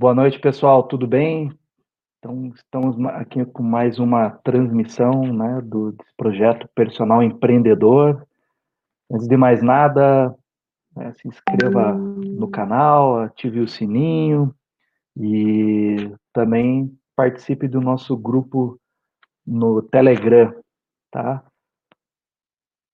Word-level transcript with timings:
Boa 0.00 0.14
noite, 0.14 0.38
pessoal, 0.38 0.84
tudo 0.84 1.08
bem? 1.08 1.52
Então, 2.18 2.52
estamos 2.54 2.96
aqui 3.06 3.44
com 3.44 3.64
mais 3.64 3.98
uma 3.98 4.30
transmissão 4.30 5.22
né, 5.22 5.60
do 5.60 5.92
projeto 6.16 6.68
Personal 6.72 7.20
Empreendedor. 7.20 8.24
Antes 9.10 9.26
de 9.26 9.36
mais 9.36 9.60
nada, 9.60 10.32
né, 10.94 11.12
se 11.14 11.26
inscreva 11.26 11.94
no 11.94 12.48
canal, 12.48 13.18
ative 13.22 13.58
o 13.58 13.66
sininho 13.66 14.54
e 15.16 16.14
também 16.32 16.96
participe 17.16 17.66
do 17.66 17.80
nosso 17.80 18.16
grupo 18.16 18.78
no 19.44 19.82
Telegram, 19.82 20.54
tá? 21.10 21.44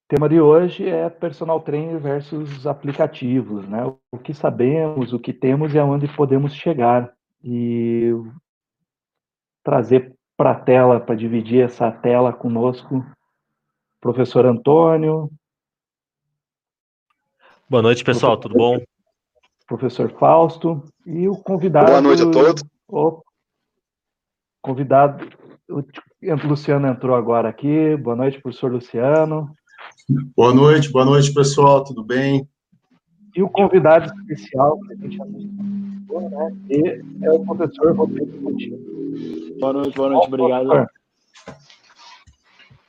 O 0.05 0.09
tema 0.15 0.29
de 0.29 0.39
hoje 0.39 0.87
é 0.87 1.09
personal 1.09 1.63
trainer 1.63 1.99
versus 1.99 2.67
aplicativos, 2.67 3.67
né? 3.67 3.81
O 4.13 4.19
que 4.19 4.35
sabemos, 4.35 5.15
o 5.15 5.19
que 5.19 5.33
temos 5.33 5.73
e 5.73 5.79
aonde 5.79 6.07
podemos 6.15 6.55
chegar. 6.55 7.11
E 7.43 8.11
trazer 9.63 10.15
para 10.37 10.51
a 10.51 10.61
tela, 10.61 11.01
para 11.01 11.15
dividir 11.15 11.65
essa 11.65 11.91
tela 11.91 12.35
conosco, 12.35 13.03
professor 13.99 14.45
Antônio. 14.45 15.31
Boa 17.69 17.83
noite, 17.83 18.05
pessoal, 18.05 18.37
tudo 18.37 18.57
bom? 18.57 18.79
Professor 19.67 20.11
Fausto 20.19 20.85
e 21.07 21.27
o 21.27 21.35
convidado. 21.35 21.87
Boa 21.87 22.03
noite 22.03 22.23
a 22.23 22.31
todos. 22.31 22.63
O 22.87 23.23
convidado, 24.61 25.27
o 25.67 25.83
Luciano 26.47 26.87
entrou 26.89 27.17
agora 27.17 27.49
aqui. 27.49 27.97
Boa 27.97 28.15
noite, 28.15 28.39
professor 28.39 28.71
Luciano. 28.71 29.51
Boa 30.37 30.53
noite, 30.53 30.93
boa 30.93 31.05
noite, 31.05 31.33
pessoal, 31.33 31.83
tudo 31.83 32.05
bem? 32.05 32.49
E 33.35 33.43
o 33.43 33.49
convidado 33.49 34.07
especial 34.07 34.79
que 34.81 34.93
a 34.93 34.97
gente 34.97 35.21
anunciou, 35.21 36.31
né, 36.31 36.53
é 37.23 37.31
o 37.31 37.45
professor 37.45 37.97
Rodrigo 37.97 38.43
Coutinho. 38.43 38.79
Boa 39.59 39.73
noite, 39.73 39.97
boa 39.97 40.11
noite, 40.11 40.27
obrigado. 40.27 40.87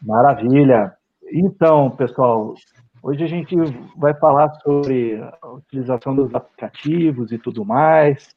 Maravilha. 0.02 0.94
Então, 1.32 1.90
pessoal, 1.90 2.54
hoje 3.02 3.24
a 3.24 3.28
gente 3.28 3.56
vai 3.98 4.14
falar 4.14 4.54
sobre 4.62 5.20
a 5.42 5.48
utilização 5.54 6.16
dos 6.16 6.34
aplicativos 6.36 7.32
e 7.32 7.38
tudo 7.38 7.66
mais. 7.66 8.36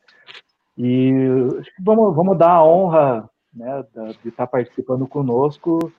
E 0.77 1.13
vamos, 1.81 2.15
vamos 2.15 2.39
dar 2.39 2.53
a 2.53 2.65
honra 2.65 3.29
né, 3.53 3.85
de 4.23 4.29
estar 4.29 4.47
participando 4.47 5.07
conosco 5.07 5.93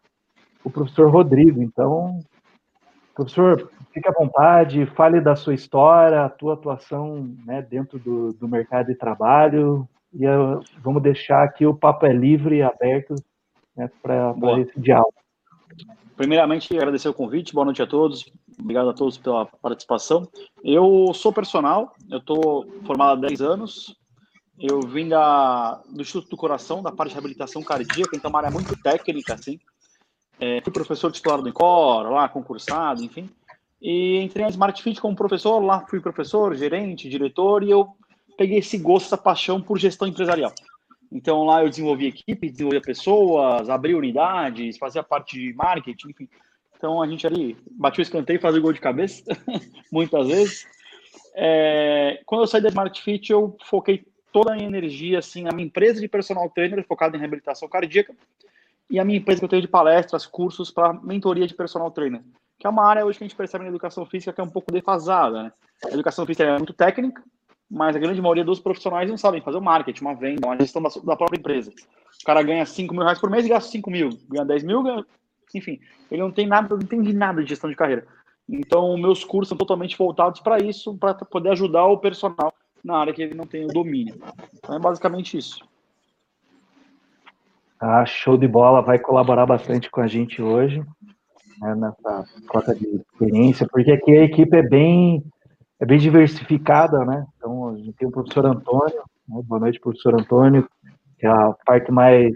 o 0.64 0.70
professor 0.70 1.12
Rodrigo. 1.12 1.62
Então, 1.62 2.20
Professor, 3.20 3.70
fique 3.92 4.08
à 4.08 4.14
vontade, 4.14 4.86
fale 4.96 5.20
da 5.20 5.36
sua 5.36 5.54
história, 5.54 6.24
a 6.24 6.30
tua 6.30 6.54
atuação 6.54 7.30
né, 7.46 7.62
dentro 7.62 8.00
do, 8.00 8.32
do 8.32 8.48
mercado 8.48 8.88
de 8.88 8.96
trabalho, 8.96 9.86
e 10.14 10.26
uh, 10.26 10.64
vamos 10.82 11.04
deixar 11.04 11.44
aqui 11.44 11.66
o 11.66 11.76
papo 11.76 12.06
é 12.06 12.14
livre 12.14 12.56
e 12.56 12.62
aberto 12.62 13.16
né, 13.76 13.92
para 14.02 14.34
esse 14.62 14.80
diálogo. 14.80 15.14
Primeiramente, 16.16 16.74
agradecer 16.74 17.10
o 17.10 17.14
convite, 17.14 17.54
boa 17.54 17.66
noite 17.66 17.82
a 17.82 17.88
todos, 17.88 18.26
obrigado 18.58 18.90
a 18.90 18.94
todos 18.94 19.18
pela 19.18 19.46
participação. 19.46 20.26
Eu 20.64 21.14
sou 21.14 21.34
personal, 21.34 21.94
eu 22.10 22.20
estou 22.20 22.66
formado 22.86 23.26
há 23.26 23.28
10 23.28 23.42
anos, 23.42 23.98
eu 24.58 24.80
vim 24.80 25.10
da, 25.10 25.82
do 25.90 26.02
Instituto 26.02 26.30
do 26.30 26.38
Coração, 26.38 26.82
da 26.82 26.92
parte 26.92 27.10
de 27.10 27.16
reabilitação 27.16 27.62
cardíaca, 27.62 28.16
então 28.16 28.30
é 28.30 28.32
uma 28.32 28.40
área 28.40 28.52
muito 28.52 28.82
técnica, 28.82 29.34
assim, 29.34 29.60
é, 30.40 30.62
fui 30.62 30.72
professor 30.72 31.12
titular 31.12 31.42
do 31.42 31.50
Incor, 31.50 32.10
lá, 32.10 32.30
concursado, 32.30 33.04
enfim. 33.04 33.30
E 33.82 34.18
entrei 34.18 34.44
na 34.44 34.50
Smart 34.50 34.82
Fit 34.82 35.00
como 35.00 35.16
professor, 35.16 35.60
lá 35.60 35.86
fui 35.88 36.00
professor, 36.00 36.56
gerente, 36.56 37.10
diretor, 37.10 37.64
e 37.64 37.70
eu 37.70 37.90
peguei 38.38 38.60
esse 38.60 38.78
gosto, 38.78 39.08
essa 39.08 39.18
paixão 39.18 39.62
por 39.62 39.78
gestão 39.78 40.08
empresarial. 40.08 40.54
Então 41.12 41.44
lá 41.44 41.64
eu 41.64 41.70
desenvolvi 41.70 42.08
equipe, 42.08 42.50
desenvolvia 42.50 42.82
pessoas, 42.82 43.70
abri 43.70 43.96
unidades, 43.96 44.78
fazia 44.78 45.04
parte 45.04 45.38
de 45.38 45.54
marketing, 45.54 46.10
enfim. 46.10 46.30
Então 46.78 47.02
a 47.02 47.08
gente 47.08 47.26
ali 47.26 47.58
batia 47.72 48.02
o 48.02 48.04
escanteio 48.04 48.40
fazia 48.40 48.62
gol 48.62 48.74
de 48.74 48.80
cabeça, 48.80 49.24
muitas 49.92 50.28
vezes. 50.28 50.68
É, 51.36 52.22
quando 52.26 52.42
eu 52.42 52.48
saí 52.48 52.62
da 52.62 52.70
Smart 52.70 53.02
Fit, 53.02 53.32
eu 53.32 53.58
foquei 53.66 54.06
toda 54.32 54.54
a 54.54 54.56
minha 54.56 54.68
energia 54.68 55.20
assim, 55.20 55.44
na 55.44 55.52
minha 55.52 55.66
empresa 55.66 56.00
de 56.00 56.08
personal 56.08 56.50
trainer, 56.50 56.86
focada 56.86 57.16
em 57.16 57.20
reabilitação 57.20 57.68
cardíaca, 57.68 58.14
e 58.90 59.00
a 59.00 59.06
minha 59.06 59.20
empresa 59.20 59.40
que 59.40 59.46
eu 59.46 59.50
tenho 59.50 59.62
de 59.62 59.68
palestras, 59.68 60.26
cursos 60.26 60.72
para 60.72 60.94
mentoria 60.94 61.46
de 61.46 61.54
personal 61.54 61.92
trainer, 61.92 62.22
que 62.58 62.66
é 62.66 62.70
uma 62.70 62.86
área 62.86 63.06
hoje 63.06 63.18
que 63.18 63.24
a 63.24 63.28
gente 63.28 63.38
percebe 63.38 63.64
na 63.64 63.70
educação 63.70 64.06
física 64.06 64.34
que 64.34 64.42
é 64.42 64.44
um 64.44 64.50
pouco 64.50 64.72
defasada, 64.72 65.44
né? 65.44 65.52
A 65.86 65.94
educação 65.94 66.26
física 66.26 66.44
é 66.44 66.58
muito 66.58 66.74
técnica, 66.74 67.24
mas 67.70 67.96
a 67.96 68.00
grande 68.00 68.22
maioria 68.22 68.44
dos 68.44 68.60
profissionais 68.60 69.10
não 69.10 69.18
sabem 69.18 69.42
fazer 69.42 69.58
o 69.58 69.62
marketing, 69.62 70.02
uma 70.02 70.16
venda, 70.16 70.48
uma 70.48 70.58
gestão 70.58 70.82
da, 70.82 70.90
da 70.90 71.16
própria 71.16 71.38
empresa. 71.38 71.72
O 72.22 72.26
cara 72.26 72.42
ganha 72.42 72.66
5 72.66 72.94
mil 72.94 73.04
reais 73.04 73.20
por 73.20 73.30
mês 73.30 73.46
e 73.46 73.50
gasta 73.50 73.72
5 73.72 73.92
mil, 73.92 74.10
ganha 74.28 74.44
10 74.44 74.64
mil, 74.64 74.84
ganha... 74.84 75.06
enfim, 75.54 75.80
ele 76.10 76.22
não 76.22 76.32
tem 76.32 76.48
nada, 76.48 76.76
não 76.76 76.82
entende 76.82 77.14
nada 77.14 77.44
de 77.44 77.50
gestão 77.50 77.70
de 77.70 77.76
carreira. 77.76 78.08
Então, 78.48 78.98
meus 78.98 79.24
cursos 79.24 79.50
são 79.50 79.58
totalmente 79.58 79.96
voltados 79.96 80.42
para 80.42 80.58
isso, 80.58 80.98
para 80.98 81.14
poder 81.14 81.52
ajudar 81.52 81.86
o 81.86 82.00
personal 82.00 82.52
na 82.84 82.98
área 82.98 83.14
que 83.14 83.22
ele 83.22 83.36
não 83.36 83.46
tem 83.46 83.66
o 83.66 83.68
domínio. 83.68 84.20
Então, 84.56 84.76
é 84.76 84.80
basicamente 84.80 85.38
isso. 85.38 85.69
Ah, 87.80 88.06
show 88.06 88.38
de 88.38 88.46
bola, 88.46 88.82
vai 88.82 89.00
colaborar 89.00 89.46
bastante 89.46 89.90
com 89.90 90.02
a 90.02 90.08
gente 90.08 90.42
hoje, 90.42 90.84
né, 91.62 91.76
nessa 91.76 92.26
troca 92.52 92.76
de 92.76 92.86
experiência, 92.86 93.66
porque 93.72 93.92
aqui 93.92 94.12
a 94.18 94.24
equipe 94.24 94.58
é 94.58 94.62
bem, 94.62 95.24
é 95.80 95.86
bem 95.86 95.98
diversificada, 95.98 97.06
né? 97.06 97.26
Então, 97.38 97.70
a 97.70 97.78
gente 97.78 97.94
tem 97.94 98.08
o 98.08 98.12
professor 98.12 98.46
Antônio, 98.46 99.02
né? 99.30 99.42
boa 99.46 99.62
noite, 99.62 99.80
professor 99.80 100.14
Antônio, 100.14 100.68
que 101.18 101.26
é 101.26 101.30
a 101.30 101.56
parte 101.66 101.90
mais 101.90 102.34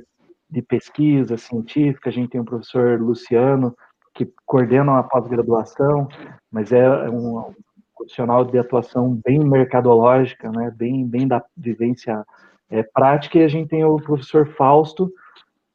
de 0.49 0.61
pesquisa 0.61 1.35
científica, 1.35 2.09
a 2.09 2.13
gente 2.13 2.29
tem 2.29 2.39
o 2.39 2.45
professor 2.45 3.01
Luciano, 3.01 3.75
que 4.13 4.31
coordena 4.45 4.97
a 4.97 5.03
pós-graduação, 5.03 6.07
mas 6.49 6.71
é 6.71 6.87
um 7.09 7.53
profissional 7.97 8.45
de 8.45 8.57
atuação 8.57 9.19
bem 9.25 9.39
mercadológica, 9.39 10.49
né? 10.51 10.71
bem, 10.73 11.05
bem 11.05 11.27
da 11.27 11.43
vivência 11.57 12.23
é, 12.69 12.81
prática, 12.81 13.39
e 13.39 13.43
a 13.43 13.47
gente 13.49 13.67
tem 13.67 13.83
o 13.83 13.97
professor 13.97 14.47
Fausto, 14.55 15.11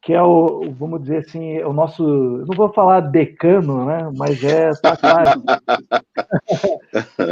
que 0.08 0.14
é 0.14 0.22
o, 0.22 0.62
vamos 0.70 1.02
dizer 1.02 1.18
assim, 1.18 1.58
o 1.58 1.70
nosso, 1.70 2.02
não 2.02 2.56
vou 2.56 2.72
falar 2.72 3.00
decano, 3.00 3.84
né, 3.84 4.10
mas 4.16 4.42
é 4.42 4.70
tá 4.80 4.96
claro, 4.96 5.42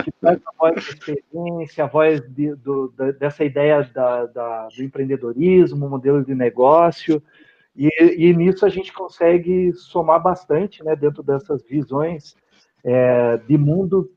que 0.05 0.13
traz 0.21 0.39
a 0.47 0.53
voz 0.59 0.75
da 0.75 0.81
experiência, 0.83 1.85
a 1.85 1.87
voz 1.87 2.21
de, 2.35 2.55
do, 2.57 2.93
da, 2.95 3.13
dessa 3.13 3.45
ideia 3.45 3.83
da, 3.95 4.27
da, 4.27 4.69
do 4.69 4.83
empreendedorismo, 4.83 5.89
modelo 5.89 6.23
de 6.23 6.35
negócio, 6.35 7.23
e, 7.75 7.89
e, 8.19 8.37
nisso 8.37 8.67
a 8.67 8.69
gente 8.69 8.93
consegue 8.93 9.73
somar 9.73 10.23
bastante, 10.23 10.85
né, 10.85 10.95
dentro 10.95 11.23
dessas 11.23 11.63
visões 11.67 12.37
é, 12.85 13.39
de 13.39 13.57
mundo 13.57 14.11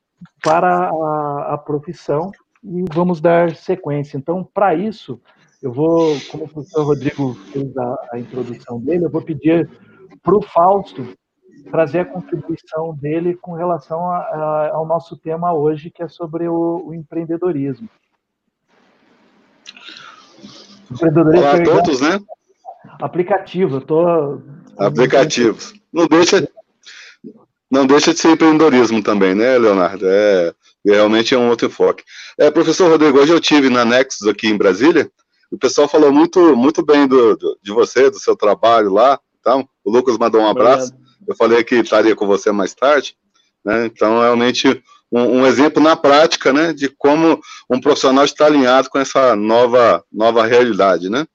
para 0.43 0.89
a, 0.89 1.53
a 1.53 1.57
profissão, 1.57 2.29
e 2.61 2.83
vamos 2.93 3.21
dar 3.21 3.55
sequência. 3.55 4.17
Então, 4.17 4.43
para 4.43 4.75
isso, 4.75 5.21
eu 5.61 5.73
vou, 5.73 6.17
como 6.31 6.45
o 6.45 6.49
professor 6.49 6.83
Rodrigo 6.83 7.33
fez 7.51 7.77
a, 7.77 7.95
a 8.13 8.19
introdução 8.19 8.79
dele, 8.79 9.05
eu 9.05 9.09
vou 9.09 9.21
pedir 9.21 9.69
para 10.23 10.37
o 10.37 10.41
Fausto 10.41 11.05
trazer 11.69 11.99
a 11.99 12.05
contribuição 12.05 12.95
dele 12.95 13.35
com 13.35 13.53
relação 13.53 13.99
a, 14.09 14.17
a, 14.17 14.69
ao 14.73 14.85
nosso 14.87 15.17
tema 15.17 15.53
hoje, 15.53 15.91
que 15.91 16.01
é 16.01 16.07
sobre 16.07 16.47
o, 16.47 16.87
o 16.87 16.93
empreendedorismo. 16.93 17.89
empreendedorismo 20.89 21.45
Olá 21.45 21.55
a 21.55 21.63
todos, 21.63 22.01
né? 22.01 22.19
Aplicativo, 23.01 23.77
eu 23.77 23.81
tô... 23.81 24.41
Aplicativos. 24.77 25.73
Não 25.91 26.07
deixa, 26.07 26.49
não 27.69 27.85
deixa 27.85 28.13
de 28.13 28.19
ser 28.19 28.31
empreendedorismo 28.31 29.03
também, 29.03 29.35
né, 29.35 29.57
Leonardo? 29.57 30.05
É, 30.07 30.53
realmente 30.85 31.35
é 31.35 31.37
um 31.37 31.50
outro 31.50 31.67
enfoque. 31.67 32.03
É, 32.38 32.50
professor 32.50 32.89
Rodrigo, 32.89 33.19
hoje 33.19 33.33
eu 33.33 33.41
tive 33.41 33.69
na 33.69 33.83
Nexus 33.83 34.27
aqui 34.27 34.47
em 34.47 34.57
Brasília, 34.57 35.12
o 35.51 35.57
pessoal 35.57 35.88
falou 35.88 36.12
muito, 36.12 36.56
muito 36.56 36.84
bem 36.84 37.07
do, 37.07 37.36
do, 37.36 37.60
de 37.62 37.72
você, 37.72 38.10
do 38.10 38.19
seu 38.19 38.36
trabalho 38.36 38.94
lá. 38.94 39.19
Então, 39.40 39.68
o 39.84 39.92
Lucas 39.92 40.18
mandou 40.18 40.42
um 40.42 40.48
abraço. 40.48 40.94
Obrigado. 40.94 41.10
Eu 41.28 41.36
falei 41.36 41.63
que 41.63 41.75
estaria 41.75 42.16
com 42.16 42.28
você 42.28 42.51
mais 42.51 42.74
tarde. 42.74 43.16
Né? 43.66 43.86
Então, 43.86 44.19
realmente, 44.19 44.81
um, 45.12 45.40
um, 45.40 45.46
exemplo 45.46 45.81
na 45.81 45.96
prática 45.96 46.54
né, 46.54 46.72
de 46.72 46.88
como 46.90 47.40
um 47.69 47.81
profissional 47.81 48.25
está 48.25 48.46
alinhado 48.46 48.90
com 48.90 49.00
essa 49.00 49.36
nova, 49.36 50.04
nova 50.12 50.46
realidade. 50.46 51.10
Né? 51.10 51.25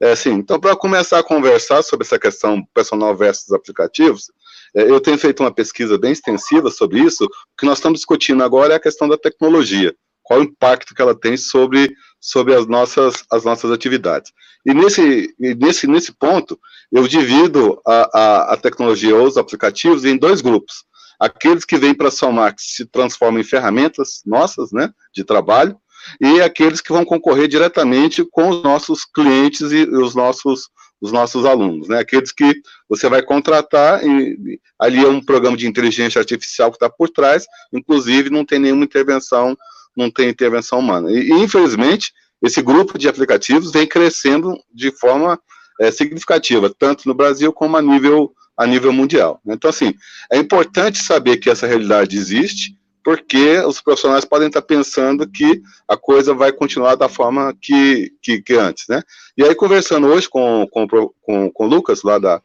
É, 0.00 0.12
assim, 0.12 0.34
então, 0.34 0.60
para 0.60 0.76
começar 0.76 1.18
a 1.18 1.24
conversar 1.24 1.82
sobre 1.82 2.06
essa 2.06 2.18
questão 2.18 2.64
personal 2.72 3.16
versus 3.16 3.52
aplicativos, 3.52 4.30
é, 4.74 4.82
eu 4.82 5.00
tenho 5.00 5.18
feito 5.18 5.40
uma 5.42 5.52
pesquisa 5.52 5.98
bem 5.98 6.12
extensiva 6.12 6.70
sobre 6.70 7.00
isso. 7.00 7.24
O 7.24 7.28
que 7.58 7.66
nós 7.66 7.78
estamos 7.78 7.98
discutindo 7.98 8.44
agora 8.44 8.74
é 8.74 8.76
a 8.76 8.80
questão 8.80 9.08
da 9.08 9.18
tecnologia 9.18 9.94
qual 10.28 10.40
o 10.40 10.42
impacto 10.42 10.94
que 10.94 11.00
ela 11.00 11.18
tem 11.18 11.38
sobre, 11.38 11.90
sobre 12.20 12.54
as, 12.54 12.66
nossas, 12.66 13.24
as 13.30 13.44
nossas 13.44 13.70
atividades. 13.70 14.32
E 14.66 14.74
nesse, 14.74 15.34
nesse, 15.38 15.86
nesse 15.86 16.12
ponto, 16.12 16.58
eu 16.90 17.06
divido 17.06 17.80
a, 17.86 18.10
a, 18.12 18.54
a 18.54 18.56
tecnologia 18.56 19.16
ou 19.16 19.26
os 19.26 19.36
aplicativos 19.36 20.04
em 20.04 20.16
dois 20.16 20.40
grupos. 20.40 20.84
Aqueles 21.18 21.64
que 21.64 21.76
vêm 21.76 21.94
para 21.94 22.10
somar, 22.10 22.54
que 22.54 22.62
se 22.62 22.86
transformam 22.86 23.40
em 23.40 23.44
ferramentas 23.44 24.22
nossas, 24.24 24.70
né, 24.72 24.90
de 25.14 25.24
trabalho, 25.24 25.76
e 26.20 26.40
aqueles 26.40 26.80
que 26.80 26.92
vão 26.92 27.04
concorrer 27.04 27.48
diretamente 27.48 28.24
com 28.30 28.48
os 28.48 28.62
nossos 28.62 29.04
clientes 29.04 29.72
e 29.72 29.82
os 29.82 30.14
nossos, 30.14 30.68
os 31.00 31.12
nossos 31.12 31.44
alunos, 31.44 31.88
né? 31.88 31.98
Aqueles 31.98 32.32
que 32.32 32.54
você 32.88 33.08
vai 33.08 33.22
contratar, 33.22 34.04
e, 34.04 34.60
ali 34.78 35.04
é 35.04 35.08
um 35.08 35.20
programa 35.20 35.56
de 35.56 35.66
inteligência 35.66 36.20
artificial 36.20 36.70
que 36.70 36.76
está 36.76 36.88
por 36.88 37.10
trás, 37.10 37.46
inclusive 37.72 38.30
não 38.30 38.44
tem 38.44 38.58
nenhuma 38.58 38.84
intervenção, 38.84 39.56
não 39.96 40.10
tem 40.10 40.28
intervenção 40.28 40.78
humana. 40.78 41.10
E, 41.10 41.30
infelizmente, 41.30 42.12
esse 42.42 42.62
grupo 42.62 42.98
de 42.98 43.08
aplicativos 43.08 43.72
vem 43.72 43.86
crescendo 43.86 44.56
de 44.72 44.90
forma 44.92 45.38
é, 45.80 45.90
significativa, 45.90 46.72
tanto 46.78 47.08
no 47.08 47.14
Brasil 47.14 47.52
como 47.52 47.76
a 47.76 47.82
nível, 47.82 48.32
a 48.56 48.66
nível 48.66 48.92
mundial. 48.92 49.40
Então, 49.46 49.70
assim, 49.70 49.94
é 50.30 50.38
importante 50.38 50.98
saber 50.98 51.38
que 51.38 51.50
essa 51.50 51.66
realidade 51.66 52.16
existe, 52.16 52.76
porque 53.02 53.58
os 53.60 53.80
profissionais 53.80 54.24
podem 54.24 54.48
estar 54.48 54.62
pensando 54.62 55.26
que 55.26 55.62
a 55.88 55.96
coisa 55.96 56.34
vai 56.34 56.52
continuar 56.52 56.94
da 56.94 57.08
forma 57.08 57.54
que, 57.60 58.12
que, 58.22 58.42
que 58.42 58.54
antes, 58.54 58.84
né? 58.88 59.02
E 59.36 59.42
aí, 59.42 59.54
conversando 59.54 60.08
hoje 60.08 60.28
com, 60.28 60.66
com, 60.70 60.86
com, 60.86 61.50
com 61.50 61.64
o 61.64 61.68
Lucas, 61.68 62.02
lá 62.02 62.18
da, 62.18 62.42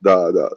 da, 0.00 0.30
da, 0.32 0.50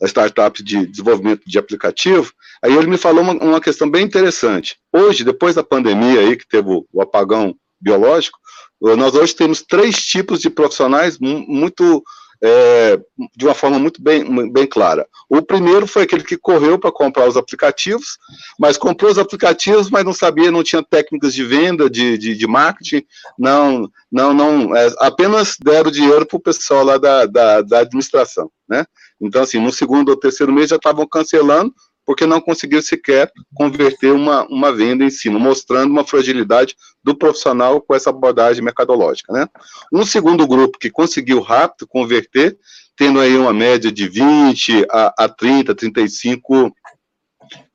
da 0.00 0.06
startup 0.06 0.62
de 0.62 0.86
desenvolvimento 0.86 1.42
de 1.46 1.58
aplicativo, 1.58 2.32
aí 2.62 2.74
ele 2.74 2.86
me 2.86 2.96
falou 2.96 3.22
uma, 3.22 3.32
uma 3.32 3.60
questão 3.60 3.90
bem 3.90 4.04
interessante. 4.04 4.76
Hoje, 4.92 5.24
depois 5.24 5.54
da 5.54 5.62
pandemia 5.64 6.20
aí, 6.20 6.36
que 6.36 6.46
teve 6.46 6.68
o, 6.70 6.86
o 6.92 7.02
apagão 7.02 7.54
biológico, 7.80 8.38
nós 8.80 9.14
hoje 9.14 9.34
temos 9.34 9.62
três 9.62 9.96
tipos 10.04 10.40
de 10.40 10.48
profissionais 10.48 11.18
muito 11.18 12.02
é, 12.42 13.00
de 13.36 13.44
uma 13.44 13.54
forma 13.54 13.78
muito 13.78 14.00
bem, 14.00 14.50
bem 14.50 14.66
clara. 14.66 15.06
O 15.28 15.42
primeiro 15.42 15.86
foi 15.86 16.02
aquele 16.02 16.22
que 16.22 16.36
correu 16.36 16.78
para 16.78 16.92
comprar 16.92 17.28
os 17.28 17.36
aplicativos, 17.36 18.18
mas 18.58 18.76
comprou 18.76 19.10
os 19.10 19.18
aplicativos, 19.18 19.90
mas 19.90 20.04
não 20.04 20.12
sabia, 20.12 20.50
não 20.50 20.62
tinha 20.62 20.82
técnicas 20.82 21.34
de 21.34 21.44
venda, 21.44 21.90
de, 21.90 22.16
de, 22.16 22.36
de 22.36 22.46
marketing, 22.46 23.04
não, 23.38 23.90
não, 24.10 24.32
não, 24.32 24.76
é, 24.76 24.92
apenas 25.00 25.56
deram 25.60 25.90
dinheiro 25.90 26.26
para 26.26 26.36
o 26.36 26.40
pessoal 26.40 26.84
lá 26.84 26.98
da, 26.98 27.26
da, 27.26 27.62
da 27.62 27.80
administração, 27.80 28.50
né? 28.68 28.84
Então, 29.20 29.42
assim, 29.42 29.58
no 29.58 29.72
segundo 29.72 30.10
ou 30.10 30.16
terceiro 30.16 30.52
mês 30.52 30.70
já 30.70 30.76
estavam 30.76 31.06
cancelando, 31.06 31.74
porque 32.08 32.24
não 32.24 32.40
conseguiu 32.40 32.80
sequer 32.80 33.30
converter 33.54 34.12
uma, 34.12 34.42
uma 34.46 34.72
venda 34.72 35.04
em 35.04 35.10
si, 35.10 35.28
mostrando 35.28 35.90
uma 35.90 36.06
fragilidade 36.06 36.74
do 37.04 37.14
profissional 37.14 37.82
com 37.82 37.94
essa 37.94 38.08
abordagem 38.08 38.64
mercadológica. 38.64 39.30
Né? 39.30 39.46
Um 39.92 40.06
segundo 40.06 40.46
grupo 40.46 40.78
que 40.78 40.88
conseguiu 40.88 41.42
rápido 41.42 41.86
converter, 41.86 42.56
tendo 42.96 43.20
aí 43.20 43.36
uma 43.36 43.52
média 43.52 43.92
de 43.92 44.08
20 44.08 44.86
a, 44.90 45.14
a 45.18 45.28
30, 45.28 45.74
35 45.74 46.74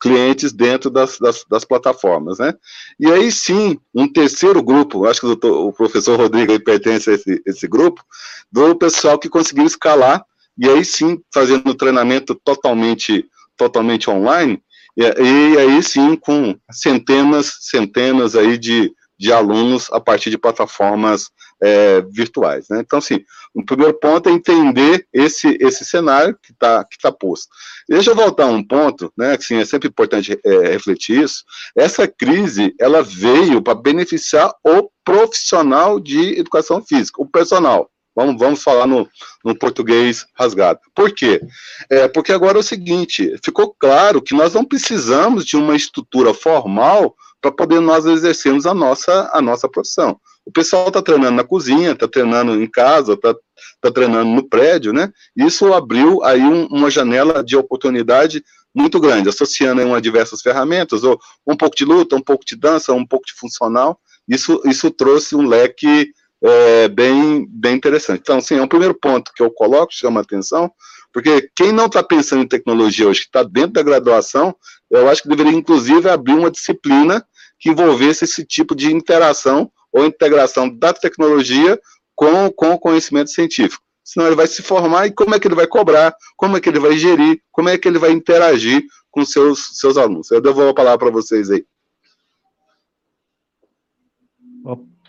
clientes 0.02 0.52
dentro 0.52 0.90
das, 0.90 1.20
das, 1.20 1.46
das, 1.48 1.64
plataformas, 1.64 2.40
né? 2.40 2.56
E 3.00 3.12
aí 3.12 3.32
sim, 3.32 3.80
um 3.94 4.12
terceiro 4.12 4.64
grupo, 4.64 5.06
acho 5.06 5.20
que 5.20 5.26
o, 5.28 5.30
doutor, 5.30 5.68
o 5.68 5.72
professor 5.72 6.20
Rodrigo 6.20 6.60
pertence 6.60 7.08
a 7.08 7.14
esse, 7.14 7.40
esse 7.46 7.68
grupo, 7.68 8.04
do 8.52 8.76
pessoal 8.76 9.20
que 9.20 9.30
conseguiu 9.30 9.66
escalar, 9.66 10.26
e 10.58 10.68
aí 10.68 10.84
sim, 10.84 11.20
fazendo 11.32 11.76
treinamento 11.76 12.34
totalmente 12.34 13.28
totalmente 13.58 14.10
online, 14.10 14.62
e, 14.96 15.04
e 15.04 15.58
aí 15.58 15.82
sim 15.82 16.16
com 16.16 16.56
centenas, 16.72 17.58
centenas 17.62 18.36
aí 18.36 18.58
de, 18.58 18.92
de 19.18 19.32
alunos 19.32 19.90
a 19.92 20.00
partir 20.00 20.30
de 20.30 20.38
plataformas 20.38 21.30
é, 21.62 22.02
virtuais. 22.02 22.66
Né? 22.70 22.82
Então, 22.82 23.00
assim, 23.00 23.22
o 23.54 23.64
primeiro 23.64 23.94
ponto 23.94 24.28
é 24.28 24.32
entender 24.32 25.08
esse, 25.14 25.58
esse 25.62 25.86
cenário 25.86 26.38
que 26.44 26.52
está 26.52 26.84
que 26.84 26.98
tá 26.98 27.12
posto. 27.12 27.48
Deixa 27.88 28.12
eu 28.12 28.16
voltar 28.16 28.46
a 28.46 28.48
um 28.48 28.66
ponto, 28.66 29.12
né, 29.18 29.38
que 29.38 29.44
assim, 29.44 29.56
é 29.58 29.66
sempre 29.66 29.88
importante 29.88 30.38
é, 30.44 30.72
refletir 30.72 31.24
isso. 31.24 31.44
Essa 31.76 32.08
crise, 32.08 32.74
ela 32.80 33.02
veio 33.02 33.62
para 33.62 33.76
beneficiar 33.76 34.54
o 34.64 34.90
profissional 35.06 36.00
de 36.00 36.40
educação 36.40 36.84
física, 36.84 37.22
o 37.22 37.30
personal. 37.30 37.90
Vamos, 38.16 38.38
vamos 38.38 38.64
falar 38.64 38.86
no, 38.86 39.10
no 39.44 39.58
português 39.58 40.26
rasgado. 40.34 40.80
Por 40.94 41.12
quê? 41.12 41.42
É, 41.90 42.08
porque 42.08 42.32
agora 42.32 42.58
é 42.58 42.60
o 42.60 42.64
seguinte, 42.64 43.36
ficou 43.44 43.76
claro 43.78 44.22
que 44.22 44.36
nós 44.36 44.54
não 44.54 44.64
precisamos 44.64 45.46
de 45.46 45.58
uma 45.58 45.76
estrutura 45.76 46.34
formal 46.34 47.16
para 47.42 47.52
poder 47.52 47.82
nós 47.82 48.06
exercermos 48.06 48.66
a 48.66 48.74
nossa, 48.74 49.30
a 49.34 49.42
nossa 49.42 49.68
profissão. 49.68 50.20
O 50.46 50.52
pessoal 50.52 50.88
está 50.88 51.02
treinando 51.02 51.36
na 51.38 51.44
cozinha, 51.44 51.92
está 51.92 52.08
treinando 52.08 52.62
em 52.62 52.70
casa, 52.70 53.14
está 53.14 53.36
tá 53.82 53.92
treinando 53.92 54.30
no 54.30 54.48
prédio, 54.48 54.94
né? 54.94 55.12
Isso 55.36 55.74
abriu 55.74 56.24
aí 56.24 56.42
um, 56.42 56.68
uma 56.68 56.92
janela 56.92 57.44
de 57.44 57.56
oportunidade 57.56 58.44
muito 58.76 59.00
grande, 59.00 59.30
associando 59.30 59.82
aí 59.82 59.88
uma 59.88 60.02
diversas 60.02 60.42
ferramentas, 60.42 61.04
ou 61.04 61.20
um 61.46 61.56
pouco 61.56 61.76
de 61.76 61.86
luta, 61.86 62.16
um 62.16 62.22
pouco 62.22 62.46
de 62.46 62.56
dança, 62.56 62.94
um 62.94 63.06
pouco 63.06 63.26
de 63.26 63.34
funcional. 63.34 64.00
Isso, 64.28 64.62
isso 64.66 64.90
trouxe 64.90 65.36
um 65.36 65.46
leque 65.46 66.12
é, 66.44 66.88
bem, 66.90 67.48
bem 67.50 67.76
interessante. 67.76 68.20
Então, 68.20 68.42
sim, 68.42 68.56
é 68.56 68.62
um 68.62 68.68
primeiro 68.68 68.94
ponto 68.94 69.32
que 69.34 69.42
eu 69.42 69.50
coloco, 69.50 69.94
chama 69.94 70.20
a 70.20 70.24
atenção, 70.24 70.70
porque 71.14 71.50
quem 71.56 71.72
não 71.72 71.86
está 71.86 72.04
pensando 72.04 72.44
em 72.44 72.48
tecnologia 72.48 73.08
hoje, 73.08 73.22
que 73.22 73.28
está 73.28 73.44
dentro 73.44 73.74
da 73.74 73.84
graduação, 73.84 74.56
eu 74.92 75.08
acho 75.08 75.24
que 75.24 75.30
deveria, 75.30 75.54
inclusive, 75.54 76.10
abrir 76.10 76.34
uma 76.34 76.52
disciplina 76.52 77.26
que 77.60 77.70
envolvesse 77.70 78.26
esse 78.26 78.44
tipo 78.44 78.76
de 78.76 78.92
interação 78.92 79.72
ou 79.92 80.06
integração 80.06 80.68
da 80.70 80.92
tecnologia 80.92 81.80
com, 82.16 82.52
com 82.52 82.72
o 82.72 82.80
conhecimento 82.80 83.30
científico. 83.30 83.82
Senão 84.04 84.28
ele 84.28 84.36
vai 84.36 84.48
se 84.48 84.62
formar 84.62 85.08
e 85.08 85.12
como 85.12 85.34
é 85.34 85.40
que 85.40 85.48
ele 85.48 85.56
vai 85.56 85.66
cobrar, 85.66 86.14
como 86.36 86.58
é 86.58 86.60
que 86.60 86.68
ele 86.68 86.80
vai 86.80 86.98
gerir, 86.98 87.40
como 87.52 87.70
é 87.70 87.78
que 87.78 87.88
ele 87.88 87.98
vai 87.98 88.12
interagir 88.12 88.84
com 89.10 89.24
seus, 89.24 89.80
seus 89.80 89.98
alunos. 89.98 90.30
Eu 90.30 90.42
devolvo 90.42 90.72
a 90.72 90.76
palavra 90.76 90.98
para 91.00 91.12
vocês 91.12 91.50
aí. 91.50 91.64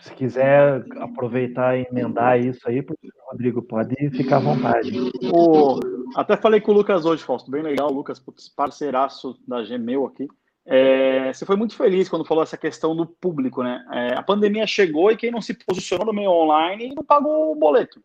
Se 0.05 0.13
quiser 0.13 0.85
aproveitar 0.99 1.75
e 1.75 1.87
emendar 1.89 2.39
isso 2.39 2.61
aí, 2.69 2.85
Rodrigo, 3.31 3.63
pode 3.63 3.95
ficar 4.11 4.37
à 4.37 4.39
vontade. 4.39 4.91
O, 5.33 5.79
até 6.15 6.37
falei 6.37 6.61
com 6.61 6.71
o 6.71 6.75
Lucas 6.75 7.05
hoje, 7.05 7.23
Fausto, 7.23 7.49
bem 7.49 7.63
legal, 7.63 7.91
Lucas, 7.91 8.23
parceiraço 8.55 9.35
da 9.47 9.63
Gmail 9.63 10.05
aqui. 10.05 10.27
É, 10.63 11.33
você 11.33 11.43
foi 11.43 11.55
muito 11.55 11.75
feliz 11.75 12.07
quando 12.07 12.23
falou 12.23 12.43
essa 12.43 12.55
questão 12.55 12.95
do 12.95 13.07
público, 13.07 13.63
né? 13.63 13.83
É, 13.91 14.13
a 14.13 14.21
pandemia 14.21 14.67
chegou 14.67 15.11
e 15.11 15.17
quem 15.17 15.31
não 15.31 15.41
se 15.41 15.55
posicionou 15.65 16.05
no 16.05 16.13
meio 16.13 16.29
online 16.29 16.93
não 16.95 17.03
pagou 17.03 17.51
o 17.51 17.55
boleto, 17.55 17.99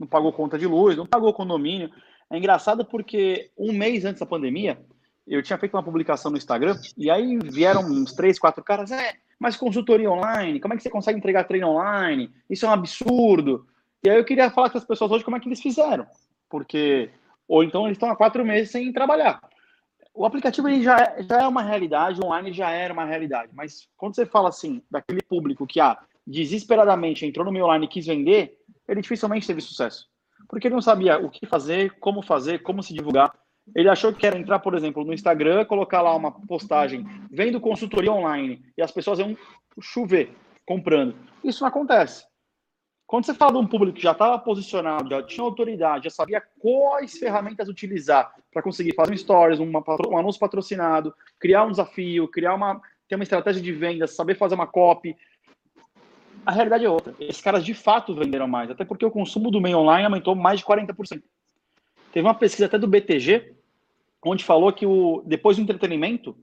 não 0.00 0.06
pagou 0.06 0.32
conta 0.32 0.58
de 0.58 0.66
luz, 0.66 0.96
não 0.96 1.06
pagou 1.06 1.34
condomínio. 1.34 1.90
É 2.30 2.38
engraçado 2.38 2.82
porque 2.82 3.50
um 3.58 3.74
mês 3.74 4.06
antes 4.06 4.20
da 4.20 4.26
pandemia, 4.26 4.80
eu 5.26 5.42
tinha 5.42 5.58
feito 5.58 5.74
uma 5.74 5.82
publicação 5.82 6.30
no 6.30 6.38
Instagram 6.38 6.78
e 6.96 7.10
aí 7.10 7.38
vieram 7.38 7.82
uns 7.82 8.14
três, 8.14 8.38
quatro 8.38 8.64
caras, 8.64 8.90
é, 8.90 9.16
mas 9.38 9.56
consultoria 9.56 10.10
online, 10.10 10.60
como 10.60 10.74
é 10.74 10.76
que 10.76 10.82
você 10.82 10.90
consegue 10.90 11.18
entregar 11.18 11.44
treino 11.44 11.68
online? 11.68 12.30
Isso 12.48 12.64
é 12.64 12.68
um 12.68 12.72
absurdo. 12.72 13.66
E 14.02 14.08
aí 14.08 14.16
eu 14.16 14.24
queria 14.24 14.50
falar 14.50 14.70
com 14.70 14.78
as 14.78 14.84
pessoas 14.84 15.10
hoje 15.10 15.24
como 15.24 15.36
é 15.36 15.40
que 15.40 15.48
eles 15.48 15.60
fizeram. 15.60 16.06
Porque, 16.48 17.10
ou 17.46 17.62
então 17.62 17.86
eles 17.86 17.96
estão 17.96 18.10
há 18.10 18.16
quatro 18.16 18.44
meses 18.44 18.70
sem 18.70 18.92
trabalhar. 18.92 19.40
O 20.14 20.24
aplicativo 20.24 20.68
ele 20.68 20.82
já, 20.82 20.96
é, 20.96 21.22
já 21.22 21.42
é 21.42 21.46
uma 21.46 21.62
realidade, 21.62 22.24
online 22.24 22.52
já 22.52 22.70
era 22.70 22.92
uma 22.92 23.04
realidade. 23.04 23.52
Mas 23.54 23.88
quando 23.96 24.14
você 24.14 24.24
fala 24.24 24.48
assim, 24.48 24.82
daquele 24.90 25.20
público 25.22 25.66
que 25.66 25.78
ah, 25.78 25.98
desesperadamente 26.26 27.26
entrou 27.26 27.44
no 27.44 27.52
meu 27.52 27.66
online 27.66 27.84
e 27.84 27.88
quis 27.88 28.06
vender, 28.06 28.56
ele 28.88 29.02
dificilmente 29.02 29.46
teve 29.46 29.60
sucesso. 29.60 30.08
Porque 30.48 30.68
ele 30.68 30.74
não 30.74 30.82
sabia 30.82 31.18
o 31.18 31.28
que 31.28 31.44
fazer, 31.44 31.92
como 31.98 32.22
fazer, 32.22 32.62
como 32.62 32.82
se 32.82 32.94
divulgar. 32.94 33.34
Ele 33.74 33.88
achou 33.88 34.12
que 34.12 34.26
era 34.26 34.38
entrar, 34.38 34.58
por 34.60 34.74
exemplo, 34.74 35.04
no 35.04 35.12
Instagram, 35.12 35.64
colocar 35.64 36.02
lá 36.02 36.14
uma 36.14 36.32
postagem 36.32 37.04
vendo 37.30 37.60
consultoria 37.60 38.12
online 38.12 38.64
e 38.76 38.82
as 38.82 38.92
pessoas 38.92 39.18
iam 39.18 39.36
chover 39.80 40.30
comprando. 40.64 41.14
Isso 41.42 41.62
não 41.62 41.68
acontece. 41.68 42.24
Quando 43.06 43.24
você 43.24 43.34
fala 43.34 43.52
de 43.52 43.58
um 43.58 43.66
público 43.66 43.96
que 43.96 44.02
já 44.02 44.12
estava 44.12 44.36
posicionado, 44.38 45.10
já 45.10 45.22
tinha 45.22 45.44
autoridade, 45.44 46.04
já 46.04 46.10
sabia 46.10 46.42
quais 46.58 47.16
ferramentas 47.16 47.68
utilizar 47.68 48.34
para 48.52 48.62
conseguir 48.62 48.94
fazer 48.94 49.12
um 49.12 49.16
stories, 49.16 49.60
uma, 49.60 49.82
um 50.08 50.18
anúncio 50.18 50.40
patrocinado, 50.40 51.14
criar 51.38 51.64
um 51.64 51.70
desafio, 51.70 52.26
criar 52.28 52.54
uma, 52.54 52.80
ter 53.08 53.14
uma 53.14 53.22
estratégia 53.22 53.62
de 53.62 53.72
vendas, 53.72 54.16
saber 54.16 54.34
fazer 54.34 54.56
uma 54.56 54.66
copy, 54.66 55.16
a 56.44 56.52
realidade 56.52 56.84
é 56.84 56.90
outra. 56.90 57.14
Esses 57.20 57.42
caras 57.42 57.64
de 57.64 57.74
fato 57.74 58.14
venderam 58.14 58.46
mais, 58.46 58.70
até 58.70 58.84
porque 58.84 59.04
o 59.04 59.10
consumo 59.10 59.50
do 59.50 59.60
meio 59.60 59.78
online 59.78 60.04
aumentou 60.04 60.34
mais 60.34 60.60
de 60.60 60.66
40%. 60.66 61.22
Teve 62.12 62.26
uma 62.26 62.34
pesquisa 62.34 62.66
até 62.66 62.78
do 62.78 62.86
BTG 62.86 63.55
onde 64.30 64.44
falou 64.44 64.72
que 64.72 64.86
o, 64.86 65.22
depois 65.26 65.56
do 65.56 65.62
entretenimento, 65.62 66.36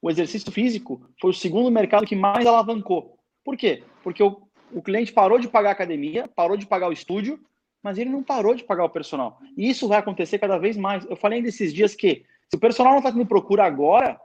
o 0.00 0.10
exercício 0.10 0.50
físico 0.50 1.06
foi 1.20 1.30
o 1.30 1.34
segundo 1.34 1.70
mercado 1.70 2.06
que 2.06 2.16
mais 2.16 2.46
alavancou. 2.46 3.18
Por 3.44 3.56
quê? 3.56 3.82
Porque 4.02 4.22
o, 4.22 4.42
o 4.72 4.82
cliente 4.82 5.12
parou 5.12 5.38
de 5.38 5.48
pagar 5.48 5.70
a 5.70 5.72
academia, 5.72 6.28
parou 6.34 6.56
de 6.56 6.66
pagar 6.66 6.88
o 6.88 6.92
estúdio, 6.92 7.38
mas 7.82 7.98
ele 7.98 8.10
não 8.10 8.22
parou 8.22 8.54
de 8.54 8.64
pagar 8.64 8.84
o 8.84 8.90
personal. 8.90 9.38
E 9.56 9.68
isso 9.68 9.88
vai 9.88 9.98
acontecer 9.98 10.38
cada 10.38 10.58
vez 10.58 10.76
mais. 10.76 11.04
Eu 11.06 11.16
falei 11.16 11.40
nesses 11.40 11.72
dias 11.72 11.94
que 11.94 12.24
se 12.48 12.56
o 12.56 12.60
personal 12.60 12.92
não 12.92 12.98
está 12.98 13.12
tendo 13.12 13.26
procura 13.26 13.64
agora, 13.64 14.20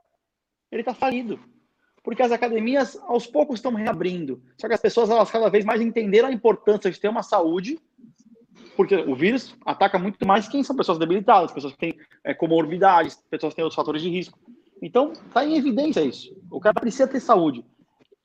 ele 0.72 0.82
está 0.82 0.94
falido. 0.94 1.40
Porque 2.04 2.22
as 2.22 2.32
academias 2.32 2.98
aos 3.08 3.26
poucos 3.26 3.58
estão 3.58 3.74
reabrindo. 3.74 4.42
Só 4.58 4.68
que 4.68 4.74
as 4.74 4.82
pessoas 4.82 5.10
elas 5.10 5.32
cada 5.32 5.50
vez 5.50 5.66
mais 5.66 5.82
entenderam 5.82 6.30
a 6.30 6.34
importância 6.34 6.92
de 6.92 7.00
ter 7.00 7.08
uma 7.08 7.24
saúde 7.24 7.80
porque 8.76 8.96
o 8.96 9.16
vírus 9.16 9.56
ataca 9.66 9.98
muito 9.98 10.26
mais 10.26 10.48
quem 10.48 10.64
são 10.64 10.76
pessoas 10.76 10.98
debilitadas, 10.98 11.52
pessoas 11.52 11.74
que 11.74 11.80
têm 11.80 12.00
é, 12.24 12.34
comorbidades, 12.34 13.16
pessoas 13.30 13.54
que 13.54 13.58
têm 13.58 13.64
outros 13.64 13.76
fatores 13.76 14.02
de 14.02 14.10
risco. 14.10 14.38
Então, 14.82 15.14
está 15.14 15.46
em 15.46 15.58
evidência 15.58 16.02
isso. 16.02 16.36
O 16.52 16.60
cara 16.60 16.80
precisa 16.80 17.08
ter 17.08 17.20
saúde. 17.20 17.66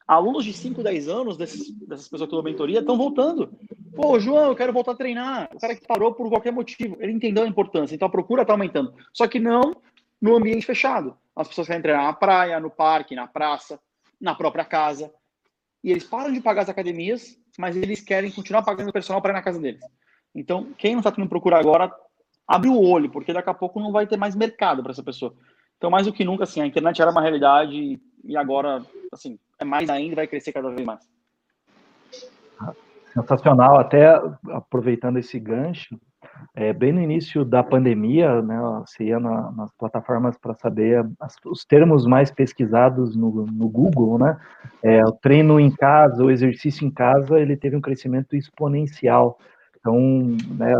alunos 0.07 0.45
de 0.45 0.52
5, 0.52 0.83
10 0.83 1.09
anos, 1.09 1.37
desses, 1.37 1.71
dessas 1.87 2.09
pessoas 2.09 2.28
que 2.28 2.35
eu 2.35 2.42
mentoria, 2.42 2.80
estão 2.80 2.99
voltando. 2.99 3.52
Pô, 3.95 4.19
João, 4.19 4.49
eu 4.49 4.57
quero 4.57 4.73
voltar 4.73 4.92
a 4.92 4.97
treinar. 4.97 5.49
O 5.54 5.59
cara 5.59 5.76
que 5.76 5.87
parou 5.87 6.12
por 6.12 6.28
qualquer 6.28 6.52
motivo, 6.52 6.97
ele 7.00 7.12
entendeu 7.12 7.45
a 7.45 7.47
importância, 7.47 7.95
então 7.95 8.09
a 8.09 8.11
procura 8.11 8.42
está 8.42 8.52
aumentando. 8.52 8.92
Só 9.12 9.28
que 9.28 9.38
não 9.38 9.76
no 10.21 10.37
ambiente 10.37 10.66
fechado. 10.66 11.16
As 11.35 11.49
pessoas 11.49 11.69
querem 11.69 11.83
treinar 11.83 12.04
na 12.04 12.12
praia, 12.12 12.61
no 12.61 12.71
parque, 12.71 13.14
na 13.14 13.26
praça, 13.26 13.80
na 14.21 14.35
própria 14.35 14.64
casa. 14.64 15.12
E 15.83 15.90
eles 15.90 16.04
param 16.04 16.33
de 16.33 16.40
pagar 16.40 16.62
as 16.62 16.69
academias, 16.69 17.38
mas 17.59 17.76
eles 17.76 18.00
querem 18.00 18.30
continuar 18.30 18.62
pagando 18.62 18.90
o 18.90 18.92
personal 18.92 19.23
para 19.23 19.33
ir 19.33 19.35
na 19.35 19.42
casa 19.42 19.59
deles. 19.59 19.80
Então, 20.35 20.73
quem 20.79 20.93
não 20.93 21.01
está 21.01 21.11
tendo 21.11 21.29
procura 21.29 21.59
agora, 21.59 21.91
abre 22.47 22.69
o 22.69 22.81
olho, 22.81 23.11
porque 23.11 23.33
daqui 23.33 23.51
a 23.51 23.55
pouco 23.55 23.81
não 23.81 23.93
vai 23.93 24.07
ter 24.07 24.17
mais 24.17 24.35
mercado 24.35 24.83
para 24.83 24.93
essa 24.93 25.03
pessoa. 25.03 25.35
Então, 25.77 25.91
mais 25.91 26.07
do 26.07 26.13
que 26.13 26.25
nunca, 26.25 26.45
assim, 26.45 26.61
a 26.61 26.67
internet 26.67 27.01
era 27.01 27.11
uma 27.11 27.23
realidade 27.23 28.01
e 28.25 28.37
agora, 28.37 28.83
assim, 29.13 29.39
é 29.59 29.65
mais 29.65 29.89
ainda, 29.89 30.17
vai 30.17 30.27
crescer 30.27 30.53
cada 30.53 30.71
vez 30.71 30.87
mais. 30.87 31.09
Sensacional, 33.13 33.79
até 33.79 34.21
aproveitando 34.51 35.19
esse 35.19 35.39
gancho, 35.39 35.99
é, 36.55 36.73
bem 36.73 36.93
no 36.93 37.01
início 37.01 37.45
da 37.45 37.63
pandemia, 37.63 38.43
né, 38.43 38.59
você 38.81 39.05
ia 39.05 39.19
na, 39.19 39.51
nas 39.53 39.73
plataformas 39.73 40.37
para 40.37 40.55
saber 40.55 41.05
as, 41.19 41.37
os 41.45 41.65
termos 41.65 42.07
mais 42.07 42.31
pesquisados 42.31 43.17
no, 43.17 43.47
no 43.47 43.69
Google, 43.69 44.19
né, 44.19 44.39
é, 44.83 45.03
o 45.05 45.13
treino 45.13 45.59
em 45.59 45.71
casa, 45.71 46.25
o 46.25 46.31
exercício 46.31 46.87
em 46.87 46.91
casa, 46.91 47.39
ele 47.39 47.57
teve 47.57 47.77
um 47.77 47.81
crescimento 47.81 48.37
exponencial, 48.37 49.39
então, 49.81 49.99
né, 50.57 50.75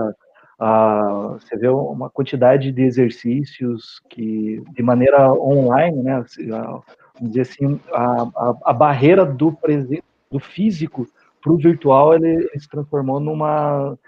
Uh, 0.61 1.41
você 1.41 1.57
vê 1.57 1.69
uma 1.69 2.11
quantidade 2.11 2.71
de 2.71 2.83
exercícios 2.83 3.99
que, 4.11 4.63
de 4.75 4.83
maneira 4.83 5.33
online, 5.33 6.03
né, 6.03 6.23
vamos 6.47 6.85
dizer 7.19 7.41
assim, 7.41 7.81
a, 7.91 8.23
a, 8.23 8.55
a 8.67 8.73
barreira 8.75 9.25
do, 9.25 9.53
presente, 9.53 10.05
do 10.31 10.39
físico 10.39 11.09
para 11.41 11.51
o 11.51 11.57
virtual, 11.57 12.15
ele, 12.15 12.29
ele, 12.29 12.61
se 12.61 12.69
transformou 12.69 13.19
numa, 13.19 13.99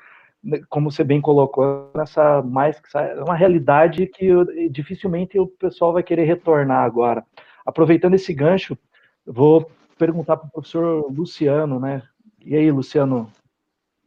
como 0.69 0.91
você 0.91 1.03
bem 1.03 1.23
colocou, 1.23 1.91
nessa 1.95 2.43
mais 2.43 2.79
uma 3.27 3.35
realidade 3.35 4.07
que 4.07 4.29
dificilmente 4.69 5.39
o 5.39 5.47
pessoal 5.47 5.95
vai 5.95 6.03
querer 6.03 6.25
retornar 6.25 6.85
agora. 6.85 7.25
Aproveitando 7.65 8.13
esse 8.13 8.35
gancho, 8.35 8.77
vou 9.25 9.71
perguntar 9.97 10.37
para 10.37 10.49
o 10.49 10.51
professor 10.51 11.11
Luciano, 11.11 11.81
né? 11.81 12.03
E 12.45 12.55
aí, 12.55 12.71
Luciano, 12.71 13.31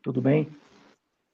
tudo 0.04 0.22
bem? 0.22 0.48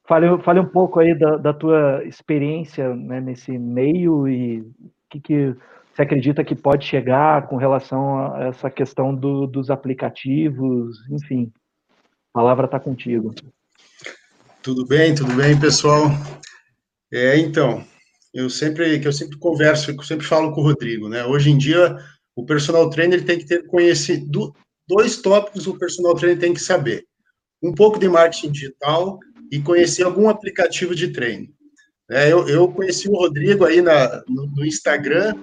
Fale, 0.08 0.42
fale 0.44 0.60
um 0.60 0.68
pouco 0.68 1.00
aí 1.00 1.18
da, 1.18 1.38
da 1.38 1.54
tua 1.54 2.04
experiência 2.06 2.94
né, 2.96 3.22
nesse 3.22 3.58
meio 3.58 4.28
e 4.28 4.62
o 4.62 4.74
que, 5.10 5.20
que 5.20 5.56
você 5.94 6.02
acredita 6.02 6.44
que 6.44 6.56
pode 6.56 6.86
chegar 6.86 7.48
com 7.48 7.58
relação 7.58 8.34
a 8.34 8.46
essa 8.46 8.70
questão 8.70 9.14
do, 9.14 9.46
dos 9.46 9.70
aplicativos, 9.70 10.98
enfim. 11.10 11.52
A 12.34 12.40
palavra 12.40 12.66
está 12.66 12.80
contigo. 12.80 13.34
Tudo 14.62 14.86
bem, 14.86 15.14
tudo 15.14 15.34
bem, 15.34 15.60
pessoal. 15.60 16.06
É, 17.12 17.38
então, 17.38 17.84
eu 18.34 18.50
sempre 18.50 19.00
que 19.00 19.08
eu 19.08 19.12
sempre 19.12 19.38
converso, 19.38 19.92
eu 19.92 20.04
sempre 20.04 20.26
falo 20.26 20.54
com 20.54 20.62
o 20.62 20.64
Rodrigo, 20.64 21.10
né? 21.10 21.26
Hoje 21.26 21.52
em 21.52 21.58
dia, 21.58 21.98
o 22.36 22.46
personal 22.46 22.90
trainer 22.90 23.26
tem 23.26 23.38
que 23.38 23.46
ter 23.46 23.68
conhecido 23.68 24.56
dois 24.88 25.22
tópicos 25.22 25.68
o 25.68 25.78
personal 25.78 26.16
trainer 26.16 26.40
tem 26.40 26.54
que 26.54 26.60
saber. 26.60 27.06
Um 27.62 27.74
pouco 27.74 28.00
de 28.00 28.08
marketing 28.08 28.52
digital 28.52 29.20
e 29.52 29.62
conheci 29.62 30.02
algum 30.02 30.30
aplicativo 30.30 30.96
de 30.96 31.10
treino. 31.10 31.50
É, 32.10 32.32
eu, 32.32 32.48
eu, 32.48 32.68
conheci 32.70 33.10
o 33.10 33.16
Rodrigo 33.16 33.66
aí 33.66 33.82
na, 33.82 34.24
no, 34.28 34.48
no, 34.48 34.66
Instagram, 34.66 35.34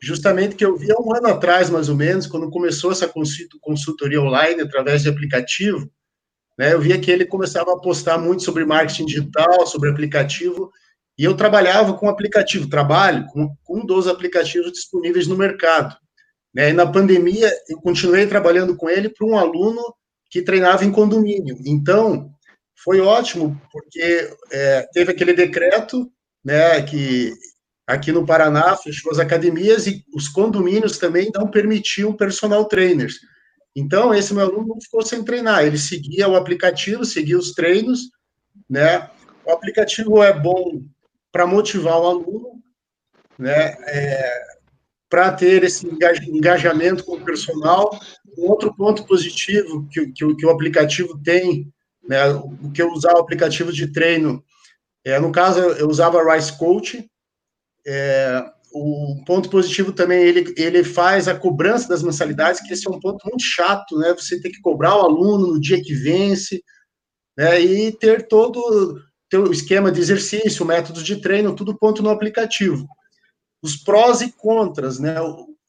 justamente 0.00 0.56
que 0.56 0.64
eu 0.64 0.76
vi 0.76 0.90
há 0.92 1.00
um 1.00 1.14
ano 1.14 1.28
atrás, 1.28 1.70
mais 1.70 1.88
ou 1.88 1.96
menos, 1.96 2.26
quando 2.26 2.50
começou 2.50 2.92
essa 2.92 3.12
consultoria 3.60 4.20
online 4.20 4.60
através 4.60 5.02
de 5.02 5.08
aplicativo, 5.08 5.90
né, 6.58 6.72
eu 6.72 6.80
via 6.80 7.00
que 7.00 7.10
ele 7.10 7.24
começava 7.24 7.72
a 7.72 7.78
postar 7.78 8.18
muito 8.18 8.42
sobre 8.42 8.64
marketing 8.64 9.06
digital, 9.06 9.66
sobre 9.66 9.90
aplicativo, 9.90 10.70
e 11.18 11.24
eu 11.24 11.36
trabalhava 11.36 11.94
com 11.94 12.08
aplicativo, 12.08 12.68
trabalho 12.68 13.26
com, 13.26 13.48
com 13.64 13.80
um 13.80 13.86
dos 13.86 14.06
aplicativos 14.06 14.72
disponíveis 14.72 15.26
no 15.26 15.36
mercado. 15.36 15.96
Né, 16.54 16.70
e 16.70 16.72
na 16.72 16.86
pandemia, 16.86 17.52
eu 17.68 17.78
continuei 17.78 18.26
trabalhando 18.26 18.76
com 18.76 18.88
ele 18.88 19.08
para 19.08 19.26
um 19.26 19.36
aluno 19.36 19.82
que 20.30 20.42
treinava 20.42 20.84
em 20.84 20.92
condomínio. 20.92 21.56
Então, 21.64 22.33
foi 22.84 23.00
ótimo, 23.00 23.58
porque 23.72 24.30
é, 24.52 24.86
teve 24.92 25.10
aquele 25.10 25.32
decreto, 25.32 26.12
né, 26.44 26.82
que 26.82 27.32
aqui 27.86 28.12
no 28.12 28.26
Paraná 28.26 28.76
fechou 28.76 29.10
as 29.10 29.18
academias 29.18 29.86
e 29.86 30.04
os 30.14 30.28
condomínios 30.28 30.98
também 30.98 31.30
não 31.34 31.50
permitiam 31.50 32.14
personal 32.14 32.66
trainers. 32.66 33.14
Então, 33.74 34.14
esse 34.14 34.34
meu 34.34 34.44
aluno 34.44 34.68
não 34.68 34.80
ficou 34.80 35.02
sem 35.02 35.24
treinar, 35.24 35.64
ele 35.64 35.78
seguia 35.78 36.28
o 36.28 36.36
aplicativo, 36.36 37.04
seguia 37.04 37.38
os 37.38 37.52
treinos, 37.52 38.10
né? 38.68 39.10
O 39.44 39.50
aplicativo 39.50 40.22
é 40.22 40.32
bom 40.32 40.82
para 41.32 41.46
motivar 41.46 41.98
o 41.98 42.06
aluno, 42.06 42.62
né? 43.38 43.74
É, 43.86 44.42
para 45.08 45.32
ter 45.32 45.64
esse 45.64 45.86
engajamento 46.28 47.04
com 47.04 47.16
o 47.16 47.24
personal. 47.24 47.98
Um 48.38 48.48
outro 48.48 48.74
ponto 48.74 49.04
positivo 49.06 49.88
que, 49.90 50.12
que, 50.12 50.34
que 50.34 50.46
o 50.46 50.50
aplicativo 50.50 51.20
tem 51.22 51.72
né? 52.08 52.26
O 52.28 52.70
que 52.72 52.82
eu 52.82 52.92
usava 52.92 53.20
aplicativo 53.20 53.72
de 53.72 53.92
treino, 53.92 54.44
é, 55.04 55.18
no 55.18 55.32
caso 55.32 55.60
eu 55.60 55.88
usava 55.88 56.34
Rice 56.34 56.56
Coach. 56.56 57.08
É, 57.86 58.42
o 58.72 59.22
ponto 59.24 59.48
positivo 59.48 59.92
também 59.92 60.22
ele 60.24 60.52
ele 60.56 60.82
faz 60.82 61.28
a 61.28 61.38
cobrança 61.38 61.88
das 61.88 62.02
mensalidades, 62.02 62.60
que 62.60 62.72
esse 62.72 62.88
é 62.88 62.90
um 62.90 62.98
ponto 62.98 63.24
muito 63.28 63.42
chato, 63.42 63.96
né? 63.98 64.12
Você 64.14 64.40
tem 64.40 64.50
que 64.50 64.60
cobrar 64.60 64.96
o 64.96 65.02
aluno 65.02 65.46
no 65.54 65.60
dia 65.60 65.80
que 65.80 65.94
vence, 65.94 66.62
né? 67.36 67.60
E 67.60 67.92
ter 67.92 68.26
todo 68.26 69.00
o 69.32 69.52
esquema 69.52 69.90
de 69.90 70.00
exercício, 70.00 70.64
métodos 70.64 71.02
de 71.04 71.20
treino, 71.20 71.54
tudo 71.54 71.78
ponto 71.78 72.02
no 72.02 72.10
aplicativo. 72.10 72.86
Os 73.62 73.76
prós 73.76 74.20
e 74.20 74.32
contras, 74.32 74.98
né? 74.98 75.14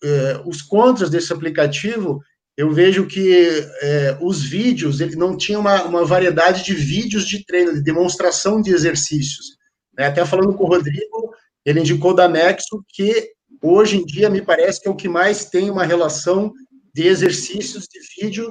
É, 0.03 0.41
os 0.45 0.61
contras 0.61 1.09
desse 1.09 1.31
aplicativo 1.31 2.21
eu 2.57 2.71
vejo 2.71 3.05
que 3.05 3.67
é, 3.81 4.17
os 4.21 4.43
vídeos, 4.43 5.01
ele 5.01 5.15
não 5.15 5.35
tinha 5.35 5.59
uma, 5.59 5.83
uma, 5.83 6.05
variedade 6.05 6.63
de 6.63 6.73
vídeos 6.73 7.27
de 7.27 7.45
treino, 7.45 7.73
de 7.73 7.83
demonstração 7.83 8.61
de 8.61 8.71
exercícios. 8.71 9.57
Né? 9.97 10.07
Até 10.07 10.25
falando 10.25 10.53
com 10.53 10.63
o 10.63 10.67
Rodrigo, 10.67 11.33
ele 11.65 11.81
indicou 11.81 12.13
da 12.13 12.29
Nexo 12.29 12.83
que 12.87 13.31
hoje 13.61 13.97
em 13.97 14.05
dia 14.05 14.29
me 14.29 14.41
parece 14.41 14.81
que 14.81 14.87
é 14.87 14.91
o 14.91 14.95
que 14.95 15.09
mais 15.09 15.45
tem 15.45 15.69
uma 15.69 15.83
relação 15.83 16.53
de 16.93 17.07
exercícios 17.07 17.87
de 17.87 17.99
vídeo 18.21 18.49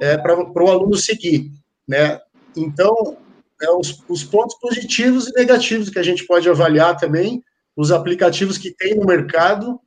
é, 0.00 0.16
para 0.16 0.36
o 0.36 0.70
aluno 0.70 0.96
seguir. 0.96 1.50
Né? 1.88 2.20
Então, 2.56 3.18
é, 3.60 3.70
os, 3.70 4.00
os 4.08 4.22
pontos 4.22 4.56
positivos 4.60 5.26
e 5.26 5.32
negativos 5.32 5.90
que 5.90 5.98
a 5.98 6.04
gente 6.04 6.24
pode 6.24 6.48
avaliar 6.48 6.96
também, 6.96 7.42
os 7.76 7.90
aplicativos 7.90 8.58
que 8.58 8.72
tem 8.72 8.94
no 8.94 9.06
mercado, 9.06 9.80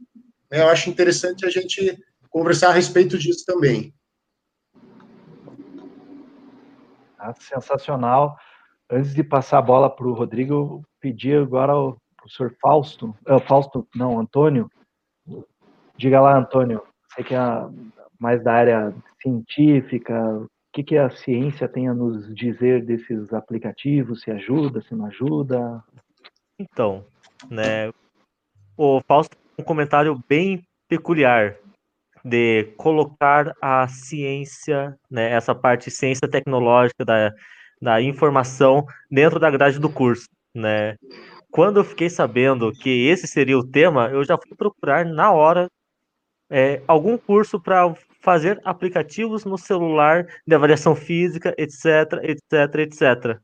né? 0.51 0.62
eu 0.62 0.67
acho 0.67 0.89
interessante 0.89 1.46
a 1.46 1.50
gente 1.50 1.98
conversar 2.34 2.70
a 2.70 2.74
respeito 2.74 3.18
disso 3.18 3.46
também. 3.46 3.94
Ah, 7.20 7.34
sensacional. 7.36 8.36
Antes 8.90 9.13
de 9.13 9.24
passar 9.24 9.60
a 9.60 9.62
bola 9.62 9.90
para 9.90 10.08
o 10.08 10.13
Rodrigo, 10.13 10.54
eu 10.54 10.84
pedi 11.00 11.34
agora 11.34 11.72
ao 11.72 11.98
professor 12.18 12.54
Fausto, 12.60 13.16
é, 13.28 13.40
Fausto, 13.40 13.88
não, 13.96 14.20
Antônio. 14.20 14.70
Diga 15.96 16.20
lá, 16.20 16.38
Antônio, 16.38 16.84
você 17.08 17.24
que 17.24 17.36
é 17.36 17.40
mais 18.20 18.44
da 18.44 18.54
área 18.54 18.94
científica, 19.22 20.38
o 20.40 20.50
que, 20.74 20.84
que 20.84 20.98
a 20.98 21.10
ciência 21.12 21.68
tem 21.68 21.88
a 21.88 21.94
nos 21.94 22.34
dizer 22.34 22.84
desses 22.84 23.32
aplicativos? 23.32 24.22
Se 24.22 24.32
ajuda, 24.32 24.82
se 24.82 24.96
não 24.96 25.06
ajuda? 25.06 25.84
Então, 26.58 27.06
né, 27.50 27.92
o 28.75 29.02
Fausto 29.08 29.38
um 29.58 29.63
comentário 29.63 30.20
bem 30.28 30.66
peculiar 30.88 31.58
de 32.24 32.65
colocar 32.77 33.53
a 33.62 33.88
ciência, 33.88 34.96
né, 35.12 35.32
essa 35.32 35.53
parte 35.53 35.92
ciência 35.92 36.27
tecnológica 36.27 37.03
da, 37.03 37.34
da 37.82 38.01
informação 38.01 38.86
dentro 39.12 39.39
da 39.39 39.51
grade 39.51 39.80
do 39.80 39.89
curso, 39.89 40.27
né? 40.56 40.96
Quando 41.51 41.80
eu 41.80 41.84
fiquei 41.84 42.10
sabendo 42.10 42.72
que 42.72 43.08
esse 43.08 43.27
seria 43.27 43.58
o 43.58 43.68
tema, 43.68 44.10
eu 44.10 44.24
já 44.24 44.38
fui 44.38 44.56
procurar 44.58 45.06
na 45.06 45.32
hora 45.32 45.70
é, 46.50 46.82
algum 46.88 47.18
curso 47.18 47.60
para 47.60 47.94
fazer 48.22 48.60
aplicativos 48.63 49.46
no 49.46 49.58
celular 49.58 50.25
de 50.48 50.56
avaliação 50.56 50.96
física, 50.96 51.53
etc, 51.58 51.86
etc, 52.24 52.75
etc. 52.80 53.39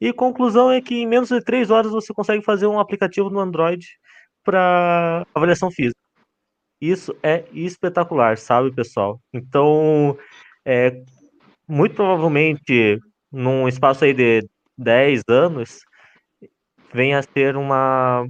E 0.00 0.12
conclusão 0.12 0.70
é 0.70 0.80
que 0.80 0.94
em 0.96 1.06
menos 1.06 1.28
de 1.28 1.40
três 1.40 1.70
horas 1.70 1.92
você 1.92 2.12
consegue 2.12 2.42
fazer 2.44 2.66
um 2.66 2.80
aplicativo 2.80 3.30
no 3.30 3.38
Android 3.38 3.86
para 4.44 5.24
avaliação 5.34 5.70
física. 5.70 6.01
Isso 6.82 7.16
é 7.22 7.44
espetacular, 7.52 8.36
sabe, 8.36 8.72
pessoal? 8.72 9.20
Então, 9.32 10.18
é, 10.64 11.00
muito 11.68 11.94
provavelmente, 11.94 12.98
num 13.30 13.68
espaço 13.68 14.04
aí 14.04 14.12
de 14.12 14.44
10 14.76 15.22
anos, 15.28 15.78
venha 16.92 17.20
a 17.20 17.22
ser 17.22 17.56
uma 17.56 18.26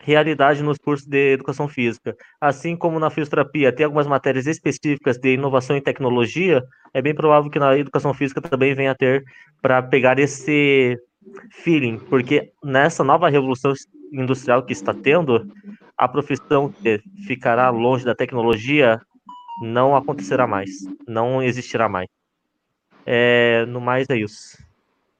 realidade 0.00 0.64
nos 0.64 0.78
cursos 0.78 1.06
de 1.06 1.34
educação 1.34 1.68
física. 1.68 2.16
Assim 2.40 2.76
como 2.76 2.98
na 2.98 3.08
fisioterapia 3.08 3.72
tem 3.72 3.84
algumas 3.84 4.08
matérias 4.08 4.48
específicas 4.48 5.16
de 5.16 5.34
inovação 5.34 5.76
e 5.76 5.80
tecnologia, 5.80 6.64
é 6.92 7.00
bem 7.00 7.14
provável 7.14 7.48
que 7.48 7.58
na 7.60 7.78
educação 7.78 8.12
física 8.12 8.40
também 8.40 8.74
venha 8.74 8.90
a 8.90 8.94
ter 8.96 9.22
para 9.62 9.80
pegar 9.80 10.18
esse 10.18 10.98
feeling, 11.50 11.98
porque 11.98 12.52
nessa 12.62 13.02
nova 13.04 13.28
revolução 13.28 13.72
industrial 14.12 14.62
que 14.64 14.72
está 14.72 14.94
tendo, 14.94 15.50
a 15.96 16.08
profissão 16.08 16.70
que 16.70 17.00
ficará 17.26 17.70
longe 17.70 18.04
da 18.04 18.14
tecnologia 18.14 19.00
não 19.60 19.96
acontecerá 19.96 20.46
mais, 20.46 20.70
não 21.06 21.42
existirá 21.42 21.88
mais. 21.88 22.08
É, 23.04 23.64
no 23.66 23.80
mais 23.80 24.08
é 24.10 24.16
isso. 24.16 24.58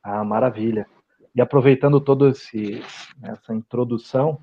Ah, 0.03 0.25
maravilha. 0.25 0.87
E 1.35 1.41
aproveitando 1.41 2.01
toda 2.01 2.29
essa 2.31 3.55
introdução, 3.55 4.41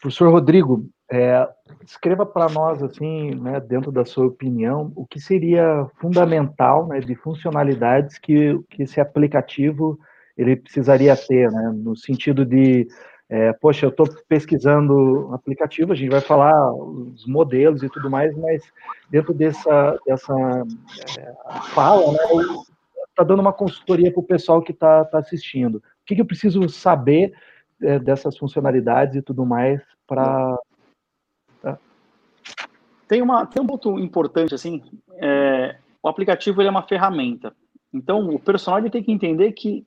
professor 0.00 0.30
Rodrigo, 0.30 0.88
é, 1.10 1.48
escreva 1.84 2.26
para 2.26 2.48
nós, 2.48 2.82
assim, 2.82 3.34
né, 3.34 3.58
dentro 3.60 3.90
da 3.90 4.04
sua 4.04 4.26
opinião, 4.26 4.92
o 4.94 5.06
que 5.06 5.18
seria 5.18 5.86
fundamental 5.98 6.86
né, 6.86 7.00
de 7.00 7.14
funcionalidades 7.14 8.18
que, 8.18 8.58
que 8.68 8.82
esse 8.82 9.00
aplicativo 9.00 9.98
ele 10.38 10.56
precisaria 10.56 11.16
ter, 11.16 11.50
né, 11.50 11.72
no 11.74 11.96
sentido 11.96 12.46
de 12.46 12.86
é, 13.28 13.52
poxa, 13.52 13.84
eu 13.84 13.90
estou 13.90 14.08
pesquisando 14.26 15.28
aplicativo, 15.34 15.92
a 15.92 15.94
gente 15.94 16.10
vai 16.10 16.22
falar 16.22 16.72
os 16.72 17.26
modelos 17.26 17.82
e 17.82 17.88
tudo 17.90 18.08
mais, 18.08 18.34
mas 18.38 18.62
dentro 19.10 19.34
dessa, 19.34 19.98
dessa 20.06 20.32
é, 21.18 21.34
fala, 21.74 22.12
né, 22.12 22.18
está 23.10 23.24
dando 23.24 23.40
uma 23.40 23.52
consultoria 23.52 24.10
para 24.10 24.20
o 24.20 24.26
pessoal 24.26 24.62
que 24.62 24.72
está 24.72 25.04
tá 25.04 25.18
assistindo. 25.18 25.76
O 25.76 25.82
que, 26.06 26.14
que, 26.14 26.20
eu 26.22 26.26
preciso 26.26 26.66
saber 26.70 27.34
é, 27.82 27.98
dessas 27.98 28.38
funcionalidades 28.38 29.16
e 29.16 29.22
tudo 29.22 29.44
mais 29.44 29.82
para. 30.06 30.56
Tá? 31.60 31.78
Tem, 33.06 33.20
uma, 33.20 33.44
tem 33.44 33.62
um 33.62 33.66
ponto 33.66 33.98
importante, 33.98 34.54
assim, 34.54 34.82
é, 35.16 35.76
o 36.02 36.08
aplicativo 36.08 36.62
ele 36.62 36.68
é 36.68 36.70
uma 36.70 36.86
ferramenta. 36.86 37.54
Então, 37.92 38.30
o 38.30 38.38
personal 38.38 38.78
ele 38.78 38.90
tem 38.90 39.02
que 39.02 39.12
entender 39.12 39.52
que 39.52 39.86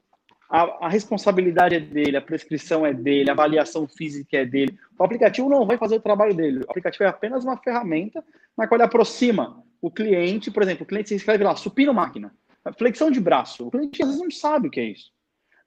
a, 0.52 0.86
a, 0.86 0.90
responsabilidade 0.90 1.76
é 1.76 1.80
dele, 1.80 2.18
a 2.18 2.22
prescrição 2.22 2.86
é 2.86 2.94
dele, 2.94 3.30
a 3.30 3.34
avaliação 3.34 3.88
física 3.88 4.36
é 4.36 4.46
dele. 4.46 4.78
O 5.00 5.04
aplicativo 5.04 5.48
não 5.48 5.66
vai 5.66 5.78
fazer 5.78 5.96
o 5.96 6.02
trabalho 6.02 6.34
dele. 6.34 6.60
O 6.60 6.70
aplicativo 6.70 7.06
é 7.06 7.08
apenas 7.08 7.46
uma 7.46 7.56
ferramenta 7.56 8.22
na 8.58 8.68
qual 8.68 8.78
ele 8.78 8.84
aproxima 8.84 9.64
o 9.82 9.90
cliente. 9.90 10.52
Por 10.52 10.62
exemplo, 10.62 10.84
o 10.84 10.86
cliente 10.86 11.08
se 11.08 11.16
escreve 11.16 11.46
lá, 11.46 11.56
supino 11.56 11.94
máquina, 11.94 12.36
flexão 12.78 13.10
de 13.10 13.22
braço. 13.22 13.66
O 13.66 13.72
cliente 13.72 14.04
às 14.04 14.10
vezes 14.10 14.22
não 14.22 14.30
sabe 14.30 14.68
o 14.68 14.72
que 14.72 14.82
é 14.82 14.84
isso. 14.84 15.10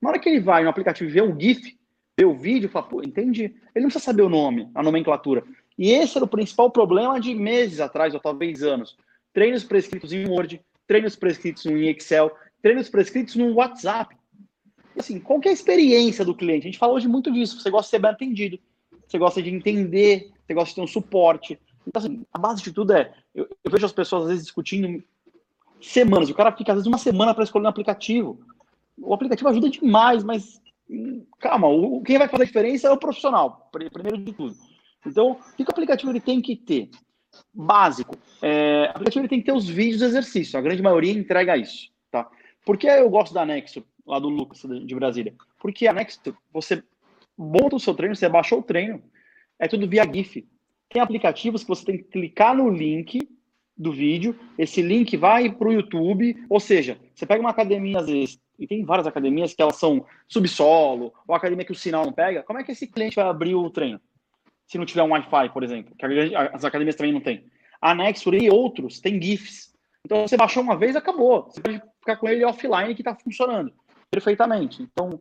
Na 0.02 0.10
hora 0.10 0.18
que 0.18 0.28
ele 0.28 0.40
vai 0.40 0.62
no 0.62 0.68
aplicativo 0.68 1.10
ver 1.10 1.22
o 1.22 1.40
GIF, 1.40 1.78
ver 2.18 2.26
o 2.26 2.34
vídeo, 2.34 2.68
fala, 2.68 2.84
pô, 2.84 3.02
entendi. 3.02 3.44
Ele 3.74 3.84
não 3.84 3.88
precisa 3.88 4.04
saber 4.04 4.22
o 4.22 4.28
nome, 4.28 4.70
a 4.74 4.82
nomenclatura. 4.82 5.44
E 5.78 5.92
esse 5.92 6.18
era 6.18 6.26
o 6.26 6.28
principal 6.28 6.70
problema 6.70 7.18
de 7.18 7.34
meses 7.34 7.80
atrás, 7.80 8.12
ou 8.12 8.20
talvez 8.20 8.62
anos. 8.62 8.98
Treinos 9.32 9.64
prescritos 9.64 10.12
em 10.12 10.28
Word, 10.28 10.60
treinos 10.86 11.16
prescritos 11.16 11.64
em 11.64 11.88
Excel, 11.88 12.30
treinos 12.60 12.90
prescritos 12.90 13.34
no 13.34 13.54
WhatsApp 13.54 14.14
assim, 15.00 15.18
qual 15.18 15.40
é 15.44 15.48
a 15.48 15.52
experiência 15.52 16.24
do 16.24 16.34
cliente? 16.34 16.66
A 16.66 16.70
gente 16.70 16.78
fala 16.78 16.92
hoje 16.92 17.08
muito 17.08 17.32
disso. 17.32 17.60
Você 17.60 17.70
gosta 17.70 17.86
de 17.86 17.90
ser 17.90 17.98
bem 17.98 18.10
atendido, 18.10 18.58
você 19.06 19.18
gosta 19.18 19.42
de 19.42 19.50
entender, 19.50 20.32
você 20.46 20.54
gosta 20.54 20.70
de 20.70 20.74
ter 20.76 20.80
um 20.80 20.86
suporte. 20.86 21.58
Então, 21.86 22.02
assim, 22.02 22.24
a 22.32 22.38
base 22.38 22.62
de 22.62 22.72
tudo 22.72 22.92
é, 22.92 23.12
eu, 23.34 23.48
eu 23.62 23.70
vejo 23.70 23.84
as 23.84 23.92
pessoas 23.92 24.22
às 24.22 24.28
vezes 24.28 24.44
discutindo 24.44 25.02
semanas. 25.80 26.30
O 26.30 26.34
cara 26.34 26.52
fica 26.52 26.72
às 26.72 26.76
vezes 26.76 26.86
uma 26.86 26.98
semana 26.98 27.34
para 27.34 27.44
escolher 27.44 27.66
um 27.66 27.70
aplicativo. 27.70 28.40
O 28.96 29.12
aplicativo 29.12 29.48
ajuda 29.48 29.68
demais, 29.68 30.22
mas 30.22 30.60
calma, 31.38 31.68
o, 31.68 32.02
quem 32.02 32.18
vai 32.18 32.28
fazer 32.28 32.44
a 32.44 32.46
diferença 32.46 32.88
é 32.88 32.90
o 32.90 32.98
profissional, 32.98 33.68
primeiro 33.72 34.18
de 34.18 34.32
tudo. 34.32 34.54
Então, 35.06 35.32
o 35.32 35.56
que 35.56 35.62
o 35.62 35.66
aplicativo 35.68 36.10
ele 36.10 36.20
tem 36.20 36.40
que 36.40 36.56
ter? 36.56 36.90
Básico. 37.52 38.16
É, 38.40 38.86
o 38.86 38.90
aplicativo 38.90 39.22
ele 39.22 39.28
tem 39.28 39.40
que 39.40 39.46
ter 39.46 39.52
os 39.52 39.68
vídeos 39.68 40.00
do 40.00 40.06
exercício. 40.06 40.58
A 40.58 40.62
grande 40.62 40.82
maioria 40.82 41.12
entrega 41.12 41.56
isso. 41.56 41.90
Tá? 42.10 42.28
Por 42.64 42.78
que 42.78 42.86
eu 42.86 43.10
gosto 43.10 43.34
da 43.34 43.44
Nexo? 43.44 43.84
Lá 44.06 44.18
do 44.18 44.28
Lucas 44.28 44.62
de 44.62 44.94
Brasília. 44.94 45.34
Porque 45.58 45.86
a 45.86 45.94
você 46.52 46.82
monta 47.36 47.76
o 47.76 47.80
seu 47.80 47.94
treino, 47.94 48.14
você 48.14 48.28
baixou 48.28 48.58
o 48.58 48.62
treino, 48.62 49.02
é 49.58 49.66
tudo 49.66 49.88
via 49.88 50.04
GIF. 50.04 50.46
Tem 50.88 51.02
aplicativos 51.02 51.62
que 51.62 51.68
você 51.68 51.84
tem 51.84 51.98
que 51.98 52.04
clicar 52.04 52.54
no 52.54 52.68
link 52.68 53.28
do 53.76 53.90
vídeo, 53.90 54.38
esse 54.56 54.80
link 54.80 55.16
vai 55.16 55.50
para 55.50 55.68
o 55.68 55.72
YouTube, 55.72 56.44
ou 56.48 56.60
seja, 56.60 56.96
você 57.12 57.26
pega 57.26 57.40
uma 57.40 57.50
academia 57.50 57.98
às 57.98 58.06
vezes, 58.06 58.40
e 58.56 58.68
tem 58.68 58.84
várias 58.84 59.06
academias 59.06 59.52
que 59.52 59.60
elas 59.60 59.76
são 59.76 60.06
subsolo, 60.28 61.12
ou 61.26 61.34
academia 61.34 61.64
que 61.64 61.72
o 61.72 61.74
sinal 61.74 62.04
não 62.04 62.12
pega, 62.12 62.44
como 62.44 62.60
é 62.60 62.62
que 62.62 62.70
esse 62.70 62.86
cliente 62.86 63.16
vai 63.16 63.24
abrir 63.24 63.56
o 63.56 63.68
treino? 63.70 64.00
Se 64.68 64.78
não 64.78 64.86
tiver 64.86 65.02
um 65.02 65.10
Wi-Fi, 65.10 65.52
por 65.52 65.64
exemplo, 65.64 65.94
que 65.96 66.06
as 66.06 66.64
academias 66.64 66.94
também 66.94 67.12
não 67.12 67.20
têm. 67.20 67.44
A 67.80 67.94
Nextdoor 67.94 68.36
e 68.36 68.48
outros 68.48 69.00
têm 69.00 69.20
GIFs. 69.20 69.74
Então 70.04 70.26
você 70.26 70.36
baixou 70.36 70.62
uma 70.62 70.76
vez, 70.76 70.96
acabou. 70.96 71.44
Você 71.44 71.60
pode 71.60 71.82
ficar 71.98 72.16
com 72.16 72.28
ele 72.28 72.44
offline 72.44 72.94
que 72.94 73.02
está 73.02 73.14
funcionando 73.14 73.72
perfeitamente. 74.14 74.82
Então, 74.82 75.20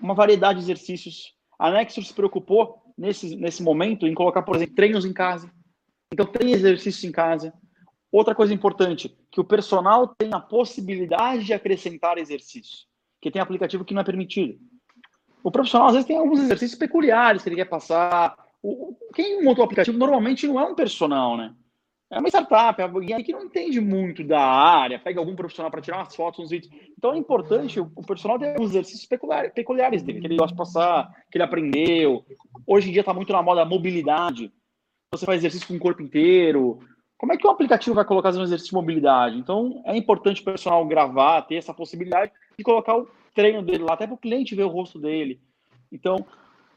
uma 0.00 0.14
variedade 0.14 0.58
de 0.58 0.64
exercícios. 0.64 1.34
A 1.58 1.70
Nexus 1.70 2.08
se 2.08 2.14
preocupou 2.14 2.82
nesse, 2.96 3.34
nesse 3.36 3.62
momento 3.62 4.06
em 4.06 4.14
colocar, 4.14 4.42
por 4.42 4.56
exemplo, 4.56 4.74
treinos 4.74 5.04
em 5.04 5.12
casa. 5.12 5.50
Então, 6.12 6.26
tem 6.26 6.52
exercícios 6.52 7.02
em 7.04 7.12
casa. 7.12 7.52
Outra 8.12 8.34
coisa 8.34 8.54
importante, 8.54 9.16
que 9.30 9.40
o 9.40 9.44
personal 9.44 10.08
tem 10.08 10.32
a 10.32 10.40
possibilidade 10.40 11.44
de 11.44 11.52
acrescentar 11.52 12.18
exercícios, 12.18 12.86
que 13.20 13.30
tem 13.30 13.40
aplicativo 13.40 13.84
que 13.84 13.94
não 13.94 14.02
é 14.02 14.04
permitido. 14.04 14.58
O 15.42 15.50
profissional, 15.50 15.88
às 15.88 15.94
vezes, 15.94 16.06
tem 16.06 16.16
alguns 16.16 16.40
exercícios 16.40 16.78
peculiares 16.78 17.42
que 17.42 17.48
ele 17.48 17.56
quer 17.56 17.68
passar. 17.68 18.36
O, 18.62 18.96
quem 19.14 19.42
montou 19.42 19.62
o 19.62 19.64
aplicativo 19.64 19.96
normalmente 19.96 20.46
não 20.46 20.58
é 20.58 20.64
um 20.64 20.74
personal, 20.74 21.36
né? 21.36 21.54
É 22.10 22.18
uma 22.18 22.28
startup, 22.28 22.80
é 22.80 22.84
alguém 22.84 23.22
que 23.22 23.32
não 23.32 23.44
entende 23.44 23.80
muito 23.80 24.24
da 24.24 24.40
área, 24.40 24.98
pega 24.98 25.20
algum 25.20 25.36
profissional 25.36 25.70
para 25.70 25.82
tirar 25.82 25.98
umas 25.98 26.16
fotos, 26.16 26.40
uns 26.40 26.50
vídeos. 26.50 26.72
Então 26.96 27.12
é 27.12 27.18
importante 27.18 27.78
o, 27.78 27.86
profissional 27.86 28.38
ter 28.38 28.58
os 28.58 28.70
exercícios 28.70 29.06
peculiares, 29.06 30.02
dele, 30.02 30.20
que 30.20 30.26
ele 30.26 30.36
gosta 30.36 30.54
de 30.54 30.58
passar, 30.58 31.12
que 31.30 31.36
ele 31.36 31.44
aprendeu. 31.44 32.24
Hoje 32.66 32.88
em 32.88 32.92
dia 32.92 33.00
está 33.00 33.12
muito 33.12 33.32
na 33.32 33.42
moda 33.42 33.60
a 33.60 33.66
mobilidade. 33.66 34.50
Você 35.12 35.26
faz 35.26 35.40
exercício 35.40 35.68
com 35.68 35.74
o 35.74 35.78
corpo 35.78 36.00
inteiro. 36.00 36.78
Como 37.18 37.32
é 37.32 37.36
que 37.36 37.46
o 37.46 37.50
aplicativo 37.50 37.94
vai 37.94 38.06
colocar 38.06 38.30
um 38.30 38.42
exercício 38.42 38.70
de 38.70 38.76
mobilidade? 38.76 39.36
Então 39.36 39.82
é 39.84 39.94
importante 39.94 40.40
o 40.40 40.44
personal 40.44 40.86
gravar, 40.86 41.42
ter 41.42 41.56
essa 41.56 41.74
possibilidade 41.74 42.32
de 42.56 42.64
colocar 42.64 42.96
o 42.96 43.06
treino 43.34 43.62
dele 43.62 43.84
lá, 43.84 43.92
até 43.92 44.06
para 44.06 44.14
o 44.14 44.18
cliente 44.18 44.54
ver 44.54 44.64
o 44.64 44.68
rosto 44.68 44.98
dele. 44.98 45.40
Então, 45.92 46.24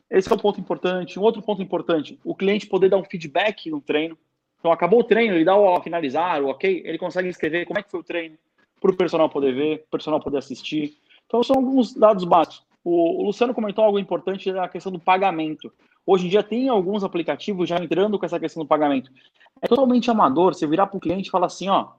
esse 0.09 0.29
é 0.29 0.35
um 0.35 0.37
ponto 0.37 0.59
importante. 0.59 1.17
Um 1.17 1.23
outro 1.23 1.41
ponto 1.41 1.61
importante, 1.61 2.19
o 2.23 2.35
cliente 2.35 2.67
poder 2.67 2.89
dar 2.89 2.97
um 2.97 3.03
feedback 3.03 3.69
no 3.69 3.79
treino. 3.79 4.17
Então, 4.61 4.71
acabou 4.71 4.99
o 4.99 5.03
treino, 5.03 5.33
ele 5.33 5.43
dá 5.43 5.57
o 5.57 5.81
finalizar, 5.81 6.39
o 6.43 6.49
ok, 6.49 6.83
ele 6.85 6.99
consegue 6.99 7.27
escrever 7.27 7.65
como 7.65 7.79
é 7.79 7.83
que 7.83 7.89
foi 7.89 7.99
o 7.99 8.03
treino, 8.03 8.37
para 8.79 8.91
o 8.91 8.95
personal 8.95 9.27
poder 9.27 9.55
ver, 9.55 9.83
o 9.87 9.89
personal 9.89 10.19
poder 10.19 10.37
assistir. 10.37 10.97
Então, 11.25 11.41
são 11.41 11.55
alguns 11.55 11.95
dados 11.95 12.23
básicos. 12.23 12.63
O, 12.83 13.23
Luciano 13.23 13.55
comentou 13.55 13.83
algo 13.83 13.97
importante 13.97 14.53
da 14.53 14.69
questão 14.69 14.91
do 14.91 14.99
pagamento. 14.99 15.73
Hoje 16.05 16.27
em 16.27 16.29
dia, 16.29 16.43
tem 16.43 16.69
alguns 16.69 17.03
aplicativos 17.03 17.67
já 17.67 17.77
entrando 17.77 18.19
com 18.19 18.25
essa 18.25 18.39
questão 18.39 18.61
do 18.61 18.67
pagamento. 18.67 19.11
É 19.59 19.67
totalmente 19.67 20.11
amador 20.11 20.53
você 20.53 20.67
virar 20.67 20.85
para 20.85 20.97
o 20.97 21.01
cliente 21.01 21.27
e 21.27 21.31
falar 21.31 21.47
assim: 21.47 21.67
ó, 21.67 21.93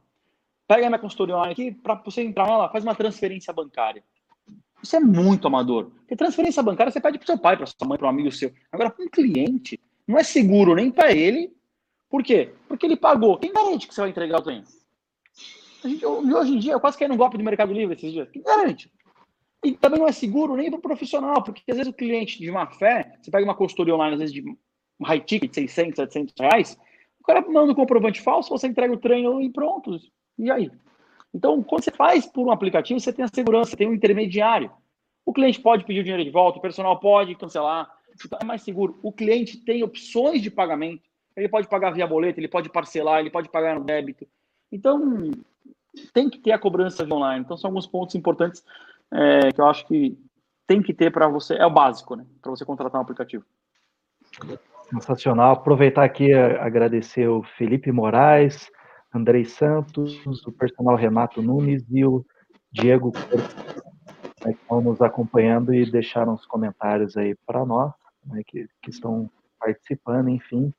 pega 0.69 0.89
minha 0.89 1.01
consultoria 1.01 1.37
aqui, 1.43 1.73
para 1.73 1.95
você 1.95 2.23
entrar 2.23 2.47
nela, 2.47 2.69
faz 2.69 2.85
uma 2.85 2.95
transferência 2.95 3.53
bancária. 3.53 4.05
Isso 4.81 4.95
é 4.95 5.01
muito 5.01 5.49
amador. 5.49 5.91
Porque 5.99 6.15
transferência 6.15 6.63
bancária 6.63 6.93
você 6.93 7.01
pede 7.01 7.19
para 7.19 7.27
seu 7.27 7.39
pai, 7.39 7.57
para 7.57 7.67
sua 7.67 7.87
mãe, 7.87 7.99
para 7.99 8.07
um 8.07 8.11
amigo 8.11 8.31
seu. 8.31 8.53
Agora, 8.71 8.91
para 8.91 9.05
um 9.05 9.09
cliente, 9.09 9.81
não 10.07 10.19
é 10.19 10.23
seguro 10.23 10.75
nem 10.75 10.91
para 10.91 11.13
ele 11.13 11.53
por 12.13 12.23
quê? 12.23 12.53
Porque 12.69 12.85
ele 12.85 12.95
pagou. 12.95 13.39
Quem 13.39 13.51
garante 13.51 13.89
que 13.89 13.95
você 13.95 14.03
vai 14.03 14.11
entregar 14.11 14.47
o? 14.47 14.51
A 14.51 15.89
gente, 15.89 16.05
hoje 16.05 16.53
em 16.55 16.59
dia, 16.59 16.75
eu 16.75 16.81
quase 16.81 16.99
caí 16.99 17.09
no 17.09 17.17
golpe 17.17 17.39
do 17.39 17.43
Mercado 17.43 17.73
Livre 17.73 17.97
esses 17.97 18.13
dias. 18.13 18.29
Quem 18.29 18.43
garante? 18.43 18.93
E 19.65 19.73
também 19.73 19.99
não 19.99 20.07
é 20.07 20.13
seguro 20.13 20.55
nem 20.55 20.69
para 20.69 20.79
o 20.79 20.83
profissional, 20.83 21.43
porque 21.43 21.63
às 21.71 21.79
vezes 21.79 21.91
o 21.91 21.97
cliente 21.97 22.39
de 22.39 22.51
má 22.51 22.67
fé, 22.67 23.17
você 23.19 23.31
pega 23.31 23.43
uma 23.43 23.55
consultoria 23.55 23.95
online, 23.95 24.13
às 24.13 24.19
vezes 24.21 24.35
de 24.35 24.45
high 25.03 25.21
ticket, 25.21 25.55
600, 25.55 25.97
700 25.97 26.35
reais, 26.39 26.79
o 27.19 27.25
cara 27.25 27.41
manda 27.49 27.73
um 27.73 27.75
comprovante 27.75 28.21
falso, 28.21 28.51
você 28.51 28.67
entrega 28.67 28.93
o 28.93 28.99
treino 28.99 29.41
e 29.41 29.51
pronto. 29.51 29.99
E 30.39 30.51
aí? 30.51 30.71
Então, 31.33 31.63
quando 31.63 31.83
você 31.83 31.93
faz 31.93 32.27
por 32.27 32.47
um 32.47 32.51
aplicativo, 32.51 33.01
você 33.01 33.11
tem 33.11 33.25
a 33.25 33.29
segurança, 33.29 33.75
tem 33.75 33.89
um 33.89 33.95
intermediário. 33.95 34.71
O 35.25 35.33
cliente 35.33 35.59
pode 35.59 35.87
pedir 35.87 36.01
o 36.01 36.05
dinheiro 36.05 36.25
de 36.25 36.31
volta, 36.31 36.59
o 36.59 36.63
personal 36.63 37.01
pode 37.01 37.35
cancelar, 37.37 37.91
então 38.23 38.39
é 38.39 38.45
mais 38.45 38.61
seguro. 38.61 39.01
O 39.03 39.11
cliente 39.11 39.57
tem 39.65 39.83
opções 39.83 40.43
de 40.43 40.51
pagamento. 40.51 41.11
Ele 41.37 41.49
pode 41.49 41.69
pagar 41.69 41.91
via 41.91 42.07
boleto, 42.07 42.41
ele 42.41 42.49
pode 42.49 42.69
parcelar, 42.69 43.21
ele 43.21 43.31
pode 43.31 43.49
pagar 43.49 43.79
no 43.79 43.85
débito. 43.85 44.27
Então, 44.71 45.31
tem 46.13 46.29
que 46.29 46.39
ter 46.39 46.53
a 46.53 46.59
cobrança 46.59 47.05
online. 47.05 47.45
Então, 47.45 47.57
são 47.57 47.69
alguns 47.69 47.87
pontos 47.87 48.15
importantes 48.15 48.65
é, 49.11 49.53
que 49.53 49.61
eu 49.61 49.67
acho 49.67 49.87
que 49.87 50.19
tem 50.67 50.83
que 50.83 50.95
ter 50.95 51.11
para 51.11 51.29
você. 51.29 51.55
É 51.55 51.67
o 51.67 51.71
básico, 51.71 52.17
né? 52.17 52.25
Para 52.41 52.51
você 52.51 52.65
contratar 52.65 53.01
um 53.01 53.03
aplicativo. 53.03 53.45
Sensacional. 54.91 55.53
Aproveitar 55.53 56.05
aqui 56.05 56.33
agradecer 56.33 57.29
o 57.29 57.43
Felipe 57.43 57.91
Moraes, 57.91 58.71
Andrei 59.15 59.45
Santos, 59.45 60.25
o 60.47 60.53
personal 60.53 60.97
Renato 60.97 61.43
Nunes 61.43 61.85
e 61.91 62.05
o 62.05 62.25
Diego 62.71 63.13
né, 64.45 64.53
que 64.53 64.59
estão 64.63 64.81
nos 64.81 65.01
acompanhando 65.03 65.75
e 65.75 65.91
deixaram 65.91 66.35
os 66.35 66.47
comentários 66.47 67.17
aí 67.17 67.35
para 67.47 67.65
nós, 67.65 67.93
né, 68.27 68.43
que, 68.47 68.67
que 68.83 68.91
estão 68.91 69.31
participando, 69.59 70.31
enfim. 70.31 70.73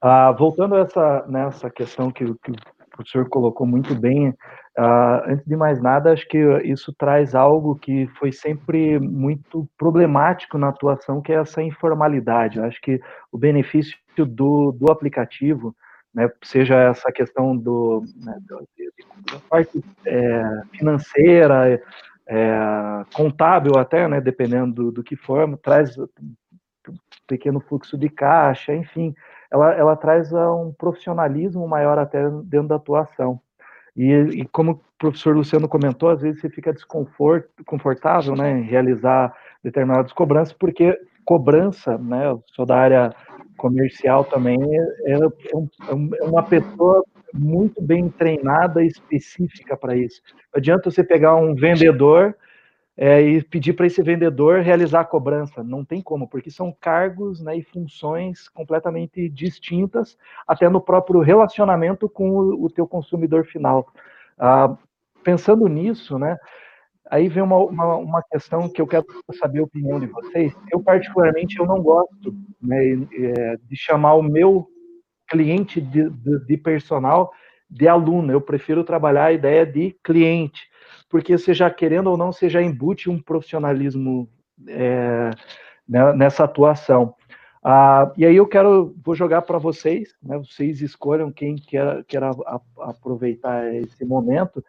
Ah, 0.00 0.32
voltando 0.32 0.74
a 0.74 0.80
essa, 0.80 1.24
nessa 1.28 1.70
questão 1.70 2.10
que, 2.10 2.24
que 2.24 2.50
o 2.50 2.56
professor 2.90 3.28
colocou 3.28 3.66
muito 3.66 3.94
bem, 3.94 4.34
ah, 4.76 5.22
antes 5.26 5.46
de 5.46 5.56
mais 5.56 5.80
nada, 5.80 6.12
acho 6.12 6.26
que 6.26 6.38
isso 6.64 6.92
traz 6.92 7.34
algo 7.34 7.76
que 7.76 8.06
foi 8.18 8.32
sempre 8.32 8.98
muito 8.98 9.68
problemático 9.76 10.56
na 10.58 10.68
atuação, 10.68 11.20
que 11.20 11.32
é 11.32 11.36
essa 11.36 11.62
informalidade. 11.62 12.58
Eu 12.58 12.64
acho 12.64 12.80
que 12.80 13.00
o 13.30 13.38
benefício 13.38 13.96
do, 14.16 14.72
do 14.72 14.90
aplicativo, 14.90 15.74
né, 16.14 16.30
seja 16.42 16.74
essa 16.76 17.10
questão 17.12 17.56
do, 17.56 18.02
né, 18.16 18.36
da 18.48 19.38
parte 19.48 19.82
é, 20.06 20.42
financeira, 20.72 21.80
é, 22.26 23.04
contábil 23.14 23.78
até, 23.78 24.08
né, 24.08 24.20
dependendo 24.20 24.72
do, 24.72 24.92
do 24.92 25.04
que 25.04 25.16
for, 25.16 25.56
traz 25.58 25.96
pequeno 27.26 27.60
fluxo 27.60 27.96
de 27.96 28.08
caixa, 28.08 28.74
enfim, 28.74 29.14
ela, 29.52 29.74
ela 29.74 29.96
traz 29.96 30.32
um 30.32 30.72
profissionalismo 30.72 31.68
maior 31.68 31.98
até 31.98 32.28
dentro 32.44 32.68
da 32.68 32.76
atuação. 32.76 33.38
E, 33.94 34.10
e, 34.10 34.44
como 34.46 34.72
o 34.72 34.80
professor 34.98 35.36
Luciano 35.36 35.68
comentou, 35.68 36.08
às 36.08 36.22
vezes 36.22 36.40
você 36.40 36.48
fica 36.48 36.72
desconfortável 36.72 38.34
né, 38.34 38.58
em 38.58 38.62
realizar 38.62 39.34
determinadas 39.62 40.12
cobranças, 40.12 40.54
porque 40.54 40.98
cobrança, 41.24 41.98
né, 41.98 42.28
eu 42.28 42.42
sou 42.46 42.64
da 42.64 42.76
área 42.76 43.14
comercial 43.58 44.24
também, 44.24 44.58
é, 44.62 45.12
é, 45.12 45.16
é, 45.16 46.22
é 46.22 46.24
uma 46.24 46.42
pessoa 46.42 47.04
muito 47.34 47.82
bem 47.82 48.08
treinada 48.08 48.82
e 48.82 48.86
específica 48.86 49.76
para 49.76 49.94
isso. 49.94 50.22
Não 50.52 50.58
adianta 50.58 50.90
você 50.90 51.04
pegar 51.04 51.36
um 51.36 51.54
vendedor 51.54 52.34
é, 52.96 53.20
e 53.22 53.42
pedir 53.42 53.72
para 53.72 53.86
esse 53.86 54.02
vendedor 54.02 54.60
realizar 54.60 55.00
a 55.00 55.04
cobrança. 55.04 55.62
Não 55.62 55.84
tem 55.84 56.02
como, 56.02 56.28
porque 56.28 56.50
são 56.50 56.74
cargos 56.78 57.40
né, 57.40 57.56
e 57.56 57.62
funções 57.62 58.48
completamente 58.48 59.28
distintas, 59.28 60.16
até 60.46 60.68
no 60.68 60.80
próprio 60.80 61.20
relacionamento 61.20 62.08
com 62.08 62.30
o, 62.30 62.64
o 62.64 62.70
teu 62.70 62.86
consumidor 62.86 63.46
final. 63.46 63.92
Ah, 64.38 64.76
pensando 65.22 65.66
nisso, 65.68 66.18
né, 66.18 66.36
aí 67.10 67.28
vem 67.28 67.42
uma, 67.42 67.56
uma, 67.56 67.96
uma, 67.96 68.22
questão 68.22 68.68
que 68.68 68.80
eu 68.80 68.86
quero 68.86 69.06
saber 69.38 69.60
a 69.60 69.64
opinião 69.64 69.98
de 69.98 70.06
vocês. 70.06 70.54
Eu, 70.70 70.82
particularmente, 70.82 71.58
eu 71.58 71.66
não 71.66 71.82
gosto 71.82 72.34
né, 72.60 72.78
é, 73.14 73.56
de 73.56 73.76
chamar 73.76 74.14
o 74.14 74.22
meu 74.22 74.66
cliente 75.28 75.80
de, 75.80 76.10
de, 76.10 76.44
de 76.44 76.56
personal 76.58 77.32
de 77.70 77.88
aluno. 77.88 78.30
Eu 78.30 78.40
prefiro 78.40 78.84
trabalhar 78.84 79.26
a 79.26 79.32
ideia 79.32 79.64
de 79.64 79.96
cliente 80.04 80.70
porque 81.12 81.36
você 81.36 81.52
já 81.52 81.70
querendo 81.70 82.06
ou 82.06 82.16
não, 82.16 82.32
você 82.32 82.48
já 82.48 82.62
embute 82.62 83.10
um 83.10 83.20
profissionalismo 83.20 84.26
é, 84.66 85.28
né, 85.86 86.10
nessa 86.14 86.44
atuação. 86.44 87.14
Ah, 87.62 88.10
e 88.16 88.24
aí 88.24 88.34
eu 88.34 88.46
quero, 88.46 88.96
vou 89.04 89.14
jogar 89.14 89.42
para 89.42 89.58
vocês, 89.58 90.14
né, 90.22 90.38
vocês 90.38 90.80
escolham 90.80 91.30
quem 91.30 91.56
quer, 91.56 92.02
quer 92.04 92.22
a, 92.22 92.30
a, 92.30 92.60
aproveitar 92.78 93.74
esse 93.74 94.06
momento. 94.06 94.64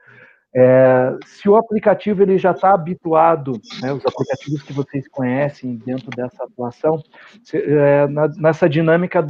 É, 0.54 1.18
se 1.26 1.48
o 1.48 1.56
aplicativo 1.56 2.22
ele 2.22 2.38
já 2.38 2.52
está 2.52 2.74
habituado, 2.74 3.54
né, 3.82 3.94
os 3.94 4.06
aplicativos 4.06 4.62
que 4.64 4.74
vocês 4.74 5.08
conhecem 5.08 5.78
dentro 5.78 6.10
dessa 6.10 6.44
atuação, 6.44 7.02
se, 7.42 7.58
é, 7.58 8.06
na, 8.10 8.28
nessa 8.28 8.68
dinâmica 8.68 9.26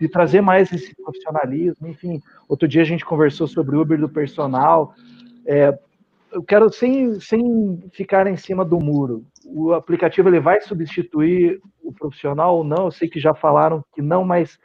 de 0.00 0.08
trazer 0.08 0.40
mais 0.40 0.72
esse 0.72 0.92
profissionalismo, 0.96 1.86
enfim, 1.86 2.20
outro 2.48 2.66
dia 2.66 2.82
a 2.82 2.84
gente 2.84 3.04
conversou 3.04 3.46
sobre 3.46 3.76
o 3.76 3.82
Uber 3.82 4.00
do 4.00 4.08
personal, 4.08 4.92
é, 5.46 5.78
eu 6.36 6.44
quero 6.44 6.70
sem, 6.70 7.18
sem 7.18 7.88
ficar 7.92 8.26
em 8.26 8.36
cima 8.36 8.62
do 8.62 8.78
muro. 8.78 9.24
O 9.46 9.72
aplicativo 9.72 10.28
ele 10.28 10.38
vai 10.38 10.60
substituir 10.60 11.58
o 11.82 11.90
profissional 11.90 12.58
ou 12.58 12.62
não? 12.62 12.84
Eu 12.84 12.90
sei 12.90 13.08
que 13.08 13.18
já 13.18 13.32
falaram 13.32 13.82
que 13.94 14.02
não, 14.02 14.22
mas 14.22 14.58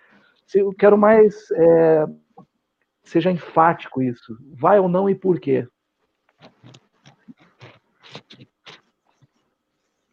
eu 0.54 0.74
quero 0.74 0.98
mais 0.98 1.50
é, 1.52 2.06
seja 3.04 3.32
enfático 3.32 4.02
isso. 4.02 4.38
Vai 4.54 4.80
ou 4.80 4.90
não 4.90 5.10
e 5.10 5.16
por 5.16 5.40
quê? 5.40 5.66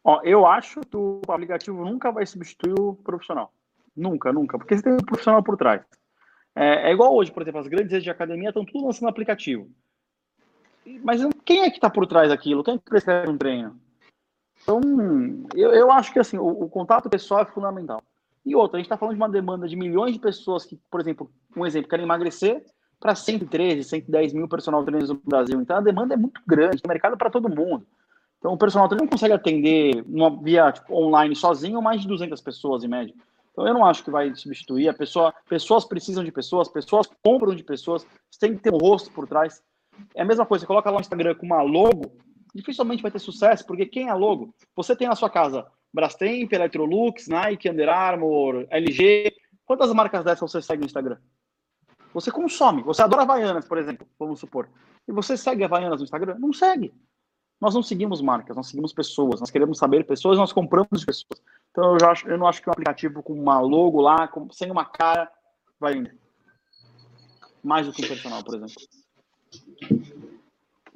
Ó, 0.05 0.21
eu 0.23 0.47
acho 0.47 0.81
que 0.83 0.97
o 0.97 1.21
aplicativo 1.29 1.85
nunca 1.85 2.13
vai 2.13 2.25
substituir 2.25 2.79
o 2.79 2.95
profissional. 2.95 3.53
Nunca, 3.97 4.33
nunca. 4.33 4.57
Porque 4.59 4.77
você 4.77 4.83
tem 4.85 4.93
um 4.93 4.99
profissional 4.99 5.43
por 5.43 5.57
trás. 5.57 5.83
É, 6.55 6.89
é 6.89 6.93
igual 6.93 7.17
hoje, 7.17 7.33
por 7.33 7.43
exemplo, 7.43 7.59
as 7.59 7.67
grandes 7.67 7.91
redes 7.91 8.05
de 8.05 8.11
academia 8.11 8.51
estão 8.51 8.65
tudo 8.65 8.87
lançando 8.87 9.09
aplicativo. 9.09 9.69
Mas 11.03 11.21
quem 11.49 11.63
é 11.63 11.71
que 11.71 11.79
está 11.79 11.89
por 11.89 12.07
trás 12.07 12.29
daquilo? 12.29 12.63
Quem 12.63 12.75
é 12.75 12.77
que 12.77 12.85
prescreve 12.85 13.31
um 13.31 13.39
treino? 13.39 13.81
Então, 14.63 14.83
eu, 15.55 15.73
eu 15.73 15.91
acho 15.91 16.13
que 16.13 16.19
assim, 16.19 16.37
o, 16.37 16.47
o, 16.47 16.69
contato 16.69 17.09
pessoal 17.09 17.41
é 17.41 17.47
fundamental. 17.47 18.03
E 18.45 18.55
outra, 18.55 18.77
a 18.77 18.81
gente 18.81 18.85
está 18.85 18.99
falando 18.99 19.15
de 19.15 19.21
uma 19.23 19.31
demanda 19.31 19.67
de 19.67 19.75
milhões 19.75 20.13
de 20.13 20.19
pessoas 20.19 20.67
que, 20.67 20.79
por 20.91 21.01
exemplo, 21.01 21.31
um 21.57 21.65
exemplo, 21.65 21.89
querem 21.89 22.05
emagrecer 22.05 22.63
para 23.01 23.15
113, 23.15 23.83
110 23.83 24.35
mil 24.35 24.47
personal 24.47 24.85
trainers 24.85 25.09
no 25.09 25.19
Brasil. 25.25 25.59
Então 25.59 25.79
a 25.79 25.81
demanda 25.81 26.13
é 26.13 26.17
muito 26.19 26.39
grande, 26.47 26.83
tem 26.83 26.89
mercado 26.89 27.17
para 27.17 27.31
todo 27.31 27.49
mundo. 27.49 27.87
Então 28.39 28.53
o 28.53 28.59
personal 28.59 28.87
trainer 28.87 29.07
não 29.07 29.11
consegue 29.11 29.33
atender 29.33 30.05
uma, 30.07 30.29
via 30.43 30.71
tipo, 30.71 30.95
online 30.95 31.35
sozinho 31.35 31.81
mais 31.81 32.03
de 32.03 32.09
200 32.09 32.39
pessoas 32.43 32.85
em 32.85 32.89
média. 32.89 33.15
Então 33.53 33.67
eu 33.67 33.73
não 33.73 33.87
acho 33.87 34.05
que 34.05 34.11
vai 34.11 34.35
substituir. 34.35 34.91
A 34.91 34.95
pessoa, 34.95 35.33
pessoas 35.49 35.87
precisam 35.87 36.23
de 36.23 36.31
pessoas, 36.31 36.69
pessoas 36.69 37.09
compram 37.25 37.55
de 37.55 37.65
pessoas, 37.65 38.07
tem 38.39 38.55
que 38.55 38.63
ter 38.63 38.75
um 38.75 38.79
rosto 38.79 39.11
por 39.13 39.27
trás. 39.27 39.63
É 40.15 40.23
a 40.23 40.25
mesma 40.25 40.47
coisa, 40.47 40.63
você 40.63 40.67
coloca 40.67 40.91
lá 40.91 40.97
no 40.97 41.01
Instagram 41.01 41.35
com 41.35 41.47
uma 41.47 41.63
logo, 41.63 42.13
dificilmente 42.55 43.03
vai 43.03 43.11
ter 43.11 43.19
sucesso, 43.19 43.67
porque 43.67 43.87
quem 43.87 44.09
é 44.09 44.15
logo? 44.15 44.55
Você 44.75 44.97
tem 44.97 45.09
na 45.09 45.15
sua 45.15 45.31
casa 45.31 45.67
Brastemp, 45.93 46.53
Electrolux, 46.53 47.29
Nike, 47.29 47.69
Under 47.69 47.89
Armour, 47.89 48.67
LG. 48.71 49.35
Quantas 49.65 49.93
marcas 49.93 50.25
dessas 50.25 50.51
você 50.51 50.63
segue 50.63 50.81
no 50.81 50.87
Instagram? 50.87 51.19
Você 52.15 52.31
consome. 52.31 52.83
Você 52.83 53.03
adora 53.03 53.23
Havaianas, 53.23 53.67
por 53.67 53.79
exemplo, 53.79 54.07
vamos 54.19 54.41
supor. 54.41 54.69
E 55.07 55.13
você 55.13 55.37
segue 55.37 55.65
Havaianas 55.65 56.01
no 56.01 56.05
Instagram? 56.05 56.37
Não 56.39 56.53
segue. 56.53 56.93
Nós 57.61 57.75
não 57.75 57.83
seguimos 57.83 58.23
marcas, 58.23 58.57
nós 58.57 58.69
seguimos 58.69 58.93
pessoas. 58.93 59.41
Nós 59.41 59.51
queremos 59.51 59.79
saber 59.79 60.07
pessoas, 60.07 60.39
nós 60.39 60.53
compramos 60.53 61.01
de 61.01 61.07
pessoas. 61.07 61.43
Então 61.71 61.93
eu, 61.93 62.01
já 62.01 62.11
acho, 62.11 62.29
eu 62.29 62.39
não 62.39 62.47
acho 62.47 62.63
que 62.63 62.69
um 62.69 62.73
aplicativo 62.73 63.23
com 63.23 63.33
uma 63.33 63.61
logo 63.61 64.01
lá, 64.01 64.29
com, 64.29 64.51
sem 64.51 64.71
uma 64.71 64.85
cara, 64.85 65.31
vai 65.79 65.95
vender. 65.95 66.17
Mais 67.63 67.87
do 67.87 67.93
que 67.93 68.05
um 68.05 68.09
personal, 68.09 68.43
por 68.45 68.55
exemplo. 68.55 68.75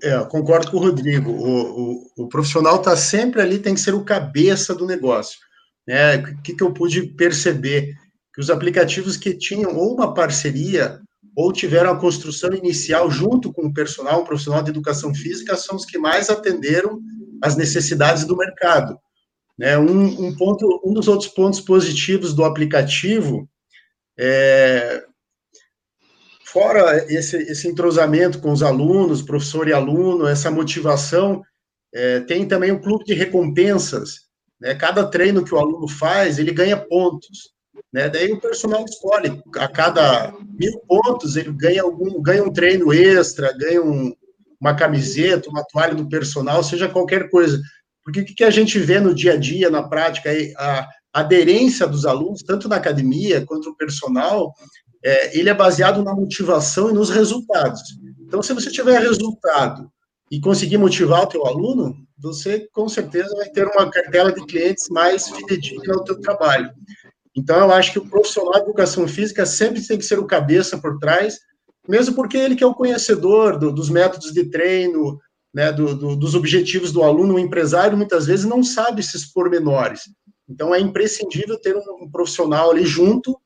É, 0.03 0.19
concordo 0.25 0.71
com 0.71 0.79
o 0.79 0.81
Rodrigo. 0.81 1.31
O, 1.31 1.93
o, 1.93 2.25
o 2.25 2.29
profissional 2.29 2.77
está 2.77 2.97
sempre 2.97 3.41
ali, 3.41 3.59
tem 3.59 3.75
que 3.75 3.81
ser 3.81 3.95
o 3.95 4.05
cabeça 4.05 4.75
do 4.75 4.85
negócio. 4.85 5.39
Né? 5.87 6.17
O 6.17 6.43
que, 6.43 6.55
que 6.55 6.63
eu 6.63 6.73
pude 6.73 7.07
perceber? 7.15 7.95
Que 8.35 8.41
os 8.41 8.51
aplicativos 8.51 9.17
que 9.17 9.35
tinham 9.35 9.77
ou 9.77 9.95
uma 9.95 10.13
parceria 10.13 11.01
ou 11.37 11.53
tiveram 11.53 11.91
a 11.93 11.99
construção 11.99 12.53
inicial 12.53 13.11
junto 13.11 13.53
com 13.53 13.67
o 13.67 13.73
personal, 13.73 14.23
um 14.23 14.25
profissional 14.25 14.63
de 14.63 14.71
educação 14.71 15.15
física, 15.15 15.57
são 15.57 15.77
os 15.77 15.85
que 15.85 15.99
mais 15.99 16.29
atenderam 16.29 17.01
as 17.43 17.57
necessidades 17.57 18.25
do 18.25 18.37
mercado. 18.37 18.99
Né? 19.59 19.79
Um, 19.79 20.27
um, 20.27 20.37
ponto, 20.37 20.81
um 20.85 20.93
dos 20.93 21.09
outros 21.09 21.31
pontos 21.31 21.61
positivos 21.61 22.35
do 22.35 22.45
aplicativo 22.45 23.49
é, 24.19 25.05
fora 26.53 27.05
esse, 27.09 27.37
esse 27.37 27.67
entrosamento 27.67 28.39
com 28.39 28.53
os 28.53 28.63
alunos, 28.63 29.23
professor 29.23 29.67
e 29.69 29.73
aluno, 29.73 30.27
essa 30.27 30.51
motivação, 30.51 31.43
é, 31.95 32.21
tem 32.21 32.47
também 32.47 32.71
um 32.71 32.81
clube 32.81 33.05
de 33.05 33.15
recompensas. 33.15 34.27
Né? 34.61 34.75
Cada 34.75 35.07
treino 35.07 35.45
que 35.45 35.55
o 35.55 35.59
aluno 35.59 35.89
faz, 35.89 36.39
ele 36.39 36.53
ganha 36.53 36.77
pontos. 36.77 37.53
Né? 37.91 38.09
Daí 38.11 38.31
o 38.33 38.41
personal 38.41 38.85
escolhe, 38.85 39.43
a 39.57 39.67
cada 39.67 40.33
mil 40.59 40.79
pontos, 40.87 41.37
ele 41.37 41.53
ganha, 41.53 41.83
algum, 41.83 42.21
ganha 42.21 42.45
um 42.45 42.53
treino 42.53 42.93
extra, 42.93 43.57
ganha 43.57 43.83
um, 43.83 44.15
uma 44.61 44.75
camiseta, 44.75 45.49
uma 45.49 45.65
toalha 45.65 45.95
do 45.95 46.09
personal, 46.09 46.63
seja 46.63 46.89
qualquer 46.89 47.31
coisa. 47.31 47.61
Porque 48.05 48.21
o 48.21 48.25
que 48.25 48.45
a 48.45 48.51
gente 48.51 48.79
vê 48.79 49.01
no 49.01 49.15
dia 49.15 49.35
a 49.35 49.37
dia, 49.37 49.71
na 49.71 49.83
prática, 49.83 50.31
é 50.31 50.53
a 50.59 50.87
aderência 51.15 51.87
dos 51.87 52.05
alunos, 52.05 52.43
tanto 52.43 52.69
na 52.69 52.77
academia 52.77 53.45
quanto 53.47 53.71
no 53.71 53.77
personal, 53.77 54.53
é, 55.05 55.37
ele 55.39 55.51
é 55.51 55.55
baseado 55.55 56.03
na 56.03 56.15
motivação 56.15 56.91
e 56.91 56.93
nos 56.93 57.11
resultados. 57.11 57.83
Então, 58.21 58.43
se 58.43 58.55
você 58.55 58.71
tiver 58.71 59.01
resultado 59.01 59.91
e 60.31 60.41
conseguir 60.41 60.79
motivar 60.79 61.23
o 61.23 61.27
teu 61.27 61.45
aluno, 61.47 61.95
você 62.19 62.69
com 62.73 62.89
certeza 62.89 63.35
vai 63.37 63.49
ter 63.51 63.67
uma 63.67 63.91
cartela 63.91 64.33
de 64.33 64.45
clientes 64.47 64.89
mais 64.89 65.29
fidedigna 65.29 65.95
ao 65.95 66.05
teu 66.05 66.21
trabalho. 66.21 66.71
Então, 67.37 67.59
eu 67.59 67.73
acho 67.73 67.93
que 67.93 67.99
o 67.99 68.09
profissional 68.09 68.55
de 68.55 68.61
educação 68.61 69.09
física 69.09 69.45
sempre 69.45 69.85
tem 69.85 69.99
que 69.99 70.05
ser 70.05 70.19
o 70.19 70.27
cabeça 70.27 70.79
por 70.79 70.99
trás, 70.99 71.41
mesmo 71.89 72.15
porque 72.15 72.37
ele 72.37 72.55
que 72.55 72.63
é 72.63 72.67
o 72.67 72.75
conhecedor 72.75 73.59
do, 73.59 73.73
dos 73.73 73.91
métodos 73.91 74.33
de 74.33 74.45
treino, 74.45 75.19
né, 75.53 75.73
do, 75.73 75.95
do, 75.95 76.17
dos 76.17 76.35
objetivos 76.35 76.93
do 76.93 77.03
aluno, 77.03 77.35
o 77.35 77.39
empresário 77.39 77.97
muitas 77.97 78.27
vezes 78.27 78.45
não 78.45 78.63
sabe 78.63 79.01
esses 79.01 79.27
pormenores. 79.27 80.03
Então, 80.49 80.75
é 80.75 80.81
imprescindível 80.81 81.59
ter 81.59 81.77
um, 81.77 82.05
um 82.05 82.11
profissional 82.11 82.71
ali 82.71 82.87
junto 82.87 83.37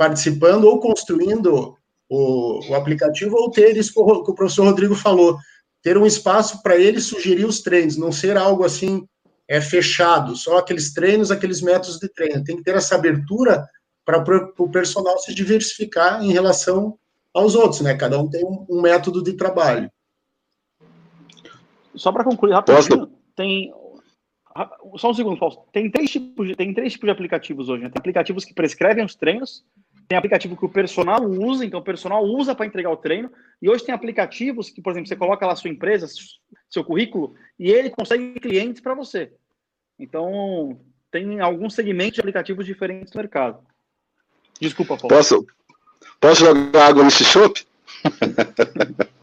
participando 0.00 0.64
ou 0.64 0.80
construindo 0.80 1.76
o, 2.08 2.70
o 2.70 2.74
aplicativo, 2.74 3.36
ou 3.36 3.50
ter 3.50 3.76
isso 3.76 3.92
que 3.92 4.00
o, 4.00 4.34
professor 4.34 4.64
Rodrigo 4.64 4.94
falou, 4.94 5.36
ter 5.82 5.98
um 5.98 6.06
espaço 6.06 6.62
para 6.62 6.74
ele 6.74 6.98
sugerir 7.02 7.44
os 7.44 7.60
treinos, 7.60 7.98
não 7.98 8.10
ser 8.10 8.34
algo 8.38 8.64
assim 8.64 9.06
é 9.46 9.60
fechado, 9.60 10.34
só 10.36 10.56
aqueles 10.56 10.94
treinos, 10.94 11.30
aqueles 11.30 11.60
métodos 11.60 11.98
de 11.98 12.08
treino. 12.08 12.42
Tem 12.42 12.56
que 12.56 12.62
ter 12.62 12.76
essa 12.76 12.94
abertura 12.94 13.68
para 14.02 14.24
o 14.56 14.70
personal 14.70 15.18
se 15.18 15.34
diversificar 15.34 16.24
em 16.24 16.32
relação 16.32 16.96
aos 17.34 17.54
outros, 17.54 17.82
né? 17.82 17.94
Cada 17.94 18.18
um 18.18 18.26
tem 18.26 18.42
um, 18.42 18.64
um 18.70 18.80
método 18.80 19.22
de 19.22 19.34
trabalho. 19.34 19.90
Só 21.94 22.10
para 22.10 22.24
concluir 22.24 22.54
rapidinho, 22.54 23.00
Posso? 23.00 23.12
tem 23.36 23.70
só 24.96 25.10
um 25.10 25.14
segundo, 25.14 25.36
Fausto. 25.36 25.62
Tem 25.72 25.90
três 25.90 26.10
tipos 26.10 26.48
de, 26.48 26.56
tem 26.56 26.74
três 26.74 26.92
tipos 26.92 27.06
de 27.06 27.12
aplicativos 27.12 27.68
hoje. 27.68 27.84
Né? 27.84 27.90
Tem 27.90 27.98
aplicativos 27.98 28.44
que 28.44 28.54
prescrevem 28.54 29.04
os 29.04 29.14
treinos, 29.14 29.64
tem 30.10 30.18
aplicativo 30.18 30.56
que 30.56 30.64
o 30.64 30.68
personal 30.68 31.22
usa, 31.22 31.64
então 31.64 31.78
o 31.78 31.84
personal 31.84 32.24
usa 32.24 32.52
para 32.52 32.66
entregar 32.66 32.90
o 32.90 32.96
treino, 32.96 33.30
e 33.62 33.70
hoje 33.70 33.84
tem 33.84 33.94
aplicativos 33.94 34.68
que, 34.68 34.82
por 34.82 34.90
exemplo, 34.90 35.06
você 35.06 35.14
coloca 35.14 35.46
lá 35.46 35.54
sua 35.54 35.70
empresa, 35.70 36.08
seu 36.68 36.82
currículo, 36.82 37.36
e 37.56 37.70
ele 37.70 37.90
consegue 37.90 38.40
clientes 38.40 38.82
para 38.82 38.92
você. 38.92 39.32
Então, 39.96 40.80
tem 41.12 41.38
alguns 41.38 41.74
segmentos 41.74 42.14
de 42.14 42.20
aplicativos 42.22 42.66
diferentes 42.66 43.12
no 43.12 43.20
mercado. 43.20 43.64
Desculpa, 44.60 44.96
Paulo. 44.96 45.14
Posso, 45.14 45.46
posso 46.20 46.40
jogar 46.40 46.88
água 46.88 47.04
nesse 47.04 47.24
chope? 47.24 47.64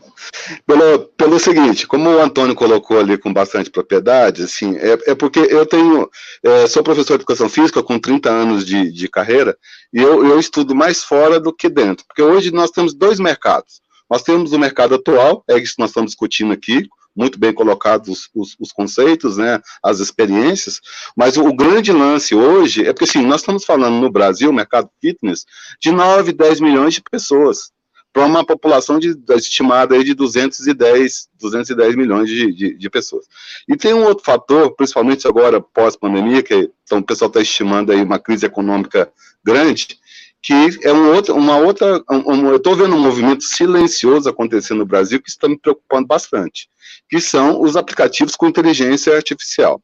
pelo, 0.66 1.00
pelo 1.18 1.40
seguinte, 1.40 1.88
como 1.88 2.10
o 2.10 2.22
Antônio 2.22 2.56
colocou 2.56 3.00
ali 3.00 3.18
com 3.18 3.34
bastante 3.34 3.70
propriedade, 3.70 4.44
assim, 4.44 4.76
é, 4.78 5.12
é 5.12 5.16
porque 5.16 5.40
eu 5.40 5.66
tenho, 5.66 6.10
é, 6.44 6.68
sou 6.68 6.84
professor 6.84 7.14
de 7.14 7.22
educação 7.22 7.50
física 7.50 7.84
com 7.84 8.00
30 8.00 8.30
anos 8.30 8.66
de, 8.66 8.92
de 8.92 9.08
carreira, 9.08 9.58
e 9.94 10.02
eu, 10.02 10.26
eu 10.26 10.40
estudo 10.40 10.76
mais 10.76 11.04
fora 11.04 11.40
do 11.40 11.54
que 11.54 11.70
dentro, 11.70 12.06
porque 12.08 12.22
hoje 12.22 12.52
nós 12.52 12.72
temos 12.72 12.94
dois 12.94 13.20
mercados. 13.20 13.82
Nós 14.10 14.24
temos 14.24 14.54
o 14.54 14.60
mercado 14.60 14.96
atual, 14.96 15.44
é 15.50 15.58
isso 15.58 15.76
que 15.76 15.82
nós 15.82 15.90
estamos 15.90 16.12
discutindo 16.12 16.54
aqui, 16.54 16.88
muito 17.18 17.40
bem 17.40 17.52
colocados 17.52 18.08
os, 18.08 18.30
os, 18.34 18.56
os, 18.60 18.72
conceitos, 18.72 19.38
né, 19.38 19.60
as 19.84 20.00
experiências, 20.00 20.80
mas 21.16 21.36
o, 21.36 21.44
o, 21.44 21.56
grande 21.56 21.92
lance 21.92 22.36
hoje 22.36 22.88
é 22.88 22.94
porque, 22.94 23.06
assim, 23.06 23.26
nós 23.26 23.42
estamos 23.42 23.66
falando 23.66 23.96
no 23.96 24.12
Brasil, 24.12 24.54
mercado 24.54 24.88
fitness, 25.02 25.44
de 25.82 25.92
9, 25.92 26.32
10 26.32 26.60
milhões 26.60 26.94
de 26.94 27.02
pessoas, 27.02 27.72
para 28.14 28.26
uma 28.26 28.46
população 28.46 28.98
de, 28.98 29.16
estimada 29.36 29.96
aí 29.96 30.04
de 30.04 30.14
210, 30.14 31.30
210 31.40 31.96
milhões 31.96 32.30
de, 32.30 32.52
de, 32.52 32.78
de, 32.78 32.90
pessoas. 32.90 33.26
E 33.68 33.76
tem 33.76 33.94
um 33.94 34.04
outro 34.04 34.24
fator, 34.24 34.76
principalmente 34.76 35.28
agora 35.28 35.62
pós-pandemia, 35.62 36.42
que 36.42 36.72
então, 36.84 37.00
o 37.00 37.04
pessoal 37.04 37.28
está 37.28 37.42
estimando 37.42 37.92
aí 37.92 38.02
uma 38.02 38.18
crise 38.18 38.46
econômica 38.46 39.12
grande, 39.44 40.00
que 40.42 40.54
é 40.84 40.94
um 40.94 41.14
outro, 41.14 41.36
uma 41.36 41.58
outra, 41.58 42.02
um, 42.10 42.48
eu 42.48 42.58
estou 42.58 42.76
vendo 42.76 42.96
um 42.96 43.00
movimento 43.00 43.44
silencioso 43.44 44.30
acontecendo 44.30 44.80
no 44.80 44.86
Brasil 44.86 45.22
que 45.22 45.30
está 45.30 45.48
me 45.48 45.60
preocupando 45.60 46.08
bastante, 46.08 46.70
que 47.10 47.20
são 47.20 47.62
os 47.62 47.76
aplicativos 47.76 48.36
com 48.36 48.48
inteligência 48.48 49.16
artificial. 49.16 49.82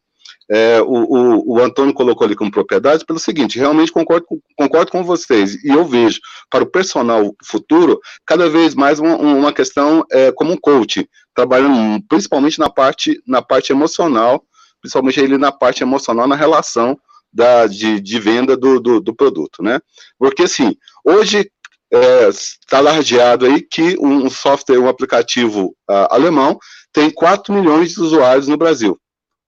É, 0.51 0.81
o, 0.81 0.85
o, 0.85 1.53
o, 1.53 1.59
Antônio 1.59 1.93
colocou 1.93 2.25
ali 2.25 2.35
como 2.35 2.51
propriedade 2.51 3.05
pelo 3.05 3.19
seguinte, 3.19 3.57
realmente 3.57 3.91
concordo, 3.91 4.25
concordo 4.57 4.91
com 4.91 5.03
vocês, 5.03 5.63
e 5.63 5.69
eu 5.69 5.85
vejo 5.85 6.19
para 6.49 6.63
o 6.63 6.69
personal 6.69 7.33
futuro 7.43 7.99
cada 8.25 8.49
vez 8.49 8.75
mais 8.75 8.99
uma, 8.99 9.15
uma 9.15 9.53
questão 9.53 10.03
é, 10.11 10.31
como 10.33 10.51
um 10.51 10.57
coach, 10.57 11.09
trabalhando 11.33 12.03
principalmente 12.09 12.59
na 12.59 12.69
parte, 12.69 13.21
na 13.25 13.41
parte 13.41 13.71
emocional, 13.71 14.43
principalmente 14.81 15.19
ele 15.19 15.37
na 15.37 15.51
parte 15.51 15.81
emocional, 15.81 16.27
na 16.27 16.35
relação 16.35 16.97
da, 17.31 17.65
de, 17.65 17.99
de 17.99 18.19
venda 18.19 18.55
do, 18.55 18.79
do, 18.79 18.99
do, 18.99 19.15
produto, 19.15 19.63
né? 19.63 19.79
Porque, 20.19 20.43
assim, 20.43 20.75
hoje 21.03 21.49
está 21.91 22.77
é, 22.77 22.79
alardeado 22.79 23.45
aí 23.45 23.61
que 23.61 23.97
um 23.99 24.29
software, 24.29 24.79
um 24.79 24.89
aplicativo 24.89 25.75
uh, 25.89 26.07
alemão 26.09 26.57
tem 26.91 27.09
4 27.09 27.53
milhões 27.53 27.93
de 27.93 28.01
usuários 28.01 28.47
no 28.47 28.57
Brasil, 28.57 28.99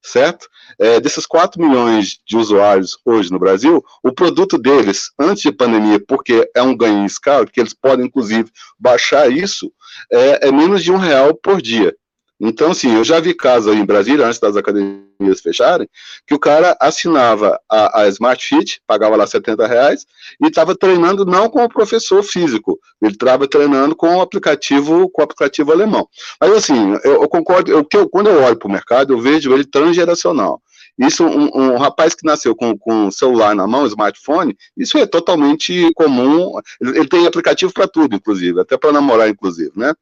certo? 0.05 0.47
É, 0.79 0.99
desses 0.99 1.25
4 1.25 1.61
milhões 1.61 2.19
de 2.25 2.37
usuários 2.37 2.97
hoje 3.03 3.31
no 3.31 3.39
Brasil, 3.39 3.83
o 4.03 4.11
produto 4.11 4.57
deles, 4.57 5.11
antes 5.19 5.43
de 5.43 5.51
pandemia, 5.51 5.99
porque 5.99 6.49
é 6.55 6.61
um 6.61 6.75
ganho 6.75 6.99
em 6.99 7.05
escala, 7.05 7.45
que 7.45 7.59
eles 7.59 7.73
podem, 7.73 8.05
inclusive, 8.05 8.49
baixar 8.79 9.29
isso, 9.31 9.71
é, 10.11 10.47
é 10.47 10.51
menos 10.51 10.83
de 10.83 10.91
um 10.91 10.97
real 10.97 11.33
por 11.33 11.61
dia. 11.61 11.95
Então, 12.39 12.71
assim, 12.71 12.93
eu 12.93 13.03
já 13.03 13.19
vi 13.19 13.33
casos 13.33 13.71
aí 13.71 13.79
em 13.79 13.85
Brasília, 13.85 14.25
antes 14.25 14.39
das 14.39 14.57
academias 14.57 15.39
fecharem, 15.41 15.87
que 16.27 16.33
o 16.33 16.39
cara 16.39 16.75
assinava 16.81 17.57
a, 17.69 18.01
a 18.01 18.07
Smart 18.09 18.45
Fit, 18.45 18.81
pagava 18.85 19.15
lá 19.15 19.25
70 19.25 19.65
reais, 19.65 20.05
e 20.43 20.47
estava 20.47 20.75
treinando 20.75 21.25
não 21.25 21.49
com 21.49 21.63
o 21.63 21.69
professor 21.69 22.21
físico, 22.23 22.77
ele 23.01 23.13
estava 23.13 23.47
treinando 23.47 23.95
com 23.95 24.17
o 24.17 24.21
aplicativo, 24.21 25.09
com 25.09 25.21
o 25.21 25.23
aplicativo 25.25 25.71
alemão. 25.71 26.07
Mas, 26.41 26.51
assim, 26.51 26.97
eu, 27.05 27.21
eu 27.21 27.29
concordo, 27.29 27.71
eu, 27.71 27.87
eu, 27.93 28.09
quando 28.09 28.29
eu 28.29 28.43
olho 28.43 28.57
para 28.57 28.67
o 28.67 28.71
mercado, 28.71 29.13
eu 29.13 29.19
vejo 29.19 29.53
ele 29.53 29.65
transgeracional. 29.65 30.61
Isso, 30.97 31.25
um, 31.25 31.49
um, 31.53 31.77
rapaz 31.77 32.13
que 32.13 32.25
nasceu 32.25 32.55
com, 32.55 32.77
com 32.77 33.11
celular 33.11 33.53
na 33.53 33.67
mão, 33.67 33.85
smartphone, 33.85 34.57
isso 34.77 34.97
é 34.97 35.05
totalmente 35.05 35.91
comum. 35.93 36.53
Ele, 36.81 36.99
ele 36.99 37.07
tem 37.07 37.27
aplicativo 37.27 37.73
para 37.73 37.87
tudo, 37.87 38.15
inclusive, 38.15 38.61
até 38.61 38.77
para 38.77 38.93
namorar, 38.93 39.29
inclusive, 39.29 39.71
né? 39.75 39.93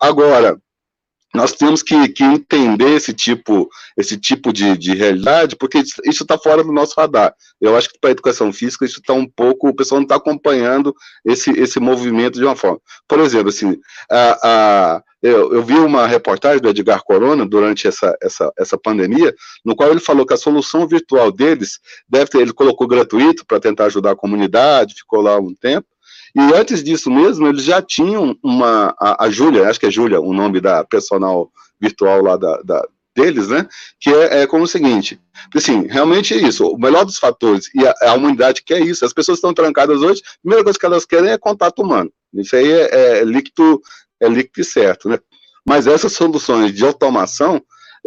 Agora, 0.00 0.58
nós 1.34 1.52
temos 1.52 1.82
que, 1.82 2.08
que, 2.08 2.24
entender 2.24 2.96
esse 2.96 3.12
tipo, 3.12 3.68
esse 3.96 4.16
tipo 4.16 4.52
de, 4.52 4.76
de 4.78 4.94
realidade, 4.94 5.56
porque 5.56 5.78
isso 5.78 6.22
está 6.22 6.38
fora 6.38 6.64
do 6.64 6.72
nosso 6.72 6.94
radar. 6.96 7.34
Eu 7.60 7.76
acho 7.76 7.90
que 7.90 7.98
para 8.00 8.10
a 8.10 8.12
educação 8.12 8.52
física 8.52 8.86
isso 8.86 9.00
está 9.00 9.12
um 9.12 9.26
pouco, 9.26 9.68
o 9.68 9.74
pessoal 9.74 10.00
não 10.00 10.04
está 10.04 10.16
acompanhando 10.16 10.94
esse, 11.24 11.50
esse 11.50 11.78
movimento 11.78 12.38
de 12.38 12.44
uma 12.44 12.56
forma. 12.56 12.80
Por 13.06 13.20
exemplo, 13.20 13.50
assim, 13.50 13.76
a, 14.10 14.38
a, 14.42 15.02
eu, 15.22 15.52
eu, 15.52 15.62
vi 15.62 15.74
uma 15.74 16.06
reportagem 16.06 16.62
do 16.62 16.68
Edgar 16.70 17.02
Corona 17.04 17.44
durante 17.44 17.86
essa, 17.86 18.16
essa, 18.22 18.50
essa 18.58 18.78
pandemia, 18.78 19.34
no 19.64 19.76
qual 19.76 19.90
ele 19.90 20.00
falou 20.00 20.24
que 20.24 20.34
a 20.34 20.38
solução 20.38 20.88
virtual 20.88 21.30
deles 21.30 21.78
deve 22.08 22.30
ter, 22.30 22.38
ele 22.38 22.52
colocou 22.52 22.86
gratuito 22.86 23.44
para 23.44 23.60
tentar 23.60 23.86
ajudar 23.86 24.12
a 24.12 24.16
comunidade, 24.16 24.94
ficou 24.94 25.20
lá 25.20 25.38
um 25.38 25.54
tempo, 25.54 25.86
e 26.34 26.40
antes 26.54 26.82
disso 26.82 27.10
mesmo, 27.10 27.46
eles 27.46 27.62
já 27.64 27.80
tinham 27.80 28.36
uma. 28.42 28.94
A, 28.98 29.24
a 29.24 29.30
Júlia, 29.30 29.68
acho 29.68 29.80
que 29.80 29.86
é 29.86 29.90
Júlia, 29.90 30.20
o 30.20 30.32
nome 30.32 30.60
da 30.60 30.84
personal 30.84 31.50
virtual 31.80 32.22
lá 32.22 32.36
da, 32.36 32.60
da 32.62 32.88
deles, 33.18 33.48
né? 33.48 33.66
Que 34.00 34.10
é, 34.10 34.42
é, 34.42 34.46
como 34.46 34.64
o 34.64 34.68
seguinte: 34.68 35.20
assim, 35.54 35.86
realmente 35.86 36.34
é 36.34 36.36
isso. 36.36 36.66
O 36.66 36.78
melhor 36.78 37.04
dos 37.04 37.18
fatores, 37.18 37.68
e 37.74 37.86
a, 37.86 37.94
a 38.02 38.14
humanidade 38.14 38.62
quer 38.62 38.80
isso. 38.80 39.04
As 39.04 39.12
pessoas 39.12 39.38
estão 39.38 39.52
trancadas 39.52 40.00
hoje, 40.02 40.22
a 40.24 40.40
primeira 40.40 40.64
coisa 40.64 40.78
que 40.78 40.86
elas 40.86 41.04
querem 41.04 41.30
é 41.30 41.38
contato 41.38 41.82
humano. 41.82 42.10
Isso 42.34 42.54
aí 42.54 42.70
é, 42.70 43.18
é 43.20 43.24
líquido, 43.24 43.80
é 44.20 44.28
líquido 44.28 44.64
certo, 44.64 45.08
né? 45.08 45.18
Mas 45.66 45.86
essas 45.86 46.12
soluções 46.12 46.72
de 46.72 46.84
automação 46.84 47.60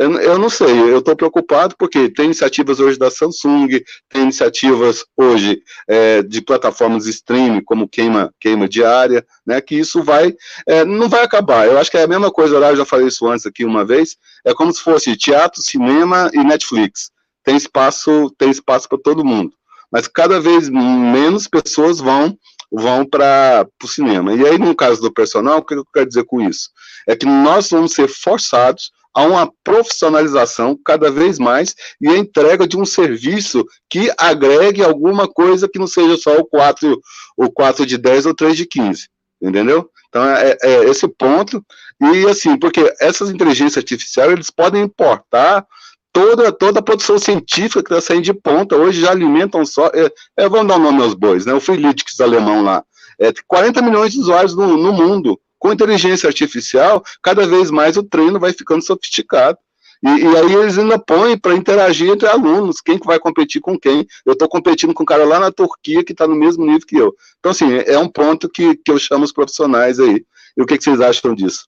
eu, 0.09 0.39
não 0.39 0.49
sei, 0.49 0.71
eu 0.71 0.99
estou 0.99 1.15
preocupado 1.15 1.75
porque 1.77 2.09
tem 2.09 2.25
iniciativas 2.25 2.79
hoje 2.79 2.97
da 2.97 3.11
Samsung, 3.11 3.81
tem 4.09 4.23
iniciativas 4.23 5.05
hoje 5.17 5.61
é, 5.87 6.23
de 6.23 6.41
plataformas 6.41 7.05
streaming, 7.05 7.61
como 7.63 7.87
queima, 7.87 8.33
queima 8.39 8.67
diária, 8.67 9.25
né, 9.45 9.59
que 9.59 9.75
isso 9.75 10.01
vai, 10.01 10.33
é, 10.67 10.83
não 10.85 11.09
vai 11.09 11.23
acabar. 11.23 11.67
Eu 11.67 11.77
acho 11.77 11.91
que 11.91 11.97
é 11.97 12.03
a 12.03 12.07
mesma 12.07 12.31
coisa, 12.31 12.55
eu 12.55 12.75
já 12.75 12.85
falei 12.85 13.07
isso 13.07 13.27
antes 13.27 13.45
aqui 13.45 13.65
uma 13.65 13.85
vez, 13.85 14.15
é 14.45 14.53
como 14.53 14.73
se 14.73 14.81
fosse 14.81 15.15
teatro, 15.15 15.61
cinema 15.61 16.31
e 16.33 16.43
Netflix. 16.43 17.11
Tem 17.43 17.55
espaço, 17.55 18.33
tem 18.37 18.49
espaço 18.49 18.87
para 18.87 18.97
todo 18.97 19.25
mundo. 19.25 19.53
Mas 19.91 20.07
cada 20.07 20.39
vez 20.39 20.69
menos 20.69 21.47
pessoas 21.47 21.99
vão 21.99 22.37
vão 22.71 23.05
para 23.05 23.67
o 23.83 23.87
cinema. 23.87 24.33
E 24.33 24.47
aí, 24.47 24.57
no 24.57 24.73
caso 24.73 25.01
do 25.01 25.11
personal, 25.11 25.57
o 25.57 25.65
que 25.65 25.73
eu 25.73 25.85
quero 25.93 26.07
dizer 26.07 26.23
com 26.23 26.39
isso? 26.39 26.69
É 27.05 27.15
que 27.15 27.25
nós 27.25 27.69
vamos 27.69 27.93
ser 27.93 28.07
forçados 28.07 28.91
a 29.13 29.23
uma 29.23 29.51
profissionalização 29.63 30.77
cada 30.85 31.11
vez 31.11 31.37
mais 31.37 31.75
e 31.99 32.07
a 32.07 32.17
entrega 32.17 32.67
de 32.67 32.77
um 32.77 32.85
serviço 32.85 33.65
que 33.89 34.11
agregue 34.17 34.83
alguma 34.83 35.27
coisa 35.27 35.67
que 35.67 35.79
não 35.79 35.87
seja 35.87 36.17
só 36.17 36.37
o 36.37 36.45
4, 36.45 36.99
o 37.37 37.51
4 37.51 37.85
de 37.85 37.97
10 37.97 38.25
ou 38.27 38.33
3 38.33 38.55
de 38.55 38.65
15, 38.65 39.09
entendeu? 39.41 39.89
Então, 40.07 40.25
é, 40.25 40.57
é 40.61 40.83
esse 40.89 41.07
ponto, 41.07 41.63
e 42.01 42.25
assim, 42.27 42.57
porque 42.57 42.93
essas 42.99 43.29
inteligências 43.29 43.77
artificiais, 43.77 44.31
eles 44.31 44.49
podem 44.49 44.83
importar 44.83 45.65
toda, 46.11 46.51
toda 46.51 46.79
a 46.79 46.83
produção 46.83 47.17
científica 47.17 47.83
que 47.83 47.93
está 47.93 48.01
saindo 48.01 48.23
de 48.23 48.33
ponta, 48.33 48.75
hoje 48.75 49.01
já 49.01 49.11
alimentam 49.11 49.65
só, 49.65 49.87
é, 49.87 50.11
é, 50.37 50.49
vamos 50.49 50.67
dar 50.67 50.75
o 50.75 50.79
nome 50.79 51.01
aos 51.01 51.13
bois, 51.13 51.45
né, 51.45 51.53
o 51.53 51.61
Freeletics 51.61 52.19
alemão 52.19 52.61
lá, 52.61 52.83
é, 53.19 53.31
40 53.47 53.81
milhões 53.81 54.11
de 54.11 54.19
usuários 54.19 54.55
no, 54.55 54.77
no 54.77 54.91
mundo, 54.91 55.39
com 55.61 55.71
inteligência 55.71 56.25
artificial, 56.25 57.03
cada 57.21 57.45
vez 57.45 57.69
mais 57.69 57.95
o 57.95 58.01
treino 58.01 58.39
vai 58.39 58.51
ficando 58.51 58.83
sofisticado. 58.83 59.59
E, 60.03 60.07
e 60.07 60.35
aí 60.35 60.55
eles 60.55 60.79
ainda 60.79 60.97
põem 60.97 61.37
para 61.37 61.53
interagir 61.53 62.09
entre 62.09 62.27
alunos, 62.27 62.81
quem 62.81 62.97
que 62.97 63.05
vai 63.05 63.19
competir 63.19 63.61
com 63.61 63.77
quem. 63.77 64.07
Eu 64.25 64.33
estou 64.33 64.49
competindo 64.49 64.91
com 64.91 65.03
um 65.03 65.05
cara 65.05 65.23
lá 65.23 65.39
na 65.39 65.51
Turquia 65.51 66.03
que 66.03 66.13
está 66.13 66.27
no 66.27 66.35
mesmo 66.35 66.65
nível 66.65 66.87
que 66.87 66.95
eu. 66.95 67.15
Então, 67.39 67.51
assim, 67.51 67.75
é 67.85 67.99
um 67.99 68.09
ponto 68.09 68.49
que, 68.49 68.75
que 68.75 68.91
eu 68.91 68.97
chamo 68.97 69.23
os 69.23 69.31
profissionais 69.31 69.99
aí. 69.99 70.25
E 70.57 70.63
o 70.63 70.65
que, 70.65 70.79
que 70.79 70.83
vocês 70.83 70.99
acham 70.99 71.35
disso? 71.35 71.67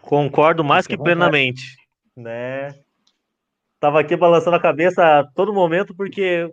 Concordo 0.00 0.62
mais 0.62 0.86
que 0.86 0.96
plenamente, 0.96 1.76
né? 2.16 2.72
Tava 3.80 3.98
aqui 3.98 4.14
balançando 4.14 4.54
a 4.54 4.62
cabeça 4.62 5.02
a 5.02 5.24
todo 5.34 5.52
momento 5.52 5.92
porque, 5.92 6.48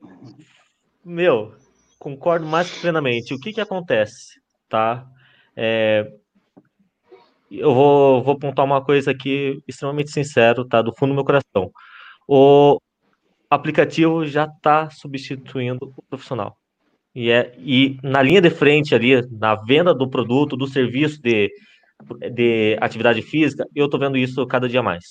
meu, 1.06 1.54
concordo 1.99 2.45
mais 2.45 2.71
que 2.71 2.79
plenamente. 2.79 3.33
O 3.33 3.39
que 3.39 3.53
que 3.53 3.62
acontece, 3.62 4.39
tá? 4.67 5.05
É, 5.55 6.09
eu 7.51 7.73
vou, 7.73 8.23
vou 8.23 8.33
apontar 8.35 8.65
uma 8.65 8.83
coisa 8.83 9.12
aqui 9.12 9.62
extremamente 9.67 10.12
sincero, 10.12 10.65
tá? 10.65 10.81
Do 10.81 10.95
fundo 10.95 11.09
do 11.09 11.15
meu 11.15 11.25
coração. 11.25 11.71
O, 12.27 12.79
aplicativo 13.49 14.25
já 14.25 14.45
está 14.45 14.89
substituindo 14.89 15.91
o 15.97 16.03
profissional. 16.03 16.55
E, 17.15 17.31
é, 17.31 17.53
e 17.57 17.97
na 18.03 18.21
linha 18.21 18.41
de 18.41 18.49
frente 18.51 18.93
ali, 18.93 19.19
na 19.31 19.55
venda 19.55 19.93
do 19.93 20.07
produto, 20.07 20.55
do 20.55 20.67
serviço 20.67 21.19
de, 21.21 21.51
de 22.31 22.77
atividade 22.79 23.21
física, 23.21 23.65
eu 23.75 23.85
estou 23.85 23.99
vendo 23.99 24.17
isso 24.17 24.45
cada 24.45 24.69
dia 24.69 24.83
mais, 24.83 25.03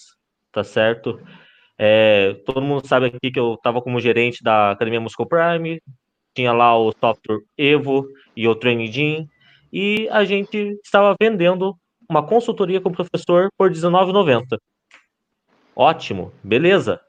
tá 0.52 0.62
certo? 0.62 1.20
É, 1.76 2.34
todo 2.46 2.62
mundo 2.62 2.86
sabe 2.86 3.06
aqui 3.06 3.30
que 3.32 3.38
eu 3.38 3.54
estava 3.54 3.82
como 3.82 4.00
gerente 4.00 4.42
da 4.42 4.70
Academia 4.70 5.00
Muscle 5.00 5.26
Prime, 5.28 5.80
tinha 6.38 6.52
lá 6.52 6.78
o 6.78 6.92
software 6.92 7.40
Evo 7.56 8.06
e 8.36 8.46
o 8.46 8.54
Training 8.54 9.28
e 9.72 10.08
a 10.12 10.24
gente 10.24 10.78
estava 10.84 11.16
vendendo 11.20 11.76
uma 12.08 12.24
consultoria 12.24 12.80
com 12.80 12.90
o 12.90 12.92
professor 12.92 13.48
por 13.58 13.68
R$19,90. 13.68 14.56
Ótimo, 15.74 16.32
beleza. 16.42 17.00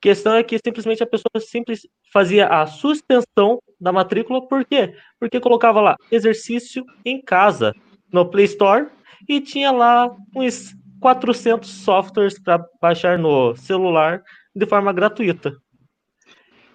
Questão 0.00 0.34
é 0.34 0.42
que 0.42 0.58
simplesmente 0.58 1.02
a 1.02 1.06
pessoa 1.06 1.38
simples 1.38 1.86
fazia 2.10 2.46
a 2.48 2.66
suspensão 2.66 3.60
da 3.78 3.92
matrícula, 3.92 4.46
por 4.48 4.64
quê? 4.64 4.94
Porque 5.20 5.38
colocava 5.38 5.82
lá 5.82 5.96
exercício 6.10 6.82
em 7.04 7.20
casa 7.20 7.74
no 8.10 8.24
Play 8.24 8.46
Store 8.46 8.88
e 9.28 9.38
tinha 9.38 9.70
lá 9.70 10.10
uns 10.34 10.74
400 11.00 11.68
softwares 11.68 12.42
para 12.42 12.64
baixar 12.80 13.18
no 13.18 13.54
celular 13.54 14.22
de 14.54 14.64
forma 14.64 14.94
gratuita. 14.94 15.54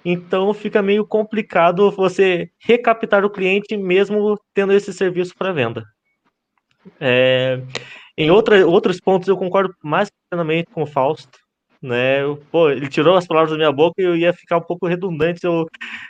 Então 0.03 0.53
fica 0.53 0.81
meio 0.81 1.05
complicado 1.05 1.91
você 1.91 2.49
recaptar 2.59 3.23
o 3.23 3.29
cliente 3.29 3.77
mesmo 3.77 4.39
tendo 4.53 4.73
esse 4.73 4.91
serviço 4.91 5.35
para 5.37 5.53
venda. 5.53 5.85
É, 6.99 7.61
em 8.17 8.31
outra, 8.31 8.65
outros 8.65 8.99
pontos 8.99 9.27
eu 9.27 9.37
concordo 9.37 9.75
mais 9.83 10.11
plenamente 10.29 10.69
com 10.71 10.83
o 10.83 10.87
Fausto. 10.87 11.39
Né? 11.81 12.19
Pô, 12.51 12.69
ele 12.69 12.87
tirou 12.87 13.15
as 13.15 13.25
palavras 13.25 13.51
da 13.51 13.57
minha 13.57 13.71
boca 13.71 13.99
e 13.99 14.05
eu 14.05 14.15
ia 14.15 14.31
ficar 14.33 14.57
um 14.57 14.61
pouco 14.61 14.85
redundante 14.85 15.39
se 15.39 15.47
eu 15.47 15.65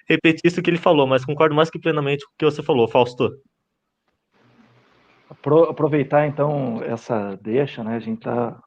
repetisse 0.07 0.59
o 0.59 0.63
que 0.63 0.69
ele 0.69 0.77
falou, 0.77 1.07
mas 1.07 1.23
concordo 1.23 1.55
mais 1.55 1.69
que 1.69 1.79
plenamente 1.79 2.25
com 2.25 2.31
o 2.31 2.35
que 2.37 2.45
você 2.45 2.61
falou, 2.61 2.89
Fausto. 2.89 3.31
Aproveitar 5.69 6.27
então 6.27 6.83
essa 6.83 7.39
deixa, 7.41 7.85
né? 7.85 7.95
A 7.95 7.99
gente 7.99 8.17
está 8.17 8.61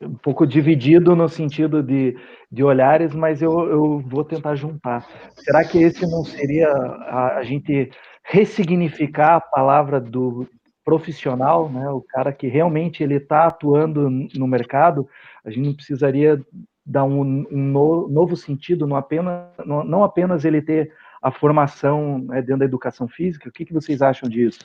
um 0.00 0.14
pouco 0.14 0.46
dividido 0.46 1.14
no 1.14 1.28
sentido 1.28 1.82
de, 1.82 2.16
de 2.50 2.62
olhares, 2.62 3.14
mas 3.14 3.40
eu, 3.40 3.52
eu 3.68 4.00
vou 4.00 4.24
tentar 4.24 4.54
juntar. 4.54 5.06
Será 5.36 5.64
que 5.64 5.78
esse 5.78 6.06
não 6.06 6.24
seria 6.24 6.68
a, 6.68 7.36
a 7.38 7.42
gente 7.42 7.90
ressignificar 8.22 9.36
a 9.36 9.40
palavra 9.40 10.00
do 10.00 10.46
profissional, 10.84 11.70
né? 11.70 11.88
O 11.88 12.02
cara 12.02 12.32
que 12.32 12.46
realmente 12.46 13.02
ele 13.02 13.16
está 13.16 13.46
atuando 13.46 14.10
no 14.10 14.46
mercado, 14.46 15.08
a 15.44 15.50
gente 15.50 15.66
não 15.66 15.74
precisaria 15.74 16.40
dar 16.84 17.04
um, 17.04 17.46
um 17.50 17.58
no, 17.72 18.08
novo 18.08 18.36
sentido, 18.36 18.86
não 18.86 18.96
apenas, 18.96 19.48
não, 19.64 19.82
não, 19.82 20.04
apenas 20.04 20.44
ele 20.44 20.60
ter 20.60 20.92
a 21.22 21.30
formação 21.30 22.18
né, 22.18 22.42
dentro 22.42 22.58
da 22.58 22.64
educação 22.66 23.08
física. 23.08 23.48
O 23.48 23.52
que, 23.52 23.64
que 23.64 23.72
vocês 23.72 24.02
acham 24.02 24.28
disso? 24.28 24.60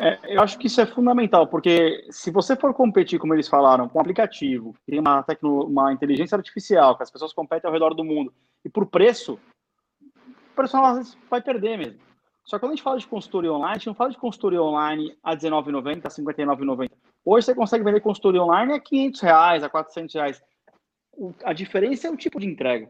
É, 0.00 0.18
eu 0.34 0.40
acho 0.40 0.58
que 0.58 0.66
isso 0.66 0.80
é 0.80 0.86
fundamental, 0.86 1.46
porque 1.46 2.06
se 2.10 2.30
você 2.30 2.56
for 2.56 2.72
competir, 2.72 3.18
como 3.18 3.34
eles 3.34 3.46
falaram, 3.46 3.86
com 3.86 3.98
um 3.98 4.00
aplicativo, 4.00 4.74
tem 4.86 4.98
uma, 4.98 5.22
tecno, 5.22 5.66
uma 5.66 5.92
inteligência 5.92 6.36
artificial, 6.36 6.96
que 6.96 7.02
as 7.02 7.10
pessoas 7.10 7.34
competem 7.34 7.68
ao 7.68 7.72
redor 7.74 7.92
do 7.92 8.02
mundo, 8.02 8.32
e 8.64 8.70
por 8.70 8.86
preço, 8.86 9.38
o 10.00 10.56
personal 10.56 11.02
vai 11.28 11.42
perder 11.42 11.76
mesmo. 11.76 12.00
Só 12.46 12.56
que 12.56 12.60
quando 12.60 12.72
a 12.72 12.74
gente 12.76 12.82
fala 12.82 12.98
de 12.98 13.06
consultoria 13.06 13.52
online, 13.52 13.72
a 13.72 13.74
gente 13.74 13.86
não 13.88 13.94
fala 13.94 14.10
de 14.10 14.16
consultoria 14.16 14.62
online 14.62 15.14
a 15.22 15.32
R$19,90, 15.32 15.84
a 15.86 16.08
R$59,90. 16.08 16.90
Hoje 17.22 17.46
você 17.46 17.54
consegue 17.54 17.84
vender 17.84 18.00
consultoria 18.00 18.42
online 18.42 18.72
a 18.72 18.80
500 18.80 19.20
reais, 19.20 19.62
a 19.62 19.68
400 19.68 20.14
reais. 20.14 20.42
O, 21.12 21.34
a 21.44 21.52
diferença 21.52 22.08
é 22.08 22.10
o 22.10 22.16
tipo 22.16 22.40
de 22.40 22.46
entrega. 22.46 22.88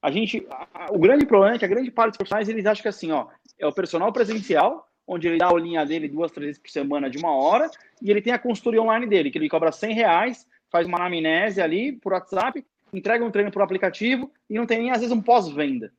A 0.00 0.10
gente, 0.10 0.46
a, 0.50 0.86
o 0.90 0.98
grande 0.98 1.26
problema 1.26 1.56
é 1.56 1.58
que 1.58 1.64
a 1.66 1.68
grande 1.68 1.90
parte 1.90 2.12
dos 2.12 2.16
profissionais, 2.16 2.48
eles 2.48 2.64
acham 2.64 2.82
que 2.82 2.88
assim, 2.88 3.12
ó, 3.12 3.26
é 3.58 3.66
o 3.66 3.72
personal 3.72 4.10
presencial, 4.10 4.88
onde 5.06 5.28
ele 5.28 5.38
dá 5.38 5.46
a 5.46 5.50
aulinha 5.50 5.86
dele 5.86 6.08
duas, 6.08 6.32
três 6.32 6.46
vezes 6.46 6.62
por 6.62 6.70
semana 6.70 7.08
de 7.08 7.18
uma 7.18 7.34
hora, 7.34 7.70
e 8.02 8.10
ele 8.10 8.20
tem 8.20 8.32
a 8.32 8.38
consultoria 8.38 8.82
online 8.82 9.06
dele, 9.06 9.30
que 9.30 9.38
ele 9.38 9.48
cobra 9.48 9.70
100 9.70 9.94
reais, 9.94 10.46
faz 10.70 10.86
uma 10.86 10.98
anamnese 10.98 11.60
ali 11.60 11.92
por 11.92 12.12
WhatsApp, 12.12 12.64
entrega 12.92 13.24
um 13.24 13.30
treino 13.30 13.52
por 13.52 13.62
aplicativo 13.62 14.30
e 14.50 14.54
não 14.54 14.66
tem 14.66 14.78
nem, 14.78 14.90
às 14.90 14.98
vezes, 14.98 15.14
um 15.14 15.22
pós-venda. 15.22 15.92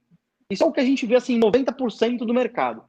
Isso 0.49 0.63
é 0.63 0.65
o 0.65 0.71
que 0.71 0.79
a 0.79 0.85
gente 0.85 1.05
vê, 1.05 1.15
assim, 1.15 1.39
90% 1.39 2.19
do 2.19 2.33
mercado. 2.33 2.83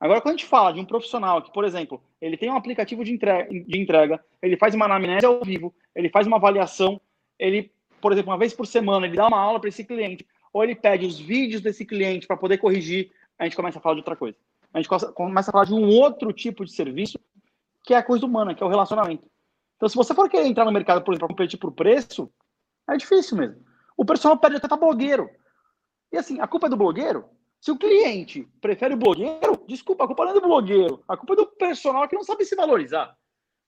Agora, 0.00 0.20
quando 0.20 0.34
a 0.34 0.36
gente 0.38 0.48
fala 0.48 0.72
de 0.72 0.80
um 0.80 0.84
profissional 0.84 1.40
que, 1.40 1.52
por 1.52 1.64
exemplo, 1.64 2.02
ele 2.20 2.36
tem 2.36 2.50
um 2.50 2.56
aplicativo 2.56 3.04
de 3.04 3.12
entrega, 3.12 3.48
de 3.48 3.80
entrega 3.80 4.20
ele 4.42 4.56
faz 4.56 4.74
uma 4.74 4.86
anamnese 4.86 5.24
ao 5.24 5.40
vivo, 5.44 5.72
ele 5.94 6.08
faz 6.08 6.26
uma 6.26 6.38
avaliação, 6.38 7.00
ele, 7.38 7.70
por 8.00 8.12
exemplo, 8.12 8.30
uma 8.30 8.38
vez 8.38 8.52
por 8.52 8.66
semana, 8.66 9.06
ele 9.06 9.16
dá 9.16 9.28
uma 9.28 9.38
aula 9.38 9.60
para 9.60 9.68
esse 9.68 9.84
cliente, 9.84 10.26
ou 10.52 10.64
ele 10.64 10.74
pede 10.74 11.06
os 11.06 11.18
vídeos 11.20 11.62
desse 11.62 11.84
cliente 11.84 12.26
para 12.26 12.36
poder 12.36 12.58
corrigir, 12.58 13.12
a 13.38 13.44
gente 13.44 13.56
começa 13.56 13.78
a 13.78 13.82
falar 13.82 13.94
de 13.94 14.00
outra 14.00 14.16
coisa 14.16 14.36
a 14.72 14.80
gente 14.80 14.88
começa 15.14 15.50
a 15.50 15.52
falar 15.52 15.64
de 15.66 15.74
um 15.74 15.86
outro 15.88 16.32
tipo 16.32 16.64
de 16.64 16.72
serviço, 16.72 17.18
que 17.84 17.94
é 17.94 17.98
a 17.98 18.02
coisa 18.02 18.24
humana, 18.24 18.54
que 18.54 18.62
é 18.62 18.66
o 18.66 18.68
relacionamento. 18.68 19.28
Então, 19.76 19.88
se 19.88 19.96
você 19.96 20.14
for 20.14 20.28
querer 20.28 20.46
entrar 20.46 20.64
no 20.64 20.72
mercado, 20.72 21.02
por 21.02 21.12
exemplo, 21.12 21.28
para 21.28 21.34
competir 21.34 21.58
por 21.58 21.72
preço, 21.72 22.32
é 22.88 22.96
difícil 22.96 23.36
mesmo. 23.36 23.64
O 23.96 24.04
personal 24.04 24.38
pede 24.38 24.56
até 24.56 24.68
para 24.68 24.76
blogueiro. 24.76 25.28
E 26.12 26.16
assim, 26.16 26.40
a 26.40 26.46
culpa 26.46 26.66
é 26.66 26.70
do 26.70 26.76
blogueiro? 26.76 27.28
Se 27.60 27.70
o 27.70 27.78
cliente 27.78 28.48
prefere 28.60 28.94
o 28.94 28.96
blogueiro, 28.96 29.64
desculpa, 29.68 30.04
a 30.04 30.06
culpa 30.06 30.24
não 30.24 30.32
é 30.32 30.34
do 30.34 30.40
blogueiro. 30.40 31.02
A 31.06 31.16
culpa 31.16 31.34
é 31.34 31.36
do 31.36 31.46
personal 31.46 32.08
que 32.08 32.16
não 32.16 32.24
sabe 32.24 32.44
se 32.44 32.56
valorizar. 32.56 33.16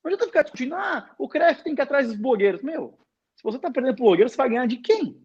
Não 0.02 0.08
adianta 0.08 0.26
ficar 0.26 0.42
discutindo, 0.42 0.74
ah, 0.74 1.14
o 1.18 1.28
CREF 1.28 1.62
tem 1.62 1.74
que 1.74 1.80
ir 1.80 1.84
atrás 1.84 2.08
dos 2.08 2.16
blogueiros. 2.16 2.62
Meu, 2.62 2.98
se 3.36 3.42
você 3.42 3.56
está 3.56 3.70
perdendo 3.70 3.96
blogueiro, 3.96 4.28
você 4.28 4.36
vai 4.36 4.48
ganhar 4.48 4.66
de 4.66 4.78
quem? 4.78 5.23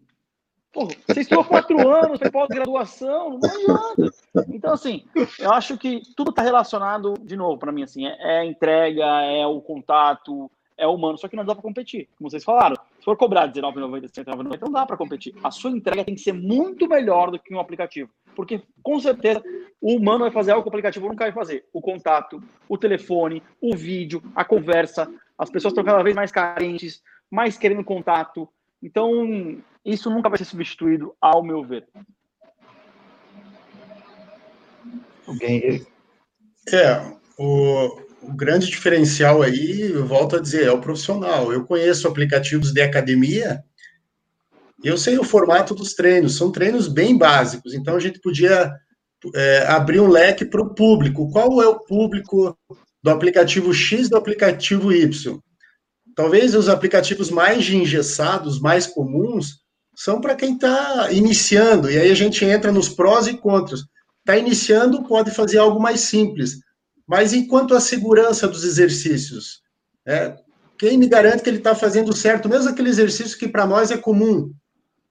Porra, 0.72 0.92
você 1.06 1.20
estudou 1.20 1.44
quatro 1.44 1.88
anos, 1.88 2.18
fez 2.18 2.30
pós-graduação, 2.30 3.38
não 3.38 3.50
adianta. 3.50 4.16
Então, 4.48 4.72
assim, 4.72 5.04
eu 5.38 5.52
acho 5.52 5.76
que 5.76 6.02
tudo 6.16 6.30
está 6.30 6.42
relacionado, 6.42 7.14
de 7.20 7.36
novo, 7.36 7.58
para 7.58 7.72
mim, 7.72 7.82
assim, 7.82 8.06
é, 8.06 8.16
é, 8.20 8.44
entrega, 8.44 9.04
é 9.22 9.44
o 9.46 9.60
contato, 9.60 10.48
é 10.80 10.86
humano, 10.86 11.18
só 11.18 11.28
que 11.28 11.36
não 11.36 11.44
dá 11.44 11.54
para 11.54 11.62
competir. 11.62 12.08
Como 12.16 12.30
vocês 12.30 12.44
falaram, 12.44 12.76
se 12.98 13.04
for 13.04 13.16
cobrar 13.16 13.46
R$19,90, 13.46 14.02
R$19,90, 14.02 14.60
não 14.60 14.72
dá 14.72 14.86
para 14.86 14.96
competir. 14.96 15.34
A 15.42 15.50
sua 15.50 15.70
entrega 15.70 16.04
tem 16.04 16.14
que 16.14 16.20
ser 16.20 16.32
muito 16.32 16.88
melhor 16.88 17.30
do 17.30 17.38
que 17.38 17.54
um 17.54 17.60
aplicativo. 17.60 18.08
Porque, 18.34 18.62
com 18.82 18.98
certeza, 18.98 19.42
o 19.80 19.96
humano 19.96 20.20
vai 20.20 20.30
fazer 20.30 20.52
algo 20.52 20.62
que 20.62 20.68
o 20.68 20.70
aplicativo 20.70 21.08
nunca 21.08 21.24
vai 21.24 21.32
fazer. 21.32 21.66
O 21.72 21.80
contato, 21.82 22.42
o 22.68 22.78
telefone, 22.78 23.42
o 23.60 23.76
vídeo, 23.76 24.22
a 24.34 24.44
conversa. 24.44 25.12
As 25.36 25.50
pessoas 25.50 25.72
estão 25.72 25.84
cada 25.84 26.02
vez 26.02 26.16
mais 26.16 26.30
carentes, 26.30 27.02
mais 27.30 27.58
querendo 27.58 27.84
contato. 27.84 28.48
Então, 28.82 29.60
isso 29.84 30.10
nunca 30.10 30.28
vai 30.28 30.38
ser 30.38 30.44
substituído, 30.44 31.14
ao 31.20 31.42
meu 31.42 31.64
ver. 31.64 31.86
É, 36.72 37.12
o, 37.38 38.00
o 38.22 38.32
grande 38.34 38.66
diferencial 38.66 39.42
aí, 39.42 39.92
eu 39.92 40.06
volto 40.06 40.36
a 40.36 40.40
dizer, 40.40 40.66
é 40.66 40.72
o 40.72 40.80
profissional. 40.80 41.52
Eu 41.52 41.64
conheço 41.64 42.06
aplicativos 42.06 42.72
de 42.72 42.80
academia, 42.80 43.62
eu 44.82 44.96
sei 44.96 45.18
o 45.18 45.24
formato 45.24 45.74
dos 45.74 45.94
treinos, 45.94 46.36
são 46.36 46.50
treinos 46.50 46.88
bem 46.88 47.16
básicos, 47.16 47.74
então 47.74 47.96
a 47.96 48.00
gente 48.00 48.18
podia 48.18 48.72
é, 49.34 49.66
abrir 49.66 50.00
um 50.00 50.08
leque 50.08 50.44
para 50.44 50.62
o 50.62 50.74
público. 50.74 51.30
Qual 51.30 51.62
é 51.62 51.68
o 51.68 51.80
público 51.80 52.56
do 53.02 53.10
aplicativo 53.10 53.72
X 53.74 54.06
e 54.06 54.10
do 54.10 54.16
aplicativo 54.16 54.92
Y? 54.92 55.38
Talvez 56.14 56.54
os 56.54 56.68
aplicativos 56.68 57.30
mais 57.30 57.68
engessados, 57.68 58.60
mais 58.60 58.86
comuns, 58.86 59.60
são 60.00 60.18
para 60.18 60.34
quem 60.34 60.54
está 60.54 61.12
iniciando, 61.12 61.90
e 61.90 61.98
aí 61.98 62.10
a 62.10 62.14
gente 62.14 62.42
entra 62.42 62.72
nos 62.72 62.88
prós 62.88 63.26
e 63.26 63.36
contras. 63.36 63.80
Está 64.20 64.34
iniciando, 64.34 65.02
pode 65.02 65.30
fazer 65.30 65.58
algo 65.58 65.78
mais 65.78 66.00
simples, 66.00 66.60
mas 67.06 67.34
enquanto 67.34 67.74
a 67.74 67.80
segurança 67.80 68.48
dos 68.48 68.64
exercícios, 68.64 69.60
é, 70.06 70.34
quem 70.78 70.96
me 70.96 71.06
garante 71.06 71.42
que 71.42 71.50
ele 71.50 71.58
está 71.58 71.74
fazendo 71.74 72.16
certo, 72.16 72.48
mesmo 72.48 72.70
aquele 72.70 72.88
exercício 72.88 73.38
que 73.38 73.46
para 73.46 73.66
nós 73.66 73.90
é 73.90 73.98
comum, 73.98 74.50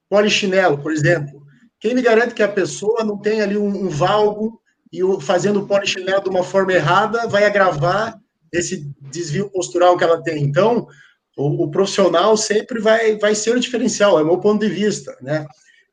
polichinelo, 0.08 0.78
por 0.78 0.90
exemplo, 0.90 1.40
quem 1.78 1.94
me 1.94 2.02
garante 2.02 2.34
que 2.34 2.42
a 2.42 2.48
pessoa 2.48 3.04
não 3.04 3.16
tem 3.16 3.40
ali 3.40 3.56
um, 3.56 3.68
um 3.68 3.88
valgo 3.88 4.60
e 4.92 5.04
o, 5.04 5.20
fazendo 5.20 5.60
o 5.60 5.68
polichinelo 5.68 6.24
de 6.24 6.30
uma 6.30 6.42
forma 6.42 6.72
errada 6.72 7.28
vai 7.28 7.44
agravar 7.44 8.18
esse 8.52 8.92
desvio 9.02 9.48
postural 9.50 9.96
que 9.96 10.02
ela 10.02 10.20
tem. 10.20 10.42
Então, 10.42 10.88
o, 11.36 11.64
o, 11.64 11.70
profissional 11.70 12.36
sempre 12.36 12.80
vai, 12.80 13.16
vai 13.16 13.34
ser 13.34 13.56
o 13.56 13.60
diferencial, 13.60 14.18
é 14.18 14.22
o 14.22 14.26
meu 14.26 14.38
ponto 14.38 14.60
de 14.60 14.72
vista, 14.72 15.16
né? 15.20 15.46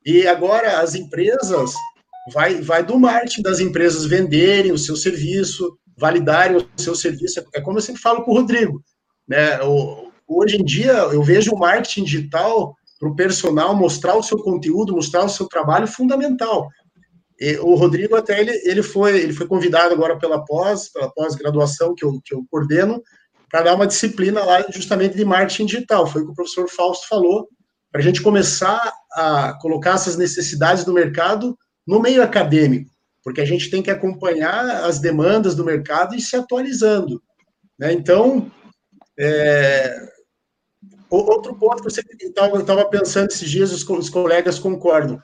E 0.05 0.27
agora 0.27 0.79
as 0.79 0.95
empresas, 0.95 1.73
vai, 2.33 2.61
vai 2.61 2.83
do 2.83 2.99
marketing 2.99 3.41
das 3.41 3.59
empresas 3.59 4.05
venderem 4.05 4.71
o 4.71 4.77
seu 4.77 4.95
serviço, 4.95 5.77
validarem 5.97 6.57
o 6.57 6.81
seu 6.81 6.95
serviço, 6.95 7.43
é 7.53 7.61
como 7.61 7.77
eu 7.77 7.81
sempre 7.81 8.01
falo 8.01 8.23
com 8.23 8.31
o 8.31 8.35
Rodrigo, 8.35 8.81
né? 9.27 9.61
O, 9.63 10.11
hoje 10.27 10.57
em 10.57 10.63
dia, 10.63 10.93
eu 10.93 11.23
vejo 11.23 11.51
o 11.51 11.59
marketing 11.59 12.03
digital 12.03 12.75
para 12.99 13.09
o 13.09 13.15
personal 13.15 13.75
mostrar 13.75 14.15
o 14.15 14.23
seu 14.23 14.37
conteúdo, 14.39 14.95
mostrar 14.95 15.23
o 15.23 15.29
seu 15.29 15.47
trabalho 15.47 15.87
fundamental. 15.87 16.67
E 17.39 17.57
o 17.57 17.75
Rodrigo 17.75 18.15
até 18.15 18.39
ele, 18.39 18.51
ele 18.63 18.81
foi 18.81 19.19
ele 19.19 19.33
foi 19.33 19.47
convidado 19.47 19.93
agora 19.93 20.17
pela 20.17 20.43
pós 20.43 20.89
pela 20.89 21.11
pós-graduação 21.13 21.93
que 21.93 22.03
eu, 22.03 22.19
que 22.25 22.33
eu 22.33 22.43
coordeno 22.49 23.01
para 23.49 23.63
dar 23.63 23.75
uma 23.75 23.87
disciplina 23.87 24.43
lá 24.43 24.65
justamente 24.69 25.15
de 25.15 25.25
marketing 25.25 25.65
digital. 25.65 26.05
Foi 26.05 26.21
o 26.21 26.25
que 26.25 26.31
o 26.31 26.35
professor 26.35 26.69
Fausto 26.69 27.07
falou, 27.07 27.47
para 27.91 28.01
a 28.01 28.03
gente 28.03 28.21
começar 28.21 28.93
a 29.13 29.57
colocar 29.61 29.95
essas 29.95 30.17
necessidades 30.17 30.83
do 30.83 30.93
mercado 30.93 31.57
no 31.85 32.01
meio 32.01 32.21
acadêmico, 32.21 32.91
porque 33.23 33.41
a 33.41 33.45
gente 33.45 33.69
tem 33.69 33.81
que 33.81 33.89
acompanhar 33.89 34.83
as 34.83 34.99
demandas 34.99 35.55
do 35.55 35.63
mercado 35.63 36.13
e 36.13 36.21
se 36.21 36.35
atualizando. 36.35 37.21
Né? 37.79 37.93
Então, 37.93 38.51
é, 39.17 39.95
outro 41.09 41.55
ponto 41.55 41.81
que 41.81 41.87
eu 41.87 42.59
estava 42.59 42.89
pensando 42.89 43.29
esses 43.29 43.49
dias, 43.49 43.71
os, 43.71 43.87
os, 43.87 44.09
colegas 44.09 44.59
concordam. 44.59 45.19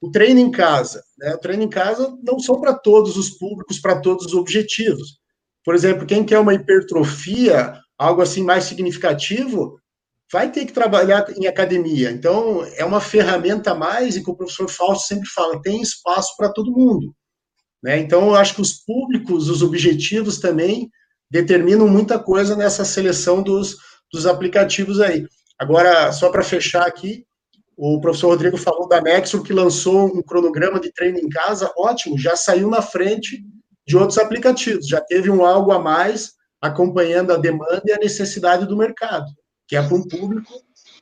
O 0.00 0.10
treino 0.10 0.40
em 0.40 0.50
casa. 0.50 1.02
Né? 1.18 1.34
O 1.34 1.38
treino 1.38 1.62
em 1.62 1.68
casa 1.68 2.16
não 2.22 2.38
são 2.38 2.60
para 2.60 2.74
todos 2.74 3.16
os 3.16 3.30
públicos, 3.30 3.78
para 3.78 4.00
todos 4.00 4.26
os 4.26 4.34
objetivos. 4.34 5.18
Por 5.66 5.74
exemplo, 5.74 6.06
quem 6.06 6.24
quer 6.24 6.38
uma 6.38 6.54
hipertrofia, 6.54 7.74
algo 7.98 8.22
assim 8.22 8.44
mais 8.44 8.64
significativo, 8.64 9.80
vai 10.32 10.52
ter 10.52 10.64
que 10.64 10.72
trabalhar 10.72 11.26
em 11.36 11.48
academia. 11.48 12.12
Então, 12.12 12.64
é 12.76 12.84
uma 12.84 13.00
ferramenta 13.00 13.72
a 13.72 13.74
mais, 13.74 14.14
e 14.14 14.22
que 14.22 14.30
o 14.30 14.36
professor 14.36 14.70
Fausto 14.70 15.08
sempre 15.08 15.28
fala, 15.28 15.60
tem 15.60 15.82
espaço 15.82 16.36
para 16.36 16.52
todo 16.52 16.70
mundo. 16.70 17.12
Né? 17.82 17.98
Então, 17.98 18.28
eu 18.28 18.36
acho 18.36 18.54
que 18.54 18.60
os 18.60 18.74
públicos, 18.74 19.50
os 19.50 19.60
objetivos 19.60 20.38
também 20.38 20.88
determinam 21.28 21.88
muita 21.88 22.16
coisa 22.16 22.54
nessa 22.54 22.84
seleção 22.84 23.42
dos, 23.42 23.76
dos 24.12 24.24
aplicativos 24.24 25.00
aí. 25.00 25.26
Agora, 25.58 26.12
só 26.12 26.30
para 26.30 26.44
fechar 26.44 26.86
aqui, 26.86 27.26
o 27.76 28.00
professor 28.00 28.28
Rodrigo 28.28 28.56
falou 28.56 28.88
da 28.88 29.00
Nexo, 29.00 29.42
que 29.42 29.52
lançou 29.52 30.06
um 30.06 30.22
cronograma 30.22 30.78
de 30.78 30.92
treino 30.92 31.18
em 31.18 31.28
casa, 31.28 31.72
ótimo, 31.76 32.16
já 32.16 32.36
saiu 32.36 32.70
na 32.70 32.80
frente 32.80 33.44
de 33.86 33.96
outros 33.96 34.18
aplicativos, 34.18 34.88
já 34.88 35.00
teve 35.00 35.30
um 35.30 35.44
algo 35.44 35.72
a 35.72 35.78
mais 35.78 36.34
acompanhando 36.60 37.32
a 37.32 37.36
demanda 37.36 37.82
e 37.84 37.92
a 37.92 37.98
necessidade 37.98 38.66
do 38.66 38.76
mercado 38.76 39.26
que 39.66 39.76
é 39.76 39.82
para 39.82 39.96
um 39.96 40.06
público 40.06 40.52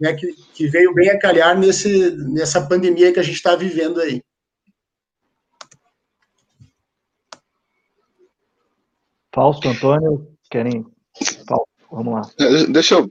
né, 0.01 0.15
que, 0.15 0.33
que 0.55 0.67
veio 0.67 0.95
bem 0.95 1.11
a 1.11 1.19
calhar 1.19 1.57
nesse, 1.57 2.11
nessa 2.11 2.67
pandemia 2.67 3.13
que 3.13 3.21
a 3.21 3.23
gente 3.23 3.37
está 3.37 3.55
vivendo 3.55 4.01
aí. 4.01 4.23
Fausto, 9.33 9.69
Antônio, 9.69 10.29
querem? 10.51 10.87
Fausto, 11.47 11.69
vamos 11.91 12.15
lá. 12.15 12.23
É, 12.39 12.67
deixa 12.67 12.95
eu 12.95 13.11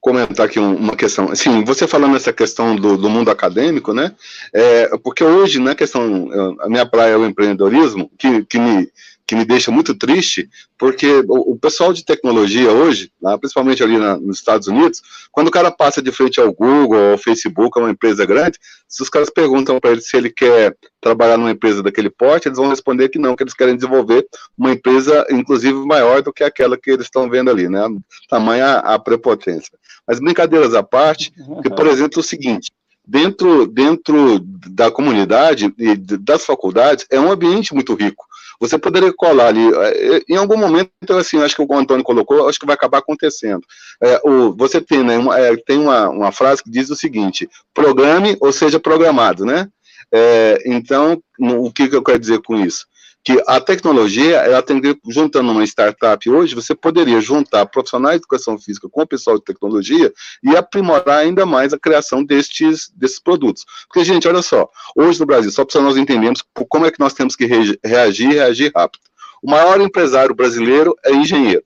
comentar 0.00 0.46
aqui 0.46 0.58
uma 0.58 0.96
questão. 0.96 1.30
Assim, 1.30 1.64
você 1.64 1.86
falando 1.86 2.16
essa 2.16 2.32
questão 2.32 2.74
do, 2.74 2.96
do 2.96 3.08
mundo 3.08 3.30
acadêmico, 3.30 3.92
né? 3.92 4.14
É, 4.52 4.96
porque 4.98 5.22
hoje, 5.22 5.58
na 5.58 5.66
né, 5.66 5.74
questão, 5.74 6.28
a 6.60 6.68
minha 6.68 6.86
praia 6.86 7.12
é 7.12 7.16
o 7.16 7.26
empreendedorismo, 7.26 8.10
que, 8.18 8.44
que 8.44 8.58
me 8.58 8.90
que 9.30 9.36
me 9.36 9.44
deixa 9.44 9.70
muito 9.70 9.94
triste, 9.94 10.50
porque 10.76 11.06
o, 11.28 11.52
o 11.52 11.56
pessoal 11.56 11.92
de 11.92 12.04
tecnologia 12.04 12.72
hoje, 12.72 13.12
né, 13.22 13.38
principalmente 13.38 13.80
ali 13.80 13.96
na, 13.96 14.16
nos 14.16 14.38
Estados 14.38 14.66
Unidos, 14.66 15.00
quando 15.30 15.46
o 15.46 15.52
cara 15.52 15.70
passa 15.70 16.02
de 16.02 16.10
frente 16.10 16.40
ao 16.40 16.52
Google, 16.52 17.12
ao 17.12 17.16
Facebook, 17.16 17.78
a 17.78 17.82
uma 17.82 17.92
empresa 17.92 18.26
grande, 18.26 18.58
se 18.88 19.00
os 19.00 19.08
caras 19.08 19.30
perguntam 19.30 19.78
para 19.78 19.92
ele 19.92 20.00
se 20.00 20.16
ele 20.16 20.30
quer 20.30 20.76
trabalhar 21.00 21.36
numa 21.36 21.52
empresa 21.52 21.80
daquele 21.80 22.10
porte, 22.10 22.48
eles 22.48 22.58
vão 22.58 22.70
responder 22.70 23.08
que 23.08 23.20
não, 23.20 23.36
que 23.36 23.44
eles 23.44 23.54
querem 23.54 23.76
desenvolver 23.76 24.26
uma 24.58 24.72
empresa, 24.72 25.24
inclusive, 25.30 25.74
maior 25.86 26.22
do 26.22 26.32
que 26.32 26.42
aquela 26.42 26.76
que 26.76 26.90
eles 26.90 27.06
estão 27.06 27.30
vendo 27.30 27.52
ali, 27.52 27.68
né? 27.68 27.86
Tamanha 28.28 28.78
a 28.78 28.98
prepotência. 28.98 29.70
Mas 30.08 30.18
brincadeiras 30.18 30.74
à 30.74 30.82
parte, 30.82 31.32
que, 31.62 31.70
por 31.70 31.86
exemplo, 31.86 32.18
é 32.18 32.20
o 32.20 32.24
seguinte, 32.24 32.72
dentro, 33.06 33.64
dentro 33.64 34.40
da 34.40 34.90
comunidade 34.90 35.72
e 35.78 35.96
das 35.96 36.44
faculdades, 36.44 37.06
é 37.08 37.20
um 37.20 37.30
ambiente 37.30 37.72
muito 37.72 37.94
rico. 37.94 38.26
Você 38.60 38.76
poderia 38.76 39.12
colar 39.12 39.46
ali, 39.46 39.66
é, 39.74 40.22
em 40.28 40.36
algum 40.36 40.56
momento, 40.56 40.90
assim, 41.12 41.42
acho 41.42 41.56
que 41.56 41.62
o 41.62 41.74
Antônio 41.74 42.04
colocou, 42.04 42.46
acho 42.46 42.58
que 42.58 42.66
vai 42.66 42.74
acabar 42.74 42.98
acontecendo. 42.98 43.62
É, 44.02 44.20
o, 44.22 44.54
você 44.54 44.82
tem, 44.82 45.02
né, 45.02 45.16
uma, 45.16 45.38
é, 45.38 45.56
tem 45.56 45.78
uma, 45.78 46.10
uma 46.10 46.30
frase 46.30 46.62
que 46.62 46.70
diz 46.70 46.90
o 46.90 46.96
seguinte: 46.96 47.48
programe 47.72 48.36
ou 48.38 48.52
seja 48.52 48.78
programado, 48.78 49.46
né? 49.46 49.66
É, 50.12 50.62
então, 50.66 51.22
o 51.38 51.72
que, 51.72 51.88
que 51.88 51.96
eu 51.96 52.02
quero 52.02 52.18
dizer 52.18 52.42
com 52.42 52.56
isso? 52.56 52.86
Que 53.22 53.42
a 53.46 53.60
tecnologia, 53.60 54.38
ela 54.38 54.62
tem 54.62 54.80
que, 54.80 54.98
juntando 55.08 55.52
uma 55.52 55.64
startup 55.64 56.28
hoje, 56.30 56.54
você 56.54 56.74
poderia 56.74 57.20
juntar 57.20 57.66
profissionais 57.66 58.16
de 58.16 58.22
educação 58.22 58.58
física 58.58 58.88
com 58.88 59.02
o 59.02 59.06
pessoal 59.06 59.36
de 59.36 59.44
tecnologia 59.44 60.12
e 60.42 60.56
aprimorar 60.56 61.18
ainda 61.18 61.44
mais 61.44 61.72
a 61.72 61.78
criação 61.78 62.24
destes, 62.24 62.90
desses 62.94 63.20
produtos. 63.20 63.64
Porque, 63.86 64.04
gente, 64.04 64.26
olha 64.26 64.42
só, 64.42 64.68
hoje 64.96 65.20
no 65.20 65.26
Brasil, 65.26 65.50
só 65.50 65.64
para 65.64 65.82
nós 65.82 65.96
entendermos 65.96 66.42
como 66.68 66.86
é 66.86 66.90
que 66.90 67.00
nós 67.00 67.12
temos 67.12 67.36
que 67.36 67.44
reagir 67.46 67.78
reagir 67.84 68.72
rápido. 68.74 69.02
O 69.42 69.50
maior 69.50 69.80
empresário 69.80 70.34
brasileiro 70.34 70.94
é 71.04 71.12
engenheiro. 71.12 71.62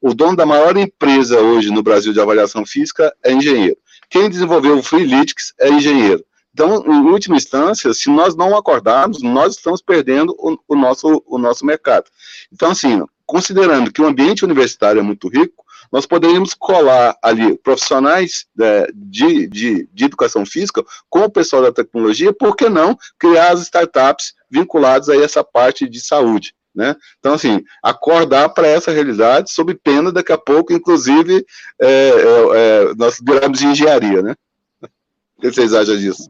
O 0.00 0.14
dono 0.14 0.36
da 0.36 0.46
maior 0.46 0.76
empresa 0.76 1.40
hoje 1.40 1.70
no 1.70 1.82
Brasil 1.82 2.12
de 2.12 2.20
avaliação 2.20 2.64
física 2.64 3.12
é 3.24 3.32
engenheiro. 3.32 3.76
Quem 4.10 4.30
desenvolveu 4.30 4.78
o 4.78 4.82
Freeletics 4.82 5.52
é 5.58 5.68
engenheiro. 5.68 6.24
Então, 6.58 6.82
em 6.84 7.08
última 7.08 7.36
instância, 7.36 7.94
se 7.94 8.10
nós 8.10 8.34
não 8.34 8.56
acordarmos, 8.56 9.22
nós 9.22 9.54
estamos 9.54 9.80
perdendo 9.80 10.34
o, 10.36 10.58
o, 10.66 10.74
nosso, 10.74 11.22
o 11.24 11.38
nosso 11.38 11.64
mercado. 11.64 12.06
Então, 12.52 12.72
assim, 12.72 13.00
considerando 13.24 13.92
que 13.92 14.02
o 14.02 14.06
ambiente 14.06 14.44
universitário 14.44 14.98
é 14.98 15.02
muito 15.02 15.28
rico, 15.28 15.64
nós 15.92 16.04
poderíamos 16.04 16.54
colar 16.54 17.16
ali 17.22 17.56
profissionais 17.58 18.44
é, 18.60 18.90
de, 18.92 19.46
de, 19.46 19.88
de, 19.92 20.04
educação 20.04 20.44
física 20.44 20.84
com 21.08 21.20
o 21.20 21.30
pessoal 21.30 21.62
da 21.62 21.70
tecnologia, 21.70 22.32
por 22.32 22.56
que 22.56 22.68
não 22.68 22.98
criar 23.16 23.52
as 23.52 23.60
startups 23.60 24.34
vinculadas 24.50 25.08
a 25.08 25.16
essa 25.16 25.44
parte 25.44 25.88
de 25.88 26.00
saúde? 26.00 26.56
Né? 26.74 26.96
Então, 27.20 27.34
assim, 27.34 27.62
acordar 27.80 28.48
para 28.48 28.66
essa 28.66 28.90
realidade, 28.90 29.52
sob 29.52 29.76
pena, 29.76 30.10
daqui 30.10 30.32
a 30.32 30.38
pouco, 30.38 30.72
inclusive, 30.72 31.46
é, 31.80 31.86
é, 31.86 32.90
é 32.90 32.94
nós 32.96 33.20
viramos 33.24 33.60
de 33.60 33.66
engenharia, 33.66 34.22
né? 34.22 34.34
O 34.82 35.40
que 35.40 35.52
vocês 35.52 35.72
acham 35.72 35.96
disso? 35.96 36.28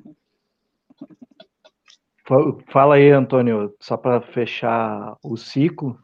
Fala 2.71 2.97
aí, 2.97 3.11
Antônio, 3.11 3.75
só 3.81 3.97
para 3.97 4.21
fechar 4.21 5.17
o 5.23 5.37
ciclo. 5.37 5.99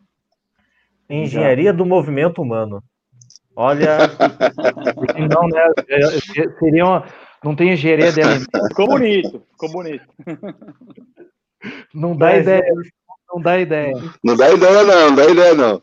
Engenharia 1.08 1.70
Já. 1.70 1.72
do 1.72 1.84
movimento 1.84 2.40
humano. 2.40 2.82
Olha. 3.54 3.98
não, 5.30 5.48
né? 5.48 5.62
É, 5.86 6.00
é, 6.00 6.50
seria 6.58 6.84
uma, 6.84 7.04
não 7.44 7.54
tem 7.54 7.72
engenharia 7.72 8.10
de 8.10 8.20
Ficou 8.68 8.88
bonito, 8.88 9.42
ficou 9.52 9.70
bonito. 9.70 10.06
Não 11.92 12.16
dá 12.16 12.26
Mas, 12.26 12.42
ideia. 12.42 12.72
Não 13.32 13.40
dá 13.40 13.60
ideia. 13.60 13.92
Não 14.24 14.36
dá 14.36 14.50
ideia, 14.50 14.82
não, 14.82 15.10
não 15.10 15.14
dá 15.14 15.24
ideia, 15.26 15.54
não. 15.54 15.82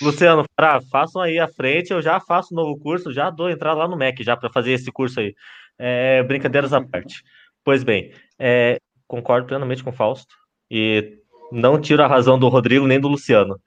Luciano, 0.00 0.44
pra, 0.56 0.80
façam 0.90 1.22
aí 1.22 1.38
à 1.38 1.48
frente, 1.48 1.92
eu 1.92 2.00
já 2.00 2.18
faço 2.18 2.52
um 2.52 2.56
novo 2.56 2.78
curso, 2.80 3.12
já 3.12 3.30
dou 3.30 3.50
entrada 3.50 3.78
lá 3.78 3.88
no 3.88 3.96
MEC 3.96 4.24
já 4.24 4.36
para 4.36 4.50
fazer 4.50 4.72
esse 4.72 4.90
curso 4.90 5.20
aí. 5.20 5.34
É, 5.78 6.22
brincadeiras 6.22 6.72
à 6.72 6.80
parte. 6.80 7.22
Pois 7.62 7.84
bem, 7.84 8.12
é, 8.38 8.78
concordo 9.06 9.46
plenamente 9.46 9.82
com 9.82 9.90
o 9.90 9.92
Fausto 9.92 10.34
e 10.70 11.18
não 11.52 11.80
tiro 11.80 12.02
a 12.02 12.06
razão 12.06 12.38
do 12.38 12.48
Rodrigo 12.48 12.86
nem 12.86 13.00
do 13.00 13.08
Luciano. 13.08 13.60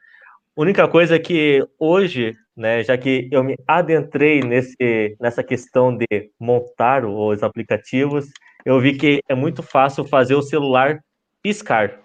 A 0.57 0.61
única 0.61 0.87
coisa 0.87 1.15
é 1.15 1.19
que 1.19 1.65
hoje, 1.79 2.35
né, 2.55 2.83
já 2.83 2.97
que 2.97 3.29
eu 3.31 3.43
me 3.43 3.55
adentrei 3.65 4.41
nesse, 4.41 5.15
nessa 5.19 5.43
questão 5.43 5.95
de 5.95 6.31
montar 6.39 7.05
os 7.05 7.41
aplicativos, 7.43 8.25
eu 8.65 8.79
vi 8.79 8.97
que 8.97 9.21
é 9.29 9.35
muito 9.35 9.63
fácil 9.63 10.03
fazer 10.03 10.35
o 10.35 10.41
celular 10.41 10.99
piscar, 11.41 11.99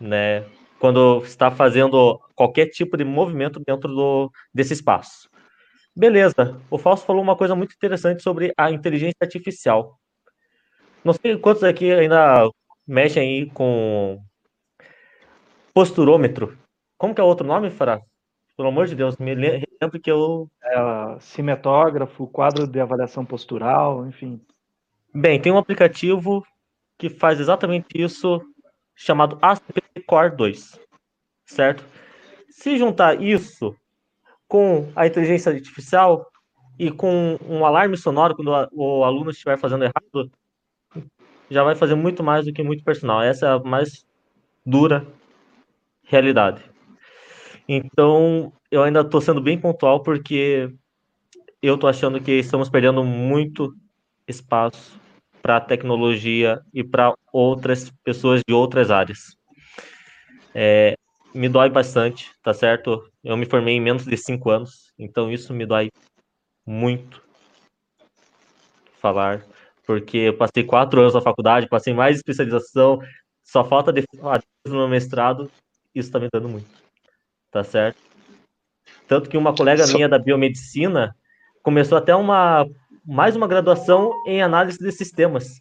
né, 0.00 0.44
quando 0.78 1.22
está 1.24 1.50
fazendo 1.50 2.20
qualquer 2.34 2.66
tipo 2.66 2.96
de 2.96 3.04
movimento 3.04 3.60
dentro 3.66 3.92
do, 3.92 4.30
desse 4.54 4.74
espaço. 4.74 5.28
Beleza, 5.96 6.60
o 6.70 6.78
Fausto 6.78 7.06
falou 7.06 7.22
uma 7.22 7.36
coisa 7.36 7.56
muito 7.56 7.74
interessante 7.74 8.22
sobre 8.22 8.52
a 8.56 8.70
inteligência 8.70 9.16
artificial. 9.22 9.98
Não 11.06 11.12
sei 11.12 11.38
quantos 11.38 11.62
aqui 11.62 11.92
ainda 11.92 12.50
mexem 12.84 13.22
aí 13.22 13.50
com 13.50 14.20
posturômetro. 15.72 16.58
Como 16.98 17.14
que 17.14 17.20
é 17.20 17.24
o 17.24 17.28
outro 17.28 17.46
nome, 17.46 17.70
Fará? 17.70 18.02
Pelo 18.56 18.70
amor 18.70 18.88
de 18.88 18.96
Deus, 18.96 19.16
me 19.16 19.32
lembro 19.32 20.00
que 20.02 20.10
eu. 20.10 20.50
É, 20.64 21.20
cimetógrafo, 21.20 22.26
quadro 22.26 22.66
de 22.66 22.80
avaliação 22.80 23.24
postural, 23.24 24.04
enfim. 24.08 24.40
Bem, 25.14 25.40
tem 25.40 25.52
um 25.52 25.58
aplicativo 25.58 26.44
que 26.98 27.08
faz 27.08 27.38
exatamente 27.38 27.86
isso, 27.94 28.42
chamado 28.92 29.38
ACP 29.40 30.02
Core 30.08 30.34
2. 30.34 30.80
Certo? 31.44 31.84
Se 32.50 32.76
juntar 32.76 33.22
isso 33.22 33.76
com 34.48 34.90
a 34.96 35.06
inteligência 35.06 35.52
artificial 35.52 36.28
e 36.76 36.90
com 36.90 37.38
um 37.48 37.64
alarme 37.64 37.96
sonoro 37.96 38.34
quando 38.34 38.50
o 38.72 39.04
aluno 39.04 39.30
estiver 39.30 39.56
fazendo 39.56 39.84
errado, 39.84 40.32
já 41.50 41.62
vai 41.62 41.74
fazer 41.74 41.94
muito 41.94 42.22
mais 42.22 42.44
do 42.44 42.52
que 42.52 42.62
muito 42.62 42.84
personal. 42.84 43.22
Essa 43.22 43.46
é 43.46 43.50
a 43.50 43.58
mais 43.58 44.04
dura 44.64 45.06
realidade. 46.04 46.62
Então, 47.68 48.52
eu 48.70 48.82
ainda 48.82 49.00
estou 49.00 49.20
sendo 49.20 49.40
bem 49.40 49.58
pontual 49.58 50.02
porque 50.02 50.72
eu 51.60 51.74
estou 51.74 51.90
achando 51.90 52.20
que 52.20 52.32
estamos 52.32 52.68
perdendo 52.68 53.02
muito 53.02 53.74
espaço 54.26 55.00
para 55.42 55.60
tecnologia 55.60 56.60
e 56.72 56.82
para 56.82 57.14
outras 57.32 57.90
pessoas 58.04 58.40
de 58.46 58.54
outras 58.54 58.90
áreas. 58.90 59.36
É, 60.54 60.94
me 61.34 61.48
dói 61.48 61.68
bastante, 61.68 62.30
tá 62.42 62.54
certo? 62.54 63.08
Eu 63.22 63.36
me 63.36 63.46
formei 63.46 63.74
em 63.74 63.80
menos 63.80 64.04
de 64.04 64.16
cinco 64.16 64.50
anos, 64.50 64.92
então 64.98 65.30
isso 65.30 65.52
me 65.52 65.66
dói 65.66 65.90
muito 66.66 67.22
falar 69.00 69.44
porque 69.86 70.18
eu 70.18 70.36
passei 70.36 70.64
quatro 70.64 71.00
anos 71.00 71.14
na 71.14 71.20
faculdade, 71.20 71.68
passei 71.68 71.94
mais 71.94 72.16
especialização, 72.16 73.00
só 73.44 73.64
falta 73.64 73.92
de 73.92 74.04
no 74.66 74.88
mestrado, 74.88 75.50
isso 75.94 76.10
tá 76.10 76.18
me 76.18 76.28
dando 76.32 76.48
muito, 76.48 76.68
tá 77.50 77.62
certo? 77.62 77.98
Tanto 79.06 79.30
que 79.30 79.36
uma 79.36 79.54
colega 79.54 79.86
minha 79.86 80.08
da 80.08 80.18
biomedicina 80.18 81.14
começou 81.62 81.96
até 81.96 82.14
uma 82.14 82.66
mais 83.04 83.36
uma 83.36 83.46
graduação 83.46 84.12
em 84.26 84.42
análise 84.42 84.78
de 84.78 84.90
sistemas, 84.90 85.60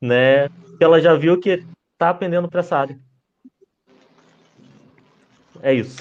né? 0.00 0.48
Ela 0.80 1.00
já 1.00 1.14
viu 1.14 1.38
que 1.40 1.66
tá 1.98 2.10
aprendendo 2.10 2.48
para 2.48 2.60
essa 2.60 2.76
área. 2.76 2.98
É 5.62 5.74
isso. 5.74 6.00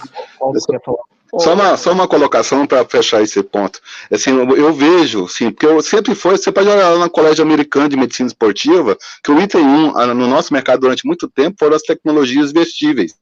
Só 1.37 1.53
uma, 1.53 1.77
só 1.77 1.91
uma 1.91 2.07
colocação 2.07 2.65
para 2.65 2.83
fechar 2.85 3.21
esse 3.21 3.41
ponto. 3.43 3.79
Assim, 4.11 4.31
eu, 4.31 4.57
eu, 4.57 4.73
vejo, 4.73 5.27
sim, 5.27 5.51
porque 5.51 5.65
eu 5.65 5.81
sempre 5.81 6.15
foi, 6.15 6.37
você 6.37 6.51
pode 6.51 6.67
olhar 6.67 6.89
lá 6.89 7.05
no 7.05 7.09
Colégio 7.09 7.43
Americano 7.43 7.87
de 7.87 7.95
Medicina 7.95 8.27
Esportiva, 8.27 8.97
que 9.23 9.31
o 9.31 9.39
item 9.39 9.61
1 9.61 10.13
no 10.15 10.27
nosso 10.27 10.51
mercado 10.51 10.81
durante 10.81 11.05
muito 11.05 11.29
tempo 11.29 11.57
foram 11.59 11.75
as 11.75 11.83
tecnologias 11.83 12.51
vestíveis. 12.51 13.13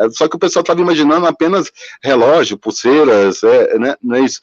É, 0.00 0.08
só 0.10 0.28
que 0.28 0.36
o 0.36 0.38
pessoal 0.38 0.62
estava 0.62 0.80
imaginando 0.80 1.26
apenas 1.26 1.70
relógio, 2.02 2.58
pulseiras, 2.58 3.42
é, 3.42 3.78
né, 3.78 3.94
não 4.02 4.16
é 4.16 4.20
isso. 4.20 4.40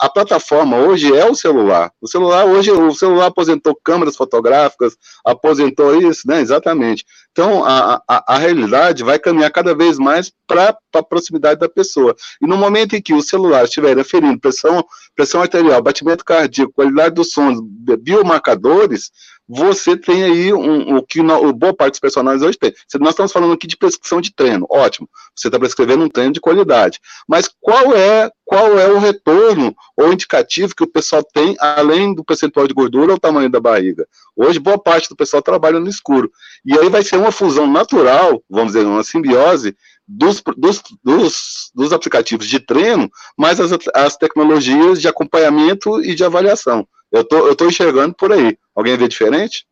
A 0.00 0.08
plataforma 0.08 0.76
hoje 0.76 1.14
é 1.14 1.24
o 1.24 1.34
celular. 1.34 1.92
O 2.00 2.08
celular 2.08 2.44
hoje, 2.46 2.70
o 2.70 2.92
celular 2.92 3.26
aposentou 3.26 3.78
câmeras 3.82 4.16
fotográficas, 4.16 4.96
aposentou 5.24 5.94
isso, 5.94 6.26
né? 6.26 6.40
Exatamente. 6.40 7.04
Então, 7.30 7.64
a, 7.64 8.02
a, 8.08 8.34
a 8.34 8.38
realidade 8.38 9.04
vai 9.04 9.18
caminhar 9.20 9.50
cada 9.52 9.72
vez 9.72 9.98
mais 9.98 10.32
para 10.48 10.76
a 10.94 11.02
proximidade 11.02 11.60
da 11.60 11.68
pessoa. 11.68 12.16
E 12.42 12.46
no 12.46 12.56
momento 12.56 12.96
em 12.96 13.02
que 13.02 13.14
o 13.14 13.22
celular 13.22 13.64
estiver 13.64 13.96
aferindo 13.98 14.40
pressão, 14.40 14.84
pressão 15.14 15.40
arterial, 15.42 15.80
batimento 15.80 16.24
cardíaco, 16.24 16.72
qualidade 16.72 17.14
do 17.14 17.24
som, 17.24 17.56
biomarcadores, 18.00 19.10
você 19.48 19.96
tem 19.96 20.24
aí 20.24 20.52
um, 20.52 20.96
o 20.96 21.02
que 21.02 21.20
o 21.20 21.52
boa 21.52 21.74
parte 21.74 21.92
dos 21.92 22.00
personagens 22.00 22.42
hoje 22.42 22.58
tem. 22.58 22.74
Nós 22.98 23.10
estamos 23.10 23.32
falando 23.32 23.52
aqui 23.52 23.66
de 23.66 23.76
prescrição 23.76 24.20
de 24.20 24.34
treino, 24.34 24.66
ótimo. 24.68 25.08
Você 25.34 25.48
está 25.48 25.58
prescrevendo 25.58 26.04
um 26.04 26.08
treino 26.08 26.32
de 26.32 26.40
qualidade. 26.40 27.00
Mas 27.28 27.48
qual 27.60 27.94
é 27.94 28.30
qual 28.44 28.78
é 28.78 28.88
o 28.88 28.98
retorno 28.98 29.74
ou 29.96 30.12
indicativo 30.12 30.74
que 30.74 30.84
o 30.84 30.86
pessoal 30.86 31.22
tem, 31.22 31.56
além 31.58 32.14
do 32.14 32.24
percentual 32.24 32.68
de 32.68 32.74
gordura 32.74 33.12
ou 33.12 33.18
tamanho 33.18 33.50
da 33.50 33.58
barriga? 33.58 34.06
Hoje, 34.36 34.60
boa 34.60 34.78
parte 34.78 35.08
do 35.08 35.16
pessoal 35.16 35.42
trabalha 35.42 35.80
no 35.80 35.88
escuro. 35.88 36.30
E 36.64 36.78
aí 36.78 36.88
vai 36.88 37.02
ser 37.02 37.16
uma 37.16 37.32
fusão 37.32 37.66
natural, 37.66 38.40
vamos 38.48 38.72
dizer, 38.72 38.86
uma 38.86 39.02
simbiose 39.02 39.76
dos, 40.06 40.40
dos, 40.56 40.82
dos, 41.02 41.70
dos 41.74 41.92
aplicativos 41.92 42.46
de 42.46 42.60
treino, 42.60 43.10
mais 43.36 43.58
as, 43.58 43.72
as 43.92 44.16
tecnologias 44.16 45.00
de 45.00 45.08
acompanhamento 45.08 46.00
e 46.04 46.14
de 46.14 46.24
avaliação. 46.24 46.86
Eu 47.10 47.24
tô, 47.24 47.46
eu 47.46 47.56
tô 47.56 47.66
enxergando 47.66 48.14
por 48.14 48.32
aí. 48.32 48.58
Alguém 48.74 48.96
vê 48.96 49.08
diferente? 49.08 49.66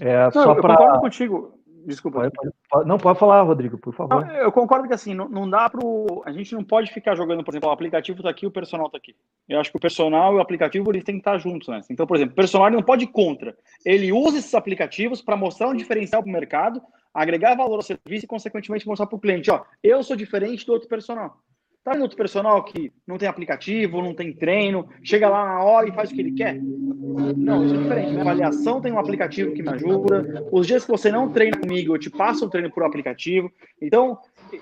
É, 0.00 0.24
não, 0.24 0.32
só 0.32 0.54
eu 0.54 0.60
pra... 0.60 0.76
concordo 0.76 1.00
contigo. 1.00 1.60
Desculpa. 1.84 2.30
Pode, 2.30 2.52
pode, 2.68 2.88
não, 2.88 2.98
pode 2.98 3.18
falar, 3.18 3.42
Rodrigo, 3.42 3.78
por 3.78 3.94
favor. 3.94 4.24
Não, 4.26 4.34
eu 4.34 4.52
concordo 4.52 4.86
que 4.86 4.94
assim, 4.94 5.14
não, 5.14 5.28
não 5.28 5.48
dá 5.48 5.68
para 5.68 5.80
A 6.26 6.32
gente 6.32 6.54
não 6.54 6.62
pode 6.62 6.92
ficar 6.92 7.14
jogando, 7.14 7.42
por 7.42 7.52
exemplo, 7.52 7.68
o 7.68 7.72
aplicativo 7.72 8.18
está 8.18 8.30
aqui, 8.30 8.46
o 8.46 8.50
personal 8.50 8.86
está 8.86 8.98
aqui. 8.98 9.14
Eu 9.48 9.58
acho 9.58 9.70
que 9.70 9.76
o 9.76 9.80
personal 9.80 10.34
e 10.34 10.36
o 10.36 10.40
aplicativo 10.40 10.90
eles 10.90 11.04
têm 11.04 11.14
que 11.16 11.20
estar 11.20 11.38
juntos, 11.38 11.68
né? 11.68 11.80
Então, 11.90 12.06
por 12.06 12.16
exemplo, 12.16 12.32
o 12.32 12.36
personal 12.36 12.70
não 12.70 12.82
pode 12.82 13.04
ir 13.04 13.08
contra. 13.08 13.56
Ele 13.84 14.12
usa 14.12 14.38
esses 14.38 14.54
aplicativos 14.54 15.22
para 15.22 15.36
mostrar 15.36 15.68
um 15.68 15.74
diferencial 15.74 16.22
para 16.22 16.28
o 16.28 16.32
mercado, 16.32 16.82
agregar 17.14 17.56
valor 17.56 17.76
ao 17.76 17.82
serviço 17.82 18.24
e, 18.24 18.28
consequentemente, 18.28 18.86
mostrar 18.86 19.06
para 19.06 19.16
o 19.16 19.20
cliente: 19.20 19.50
ó, 19.50 19.62
eu 19.82 20.02
sou 20.02 20.16
diferente 20.16 20.66
do 20.66 20.72
outro 20.72 20.88
personal. 20.88 21.38
Tá 21.82 21.94
no 21.94 22.02
outro 22.02 22.16
personal 22.16 22.62
que 22.62 22.92
não 23.06 23.16
tem 23.16 23.26
aplicativo, 23.26 24.02
não 24.02 24.14
tem 24.14 24.34
treino, 24.34 24.86
chega 25.02 25.30
lá 25.30 25.46
na 25.46 25.64
hora 25.64 25.88
e 25.88 25.92
faz 25.92 26.10
o 26.10 26.14
que 26.14 26.20
ele 26.20 26.32
quer? 26.32 26.60
Não, 26.60 27.64
isso 27.64 27.74
é 27.74 27.78
diferente. 27.78 28.10
Minha 28.10 28.20
avaliação 28.20 28.82
tem 28.82 28.92
um 28.92 28.98
aplicativo 28.98 29.54
que 29.54 29.62
me 29.62 29.70
ajuda. 29.70 30.46
Os 30.52 30.66
dias 30.66 30.84
que 30.84 30.90
você 30.90 31.10
não 31.10 31.32
treina 31.32 31.56
comigo, 31.58 31.94
eu 31.94 31.98
te 31.98 32.10
passo 32.10 32.44
o 32.44 32.50
treino 32.50 32.70
por 32.70 32.84
aplicativo. 32.84 33.50
Então, 33.80 34.18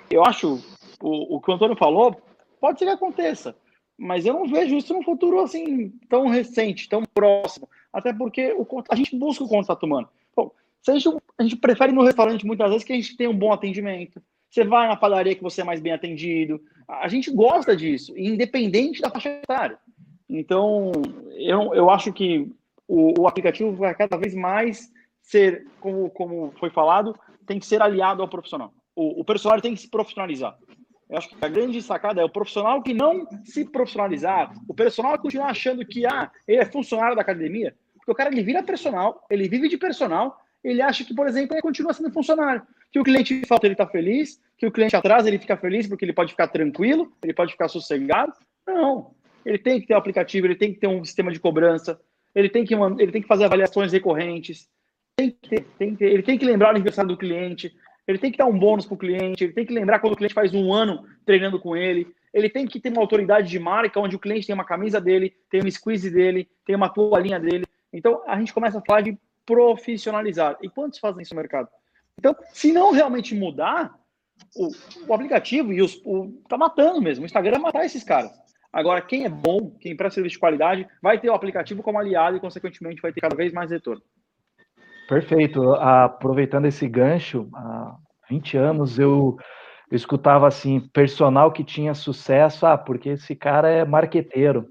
eu 0.09 0.25
acho 0.25 0.63
o, 1.03 1.37
o 1.37 1.41
que 1.41 1.51
o 1.51 1.55
Antônio 1.55 1.77
falou, 1.77 2.17
pode 2.61 2.79
ser 2.79 2.85
que 2.85 2.93
aconteça, 2.93 3.57
mas 3.97 4.25
eu 4.25 4.35
não 4.35 4.47
vejo 4.47 4.77
isso 4.77 4.95
no 4.95 5.03
futuro 5.03 5.41
assim 5.41 5.93
tão 6.09 6.29
recente, 6.29 6.89
tão 6.89 7.03
próximo. 7.13 7.69
Até 7.93 8.13
porque 8.13 8.53
o, 8.53 8.67
a 8.89 8.95
gente 8.95 9.17
busca 9.17 9.43
o 9.43 9.49
contato 9.49 9.85
humano. 9.85 10.09
Bom, 10.37 10.53
a, 10.87 10.93
gente, 10.93 11.09
a 11.37 11.43
gente 11.43 11.57
prefere 11.57 11.93
no 11.93 12.05
restaurante 12.05 12.47
muitas 12.47 12.71
vezes 12.71 12.85
que 12.85 12.93
a 12.93 12.97
gente 12.97 13.17
tenha 13.17 13.31
um 13.31 13.37
bom 13.37 13.53
atendimento. 13.53 14.23
Você 14.51 14.65
vai 14.65 14.89
na 14.89 14.97
padaria 14.97 15.35
que 15.35 15.43
você 15.43 15.61
é 15.61 15.65
mais 15.65 15.81
bem 15.81 15.93
atendido, 15.93 16.61
a 16.89 17.07
gente 17.09 17.31
gosta 17.31 17.77
disso, 17.77 18.17
independente 18.17 19.03
da 19.03 19.11
faixa 19.11 19.29
etária. 19.29 19.79
Então, 20.29 20.93
eu, 21.37 21.75
eu 21.75 21.91
acho 21.91 22.13
que 22.13 22.51
o, 22.87 23.21
o 23.21 23.29
aplicativo 23.29 23.73
vai 23.73 23.95
cada 23.95 24.17
vez 24.17 24.35
mais 24.35 24.91
ser, 25.21 25.67
como, 25.81 26.09
como 26.11 26.53
foi 26.59 26.71
falado, 26.71 27.15
tem 27.47 27.59
que 27.59 27.67
ser 27.67 27.83
aliado 27.83 28.23
ao 28.23 28.29
profissional. 28.29 28.73
O, 28.97 29.21
o 29.21 29.25
personal 29.25 29.61
tem 29.61 29.75
que 29.75 29.81
se 29.81 29.89
profissionalizar. 29.89 30.57
Eu 31.09 31.19
acho 31.19 31.29
que 31.29 31.37
a 31.41 31.49
grande 31.49 31.81
sacada 31.81 32.21
é 32.21 32.25
o 32.25 32.29
profissional 32.29 32.83
que 32.83 32.93
não 32.93 33.27
se 33.45 33.65
profissionalizar, 33.65 34.53
o 34.69 34.75
personal 34.75 35.19
continuar 35.19 35.51
achando 35.51 35.85
que 35.85 36.07
ah, 36.07 36.31
ele 36.47 36.61
é 36.61 36.67
funcionário 36.67 37.17
da 37.17 37.23
academia, 37.23 37.75
porque 37.95 38.13
o 38.13 38.15
cara 38.15 38.31
ele 38.31 38.43
vira 38.43 38.63
personal, 38.63 39.25
ele 39.31 39.49
vive 39.49 39.69
de 39.69 39.79
personal, 39.79 40.39
ele 40.63 40.83
acha 40.83 41.05
que, 41.05 41.15
por 41.15 41.27
exemplo, 41.27 41.55
ele 41.55 41.63
continua 41.63 41.95
sendo 41.95 42.13
funcionário. 42.13 42.63
Que 42.91 42.99
o 42.99 43.05
cliente 43.05 43.43
falta, 43.47 43.67
ele 43.67 43.75
está 43.75 43.87
feliz, 43.87 44.41
que 44.57 44.67
o 44.67 44.73
cliente 44.73 44.97
atrasa, 44.97 45.29
ele 45.29 45.39
fica 45.39 45.57
feliz 45.57 45.87
porque 45.87 46.05
ele 46.05 46.13
pode 46.13 46.33
ficar 46.33 46.49
tranquilo, 46.49 47.13
ele 47.23 47.35
pode 47.35 47.53
ficar 47.53 47.69
sossegado. 47.69 48.33
Não. 48.67 49.15
Ele 49.45 49.59
tem 49.59 49.81
que 49.81 49.87
ter 49.87 49.95
um 49.95 49.99
aplicativo, 49.99 50.47
ele 50.47 50.57
tem 50.57 50.73
que 50.73 50.81
ter 50.81 50.89
um 50.89 51.05
sistema 51.05 51.31
de 51.31 51.41
cobrança, 51.41 52.01
ele 52.35 52.49
tem 52.49 52.65
que, 52.65 52.75
ele 52.75 53.13
tem 53.13 53.23
que 53.23 53.29
fazer 53.29 53.45
avaliações 53.45 53.93
recorrentes, 53.93 54.69
tem 55.17 55.31
que 55.31 55.49
ter, 55.49 55.65
tem 55.79 55.91
que 55.93 55.97
ter, 55.97 56.13
ele 56.13 56.23
tem 56.23 56.39
que 56.39 56.45
lembrar 56.45 56.69
o 56.69 56.71
aniversário 56.71 57.09
do 57.09 57.17
cliente, 57.17 57.73
ele 58.07 58.19
tem 58.19 58.31
que 58.31 58.39
dar 58.39 58.47
um 58.47 58.59
bônus 58.59 58.85
para 58.85 58.95
o 58.95 58.99
cliente, 58.99 59.45
ele 59.45 59.53
tem 59.53 59.65
que 59.65 59.73
lembrar 59.73 60.01
quando 60.01 60.13
o 60.13 60.17
cliente 60.17 60.35
faz 60.35 60.55
um 60.55 60.73
ano 60.73 61.05
treinando 61.25 61.59
com 61.59 61.77
ele, 61.77 62.07
ele 62.33 62.49
tem 62.49 62.67
que 62.67 62.81
ter 62.81 62.91
uma 62.91 63.01
autoridade 63.01 63.49
de 63.49 63.59
marca 63.59 64.01
onde 64.01 64.17
o 64.17 64.19
cliente 64.19 64.47
tem 64.47 64.55
uma 64.55 64.65
camisa 64.65 65.01
dele, 65.01 65.35
tem 65.51 65.61
uma 65.61 65.71
squeeze 65.71 66.11
dele, 66.11 66.49
tem 66.65 66.77
uma 66.77 66.89
toalhinha 66.89 67.41
dele. 67.41 67.65
Então 67.93 68.23
a 68.27 68.39
gente 68.39 68.53
começa 68.53 68.79
a 68.79 68.83
falar 68.83 69.01
de 69.01 69.19
profissionalizar. 69.47 70.59
E 70.63 70.69
quantos 70.69 70.99
fazem 70.99 71.23
isso 71.23 71.35
no 71.35 71.41
mercado? 71.41 71.69
Então, 72.19 72.35
se 72.53 72.73
não 72.73 72.93
realmente 72.93 73.35
mudar, 73.35 73.95
o, 74.57 74.69
o 75.07 75.15
aplicativo 75.15 75.73
e 75.73 75.81
os, 75.81 76.01
o, 76.05 76.43
tá 76.49 76.57
matando 76.57 77.01
mesmo. 77.01 77.23
O 77.23 77.27
Instagram 77.27 77.59
matar 77.59 77.85
esses 77.85 78.03
caras. 78.03 78.31
Agora, 78.73 79.01
quem 79.01 79.25
é 79.25 79.29
bom, 79.29 79.71
quem 79.81 79.97
presta 79.97 80.17
serviço 80.17 80.35
de 80.35 80.41
qualidade, 80.41 80.87
vai 81.01 81.19
ter 81.19 81.31
o 81.31 81.35
aplicativo 81.35 81.83
como 81.83 81.99
aliado 81.99 82.37
e, 82.37 82.41
consequentemente, 82.41 83.01
vai 83.01 83.13
ter 83.13 83.21
cada 83.21 83.35
vez 83.35 83.53
mais 83.53 83.71
retorno. 83.71 84.03
Perfeito. 85.09 85.73
Aproveitando 85.75 86.67
esse 86.67 86.87
gancho, 86.87 87.49
há 87.55 87.97
20 88.29 88.57
anos 88.59 88.99
eu, 88.99 89.37
eu 89.91 89.97
escutava 89.97 90.47
assim, 90.47 90.81
personal 90.93 91.51
que 91.51 91.65
tinha 91.65 91.95
sucesso, 91.95 92.67
ah, 92.67 92.77
porque 92.77 93.11
esse 93.11 93.35
cara 93.35 93.71
é 93.71 93.85
marqueteiro. 93.85 94.69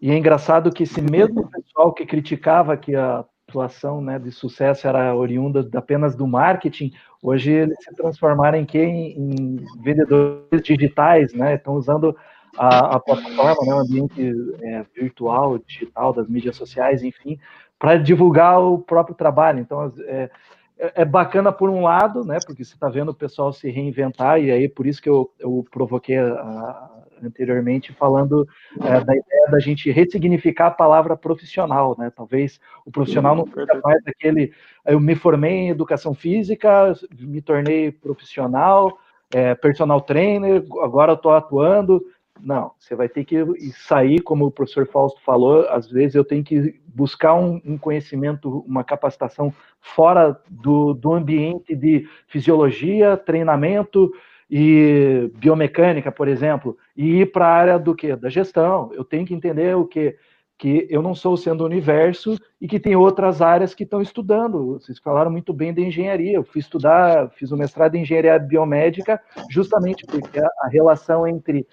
E 0.00 0.10
é 0.10 0.16
engraçado 0.16 0.72
que 0.72 0.82
esse 0.82 1.00
mesmo 1.00 1.48
pessoal 1.48 1.92
que 1.92 2.04
criticava 2.04 2.76
que 2.76 2.94
a 2.94 3.24
atuação 3.48 4.00
né, 4.00 4.18
de 4.18 4.32
sucesso 4.32 4.88
era 4.88 5.14
oriunda 5.14 5.68
apenas 5.76 6.16
do 6.16 6.26
marketing, 6.26 6.92
hoje 7.22 7.52
eles 7.52 7.76
se 7.80 7.94
transformaram 7.94 8.58
em, 8.58 8.66
em 8.74 9.56
vendedores 9.82 10.62
digitais, 10.62 11.32
né? 11.32 11.54
Estão 11.54 11.74
usando 11.74 12.16
a, 12.58 12.96
a 12.96 13.00
plataforma, 13.00 13.66
né, 13.66 13.74
o 13.74 13.78
ambiente 13.78 14.32
é, 14.62 14.84
virtual, 14.94 15.58
digital, 15.58 16.12
das 16.12 16.28
mídias 16.28 16.56
sociais, 16.56 17.02
enfim, 17.04 17.38
para 17.78 17.96
divulgar 17.96 18.60
o 18.60 18.78
próprio 18.78 19.14
trabalho. 19.14 19.60
Então, 19.60 19.92
é, 20.06 20.30
é 20.78 21.04
bacana 21.04 21.52
por 21.52 21.70
um 21.70 21.82
lado, 21.82 22.24
né? 22.24 22.38
Porque 22.44 22.64
você 22.64 22.74
está 22.74 22.88
vendo 22.88 23.10
o 23.10 23.14
pessoal 23.14 23.52
se 23.52 23.70
reinventar, 23.70 24.40
e 24.40 24.50
aí 24.50 24.68
por 24.68 24.86
isso 24.86 25.00
que 25.00 25.08
eu, 25.08 25.30
eu 25.38 25.64
provoquei 25.70 26.18
a, 26.18 26.90
anteriormente 27.22 27.92
falando 27.92 28.46
é, 28.80 29.00
da 29.00 29.14
ideia 29.14 29.46
da 29.50 29.58
gente 29.58 29.90
ressignificar 29.90 30.68
a 30.68 30.70
palavra 30.70 31.16
profissional, 31.16 31.96
né? 31.98 32.10
Talvez 32.14 32.60
o 32.84 32.90
profissional 32.90 33.34
não 33.34 33.46
seja 33.46 33.80
mais 33.82 34.02
aquele. 34.06 34.52
Eu 34.84 35.00
me 35.00 35.14
formei 35.14 35.52
em 35.52 35.70
educação 35.70 36.14
física, 36.14 36.94
me 37.18 37.40
tornei 37.40 37.90
profissional, 37.90 38.98
é, 39.34 39.54
personal 39.54 40.00
trainer, 40.00 40.64
agora 40.82 41.14
estou 41.14 41.32
atuando. 41.32 42.04
Não, 42.40 42.72
você 42.78 42.94
vai 42.94 43.08
ter 43.08 43.24
que 43.24 43.44
sair, 43.72 44.20
como 44.20 44.46
o 44.46 44.50
professor 44.50 44.86
Fausto 44.86 45.20
falou, 45.22 45.66
às 45.70 45.90
vezes 45.90 46.14
eu 46.14 46.24
tenho 46.24 46.44
que 46.44 46.78
buscar 46.86 47.34
um, 47.34 47.60
um 47.64 47.78
conhecimento, 47.78 48.64
uma 48.66 48.84
capacitação 48.84 49.52
fora 49.80 50.38
do, 50.48 50.92
do 50.92 51.14
ambiente 51.14 51.74
de 51.74 52.06
fisiologia, 52.26 53.16
treinamento, 53.16 54.12
e 54.48 55.30
biomecânica, 55.36 56.12
por 56.12 56.28
exemplo, 56.28 56.76
e 56.96 57.20
ir 57.20 57.32
para 57.32 57.46
a 57.46 57.52
área 57.52 57.78
do 57.78 57.94
que? 57.94 58.14
Da 58.14 58.28
gestão. 58.28 58.90
Eu 58.92 59.04
tenho 59.04 59.26
que 59.26 59.34
entender 59.34 59.76
o 59.76 59.86
que 59.86 60.16
que 60.58 60.86
eu 60.88 61.02
não 61.02 61.14
sou 61.14 61.36
sendo 61.36 61.60
o 61.62 61.66
universo 61.66 62.36
e 62.60 62.66
que 62.66 62.80
tem 62.80 62.96
outras 62.96 63.42
áreas 63.42 63.74
que 63.74 63.84
estão 63.84 64.00
estudando. 64.00 64.78
Vocês 64.78 64.98
falaram 64.98 65.30
muito 65.30 65.52
bem 65.52 65.72
da 65.72 65.82
engenharia. 65.82 66.32
Eu 66.32 66.44
fui 66.44 66.60
estudar, 66.60 67.30
fiz 67.32 67.52
o 67.52 67.56
mestrado 67.56 67.94
em 67.94 68.02
engenharia 68.02 68.38
biomédica, 68.38 69.20
justamente 69.50 70.06
porque 70.06 70.38
a 70.38 70.68
relação 70.68 71.26
entre 71.26 71.66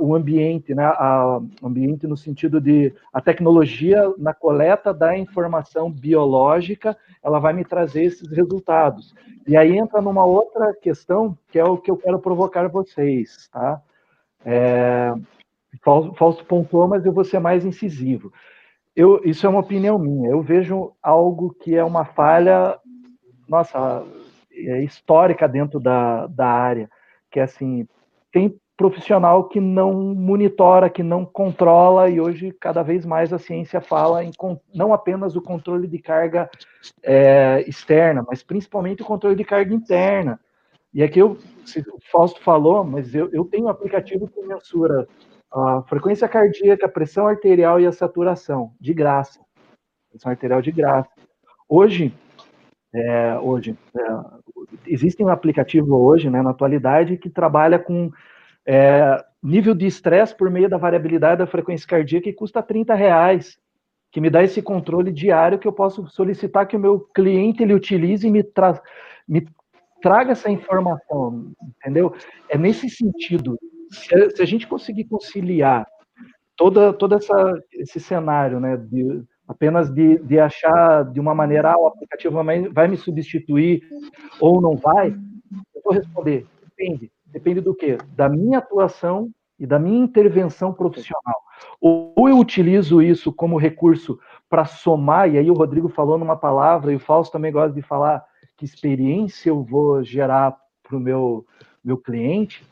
o 0.00 0.14
ambiente, 0.14 0.74
né, 0.74 0.84
ambiente 1.62 2.06
no 2.06 2.16
sentido 2.16 2.60
de 2.60 2.94
a 3.12 3.20
tecnologia 3.20 4.12
na 4.16 4.32
coleta 4.32 4.94
da 4.94 5.18
informação 5.18 5.90
biológica, 5.90 6.96
ela 7.22 7.40
vai 7.40 7.52
me 7.52 7.64
trazer 7.64 8.04
esses 8.04 8.30
resultados. 8.30 9.12
E 9.46 9.56
aí 9.56 9.76
entra 9.76 10.00
numa 10.00 10.24
outra 10.24 10.72
questão, 10.74 11.36
que 11.50 11.58
é 11.58 11.64
o 11.64 11.78
que 11.78 11.90
eu 11.90 11.96
quero 11.96 12.20
provocar 12.20 12.68
vocês, 12.68 13.48
tá? 13.52 13.82
É, 14.44 15.12
Fausto 15.82 16.44
pontuou, 16.44 16.86
mas 16.86 17.04
eu 17.04 17.12
vou 17.12 17.24
ser 17.24 17.40
mais 17.40 17.64
incisivo. 17.64 18.32
Eu, 18.94 19.20
isso 19.24 19.46
é 19.46 19.50
uma 19.50 19.60
opinião 19.60 19.98
minha. 19.98 20.30
Eu 20.30 20.42
vejo 20.42 20.92
algo 21.02 21.52
que 21.52 21.74
é 21.74 21.82
uma 21.84 22.04
falha, 22.04 22.78
nossa, 23.48 24.04
é 24.52 24.82
histórica 24.82 25.48
dentro 25.48 25.80
da, 25.80 26.28
da 26.28 26.46
área, 26.46 26.88
que 27.30 27.40
é 27.40 27.42
assim, 27.42 27.86
tem 28.32 28.58
profissional 28.76 29.44
que 29.44 29.58
não 29.58 30.14
monitora, 30.14 30.90
que 30.90 31.02
não 31.02 31.24
controla, 31.24 32.10
e 32.10 32.20
hoje 32.20 32.52
cada 32.60 32.82
vez 32.82 33.06
mais 33.06 33.32
a 33.32 33.38
ciência 33.38 33.80
fala 33.80 34.22
em 34.22 34.30
não 34.74 34.92
apenas 34.92 35.34
o 35.34 35.40
controle 35.40 35.88
de 35.88 35.98
carga 35.98 36.50
é, 37.02 37.64
externa, 37.66 38.24
mas 38.26 38.42
principalmente 38.42 39.02
o 39.02 39.06
controle 39.06 39.34
de 39.34 39.44
carga 39.44 39.74
interna. 39.74 40.38
E 40.92 41.02
aqui 41.02 41.18
eu, 41.18 41.32
o 41.32 41.98
Fausto 42.10 42.42
falou, 42.42 42.84
mas 42.84 43.14
eu, 43.14 43.30
eu 43.32 43.44
tenho 43.44 43.64
um 43.64 43.68
aplicativo 43.68 44.28
que 44.28 44.42
mensura 44.42 45.08
a 45.52 45.82
frequência 45.88 46.28
cardíaca, 46.28 46.86
a 46.86 46.90
pressão 46.90 47.26
arterial 47.26 47.80
e 47.80 47.86
a 47.86 47.92
saturação, 47.92 48.72
de 48.80 48.92
graça. 48.92 49.40
Pressão 50.10 50.30
arterial 50.30 50.60
de 50.60 50.70
graça. 50.70 51.08
Hoje, 51.68 52.14
é, 52.94 53.38
hoje 53.38 53.76
é, 53.96 54.02
existe 54.86 55.22
um 55.22 55.28
aplicativo 55.28 55.96
hoje, 55.96 56.28
né, 56.28 56.42
na 56.42 56.50
atualidade, 56.50 57.16
que 57.16 57.30
trabalha 57.30 57.78
com 57.78 58.10
é, 58.66 59.24
nível 59.42 59.74
de 59.74 59.86
estresse 59.86 60.34
por 60.34 60.50
meio 60.50 60.68
da 60.68 60.76
variabilidade 60.76 61.38
da 61.38 61.46
frequência 61.46 61.86
cardíaca 61.86 62.24
que 62.24 62.32
custa 62.32 62.62
30 62.62 62.94
reais, 62.94 63.58
que 64.10 64.20
me 64.20 64.28
dá 64.28 64.42
esse 64.42 64.60
controle 64.60 65.12
diário 65.12 65.58
que 65.58 65.68
eu 65.68 65.72
posso 65.72 66.06
solicitar 66.08 66.66
que 66.66 66.76
o 66.76 66.80
meu 66.80 67.00
cliente 67.14 67.62
ele 67.62 67.74
utilize 67.74 68.26
e 68.26 68.30
me, 68.30 68.42
tra 68.42 68.80
me 69.28 69.46
traga 70.02 70.32
essa 70.32 70.50
informação, 70.50 71.52
entendeu? 71.78 72.14
É 72.48 72.58
nesse 72.58 72.88
sentido. 72.88 73.58
Se, 73.90 74.42
a 74.42 74.44
gente 74.44 74.66
conseguir 74.66 75.04
conciliar 75.04 75.86
toda, 76.56 76.92
toda 76.92 77.16
essa, 77.16 77.54
esse 77.72 78.00
cenário, 78.00 78.58
né, 78.58 78.76
de, 78.76 79.22
apenas 79.46 79.88
de, 79.90 80.18
de 80.18 80.40
achar 80.40 81.04
de 81.04 81.20
uma 81.20 81.34
maneira, 81.34 81.72
ah, 81.72 81.78
o 81.78 81.86
aplicativo 81.86 82.42
vai 82.72 82.88
me 82.88 82.96
substituir 82.96 83.82
ou 84.40 84.60
não 84.60 84.76
vai, 84.76 85.10
eu 85.74 85.82
vou 85.84 85.92
responder, 85.92 86.46
depende. 86.64 87.10
Depende 87.36 87.60
do 87.60 87.74
quê? 87.74 87.98
Da 88.14 88.30
minha 88.30 88.56
atuação 88.56 89.30
e 89.58 89.66
da 89.66 89.78
minha 89.78 90.02
intervenção 90.02 90.72
profissional. 90.72 91.42
Ou 91.78 92.30
eu 92.30 92.38
utilizo 92.38 93.02
isso 93.02 93.30
como 93.30 93.58
recurso 93.58 94.18
para 94.48 94.64
somar, 94.64 95.28
e 95.28 95.36
aí 95.36 95.50
o 95.50 95.54
Rodrigo 95.54 95.86
falou 95.90 96.16
numa 96.16 96.34
palavra, 96.34 96.90
e 96.90 96.96
o 96.96 96.98
Fausto 96.98 97.32
também 97.32 97.52
gosta 97.52 97.74
de 97.74 97.82
falar 97.82 98.24
que 98.56 98.64
experiência 98.64 99.50
eu 99.50 99.62
vou 99.62 100.02
gerar 100.02 100.56
para 100.82 100.96
o 100.96 101.00
meu, 101.00 101.44
meu 101.84 101.98
cliente, 101.98 102.64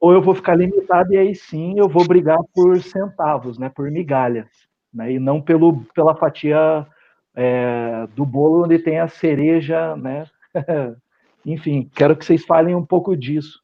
ou 0.00 0.12
eu 0.12 0.22
vou 0.22 0.32
ficar 0.32 0.54
limitado 0.54 1.12
e 1.12 1.16
aí 1.16 1.34
sim 1.34 1.76
eu 1.76 1.88
vou 1.88 2.06
brigar 2.06 2.38
por 2.54 2.80
centavos, 2.80 3.58
né, 3.58 3.68
por 3.68 3.90
migalhas, 3.90 4.46
né, 4.94 5.10
e 5.10 5.18
não 5.18 5.42
pelo, 5.42 5.84
pela 5.92 6.14
fatia 6.14 6.86
é, 7.34 8.06
do 8.14 8.24
bolo 8.24 8.62
onde 8.62 8.78
tem 8.78 9.00
a 9.00 9.08
cereja, 9.08 9.96
né, 9.96 10.24
enfim, 11.44 11.90
quero 11.96 12.14
que 12.14 12.24
vocês 12.24 12.44
falem 12.44 12.76
um 12.76 12.86
pouco 12.86 13.16
disso. 13.16 13.60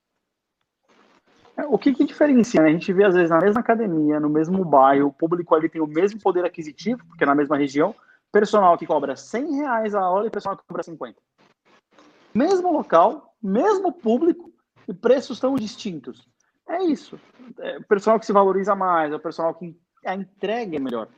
É, 1.57 1.65
o 1.67 1.79
que, 1.79 1.95
que 1.95 2.05
diferencia? 2.05 2.61
Né? 2.61 2.69
A 2.69 2.73
gente 2.73 2.93
vê, 2.93 3.05
às 3.05 3.15
vezes, 3.15 3.31
na 3.31 3.41
mesma 3.41 3.61
academia, 3.61 4.19
no 4.19 4.29
mesmo 4.29 4.65
bairro, 4.65 5.09
o 5.09 5.13
público 5.13 5.55
ali 5.55 5.69
tem 5.69 5.81
o 5.81 5.87
mesmo 5.87 6.21
poder 6.21 6.45
aquisitivo, 6.45 7.05
porque 7.07 7.25
é 7.25 7.27
na 7.27 7.35
mesma 7.35 7.57
região, 7.57 7.95
personal 8.33 8.77
que 8.77 8.87
cobra 8.87 9.15
100 9.15 9.57
reais 9.57 9.95
a 9.95 10.09
hora 10.09 10.27
e 10.27 10.31
personal 10.31 10.57
que 10.57 10.67
cobra 10.67 10.83
50. 10.83 11.17
Mesmo 12.35 12.73
local, 12.73 13.35
mesmo 13.41 13.93
público, 13.93 14.53
e 14.89 14.93
preços 14.93 15.39
tão 15.39 15.55
distintos. 15.55 16.29
É 16.69 16.83
isso. 16.83 17.19
É 17.59 17.79
o 17.79 17.85
personal 17.85 18.19
que 18.19 18.27
se 18.27 18.33
valoriza 18.33 18.75
mais, 18.75 19.13
é 19.13 19.17
o 19.17 19.21
personal 19.21 19.55
que 19.55 19.79
a 20.05 20.15
entrega 20.15 20.77
é 20.77 20.81
melhor. 20.81 21.09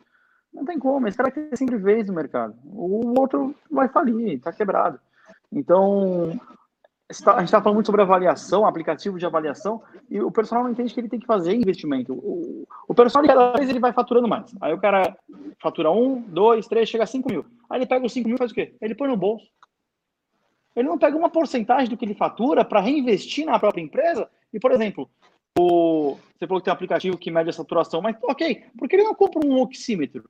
Não 0.53 0.65
tem 0.65 0.79
como, 0.79 1.09
esse 1.09 1.17
cara 1.17 1.31
tem 1.31 1.49
sempre 1.55 1.77
vez 1.77 2.07
no 2.07 2.15
mercado. 2.15 2.55
O 2.65 3.19
outro 3.19 3.55
vai 3.71 3.89
falir, 3.89 4.35
está 4.35 4.53
quebrado. 4.53 5.01
Então, 5.51 6.39
Tá, 6.39 6.66
a 7.09 7.39
gente 7.39 7.45
está 7.45 7.63
falando 7.63 7.77
muito 7.77 7.87
sobre 7.87 8.03
avaliação, 8.03 8.67
aplicativo 8.67 9.19
de 9.19 9.25
avaliação, 9.25 9.81
e 10.11 10.21
o 10.21 10.31
personal 10.31 10.65
não 10.65 10.73
entende 10.73 10.93
que 10.93 10.99
ele 10.99 11.09
tem 11.09 11.21
que 11.21 11.27
fazer 11.27 11.55
investimento. 11.55 12.13
O, 12.15 12.67
o 12.89 12.95
personal, 12.95 13.27
cada 13.27 13.53
vez, 13.53 13.71
ele 13.71 13.79
vai 13.79 13.93
faturando 13.93 14.27
mais. 14.27 14.53
Aí 14.61 14.75
o 14.75 14.81
cara 14.81 15.17
fatura 15.61 15.91
um, 15.91 16.21
dois, 16.21 16.67
três, 16.67 16.89
chega 16.89 17.05
a 17.05 17.07
cinco 17.07 17.31
mil. 17.31 17.45
Aí 17.71 17.79
ele 17.79 17.87
pega 17.87 18.05
os 18.05 18.13
cinco 18.13 18.29
mil 18.29 18.35
e 18.35 18.39
faz 18.39 18.51
o 18.51 18.55
quê? 18.55 18.75
Ele 18.81 18.95
põe 18.95 19.09
no 19.09 19.17
bolso. 19.17 19.47
Ele 20.75 20.89
não 20.89 20.99
pega 20.99 21.17
uma 21.17 21.31
porcentagem 21.31 21.89
do 21.89 21.97
que 21.97 22.05
ele 22.05 22.15
fatura 22.15 22.65
para 22.65 22.81
reinvestir 22.81 23.47
na 23.47 23.59
própria 23.59 23.83
empresa. 23.83 24.29
E, 24.53 24.59
por 24.59 24.73
exemplo, 24.73 25.09
o, 25.59 26.19
você 26.37 26.47
falou 26.47 26.61
que 26.61 26.65
tem 26.65 26.73
um 26.73 26.75
aplicativo 26.75 27.17
que 27.17 27.31
mede 27.31 27.51
a 27.51 27.53
saturação, 27.53 28.03
mas 28.03 28.17
ok, 28.23 28.65
por 28.77 28.89
que 28.89 28.97
ele 28.97 29.05
não 29.05 29.15
compra 29.15 29.47
um 29.47 29.61
oxímetro? 29.61 30.29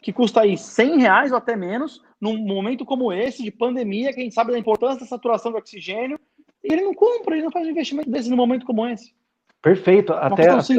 Que 0.00 0.12
custa 0.12 0.42
aí 0.42 0.56
100 0.56 0.98
reais 1.00 1.32
ou 1.32 1.38
até 1.38 1.56
menos, 1.56 2.02
num 2.20 2.36
momento 2.38 2.84
como 2.84 3.12
esse, 3.12 3.42
de 3.42 3.50
pandemia, 3.50 4.12
que 4.12 4.20
a 4.20 4.22
gente 4.22 4.34
sabe 4.34 4.52
da 4.52 4.58
importância 4.58 5.00
da 5.00 5.06
saturação 5.06 5.52
do 5.52 5.58
oxigênio, 5.58 6.18
e 6.62 6.72
ele 6.72 6.82
não 6.82 6.94
compra, 6.94 7.34
ele 7.34 7.44
não 7.44 7.52
faz 7.52 7.66
um 7.66 7.70
investimento 7.70 8.10
desse 8.10 8.28
num 8.28 8.36
momento 8.36 8.66
como 8.66 8.86
esse. 8.86 9.12
Perfeito. 9.62 10.12
Até, 10.12 10.48
até 10.48 10.74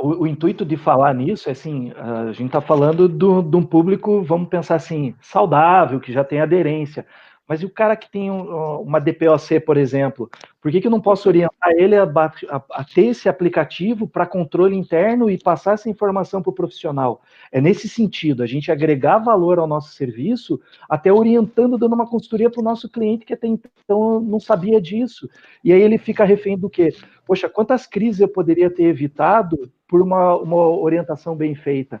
o, 0.00 0.22
o, 0.22 0.26
intuito 0.26 0.64
de 0.64 0.76
falar 0.76 1.14
nisso 1.14 1.48
é 1.48 1.52
assim, 1.52 1.92
a 1.96 2.32
gente 2.32 2.46
está 2.46 2.60
falando 2.60 3.08
do, 3.08 3.42
de 3.42 3.56
um 3.56 3.62
público, 3.62 4.22
vamos 4.22 4.48
pensar 4.48 4.76
assim, 4.76 5.14
saudável, 5.20 6.00
que 6.00 6.12
já 6.12 6.24
tem 6.24 6.40
aderência. 6.40 7.06
Mas 7.50 7.62
e 7.62 7.66
o 7.66 7.70
cara 7.70 7.96
que 7.96 8.08
tem 8.08 8.30
uma 8.30 9.00
DPOC, 9.00 9.58
por 9.58 9.76
exemplo, 9.76 10.30
por 10.62 10.70
que, 10.70 10.80
que 10.80 10.86
eu 10.86 10.90
não 10.90 11.00
posso 11.00 11.28
orientar 11.28 11.72
ele 11.72 11.96
a, 11.96 12.04
a, 12.04 12.62
a 12.70 12.84
ter 12.84 13.06
esse 13.06 13.28
aplicativo 13.28 14.06
para 14.06 14.24
controle 14.24 14.76
interno 14.76 15.28
e 15.28 15.36
passar 15.36 15.72
essa 15.72 15.90
informação 15.90 16.40
para 16.40 16.50
o 16.50 16.54
profissional? 16.54 17.22
É 17.50 17.60
nesse 17.60 17.88
sentido, 17.88 18.44
a 18.44 18.46
gente 18.46 18.70
agregar 18.70 19.18
valor 19.18 19.58
ao 19.58 19.66
nosso 19.66 19.92
serviço, 19.94 20.60
até 20.88 21.12
orientando, 21.12 21.76
dando 21.76 21.92
uma 21.92 22.08
consultoria 22.08 22.48
para 22.48 22.60
o 22.60 22.64
nosso 22.64 22.88
cliente 22.88 23.26
que 23.26 23.34
até 23.34 23.48
então 23.48 24.20
não 24.20 24.38
sabia 24.38 24.80
disso. 24.80 25.28
E 25.64 25.72
aí 25.72 25.82
ele 25.82 25.98
fica 25.98 26.24
refém 26.24 26.56
do 26.56 26.70
quê? 26.70 26.94
Poxa, 27.26 27.48
quantas 27.48 27.84
crises 27.84 28.20
eu 28.20 28.28
poderia 28.28 28.70
ter 28.70 28.84
evitado 28.84 29.68
por 29.88 30.00
uma, 30.00 30.36
uma 30.36 30.68
orientação 30.68 31.34
bem 31.34 31.56
feita? 31.56 32.00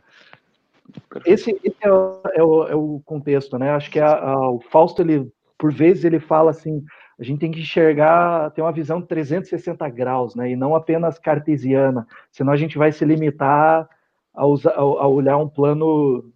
Esse, 1.26 1.50
esse 1.64 1.76
é, 1.80 1.90
o, 1.90 2.20
é, 2.34 2.42
o, 2.42 2.68
é, 2.68 2.74
o, 2.76 3.02
contexto, 3.04 3.58
né? 3.58 3.70
Acho 3.70 3.90
que 3.90 3.98
a, 3.98 4.12
a, 4.12 4.50
o 4.50 4.60
Fausto 4.60 5.02
ele 5.02 5.28
por 5.60 5.70
vezes 5.70 6.04
ele 6.04 6.18
fala 6.18 6.50
assim, 6.50 6.82
a 7.18 7.22
gente 7.22 7.38
tem 7.38 7.52
que 7.52 7.60
enxergar, 7.60 8.50
ter 8.52 8.62
uma 8.62 8.72
visão 8.72 8.98
de 8.98 9.06
360 9.06 9.86
graus, 9.90 10.34
né, 10.34 10.50
e 10.50 10.56
não 10.56 10.74
apenas 10.74 11.18
cartesiana, 11.18 12.06
senão 12.32 12.50
a 12.50 12.56
gente 12.56 12.78
vai 12.78 12.90
se 12.90 13.04
limitar 13.04 13.86
a, 14.34 14.46
usar, 14.46 14.72
a 14.72 15.06
olhar 15.06 15.36
um 15.36 15.48
plano 15.48 16.32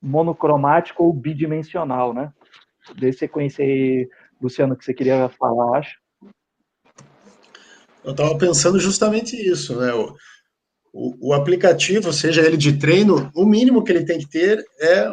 monocromático 0.00 1.02
ou 1.02 1.12
bidimensional, 1.12 2.14
né? 2.14 2.32
Dê 2.96 3.12
sequência 3.12 3.64
aí, 3.64 4.08
Luciano, 4.40 4.76
que 4.76 4.84
você 4.84 4.94
queria 4.94 5.28
falar, 5.30 5.78
acho. 5.78 5.98
Eu 8.04 8.12
estava 8.12 8.38
pensando 8.38 8.78
justamente 8.78 9.34
isso, 9.34 9.80
né? 9.80 9.92
O, 9.92 10.14
o, 10.92 11.30
o, 11.30 11.32
aplicativo, 11.32 12.12
seja 12.12 12.42
ele 12.42 12.56
de 12.56 12.78
treino, 12.78 13.28
o 13.34 13.44
mínimo 13.44 13.82
que 13.82 13.90
ele 13.90 14.04
tem 14.04 14.18
que 14.20 14.28
ter 14.28 14.64
é 14.78 15.08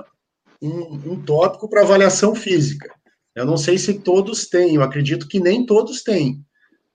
um, 0.62 1.14
um 1.14 1.24
tópico 1.24 1.68
para 1.68 1.82
avaliação 1.82 2.36
física. 2.36 2.94
Eu 3.36 3.46
não 3.46 3.58
sei 3.58 3.78
se 3.78 3.96
todos 3.96 4.48
têm, 4.48 4.76
eu 4.76 4.84
acredito 4.84 5.28
que 5.28 5.40
nem 5.40 5.66
todos 5.66 6.04
têm. 6.04 6.44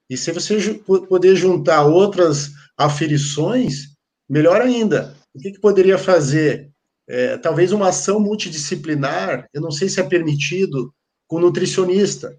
E 0.09 0.17
se 0.17 0.33
você 0.33 0.81
poder 1.09 1.37
juntar 1.37 1.85
outras 1.85 2.51
aferições, 2.77 3.89
melhor 4.29 4.61
ainda. 4.61 5.15
O 5.35 5.39
que, 5.39 5.53
que 5.53 5.61
poderia 5.61 5.99
fazer? 5.99 6.71
É, 7.09 7.37
talvez 7.39 7.73
uma 7.73 7.89
ação 7.89 8.21
multidisciplinar, 8.21 9.49
eu 9.53 9.61
não 9.61 9.71
sei 9.71 9.89
se 9.89 10.01
é 10.01 10.03
permitido, 10.03 10.93
com 11.27 11.41
nutricionista. 11.41 12.35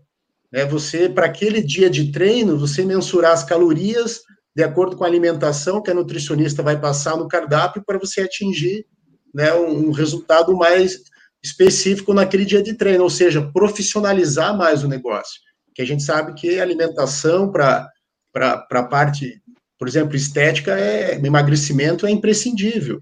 É 0.52 0.66
você, 0.66 1.08
para 1.08 1.28
aquele 1.28 1.62
dia 1.62 1.90
de 1.90 2.12
treino, 2.12 2.58
você 2.58 2.84
mensurar 2.84 3.34
as 3.34 3.44
calorias 3.44 4.22
de 4.56 4.64
acordo 4.64 4.98
com 4.98 5.04
a 5.04 5.08
alimentação 5.08 5.82
que 5.82 5.92
a 5.92 5.94
nutricionista 5.94 6.64
vai 6.64 6.80
passar 6.80 7.16
no 7.16 7.28
cardápio 7.28 7.84
para 7.86 8.00
você 8.00 8.22
atingir 8.22 8.86
né, 9.34 9.54
um 9.54 9.92
resultado 9.92 10.56
mais 10.58 11.02
específico 11.44 12.14
naquele 12.14 12.46
dia 12.46 12.62
de 12.62 12.74
treino, 12.74 13.04
ou 13.04 13.10
seja, 13.10 13.50
profissionalizar 13.54 14.58
mais 14.58 14.84
o 14.84 14.88
negócio. 14.88 15.40
Que 15.74 15.82
a 15.82 15.86
gente 15.86 16.04
sabe 16.04 16.34
que 16.34 16.60
alimentação 16.60 17.52
para 17.52 17.90
a 18.36 18.84
parte, 18.84 19.42
por 19.78 19.88
exemplo, 19.88 20.16
estética, 20.16 20.78
é, 20.78 21.16
emagrecimento 21.16 22.06
é 22.06 22.12
imprescindível. 22.12 23.02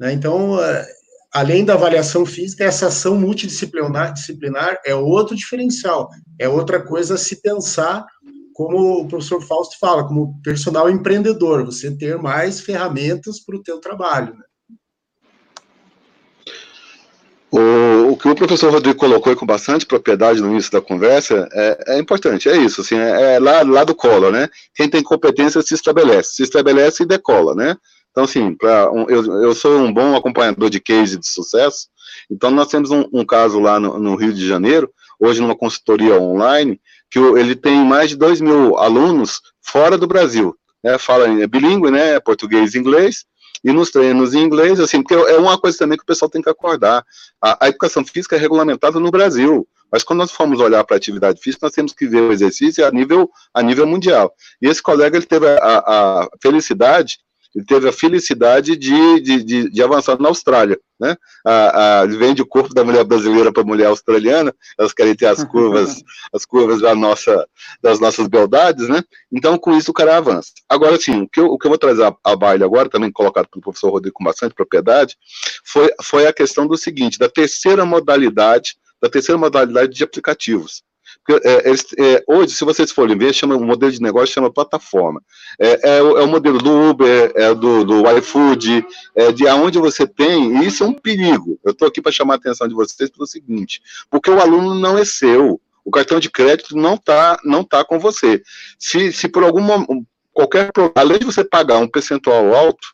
Né? 0.00 0.12
Então, 0.12 0.62
é, 0.62 0.86
além 1.32 1.64
da 1.64 1.74
avaliação 1.74 2.24
física, 2.24 2.64
essa 2.64 2.86
ação 2.86 3.16
multidisciplinar 3.16 4.14
disciplinar 4.14 4.78
é 4.86 4.94
outro 4.94 5.36
diferencial, 5.36 6.08
é 6.38 6.48
outra 6.48 6.82
coisa 6.82 7.14
a 7.14 7.18
se 7.18 7.42
pensar 7.42 8.06
como 8.54 9.00
o 9.00 9.08
professor 9.08 9.42
Fausto 9.42 9.76
fala, 9.80 10.06
como 10.06 10.40
personal 10.40 10.88
empreendedor, 10.88 11.64
você 11.64 11.90
ter 11.90 12.16
mais 12.16 12.60
ferramentas 12.60 13.40
para 13.40 13.56
o 13.56 13.62
teu 13.62 13.80
trabalho. 13.80 14.32
Né? 14.32 14.44
O, 17.56 18.10
o, 18.10 18.16
que 18.16 18.28
o 18.28 18.34
professor 18.34 18.72
Rodrigo 18.72 18.98
colocou 18.98 19.36
com 19.36 19.46
bastante 19.46 19.86
propriedade 19.86 20.40
no 20.40 20.50
início 20.50 20.72
da 20.72 20.80
conversa 20.80 21.48
é, 21.52 21.94
é 21.94 21.98
importante, 22.00 22.48
é 22.48 22.56
isso, 22.56 22.80
assim, 22.80 22.96
é, 22.96 23.36
é, 23.36 23.38
lá, 23.38 23.62
lá 23.62 23.84
do 23.84 23.94
colo, 23.94 24.32
né? 24.32 24.48
Quem 24.74 24.88
tem 24.88 25.04
competência 25.04 25.62
se 25.62 25.72
estabelece, 25.72 26.34
se 26.34 26.42
estabelece 26.42 27.04
e 27.04 27.06
decola, 27.06 27.54
né? 27.54 27.76
Então, 28.10 28.24
assim, 28.24 28.56
pra, 28.56 28.90
um, 28.90 29.08
eu, 29.08 29.22
eu 29.40 29.54
sou 29.54 29.78
um 29.78 29.92
bom 29.92 30.16
acompanhador 30.16 30.68
de 30.68 30.80
case 30.80 31.16
de 31.16 31.28
sucesso, 31.28 31.86
então 32.28 32.50
nós 32.50 32.66
temos 32.66 32.90
um, 32.90 33.04
um 33.12 33.24
caso 33.24 33.60
lá 33.60 33.78
no, 33.78 34.00
no, 34.00 34.16
Rio 34.16 34.32
de 34.32 34.48
Janeiro, 34.48 34.90
hoje 35.20 35.40
numa 35.40 35.54
consultoria 35.54 36.20
online, 36.20 36.80
que 37.08 37.20
ele 37.20 37.54
tem 37.54 37.84
mais 37.84 38.10
de 38.10 38.16
2 38.16 38.40
mil 38.40 38.76
alunos 38.78 39.40
fora 39.62 39.96
do 39.96 40.08
Brasil, 40.08 40.56
né? 40.82 40.98
Fala 40.98 41.28
é 41.40 41.46
bilíngue, 41.46 41.92
né? 41.92 42.18
Português 42.18 42.74
e 42.74 42.78
inglês, 42.78 43.24
e 43.64 43.72
nos 43.72 43.90
treinos 43.90 44.34
em 44.34 44.42
inglês, 44.42 44.78
assim, 44.78 45.02
porque 45.02 45.14
é 45.14 45.38
uma 45.38 45.58
coisa 45.58 45.78
também 45.78 45.96
que 45.96 46.04
o 46.04 46.06
pessoal 46.06 46.30
tem 46.30 46.42
que 46.42 46.50
acordar. 46.50 47.04
A, 47.40 47.64
a 47.64 47.68
educação 47.68 48.04
física 48.04 48.36
é 48.36 48.38
regulamentada 48.38 49.00
no 49.00 49.10
Brasil, 49.10 49.66
mas 49.90 50.02
quando 50.02 50.18
nós 50.18 50.30
formos 50.30 50.60
olhar 50.60 50.84
para 50.84 50.96
a 50.96 50.98
atividade 50.98 51.40
física, 51.40 51.66
nós 51.66 51.72
temos 51.72 51.92
que 51.92 52.06
ver 52.06 52.20
o 52.20 52.32
exercício 52.32 52.86
a 52.86 52.90
nível, 52.90 53.30
a 53.54 53.62
nível 53.62 53.86
mundial. 53.86 54.34
E 54.60 54.66
esse 54.66 54.82
colega, 54.82 55.16
ele 55.16 55.24
teve 55.24 55.46
a, 55.46 55.78
a 55.78 56.28
felicidade 56.42 57.18
ele 57.54 57.64
teve 57.64 57.88
a 57.88 57.92
felicidade 57.92 58.76
de, 58.76 59.20
de, 59.20 59.42
de, 59.44 59.70
de 59.70 59.82
avançar 59.82 60.18
na 60.18 60.28
Austrália, 60.28 60.78
né? 60.98 61.16
A, 61.46 62.00
a, 62.00 62.04
ele 62.04 62.16
vende 62.16 62.42
o 62.42 62.46
corpo 62.46 62.74
da 62.74 62.84
mulher 62.84 63.04
brasileira 63.04 63.52
para 63.52 63.62
a 63.62 63.66
mulher 63.66 63.86
australiana, 63.86 64.52
elas 64.78 64.92
querem 64.92 65.14
ter 65.14 65.26
as 65.26 65.42
curvas, 65.44 66.02
as 66.32 66.44
curvas 66.44 66.80
da 66.80 66.94
nossa, 66.94 67.46
das 67.80 68.00
nossas 68.00 68.26
beldades, 68.26 68.88
né? 68.88 69.02
Então, 69.32 69.56
com 69.56 69.76
isso, 69.76 69.92
o 69.92 69.94
cara 69.94 70.16
avança. 70.16 70.50
Agora, 70.68 70.98
sim, 71.00 71.22
o 71.22 71.28
que 71.28 71.40
eu, 71.40 71.46
o 71.46 71.58
que 71.58 71.66
eu 71.66 71.70
vou 71.70 71.78
trazer 71.78 72.04
a, 72.04 72.16
a 72.24 72.34
baile 72.34 72.64
agora, 72.64 72.88
também 72.88 73.12
colocado 73.12 73.46
pelo 73.48 73.62
professor 73.62 73.90
Rodrigo 73.90 74.14
com 74.14 74.24
bastante 74.24 74.54
propriedade, 74.54 75.16
foi, 75.64 75.92
foi 76.02 76.26
a 76.26 76.32
questão 76.32 76.66
do 76.66 76.76
seguinte, 76.76 77.18
da 77.18 77.28
terceira 77.28 77.84
modalidade, 77.84 78.74
da 79.00 79.08
terceira 79.08 79.38
modalidade 79.38 79.94
de 79.94 80.02
aplicativos. 80.02 80.82
É, 81.42 81.68
eles, 81.68 81.86
é, 81.98 82.22
hoje, 82.28 82.54
se 82.54 82.64
vocês 82.64 82.92
forem 82.92 83.16
ver, 83.16 83.32
chama, 83.32 83.56
o 83.56 83.64
modelo 83.64 83.90
de 83.90 84.00
negócio 84.00 84.34
chama 84.34 84.52
plataforma. 84.52 85.22
É, 85.58 85.88
é, 85.88 85.98
é 85.98 86.02
o 86.02 86.28
modelo 86.28 86.58
do 86.58 86.90
Uber, 86.90 87.32
é 87.34 87.54
do, 87.54 87.84
do 87.84 88.10
iFood, 88.18 88.86
é 89.14 89.32
de 89.32 89.48
aonde 89.48 89.78
você 89.78 90.06
tem, 90.06 90.58
e 90.58 90.66
isso 90.66 90.84
é 90.84 90.86
um 90.86 90.92
perigo. 90.92 91.58
Eu 91.64 91.72
estou 91.72 91.88
aqui 91.88 92.02
para 92.02 92.12
chamar 92.12 92.34
a 92.34 92.36
atenção 92.36 92.68
de 92.68 92.74
vocês 92.74 93.08
pelo 93.08 93.26
seguinte, 93.26 93.80
porque 94.10 94.30
o 94.30 94.40
aluno 94.40 94.74
não 94.74 94.98
é 94.98 95.04
seu, 95.04 95.60
o 95.84 95.90
cartão 95.90 96.20
de 96.20 96.30
crédito 96.30 96.76
não 96.76 96.94
está 96.94 97.38
não 97.44 97.64
tá 97.64 97.84
com 97.84 97.98
você. 97.98 98.42
Se, 98.78 99.12
se 99.12 99.28
por 99.28 99.44
algum 99.44 100.04
qualquer 100.32 100.70
além 100.94 101.18
de 101.18 101.24
você 101.24 101.44
pagar 101.44 101.78
um 101.78 101.88
percentual 101.88 102.54
alto, 102.54 102.88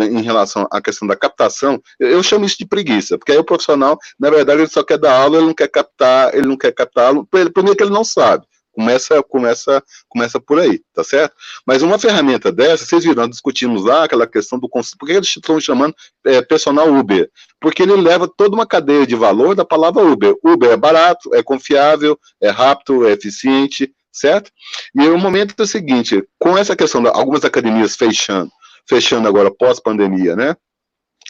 em 0.00 0.22
relação 0.22 0.66
à 0.70 0.80
questão 0.80 1.06
da 1.06 1.16
captação, 1.16 1.80
eu 1.98 2.22
chamo 2.22 2.44
isso 2.44 2.58
de 2.58 2.66
preguiça, 2.66 3.18
porque 3.18 3.32
aí 3.32 3.38
o 3.38 3.44
profissional, 3.44 3.98
na 4.18 4.30
verdade, 4.30 4.60
ele 4.60 4.68
só 4.68 4.82
quer 4.82 4.98
dar 4.98 5.16
aula, 5.16 5.38
ele 5.38 5.46
não 5.46 5.54
quer 5.54 5.68
captar, 5.68 6.34
ele 6.34 6.46
não 6.46 6.56
quer 6.56 6.72
captá-lo, 6.72 7.26
primeiro 7.26 7.76
que 7.76 7.82
ele 7.82 7.92
não 7.92 8.04
sabe. 8.04 8.44
Começa, 8.72 9.20
começa, 9.24 9.82
começa 10.08 10.40
por 10.40 10.60
aí, 10.60 10.80
tá 10.94 11.02
certo? 11.02 11.34
Mas 11.66 11.82
uma 11.82 11.98
ferramenta 11.98 12.52
dessa, 12.52 12.84
vocês 12.84 13.04
viram, 13.04 13.28
discutimos 13.28 13.84
lá 13.84 14.04
aquela 14.04 14.26
questão 14.28 14.58
do 14.58 14.68
por 14.68 15.06
que 15.06 15.12
eles 15.12 15.28
estão 15.28 15.60
chamando 15.60 15.94
é, 16.24 16.40
personal 16.40 16.88
Uber? 16.88 17.28
Porque 17.60 17.82
ele 17.82 17.96
leva 17.96 18.28
toda 18.28 18.54
uma 18.54 18.66
cadeia 18.66 19.06
de 19.06 19.16
valor 19.16 19.56
da 19.56 19.64
palavra 19.64 20.02
Uber. 20.02 20.34
Uber 20.44 20.70
é 20.70 20.76
barato, 20.76 21.34
é 21.34 21.42
confiável, 21.42 22.18
é 22.40 22.48
rápido, 22.48 23.06
é 23.06 23.12
eficiente, 23.12 23.92
certo? 24.12 24.50
E 24.94 25.08
o 25.08 25.18
momento 25.18 25.54
é 25.58 25.62
o 25.62 25.66
seguinte, 25.66 26.22
com 26.38 26.56
essa 26.56 26.76
questão 26.76 27.02
de 27.02 27.08
algumas 27.08 27.44
academias 27.44 27.96
fechando, 27.96 28.50
fechando 28.90 29.28
agora 29.28 29.54
pós-pandemia, 29.54 30.34
né? 30.34 30.56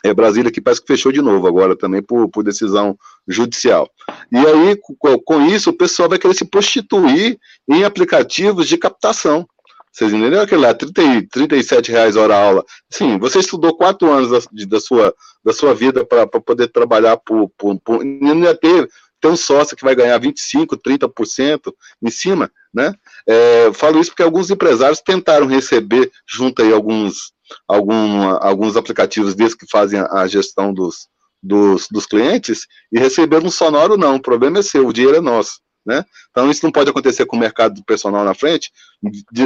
É 0.03 0.15
Brasília 0.15 0.51
que 0.51 0.63
parece 0.63 0.81
que 0.81 0.87
fechou 0.87 1.13
de 1.13 1.21
novo 1.21 1.47
agora 1.47 1.77
também 1.77 2.03
por, 2.03 2.27
por 2.31 2.43
decisão 2.43 2.97
judicial. 3.29 3.87
E 4.33 4.39
aí, 4.39 4.81
com, 4.99 5.19
com, 5.19 5.47
isso, 5.47 5.69
o 5.69 5.77
pessoal 5.77 6.09
vai 6.09 6.19
querer 6.19 6.33
se 6.33 6.47
prostituir 6.47 7.39
em 7.69 7.85
aplicativos 7.85 8.67
de 8.67 8.79
captação. 8.79 9.47
Vocês 9.93 10.11
entenderam 10.11 10.45
aquele 10.45 10.63
lá, 10.63 10.73
30, 10.73 11.27
37 11.31 11.91
reais 11.91 12.17
hora 12.17 12.35
aula. 12.35 12.65
Sim, 12.89 13.19
você 13.19 13.41
estudou 13.41 13.77
quatro 13.77 14.11
anos 14.11 14.31
da, 14.31 14.39
da 14.67 14.81
sua, 14.81 15.15
da 15.45 15.53
sua 15.53 15.75
vida 15.75 16.03
para 16.07 16.27
poder 16.27 16.69
trabalhar 16.69 17.19
por, 17.19 17.51
por, 17.59 17.79
por 17.81 18.03
ia 18.03 18.55
ter, 18.55 18.89
ter 19.21 19.29
um 19.29 19.37
sócio 19.37 19.77
que 19.77 19.85
vai 19.85 19.95
ganhar 19.95 20.19
25%, 20.19 20.81
30% 20.81 21.75
em 22.03 22.11
cima, 22.11 22.51
né? 22.73 22.95
É, 23.27 23.71
falo 23.75 24.01
isso 24.01 24.13
porque 24.13 24.23
alguns 24.23 24.51
empresários 24.51 25.03
tentaram 25.03 25.47
receber 25.47 26.11
junto 26.27 26.63
aí 26.63 26.73
alguns 26.73 27.33
algum, 27.67 28.23
alguns 28.41 28.77
aplicativos 28.77 29.35
desses 29.35 29.55
que 29.55 29.67
fazem 29.71 30.01
a 30.01 30.27
gestão 30.27 30.73
dos, 30.73 31.09
dos, 31.43 31.87
dos 31.91 32.07
clientes 32.07 32.67
e 32.93 32.99
receber 32.99 33.45
um 33.45 33.51
sonoro 33.51 33.97
não, 33.97 34.17
o 34.17 34.23
problema 34.23 34.59
é 34.59 34.63
seu, 34.63 34.87
o 34.87 34.93
dinheiro 34.93 35.17
é 35.17 35.21
nosso. 35.21 35.61
Né? 35.85 36.05
Então 36.31 36.51
isso 36.51 36.65
não 36.65 36.71
pode 36.71 36.91
acontecer 36.91 37.25
com 37.25 37.37
o 37.37 37.41
mercado 37.41 37.75
do 37.75 37.85
personal 37.85 38.25
na 38.25 38.35
frente. 38.35 38.71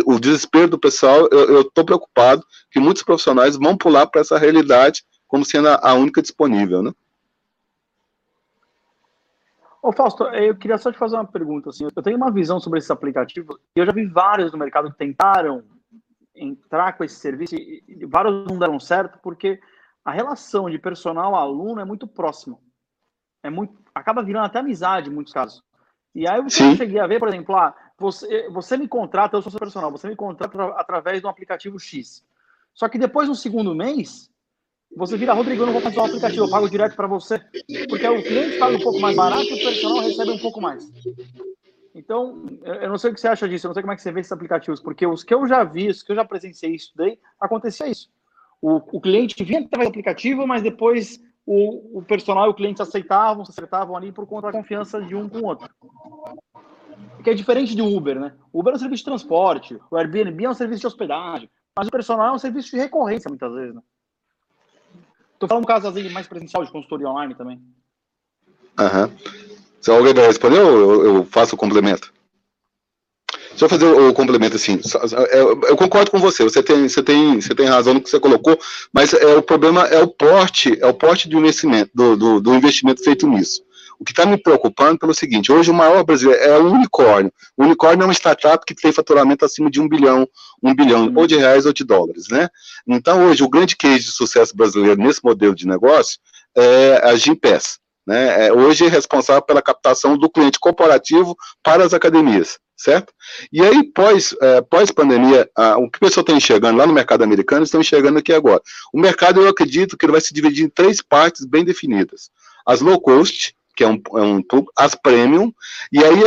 O 0.05 0.19
desespero 0.19 0.69
do 0.69 0.79
pessoal, 0.79 1.29
eu 1.31 1.63
estou 1.63 1.85
preocupado 1.85 2.45
que 2.71 2.81
muitos 2.81 3.03
profissionais 3.03 3.57
vão 3.57 3.77
pular 3.77 4.07
para 4.07 4.21
essa 4.21 4.37
realidade 4.37 5.05
como 5.29 5.45
sendo 5.45 5.69
a, 5.69 5.95
única 5.95 6.21
disponível, 6.21 6.83
né? 6.83 6.93
Ô 9.83 9.93
Fausto, 9.93 10.25
eu 10.25 10.57
queria 10.57 10.79
só 10.79 10.91
te 10.91 10.99
fazer 10.99 11.17
uma 11.17 11.27
pergunta. 11.27 11.71
Assim, 11.71 11.85
eu 11.85 12.03
tenho 12.03 12.17
uma 12.17 12.31
visão 12.31 12.59
sobre 12.59 12.79
esses 12.79 12.91
aplicativos 12.91 13.57
e 13.77 13.81
eu 13.81 13.87
já 13.87 13.93
vi 13.93 14.07
vários 14.07 14.53
no 14.53 14.59
mercado 14.59 14.91
que 14.91 14.97
tentaram 14.97 15.63
entrar 16.35 16.97
com 16.97 17.05
esse 17.05 17.17
serviço 17.17 17.55
e, 17.55 18.07
vários 18.07 18.47
não 18.47 18.59
deram 18.59 18.81
certo 18.81 19.19
porque 19.23 19.61
a 20.05 20.13
relação 20.13 20.69
de 20.69 20.79
personal 20.79 21.35
aluno 21.35 21.81
é 21.81 21.85
muito 21.85 22.07
próxima. 22.07 22.59
É 23.43 23.51
muito, 23.51 23.75
acaba 23.95 24.23
virando 24.23 24.47
até 24.47 24.59
amizade 24.59 25.11
em 25.11 25.13
muitos 25.13 25.33
casos. 25.33 25.63
E 26.15 26.29
aí 26.29 26.39
eu 26.39 26.49
cheguei 26.49 26.99
a 26.99 27.07
ver, 27.07 27.19
por 27.19 27.29
exemplo, 27.29 27.57
ah, 27.57 27.75
você, 27.99 28.49
você 28.51 28.77
me 28.77 28.89
contrata, 28.89 29.37
eu 29.37 29.43
sou 29.43 29.51
seu 29.51 29.61
personal, 29.61 29.91
você 29.91 30.09
me 30.09 30.17
contrata 30.17 30.65
através 30.77 31.21
de 31.21 31.27
um 31.27 31.31
aplicativo 31.31 31.79
X. 31.79 32.25
Só 32.73 32.89
que 32.89 32.99
depois, 32.99 33.29
no 33.29 33.35
segundo 33.35 33.75
mês, 33.75 34.31
você 34.97 35.17
vira, 35.17 35.33
Rodrigo, 35.33 35.63
eu 35.63 35.67
não 35.67 35.73
vou 35.73 35.83
fazer 35.83 35.99
um 35.99 36.05
aplicativo, 36.05 36.45
eu 36.45 36.51
pago 36.51 36.69
direto 36.69 36.95
para 36.95 37.07
você. 37.07 37.39
Porque 37.89 38.07
o 38.07 38.23
cliente 38.23 38.59
paga 38.59 38.77
um 38.77 38.81
pouco 38.81 39.01
mais 39.01 39.17
barato 39.17 39.45
e 39.45 39.55
o 39.55 39.65
personal 39.65 39.99
recebe 39.99 40.31
um 40.31 40.39
pouco 40.39 40.61
mais. 40.61 40.85
Então, 41.95 42.45
eu 42.65 42.89
não 42.89 42.99
sei 42.99 43.11
o 43.11 43.15
que 43.15 43.21
você 43.21 43.29
acha 43.29 43.49
disso, 43.49 43.67
eu 43.67 43.69
não 43.69 43.75
sei 43.75 43.83
como 43.83 43.93
é 43.93 43.97
que 43.97 44.03
você 44.03 44.11
vê 44.11 44.21
esses 44.21 44.33
aplicativos, 44.33 44.81
porque 44.81 45.07
os 45.07 45.23
que 45.23 45.33
eu 45.33 45.47
já 45.47 45.63
vi, 45.63 45.89
os 45.89 46.03
que 46.03 46.11
eu 46.11 46.17
já 46.17 46.25
presenciei 46.25 46.73
e 46.73 46.77
estudei, 46.77 47.21
acontecia 47.41 47.87
isso. 47.87 48.11
O, 48.61 48.97
o 48.97 49.01
cliente 49.01 49.43
vinha 49.45 49.61
através 49.61 49.89
do 49.89 49.93
aplicativo, 49.93 50.45
mas 50.45 50.61
depois 50.61 51.23
o, 51.47 51.99
o 51.99 52.03
personal 52.03 52.47
e 52.47 52.49
o 52.49 52.55
cliente 52.55 52.83
aceitavam, 52.83 53.45
se 53.45 53.53
acertavam 53.53 53.97
ali 53.97 54.11
por 54.11 54.27
conta 54.27 54.49
da 54.49 54.53
confiança 54.53 55.01
de 55.01 55.15
um 55.15 55.29
com 55.29 55.39
o 55.39 55.45
outro. 55.45 55.69
Que 57.23 57.31
é 57.31 57.35
diferente 57.35 57.77
de 57.77 57.83
Uber, 57.83 58.19
né? 58.19 58.35
O 58.53 58.59
Uber 58.59 58.73
é 58.73 58.77
um 58.77 58.81
serviço 58.81 59.03
de 59.03 59.11
transporte, 59.11 59.79
o 59.89 59.97
Airbnb 59.97 60.45
é 60.45 60.51
um 60.51 60.55
serviço 60.55 60.81
de 60.81 60.87
hospedagem, 60.89 61.49
mas 61.79 61.87
o 61.87 61.93
personal 61.93 62.29
é 62.29 62.33
um 62.33 62.39
serviço 62.39 62.71
de 62.71 62.77
recorrência, 62.77 63.29
muitas 63.29 63.53
vezes, 63.53 63.75
né? 63.75 63.83
Tô 65.39 65.47
falando 65.47 65.65
um 65.65 65.67
caso 65.67 65.93
mais 66.11 66.27
presencial 66.27 66.65
de 66.65 66.73
consultoria 66.73 67.09
online 67.09 67.35
também. 67.35 67.61
Aham. 68.79 69.07
Uhum. 69.07 69.54
Se 69.85 69.91
alguém 69.91 70.15
vai 70.15 70.27
responder 70.27 70.57
eu, 70.57 71.05
eu 71.05 71.29
faço 71.31 71.55
o 71.55 71.59
complemento? 71.59 72.11
Deixa 73.51 73.67
eu 73.67 73.69
fazer 73.69 73.85
o, 73.85 74.09
o 74.09 74.15
complemento 74.15 74.57
assim. 74.57 74.81
Eu, 75.31 75.61
eu, 75.61 75.77
concordo 75.77 76.11
com 76.11 76.19
você. 76.19 76.43
Você 76.43 76.63
tem, 76.63 76.89
você 76.89 77.03
tem, 77.03 77.39
você 77.39 77.55
tem 77.55 77.67
razão 77.67 77.93
no 77.93 78.01
que 78.01 78.09
você 78.09 78.19
colocou, 78.19 78.59
mas 78.91 79.13
é 79.13 79.37
o 79.37 79.43
problema 79.43 79.87
é 79.89 80.03
o 80.03 80.09
porte, 80.09 80.75
é 80.81 80.87
o 80.87 80.95
porte 80.95 81.29
do 81.29 81.39
investimento, 81.39 81.91
do, 81.95 82.17
do, 82.17 82.41
do 82.41 82.55
investimento 82.55 83.05
feito 83.05 83.27
nisso. 83.27 83.61
O 84.01 84.07
que 84.07 84.13
está 84.13 84.25
me 84.25 84.39
preocupando 84.39 84.99
pelo 84.99 85.13
seguinte: 85.13 85.53
hoje 85.53 85.71
o 85.71 85.75
maior 85.75 86.03
brasileiro 86.03 86.43
é 86.43 86.59
o 86.59 86.73
unicórnio. 86.73 87.31
O 87.55 87.65
unicórnio 87.65 88.05
é 88.05 88.07
uma 88.07 88.15
startup 88.15 88.65
que 88.65 88.75
tem 88.75 88.91
faturamento 88.91 89.45
acima 89.45 89.71
de 89.71 89.83
um 89.83 89.87
bilhão, 89.87 90.27
um 90.63 90.75
bilhão 90.75 91.13
ou 91.15 91.27
de 91.27 91.37
reais 91.37 91.67
ou 91.67 91.75
de 91.75 91.85
dólares, 91.85 92.29
né? 92.31 92.49
Então 92.89 93.27
hoje 93.27 93.45
o 93.45 93.51
grande 93.51 93.77
case 93.77 94.05
de 94.05 94.13
sucesso 94.13 94.57
brasileiro 94.57 94.99
nesse 94.99 95.23
modelo 95.23 95.55
de 95.55 95.67
negócio 95.67 96.19
é 96.57 97.03
a 97.05 97.15
Gimpass 97.17 97.84
né, 98.07 98.47
é 98.47 98.53
hoje 98.53 98.87
é 98.87 98.89
responsável 98.89 99.43
pela 99.43 99.63
captação 99.63 100.17
do 100.17 100.31
cliente 100.31 100.59
corporativo 100.59 101.37
para 101.63 101.85
as 101.85 101.95
academias, 101.95 102.59
certo? 102.77 103.13
E 103.53 103.63
aí, 103.63 103.83
pós, 103.93 104.35
é, 104.41 104.61
pós 104.61 104.91
pandemia, 104.91 105.49
o 105.79 105.91
que 105.91 105.99
o 105.99 106.01
pessoal 106.01 106.23
está 106.23 106.33
enxergando 106.33 106.79
lá 106.79 106.87
no 106.87 106.93
mercado 106.93 107.25
americano, 107.25 107.65
estão 107.65 107.81
enxergando 107.81 108.19
aqui 108.19 108.33
agora. 108.33 108.61
O 108.93 109.01
mercado, 109.01 109.41
eu 109.41 109.49
acredito 109.49 109.97
que 109.97 110.05
ele 110.05 110.13
vai 110.13 110.21
se 110.21 110.35
dividir 110.35 110.65
em 110.65 110.69
três 110.69 111.01
partes 111.01 111.45
bem 111.45 111.65
definidas. 111.65 112.31
As 112.67 112.81
low 112.81 113.01
cost, 113.01 113.55
que 113.77 113.85
é 113.85 113.89
um, 113.89 114.01
é 114.17 114.23
um 114.23 114.43
as 114.77 114.95
premium, 114.95 115.53
e 115.93 116.03
aí 116.03 116.21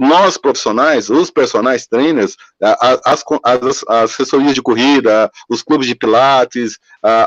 nós 0.00 0.36
profissionais, 0.36 1.10
os 1.10 1.30
personagens 1.30 1.86
trainers, 1.86 2.36
as, 2.60 3.00
as, 3.04 3.24
as 3.44 3.84
assessorias 3.88 4.54
de 4.54 4.62
corrida, 4.62 5.30
os 5.48 5.62
clubes 5.62 5.86
de 5.86 5.94
pilates, 5.94 6.78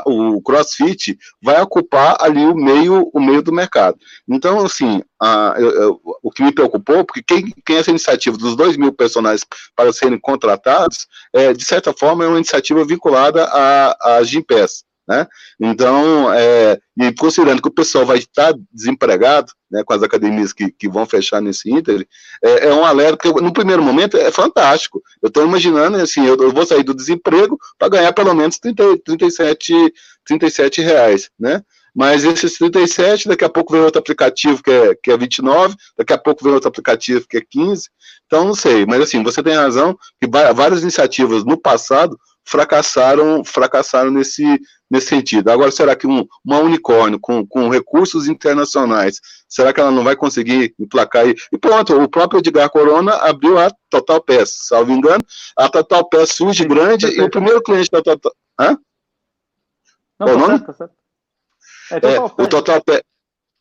o 0.06 0.40
crossfit, 0.42 1.18
vai 1.42 1.60
ocupar 1.60 2.16
ali 2.20 2.44
o 2.44 2.54
meio, 2.54 3.10
o 3.12 3.20
meio 3.20 3.42
do 3.42 3.52
mercado. 3.52 3.98
Então, 4.28 4.64
assim, 4.64 5.02
eu, 5.58 5.70
eu, 5.70 6.00
o 6.22 6.30
que 6.30 6.42
me 6.42 6.52
preocupou, 6.52 7.04
porque 7.04 7.22
quem, 7.22 7.52
quem 7.64 7.76
essa 7.76 7.90
iniciativa 7.90 8.36
dos 8.36 8.56
2 8.56 8.76
mil 8.76 8.92
personagens 8.92 9.44
para 9.74 9.92
serem 9.92 10.18
contratados, 10.18 11.06
é, 11.34 11.52
de 11.52 11.64
certa 11.64 11.92
forma, 11.92 12.24
é 12.24 12.28
uma 12.28 12.36
iniciativa 12.36 12.84
vinculada 12.84 13.44
às 14.00 14.28
Gimpass. 14.28 14.84
Né? 15.08 15.26
Então, 15.60 16.32
é, 16.32 16.78
e 16.98 17.12
considerando 17.12 17.62
que 17.62 17.68
o 17.68 17.74
pessoal 17.74 18.04
vai 18.04 18.18
estar 18.18 18.52
desempregado, 18.72 19.52
né, 19.70 19.82
com 19.84 19.92
as 19.92 20.02
academias 20.02 20.52
que, 20.52 20.70
que 20.70 20.88
vão 20.88 21.06
fechar 21.06 21.40
nesse 21.40 21.70
ínter, 21.70 22.06
é, 22.42 22.68
é 22.68 22.74
um 22.74 22.84
alerta 22.84 23.16
que, 23.16 23.40
no 23.40 23.52
primeiro 23.52 23.82
momento, 23.82 24.16
é 24.16 24.30
fantástico. 24.32 25.00
Eu 25.22 25.28
estou 25.28 25.44
imaginando, 25.44 25.96
assim, 25.96 26.26
eu, 26.26 26.36
eu, 26.36 26.52
vou 26.52 26.66
sair 26.66 26.82
do 26.82 26.94
desemprego 26.94 27.58
para 27.78 27.88
ganhar 27.88 28.12
pelo 28.12 28.34
menos 28.34 28.58
30, 28.58 28.98
37, 29.04 29.72
37 30.24 30.80
reais, 30.80 31.30
né? 31.38 31.62
Mas 31.94 32.24
esses 32.24 32.58
37, 32.58 33.26
daqui 33.26 33.44
a 33.44 33.48
pouco 33.48 33.72
vem 33.72 33.82
outro 33.82 34.00
aplicativo 34.00 34.62
que 34.62 34.70
é, 34.70 34.94
que 35.02 35.10
é 35.10 35.16
29, 35.16 35.74
daqui 35.96 36.12
a 36.12 36.18
pouco 36.18 36.44
vem 36.44 36.52
outro 36.52 36.68
aplicativo 36.68 37.26
que 37.26 37.38
é 37.38 37.40
15, 37.40 37.88
então 38.26 38.44
não 38.44 38.54
sei, 38.54 38.84
mas 38.84 39.00
assim, 39.00 39.22
você 39.22 39.42
tem 39.42 39.54
razão 39.54 39.96
que 40.20 40.28
várias 40.28 40.82
iniciativas 40.82 41.42
no 41.42 41.56
passado 41.56 42.18
fracassaram, 42.46 43.42
fracassaram 43.44 44.10
nesse, 44.10 44.44
nesse 44.90 45.08
sentido. 45.08 45.50
Agora, 45.50 45.70
será 45.70 45.96
que 45.96 46.06
um, 46.06 46.26
uma 46.44 46.58
unicórnio 46.58 47.18
com, 47.20 47.46
com 47.46 47.68
recursos 47.68 48.28
internacionais, 48.28 49.20
será 49.48 49.72
que 49.72 49.80
ela 49.80 49.90
não 49.90 50.04
vai 50.04 50.16
conseguir 50.16 50.74
emplacar 50.78 51.24
aí? 51.24 51.34
E 51.52 51.58
pronto, 51.58 52.00
o 52.00 52.08
próprio 52.08 52.38
Edgar 52.38 52.70
Corona 52.70 53.14
abriu 53.14 53.58
a 53.58 53.70
Total 53.90 54.22
Pass, 54.22 54.66
salvo 54.68 54.92
engano, 54.92 55.24
a 55.56 55.68
Total 55.68 56.08
Pass 56.08 56.30
surge 56.30 56.64
grande 56.64 57.06
e 57.06 57.20
o 57.20 57.30
primeiro 57.30 57.62
cliente 57.62 57.90
da 57.90 58.02
Total... 58.02 58.32
Hã? 58.58 58.78
Não, 60.18 60.26
o 60.26 60.30
tá 60.30 60.36
nome? 60.36 60.58
Certo, 60.58 60.66
tá 60.66 60.72
certo. 60.72 60.94
É, 61.90 62.00
Total 62.00 62.14
é, 62.14 62.42
o 62.42 62.48
Total 62.48 62.84
Pass... 62.84 63.00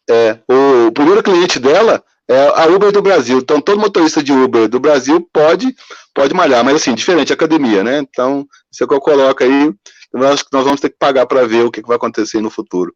É, 0.07 0.39
o 0.47 0.91
primeiro 0.91 1.23
cliente 1.23 1.59
dela 1.59 2.03
é 2.27 2.47
a 2.47 2.67
Uber 2.67 2.91
do 2.91 3.01
Brasil. 3.01 3.39
Então, 3.39 3.61
todo 3.61 3.79
motorista 3.79 4.21
de 4.21 4.31
Uber 4.31 4.67
do 4.67 4.79
Brasil 4.79 5.27
pode, 5.31 5.75
pode 6.13 6.33
malhar, 6.33 6.63
mas 6.63 6.75
assim, 6.75 6.95
diferente 6.95 7.33
academia, 7.33 7.83
né? 7.83 7.99
Então, 7.99 8.47
isso 8.71 8.83
é 8.83 8.87
que 8.87 8.93
eu 8.93 8.99
coloco 8.99 9.43
aí. 9.43 9.73
Eu 10.15 10.25
acho 10.29 10.45
que 10.45 10.53
nós 10.53 10.63
vamos 10.63 10.79
ter 10.79 10.89
que 10.89 10.97
pagar 10.97 11.25
para 11.25 11.45
ver 11.45 11.65
o 11.65 11.69
que, 11.69 11.81
que 11.81 11.87
vai 11.89 11.97
acontecer 11.97 12.39
no 12.39 12.49
futuro. 12.49 12.95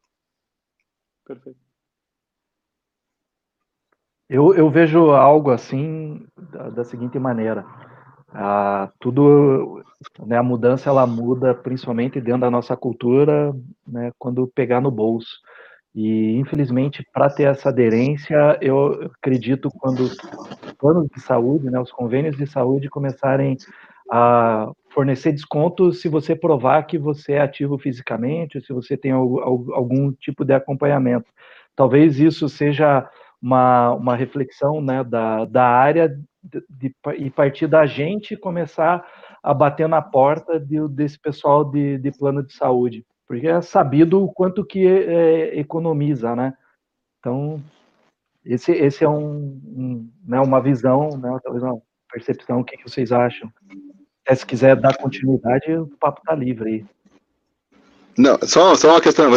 Perfeito. 1.26 1.59
Eu, 4.30 4.53
eu 4.53 4.70
vejo 4.70 5.11
algo 5.11 5.51
assim 5.51 6.26
da, 6.38 6.70
da 6.70 6.84
seguinte 6.86 7.20
maneira. 7.20 7.65
Ah, 8.30 8.89
tudo, 9.01 9.84
né, 10.26 10.38
a 10.38 10.43
mudança 10.43 10.89
ela 10.89 11.05
muda 11.05 11.53
principalmente 11.53 12.22
dentro 12.22 12.41
da 12.41 12.49
nossa 12.49 12.78
cultura, 12.78 13.53
né, 13.86 14.11
quando 14.17 14.47
pegar 14.47 14.80
no 14.80 14.89
bolso. 14.89 15.41
E, 15.93 16.38
infelizmente, 16.38 17.05
para 17.11 17.30
ter 17.30 17.47
essa 17.47 17.67
aderência, 17.67 18.57
eu 18.61 19.11
acredito 19.17 19.70
quando 19.78 20.03
os 20.03 20.15
planos 20.78 21.09
de 21.13 21.20
saúde, 21.20 21.70
né, 21.70 21.82
os 21.82 21.91
convênios 21.91 22.38
de 22.38 22.47
saúde 22.47 22.88
começarem 22.88 23.57
a 24.09 24.72
fornecer 24.89 25.31
descontos 25.31 26.01
se 26.01 26.09
você 26.09 26.35
provar 26.35 26.83
que 26.83 26.97
você 26.97 27.33
é 27.33 27.41
ativo 27.41 27.77
fisicamente, 27.77 28.61
se 28.61 28.73
você 28.73 28.97
tem 28.97 29.11
algum 29.11 30.11
tipo 30.11 30.43
de 30.43 30.53
acompanhamento. 30.53 31.31
Talvez 31.75 32.19
isso 32.19 32.49
seja 32.49 33.09
uma, 33.41 33.93
uma 33.93 34.15
reflexão 34.15 34.81
né, 34.81 35.03
da, 35.03 35.45
da 35.45 35.65
área 35.65 36.09
de, 36.43 36.63
de, 36.69 36.95
e 37.17 37.29
partir 37.29 37.67
da 37.67 37.85
gente 37.85 38.35
começar 38.35 39.05
a 39.41 39.53
bater 39.53 39.87
na 39.87 40.01
porta 40.01 40.59
de, 40.59 40.87
desse 40.89 41.19
pessoal 41.19 41.63
de, 41.63 41.97
de 41.97 42.11
plano 42.11 42.43
de 42.43 42.53
saúde 42.53 43.05
porque 43.29 43.47
é 43.47 43.61
sabido 43.61 44.23
o 44.23 44.33
quanto 44.33 44.65
que 44.65 44.87
é, 44.87 45.59
economiza, 45.59 46.35
né? 46.35 46.57
Então, 47.19 47.61
esse, 48.43 48.71
esse 48.71 49.03
é 49.03 49.07
um, 49.07 49.61
um 49.63 50.11
né, 50.25 50.39
uma 50.39 50.59
visão, 50.59 51.15
né, 51.15 51.37
talvez 51.43 51.63
uma 51.63 51.79
percepção, 52.11 52.61
o 52.61 52.63
que, 52.63 52.75
que 52.75 52.89
vocês 52.89 53.11
acham? 53.11 53.53
Se 54.36 54.45
quiser 54.45 54.75
dar 54.75 54.97
continuidade, 54.97 55.71
o 55.73 55.88
papo 55.99 56.21
tá 56.25 56.36
livre 56.36 56.69
aí. 56.69 56.86
Não, 58.17 58.38
só, 58.43 58.75
só 58.75 58.89
uma 58.91 59.01
questão. 59.01 59.32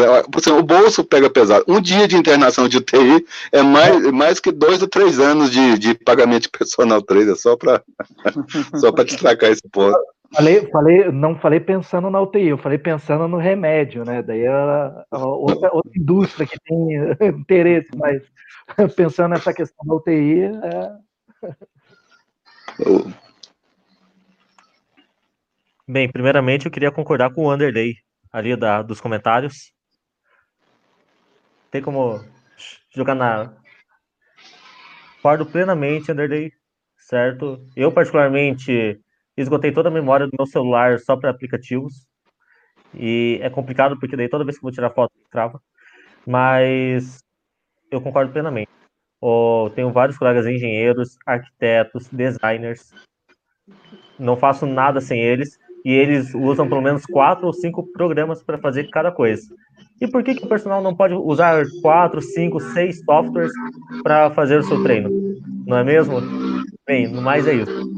O 0.59 0.62
bolso 0.62 1.05
pega 1.05 1.30
pesado. 1.30 1.64
Um 1.68 1.80
dia 1.80 2.09
de 2.09 2.16
internação 2.16 2.66
de 2.66 2.78
UTI 2.78 3.24
é 3.53 3.62
mais, 3.62 4.11
mais 4.11 4.40
que 4.40 4.51
dois 4.51 4.82
ou 4.82 4.88
três 4.88 5.20
anos 5.20 5.53
de, 5.53 5.78
de 5.78 5.95
pagamento 5.95 6.43
de 6.43 6.51
personal 6.51 7.01
trader, 7.01 7.36
só 7.36 7.57
para 7.57 7.80
só 8.74 8.90
destacar 8.90 9.51
esse 9.51 9.62
ponto. 9.70 9.97
Falei, 10.34 10.66
falei, 10.70 11.12
não 11.12 11.38
falei 11.38 11.61
pensando 11.61 12.11
na 12.11 12.20
UTI, 12.20 12.49
eu 12.49 12.59
falei 12.59 12.78
pensando 12.78 13.28
no 13.28 13.36
remédio, 13.36 14.05
né? 14.05 14.22
Daí 14.22 14.47
é 14.47 14.51
outra, 15.12 15.70
outra 15.72 15.93
indústria 15.95 16.47
que 16.47 16.59
tem 16.64 16.88
interesse, 17.38 17.88
mas 17.95 18.20
pensando 18.97 19.30
nessa 19.30 19.53
questão 19.53 19.86
da 19.86 19.95
UTI. 19.95 20.45
É... 20.45 20.93
Bem, 25.93 26.11
primeiramente 26.11 26.64
eu 26.64 26.72
queria 26.72 26.90
concordar 26.90 27.34
com 27.34 27.45
o 27.45 27.53
Underday 27.53 27.97
ali 28.32 28.57
da, 28.57 28.80
dos 28.80 28.99
comentários. 28.99 29.74
Tem 31.70 31.82
como 31.82 32.18
jogar 32.97 33.14
na. 33.14 33.55
Concordo 35.16 35.45
plenamente, 35.45 36.11
Underday, 36.11 36.51
certo? 36.97 37.62
Eu, 37.76 37.93
particularmente, 37.93 38.99
esgotei 39.36 39.70
toda 39.70 39.90
a 39.90 39.93
memória 39.93 40.26
do 40.26 40.32
meu 40.34 40.47
celular 40.47 40.99
só 40.99 41.14
para 41.14 41.28
aplicativos. 41.28 42.07
E 42.95 43.38
é 43.43 43.51
complicado 43.51 44.01
porque 44.01 44.16
daí 44.16 44.30
toda 44.30 44.47
vez 44.47 44.57
que 44.57 44.64
eu 44.64 44.68
vou 44.68 44.72
tirar 44.72 44.88
foto 44.88 45.12
trava. 45.30 45.61
Mas 46.26 47.18
eu 47.90 48.01
concordo 48.01 48.32
plenamente. 48.32 48.70
Eu 49.22 49.70
tenho 49.74 49.93
vários 49.93 50.16
colegas 50.16 50.47
engenheiros, 50.47 51.18
arquitetos, 51.26 52.09
designers. 52.09 52.95
Não 54.18 54.38
faço 54.38 54.64
nada 54.64 54.99
sem 54.99 55.20
eles. 55.20 55.61
E 55.85 55.93
eles 55.93 56.35
usam 56.35 56.68
pelo 56.68 56.80
menos 56.80 57.05
quatro 57.05 57.47
ou 57.47 57.53
cinco 57.53 57.87
programas 57.93 58.43
para 58.43 58.59
fazer 58.59 58.89
cada 58.91 59.11
coisa. 59.11 59.43
E 60.01 60.07
por 60.09 60.22
que, 60.22 60.35
que 60.35 60.45
o 60.45 60.49
personal 60.49 60.83
não 60.83 60.95
pode 60.95 61.14
usar 61.14 61.64
quatro, 61.80 62.20
cinco, 62.20 62.59
seis 62.59 63.01
softwares 63.05 63.53
para 64.03 64.30
fazer 64.30 64.59
o 64.59 64.62
seu 64.62 64.83
treino? 64.83 65.11
Não 65.66 65.78
é 65.78 65.85
mesmo? 65.85 66.20
Bem, 66.87 67.07
no 67.07 67.22
mais 67.22 67.47
é 67.47 67.55
isso. 67.55 67.93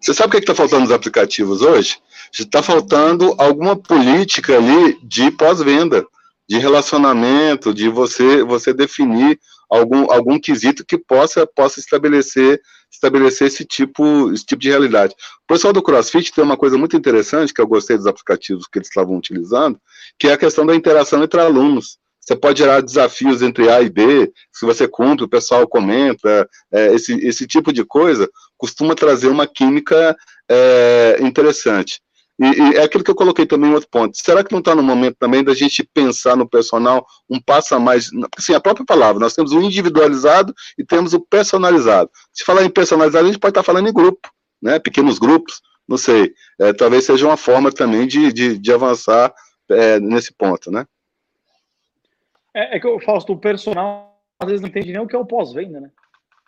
Você 0.00 0.14
sabe 0.14 0.28
o 0.28 0.30
que 0.30 0.36
é 0.36 0.40
está 0.40 0.54
faltando 0.54 0.82
nos 0.82 0.92
aplicativos 0.92 1.62
hoje? 1.62 1.98
Está 2.32 2.62
faltando 2.62 3.34
alguma 3.38 3.76
política 3.76 4.56
ali 4.56 4.98
de 5.02 5.30
pós-venda, 5.30 6.04
de 6.48 6.58
relacionamento, 6.58 7.72
de 7.72 7.88
você 7.88 8.42
você 8.44 8.72
definir 8.72 9.38
algum, 9.70 10.10
algum 10.12 10.38
quesito 10.38 10.84
que 10.84 10.98
possa, 10.98 11.46
possa 11.46 11.80
estabelecer, 11.80 12.60
estabelecer 12.90 13.48
esse 13.48 13.64
tipo, 13.64 14.32
esse 14.32 14.44
tipo 14.44 14.62
de 14.62 14.68
realidade. 14.68 15.14
O 15.44 15.52
pessoal 15.52 15.72
do 15.72 15.82
CrossFit 15.82 16.32
tem 16.32 16.42
uma 16.42 16.56
coisa 16.56 16.78
muito 16.78 16.96
interessante 16.96 17.52
que 17.52 17.60
eu 17.60 17.66
gostei 17.66 17.96
dos 17.96 18.06
aplicativos 18.06 18.66
que 18.66 18.78
eles 18.78 18.88
estavam 18.88 19.16
utilizando, 19.16 19.78
que 20.18 20.28
é 20.28 20.32
a 20.32 20.38
questão 20.38 20.64
da 20.64 20.74
interação 20.74 21.22
entre 21.22 21.40
alunos. 21.40 21.98
Você 22.20 22.34
pode 22.34 22.58
gerar 22.58 22.80
desafios 22.80 23.40
entre 23.40 23.70
A 23.70 23.80
e 23.80 23.88
B, 23.88 24.32
se 24.52 24.66
você 24.66 24.88
cumpre, 24.88 25.24
o 25.24 25.28
pessoal 25.28 25.66
comenta, 25.68 26.48
é, 26.72 26.92
esse, 26.92 27.14
esse 27.24 27.46
tipo 27.46 27.72
de 27.72 27.84
coisa 27.84 28.28
costuma 28.56 28.96
trazer 28.96 29.28
uma 29.28 29.46
química 29.46 30.16
é, 30.48 31.18
interessante. 31.20 32.00
E, 32.38 32.44
e, 32.44 32.76
é 32.76 32.82
aquilo 32.82 33.02
que 33.02 33.10
eu 33.10 33.14
coloquei 33.14 33.46
também 33.46 33.70
em 33.70 33.74
outro 33.74 33.88
ponto. 33.88 34.16
Será 34.16 34.44
que 34.44 34.52
não 34.52 34.58
está 34.58 34.74
no 34.74 34.82
momento 34.82 35.16
também 35.18 35.42
da 35.42 35.54
gente 35.54 35.82
pensar 35.82 36.36
no 36.36 36.48
personal 36.48 37.06
um 37.30 37.40
passo 37.40 37.74
a 37.74 37.80
mais? 37.80 38.10
Assim, 38.36 38.54
a 38.54 38.60
própria 38.60 38.84
palavra, 38.84 39.20
nós 39.20 39.34
temos 39.34 39.52
o 39.52 39.60
individualizado 39.60 40.54
e 40.78 40.84
temos 40.84 41.14
o 41.14 41.20
personalizado. 41.20 42.10
Se 42.32 42.44
falar 42.44 42.62
em 42.64 42.70
personalizado, 42.70 43.24
a 43.24 43.28
gente 43.28 43.40
pode 43.40 43.52
estar 43.52 43.62
tá 43.62 43.66
falando 43.66 43.88
em 43.88 43.92
grupo, 43.92 44.28
né? 44.60 44.78
pequenos 44.78 45.18
grupos, 45.18 45.62
não 45.88 45.96
sei. 45.96 46.34
É, 46.60 46.72
talvez 46.74 47.04
seja 47.04 47.26
uma 47.26 47.38
forma 47.38 47.72
também 47.72 48.06
de, 48.06 48.32
de, 48.32 48.58
de 48.58 48.72
avançar 48.72 49.32
é, 49.70 49.98
nesse 49.98 50.32
ponto, 50.32 50.70
né? 50.70 50.86
É, 52.54 52.76
é 52.76 52.80
que 52.80 52.86
eu 52.86 53.00
Fausto, 53.00 53.32
o 53.32 53.38
personal 53.38 54.14
às 54.38 54.48
vezes 54.48 54.60
não 54.60 54.68
entende 54.68 54.92
nem 54.92 55.00
o 55.00 55.06
que 55.06 55.16
é 55.16 55.18
o 55.18 55.26
pós-venda, 55.26 55.80
né? 55.80 55.90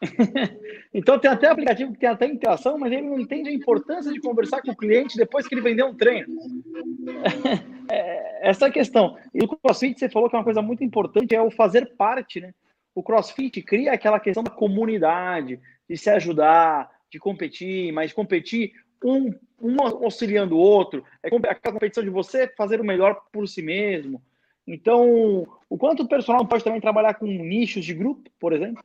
então 0.94 1.18
tem 1.18 1.30
até 1.30 1.48
aplicativo 1.48 1.92
que 1.92 1.98
tem 1.98 2.08
até 2.08 2.26
interação, 2.26 2.78
mas 2.78 2.92
ele 2.92 3.02
não 3.02 3.18
entende 3.18 3.48
a 3.48 3.52
importância 3.52 4.12
de 4.12 4.20
conversar 4.20 4.62
com 4.62 4.70
o 4.70 4.76
cliente 4.76 5.16
depois 5.16 5.46
que 5.46 5.54
ele 5.54 5.60
vendeu 5.60 5.86
um 5.86 5.94
treino. 5.94 6.28
é, 7.90 8.48
essa 8.48 8.66
é 8.66 8.68
a 8.68 8.72
questão. 8.72 9.16
E 9.34 9.42
o 9.42 9.48
CrossFit, 9.48 9.98
você 9.98 10.08
falou 10.08 10.28
que 10.28 10.36
é 10.36 10.38
uma 10.38 10.44
coisa 10.44 10.62
muito 10.62 10.84
importante, 10.84 11.34
é 11.34 11.42
o 11.42 11.50
fazer 11.50 11.96
parte, 11.96 12.40
né? 12.40 12.54
O 12.94 13.02
CrossFit 13.02 13.62
cria 13.62 13.92
aquela 13.92 14.20
questão 14.20 14.42
da 14.42 14.50
comunidade, 14.50 15.60
de 15.88 15.96
se 15.96 16.10
ajudar, 16.10 16.90
de 17.10 17.18
competir, 17.18 17.92
mas 17.92 18.12
competir 18.12 18.72
um, 19.04 19.32
um 19.60 19.80
auxiliando 19.80 20.56
o 20.56 20.60
outro, 20.60 21.04
é 21.22 21.28
a 21.28 21.72
competição 21.72 22.02
de 22.02 22.10
você 22.10 22.48
fazer 22.56 22.80
o 22.80 22.84
melhor 22.84 23.20
por 23.32 23.46
si 23.48 23.62
mesmo, 23.62 24.22
Então, 24.66 25.46
o 25.68 25.78
quanto 25.78 26.02
o 26.02 26.08
personal 26.08 26.46
pode 26.46 26.64
também 26.64 26.80
trabalhar 26.80 27.14
com 27.14 27.26
nichos 27.26 27.84
de 27.84 27.94
grupo, 27.94 28.28
por 28.38 28.52
exemplo? 28.52 28.82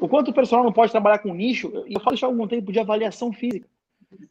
O 0.00 0.08
quanto 0.08 0.30
o 0.30 0.34
personal 0.34 0.64
não 0.64 0.72
pode 0.72 0.92
trabalhar 0.92 1.18
com 1.18 1.32
nicho, 1.32 1.84
e 1.86 1.94
eu 1.94 2.00
falo 2.00 2.14
isso 2.14 2.24
há 2.24 2.28
algum 2.28 2.46
tempo 2.46 2.70
de 2.70 2.78
avaliação 2.78 3.32
física. 3.32 3.68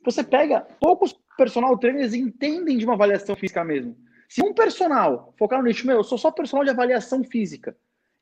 Você 0.04 0.24
pega, 0.24 0.62
poucos 0.80 1.14
personal 1.38 1.78
trainers 1.78 2.14
entendem 2.14 2.78
de 2.78 2.86
uma 2.86 2.93
avaliação 2.93 3.36
física 3.36 3.64
mesmo. 3.64 3.96
Se 4.30 4.43
um 4.43 4.54
personal 4.54 5.34
focar 5.38 5.60
no 5.60 5.68
nicho, 5.68 5.86
meu, 5.86 5.98
eu 5.98 6.04
sou 6.04 6.18
só 6.18 6.32
personal 6.32 6.64
de 6.64 6.72
avaliação 6.72 7.24
física, 7.24 7.76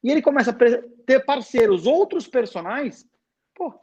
e 0.04 0.12
ele 0.12 0.22
começa 0.22 0.52
a 0.52 0.54
ter 1.06 1.24
parceiros, 1.26 1.86
outros 1.86 2.28
personagens, 2.28 3.08
pô, 3.56 3.74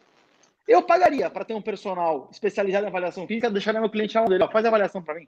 eu 0.68 0.82
pagaria 0.82 1.28
para 1.30 1.44
ter 1.44 1.54
um 1.54 1.62
personal 1.62 2.28
especializado 2.30 2.84
em 2.84 2.88
avaliação 2.88 3.26
física, 3.26 3.50
deixar 3.50 3.72
meu 3.72 3.90
cliente 3.90 4.14
na 4.14 4.22
mão 4.22 4.30
dele, 4.30 4.44
ó, 4.44 4.50
faz 4.50 4.64
a 4.64 4.68
avaliação 4.68 5.02
para 5.02 5.14
mim. 5.14 5.26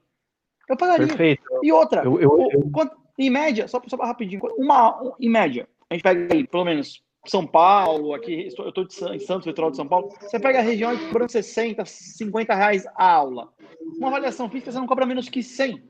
Eu 0.68 0.76
pagaria. 0.76 1.06
Perfeito. 1.06 1.42
E 1.62 1.72
outra, 1.72 2.04
eu, 2.04 2.20
eu, 2.20 2.48
eu... 2.52 2.90
Em 3.18 3.28
média, 3.28 3.68
só, 3.68 3.80
só 3.86 3.96
rapidinho, 3.96 4.40
uma, 4.56 5.14
em 5.20 5.28
média, 5.28 5.68
a 5.90 5.94
gente 5.94 6.02
pega 6.02 6.34
aí, 6.34 6.46
pelo 6.46 6.64
menos, 6.64 7.02
São 7.26 7.46
Paulo, 7.46 8.14
aqui, 8.14 8.48
eu 8.58 8.68
estou 8.68 9.14
em 9.14 9.18
Santos, 9.18 9.46
litoral 9.46 9.70
de 9.70 9.76
São 9.76 9.86
Paulo, 9.86 10.12
você 10.20 10.40
pega 10.40 10.58
a 10.58 10.62
região 10.62 10.96
cobrando 11.06 11.30
60, 11.30 11.84
50 11.84 12.54
reais 12.54 12.84
a 12.96 13.12
aula. 13.12 13.52
Uma 13.96 14.08
avaliação 14.08 14.50
física 14.50 14.72
você 14.72 14.78
não 14.78 14.86
cobra 14.86 15.06
menos 15.06 15.28
que 15.28 15.42
100. 15.42 15.82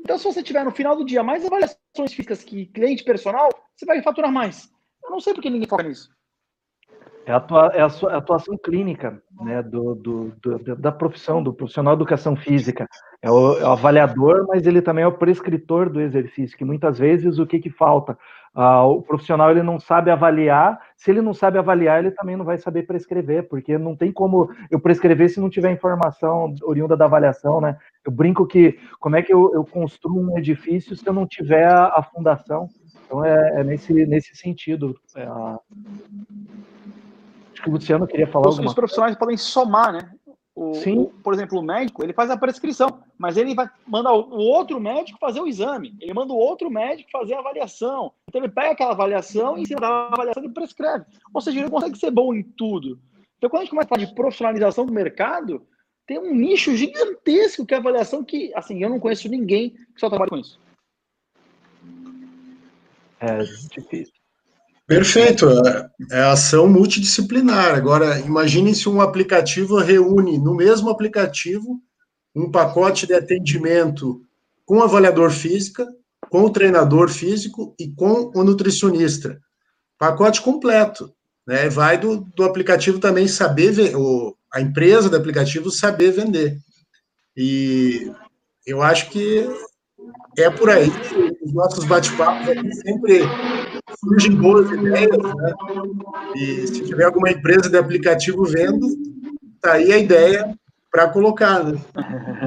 Então, 0.00 0.16
se 0.18 0.24
você 0.24 0.42
tiver 0.42 0.64
no 0.64 0.72
final 0.72 0.96
do 0.96 1.04
dia 1.04 1.22
mais 1.22 1.44
avaliações 1.44 2.12
físicas 2.12 2.42
que 2.42 2.66
cliente 2.66 3.04
personal, 3.04 3.50
você 3.76 3.84
vai 3.84 4.02
faturar 4.02 4.32
mais. 4.32 4.72
Eu 5.04 5.10
não 5.10 5.20
sei 5.20 5.34
porque 5.34 5.50
ninguém 5.50 5.68
foca 5.68 5.82
nisso. 5.82 6.10
É 7.24 7.32
a, 7.32 7.44
é 7.72 7.78
é 7.78 7.82
a 7.82 8.16
atuação 8.16 8.56
clínica 8.58 9.22
né, 9.40 9.62
do, 9.62 9.94
do, 9.94 10.32
do, 10.42 10.76
da 10.76 10.90
profissão, 10.90 11.42
do 11.42 11.52
profissional 11.52 11.94
de 11.94 12.02
educação 12.02 12.34
física. 12.34 12.88
É 13.20 13.30
o, 13.30 13.58
é 13.58 13.64
o, 13.64 13.70
avaliador, 13.70 14.46
mas 14.48 14.66
ele 14.66 14.82
também 14.82 15.04
é 15.04 15.06
o 15.06 15.16
prescritor 15.16 15.88
do 15.88 16.00
exercício, 16.00 16.56
que 16.56 16.64
muitas 16.64 16.98
vezes 16.98 17.38
o 17.38 17.46
que, 17.46 17.60
que 17.60 17.70
falta? 17.70 18.18
Ah, 18.54 18.84
o 18.84 19.00
profissional 19.00 19.50
ele 19.50 19.62
não 19.62 19.80
sabe 19.80 20.10
avaliar, 20.10 20.78
se 20.96 21.10
ele 21.10 21.22
não 21.22 21.32
sabe 21.32 21.58
avaliar, 21.58 22.00
ele 22.00 22.10
também 22.10 22.36
não 22.36 22.44
vai 22.44 22.58
saber 22.58 22.82
prescrever, 22.82 23.48
porque 23.48 23.78
não 23.78 23.96
tem 23.96 24.12
como 24.12 24.50
eu 24.70 24.78
prescrever 24.78 25.30
se 25.30 25.40
não 25.40 25.48
tiver 25.48 25.72
informação 25.72 26.54
oriunda 26.62 26.96
da 26.96 27.06
avaliação, 27.06 27.60
né? 27.60 27.78
Eu 28.04 28.12
brinco 28.12 28.46
que 28.46 28.78
como 29.00 29.16
é 29.16 29.22
que 29.22 29.32
eu, 29.32 29.54
eu 29.54 29.64
construo 29.64 30.20
um 30.20 30.36
edifício 30.36 30.94
se 30.94 31.06
eu 31.06 31.14
não 31.14 31.26
tiver 31.26 31.66
a, 31.66 31.86
a 31.96 32.02
fundação? 32.02 32.68
Então 33.12 33.24
é, 33.24 33.60
é, 33.60 33.64
nesse, 33.64 33.92
nesse 34.06 34.34
sentido. 34.34 34.96
É 35.14 35.24
a... 35.24 35.58
Acho 37.62 37.62
que 37.62 37.68
o 37.68 37.72
Luciano 37.72 38.06
queria 38.08 38.26
falar 38.26 38.48
os, 38.48 38.58
os 38.58 38.74
profissionais 38.74 39.16
podem 39.16 39.36
somar, 39.36 39.92
né? 39.92 40.10
O, 40.54 40.74
Sim. 40.74 40.98
O, 40.98 41.06
por 41.22 41.32
exemplo, 41.32 41.58
o 41.58 41.62
médico, 41.62 42.02
ele 42.02 42.12
faz 42.12 42.28
a 42.28 42.36
prescrição, 42.36 43.02
mas 43.16 43.36
ele 43.36 43.54
vai 43.54 43.70
mandar 43.86 44.12
o, 44.12 44.36
outro 44.36 44.80
médico 44.80 45.18
fazer 45.18 45.40
o 45.40 45.46
exame. 45.46 45.96
Ele 46.00 46.12
manda 46.12 46.32
o 46.32 46.36
outro 46.36 46.70
médico 46.70 47.10
fazer 47.10 47.34
a 47.34 47.38
avaliação. 47.38 48.12
Então 48.28 48.42
ele 48.42 48.52
pega 48.52 48.72
aquela 48.72 48.90
avaliação 48.90 49.56
e 49.56 49.62
em 49.62 49.64
cima 49.64 49.80
da 49.80 50.08
avaliação 50.08 50.42
ele 50.42 50.52
prescreve. 50.52 51.04
Ou 51.32 51.40
seja, 51.40 51.60
ele 51.60 51.70
consegue 51.70 51.96
ser 51.96 52.10
bom 52.10 52.34
em 52.34 52.42
tudo. 52.42 52.98
Então 53.38 53.48
quando 53.48 53.60
a 53.60 53.64
gente 53.64 53.70
começa 53.70 53.86
a 53.86 53.94
falar 53.94 54.06
de 54.06 54.14
profissionalização 54.14 54.84
do 54.84 54.92
mercado, 54.92 55.66
tem 56.06 56.18
um 56.18 56.34
nicho 56.34 56.76
gigantesco 56.76 57.64
que 57.64 57.74
é 57.74 57.76
a 57.76 57.80
avaliação 57.80 58.24
que, 58.24 58.52
assim, 58.54 58.82
eu 58.82 58.90
não 58.90 59.00
conheço 59.00 59.28
ninguém 59.28 59.70
que 59.70 60.00
só 60.00 60.10
trabalha 60.10 60.30
com 60.30 60.36
isso. 60.36 60.60
É 63.20 63.38
difícil. 63.38 64.21
Perfeito, 64.92 65.48
é, 65.48 65.90
é 66.10 66.20
ação 66.20 66.68
multidisciplinar. 66.68 67.74
Agora, 67.74 68.18
imagine 68.20 68.74
se 68.74 68.90
um 68.90 69.00
aplicativo 69.00 69.78
reúne 69.78 70.36
no 70.36 70.54
mesmo 70.54 70.90
aplicativo 70.90 71.80
um 72.34 72.50
pacote 72.50 73.06
de 73.06 73.14
atendimento 73.14 74.20
com 74.66 74.82
avaliador 74.82 75.30
física, 75.30 75.86
com 76.28 76.42
o 76.42 76.50
treinador 76.50 77.08
físico 77.08 77.74
e 77.80 77.90
com 77.90 78.30
o 78.34 78.44
nutricionista. 78.44 79.40
Pacote 79.98 80.42
completo. 80.42 81.10
Né? 81.46 81.70
Vai 81.70 81.96
do, 81.96 82.26
do 82.36 82.44
aplicativo 82.44 82.98
também 82.98 83.26
saber, 83.26 83.96
o, 83.96 84.36
a 84.52 84.60
empresa 84.60 85.08
do 85.08 85.16
aplicativo 85.16 85.70
saber 85.70 86.12
vender. 86.12 86.58
E 87.34 88.12
eu 88.66 88.82
acho 88.82 89.08
que 89.08 89.48
é 90.36 90.50
por 90.50 90.68
aí 90.68 90.90
os 91.42 91.54
nossos 91.54 91.86
bate-papos 91.86 92.48
aqui 92.50 92.74
sempre 92.74 93.22
surgem 94.02 94.34
boas 94.34 94.70
ideias, 94.70 95.16
né? 95.16 95.54
E 96.34 96.66
se 96.66 96.84
tiver 96.84 97.04
alguma 97.04 97.30
empresa 97.30 97.70
de 97.70 97.78
aplicativo 97.78 98.44
vendo, 98.44 98.88
tá 99.60 99.74
aí 99.74 99.92
a 99.92 99.98
ideia 99.98 100.54
para 100.90 101.08
colocar, 101.08 101.64
né? 101.64 101.80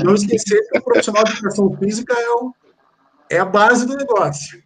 Não 0.04 0.14
esquecer 0.14 0.62
que 0.70 0.78
o 0.78 0.84
profissional 0.84 1.24
de 1.24 1.32
educação 1.32 1.76
física 1.78 2.14
é, 2.14 2.30
o, 2.32 2.54
é 3.30 3.40
a 3.40 3.46
base 3.46 3.86
do 3.88 3.96
negócio. 3.96 4.62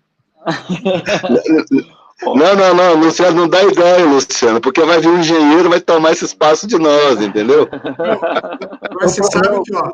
Não, 2.21 2.53
não, 2.53 2.73
não, 2.73 2.95
Luciano, 2.95 3.43
não 3.43 3.47
dá 3.47 3.63
ideia, 3.63 4.05
Luciano, 4.05 4.59
porque 4.59 4.81
vai 4.81 4.99
vir 4.99 5.07
um 5.07 5.19
engenheiro 5.19 5.69
vai 5.69 5.79
tomar 5.79 6.11
esse 6.11 6.25
espaço 6.25 6.67
de 6.67 6.77
nós, 6.77 7.21
entendeu? 7.21 7.65
Você 9.01 9.23
sabe 9.23 9.63
que, 9.63 9.73
ó, 9.73 9.89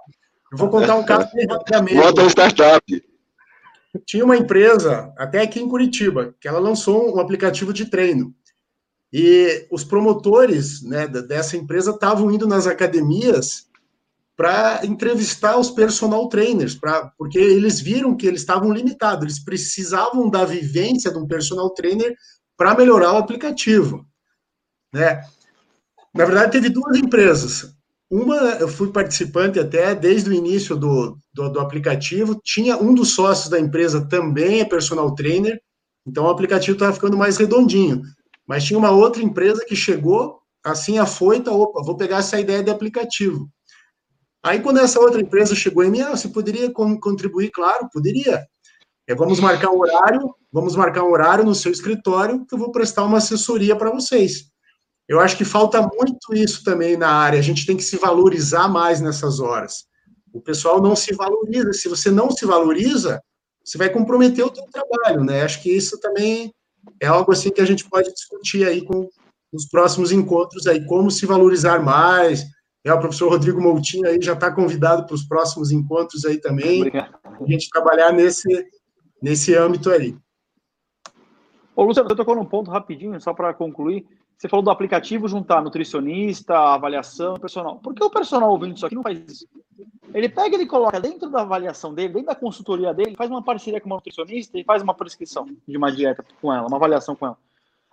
eu 0.51 0.57
vou 0.57 0.69
contar 0.69 0.95
um 0.95 1.03
caso 1.03 1.29
bem 1.35 1.45
rapidamente. 1.45 1.95
Bota 1.95 2.21
uma 2.21 2.29
startup. 2.31 2.83
Tinha 4.05 4.25
uma 4.25 4.37
empresa, 4.37 5.13
até 5.17 5.41
aqui 5.41 5.59
em 5.59 5.69
Curitiba, 5.69 6.35
que 6.39 6.47
ela 6.47 6.59
lançou 6.59 7.15
um 7.15 7.19
aplicativo 7.19 7.71
de 7.71 7.85
treino. 7.85 8.33
E 9.13 9.67
os 9.71 9.83
promotores 9.83 10.81
né, 10.81 11.07
dessa 11.07 11.55
empresa 11.55 11.91
estavam 11.91 12.31
indo 12.31 12.47
nas 12.47 12.67
academias 12.67 13.67
para 14.35 14.85
entrevistar 14.85 15.57
os 15.57 15.71
personal 15.71 16.27
trainers, 16.27 16.75
pra, 16.75 17.11
porque 17.17 17.37
eles 17.37 17.79
viram 17.79 18.17
que 18.17 18.27
eles 18.27 18.41
estavam 18.41 18.73
limitados, 18.73 19.23
eles 19.23 19.43
precisavam 19.43 20.29
da 20.29 20.43
vivência 20.43 21.09
de 21.09 21.17
um 21.17 21.27
personal 21.27 21.69
trainer 21.69 22.15
para 22.57 22.75
melhorar 22.75 23.13
o 23.13 23.17
aplicativo. 23.17 24.05
Né? 24.93 25.21
Na 26.13 26.25
verdade, 26.25 26.51
teve 26.51 26.69
duas 26.69 26.97
empresas. 26.97 27.74
Uma, 28.15 28.35
eu 28.61 28.69
fui 28.69 28.93
participante 28.93 29.59
até 29.59 29.93
desde 29.93 30.29
o 30.29 30.33
início 30.33 30.77
do, 30.77 31.17
do, 31.33 31.49
do, 31.49 31.59
aplicativo, 31.59 32.39
tinha 32.41 32.77
um 32.77 32.93
dos 32.93 33.13
sócios 33.13 33.49
da 33.49 33.59
empresa 33.59 34.07
também 34.07 34.61
é 34.61 34.65
personal 34.65 35.13
trainer, 35.13 35.59
então 36.07 36.23
o 36.23 36.29
aplicativo 36.29 36.77
estava 36.77 36.93
ficando 36.93 37.17
mais 37.17 37.35
redondinho. 37.35 38.03
Mas 38.47 38.63
tinha 38.63 38.79
uma 38.79 38.89
outra 38.89 39.21
empresa 39.21 39.65
que 39.65 39.75
chegou, 39.75 40.39
assim, 40.63 40.97
afoita, 40.97 41.51
opa, 41.51 41.83
vou 41.83 41.97
pegar 41.97 42.19
essa 42.19 42.39
ideia 42.39 42.63
de 42.63 42.71
aplicativo. 42.71 43.49
Aí, 44.41 44.61
quando 44.61 44.79
essa 44.79 44.97
outra 44.97 45.19
empresa 45.19 45.53
chegou 45.53 45.83
em 45.83 45.91
mim, 45.91 45.99
ah, 45.99 46.11
você 46.11 46.29
poderia 46.29 46.71
contribuir? 46.71 47.51
Claro, 47.51 47.89
poderia. 47.91 48.45
É, 49.09 49.13
vamos 49.13 49.41
marcar 49.41 49.71
um 49.71 49.79
horário, 49.81 50.33
vamos 50.53 50.73
marcar 50.73 51.03
um 51.03 51.11
horário 51.11 51.43
no 51.43 51.53
seu 51.53 51.69
escritório, 51.69 52.45
que 52.45 52.55
eu 52.55 52.59
vou 52.59 52.71
prestar 52.71 53.03
uma 53.03 53.17
assessoria 53.17 53.75
para 53.75 53.91
vocês. 53.91 54.54
Eu 55.07 55.19
acho 55.19 55.37
que 55.37 55.45
falta 55.45 55.81
muito 55.81 56.33
isso 56.33 56.63
também 56.63 56.97
na 56.97 57.09
área. 57.09 57.39
A 57.39 57.43
gente 57.43 57.65
tem 57.65 57.77
que 57.77 57.83
se 57.83 57.97
valorizar 57.97 58.67
mais 58.67 58.99
nessas 58.99 59.39
horas. 59.39 59.85
O 60.33 60.41
pessoal 60.41 60.81
não 60.81 60.95
se 60.95 61.13
valoriza. 61.13 61.73
Se 61.73 61.87
você 61.87 62.09
não 62.09 62.31
se 62.31 62.45
valoriza, 62.45 63.21
você 63.63 63.77
vai 63.77 63.89
comprometer 63.89 64.43
o 64.43 64.53
seu 64.53 64.65
trabalho, 64.65 65.23
né? 65.23 65.43
Acho 65.43 65.61
que 65.61 65.69
isso 65.69 65.99
também 65.99 66.53
é 66.99 67.07
algo 67.07 67.31
assim 67.31 67.49
que 67.49 67.61
a 67.61 67.65
gente 67.65 67.87
pode 67.87 68.11
discutir 68.11 68.67
aí 68.67 68.83
com 68.83 69.09
os 69.53 69.65
próximos 69.65 70.11
encontros 70.11 70.67
aí, 70.67 70.85
como 70.85 71.09
se 71.09 71.25
valorizar 71.25 71.79
mais. 71.79 72.43
É, 72.83 72.93
o 72.93 72.99
professor 72.99 73.29
Rodrigo 73.29 73.61
Moutinho 73.61 74.07
aí 74.07 74.19
já 74.21 74.33
está 74.33 74.51
convidado 74.51 75.05
para 75.05 75.15
os 75.15 75.23
próximos 75.23 75.71
encontros 75.71 76.25
aí 76.25 76.39
também. 76.39 76.81
Obrigado. 76.81 77.15
A 77.23 77.51
gente 77.51 77.69
trabalhar 77.69 78.11
nesse, 78.11 78.47
nesse 79.21 79.55
âmbito 79.55 79.89
aí. 79.89 80.15
Ô, 81.75 81.83
Luciano, 81.83 82.07
você 82.07 82.15
tocou 82.15 82.35
num 82.35 82.45
ponto 82.45 82.69
rapidinho, 82.69 83.19
só 83.19 83.33
para 83.33 83.53
concluir. 83.53 84.05
Você 84.37 84.49
falou 84.49 84.63
do 84.63 84.69
aplicativo 84.69 85.27
juntar 85.27 85.61
nutricionista, 85.61 86.57
avaliação, 86.57 87.35
personal. 87.35 87.79
Por 87.79 87.93
que 87.93 88.03
o 88.03 88.09
personal 88.09 88.51
ouvindo 88.51 88.75
isso 88.75 88.85
aqui 88.85 88.95
não 88.95 89.03
faz 89.03 89.19
isso? 89.27 89.47
Ele 90.13 90.27
pega 90.27 90.61
e 90.61 90.67
coloca 90.67 90.99
dentro 90.99 91.29
da 91.29 91.41
avaliação 91.41 91.93
dele, 91.93 92.13
dentro 92.13 92.27
da 92.27 92.35
consultoria 92.35 92.93
dele, 92.93 93.15
faz 93.15 93.29
uma 93.29 93.43
parceria 93.43 93.79
com 93.79 93.87
uma 93.87 93.95
nutricionista 93.95 94.59
e 94.59 94.63
faz 94.63 94.81
uma 94.81 94.93
prescrição 94.93 95.47
de 95.67 95.77
uma 95.77 95.91
dieta 95.91 96.23
com 96.41 96.53
ela, 96.53 96.67
uma 96.67 96.77
avaliação 96.77 97.15
com 97.15 97.27
ela. 97.27 97.37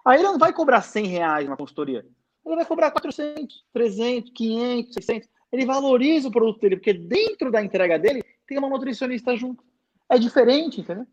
Aí 0.04 0.18
ele 0.18 0.28
não 0.28 0.38
vai 0.38 0.52
cobrar 0.52 0.82
100 0.82 1.06
reais 1.06 1.48
na 1.48 1.56
consultoria. 1.56 2.04
Ele 2.44 2.56
vai 2.56 2.64
cobrar 2.64 2.90
400, 2.90 3.64
300, 3.72 4.32
500, 4.34 4.94
600. 4.94 5.28
Ele 5.52 5.64
valoriza 5.64 6.28
o 6.28 6.32
produto 6.32 6.60
dele, 6.60 6.76
porque 6.76 6.92
dentro 6.92 7.50
da 7.52 7.62
entrega 7.62 7.98
dele 7.98 8.24
tem 8.46 8.58
uma 8.58 8.68
nutricionista 8.68 9.36
junto. 9.36 9.62
É 10.08 10.18
diferente, 10.18 10.80
entendeu? 10.80 11.06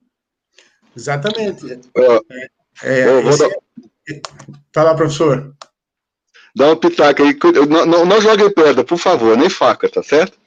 Exatamente. 0.95 1.65
É, 1.95 2.19
é, 2.83 3.21
esse, 3.27 3.43
Tá 4.71 4.83
lá, 4.83 4.95
professor. 4.95 5.53
Dá 6.55 6.67
uma 6.67 6.75
pitaca 6.75 7.23
aí. 7.23 7.37
Não, 7.69 7.85
não, 7.85 8.05
não 8.05 8.21
jogue 8.21 8.49
pedra, 8.51 8.83
por 8.83 8.97
favor, 8.97 9.37
nem 9.37 9.49
faca, 9.49 9.89
tá 9.89 10.01
certo? 10.01 10.37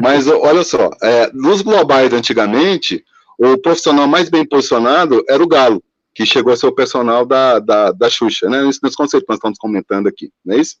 Mas 0.00 0.28
olha 0.28 0.62
só, 0.62 0.90
é, 1.02 1.30
nos 1.32 1.60
globais 1.60 2.12
antigamente, 2.12 3.04
o 3.38 3.58
profissional 3.58 4.06
mais 4.06 4.28
bem 4.28 4.46
posicionado 4.46 5.24
era 5.28 5.42
o 5.42 5.48
galo, 5.48 5.82
que 6.14 6.24
chegou 6.24 6.52
a 6.52 6.56
ser 6.56 6.66
o 6.66 6.74
personal 6.74 7.26
da, 7.26 7.58
da, 7.58 7.92
da 7.92 8.08
Xuxa, 8.08 8.48
né? 8.48 8.62
Nesse, 8.62 8.80
nesse 8.82 8.96
conceito 8.96 9.24
que 9.24 9.30
nós 9.30 9.38
estamos 9.38 9.58
comentando 9.58 10.06
aqui, 10.06 10.30
não 10.44 10.56
é 10.56 10.60
isso? 10.60 10.76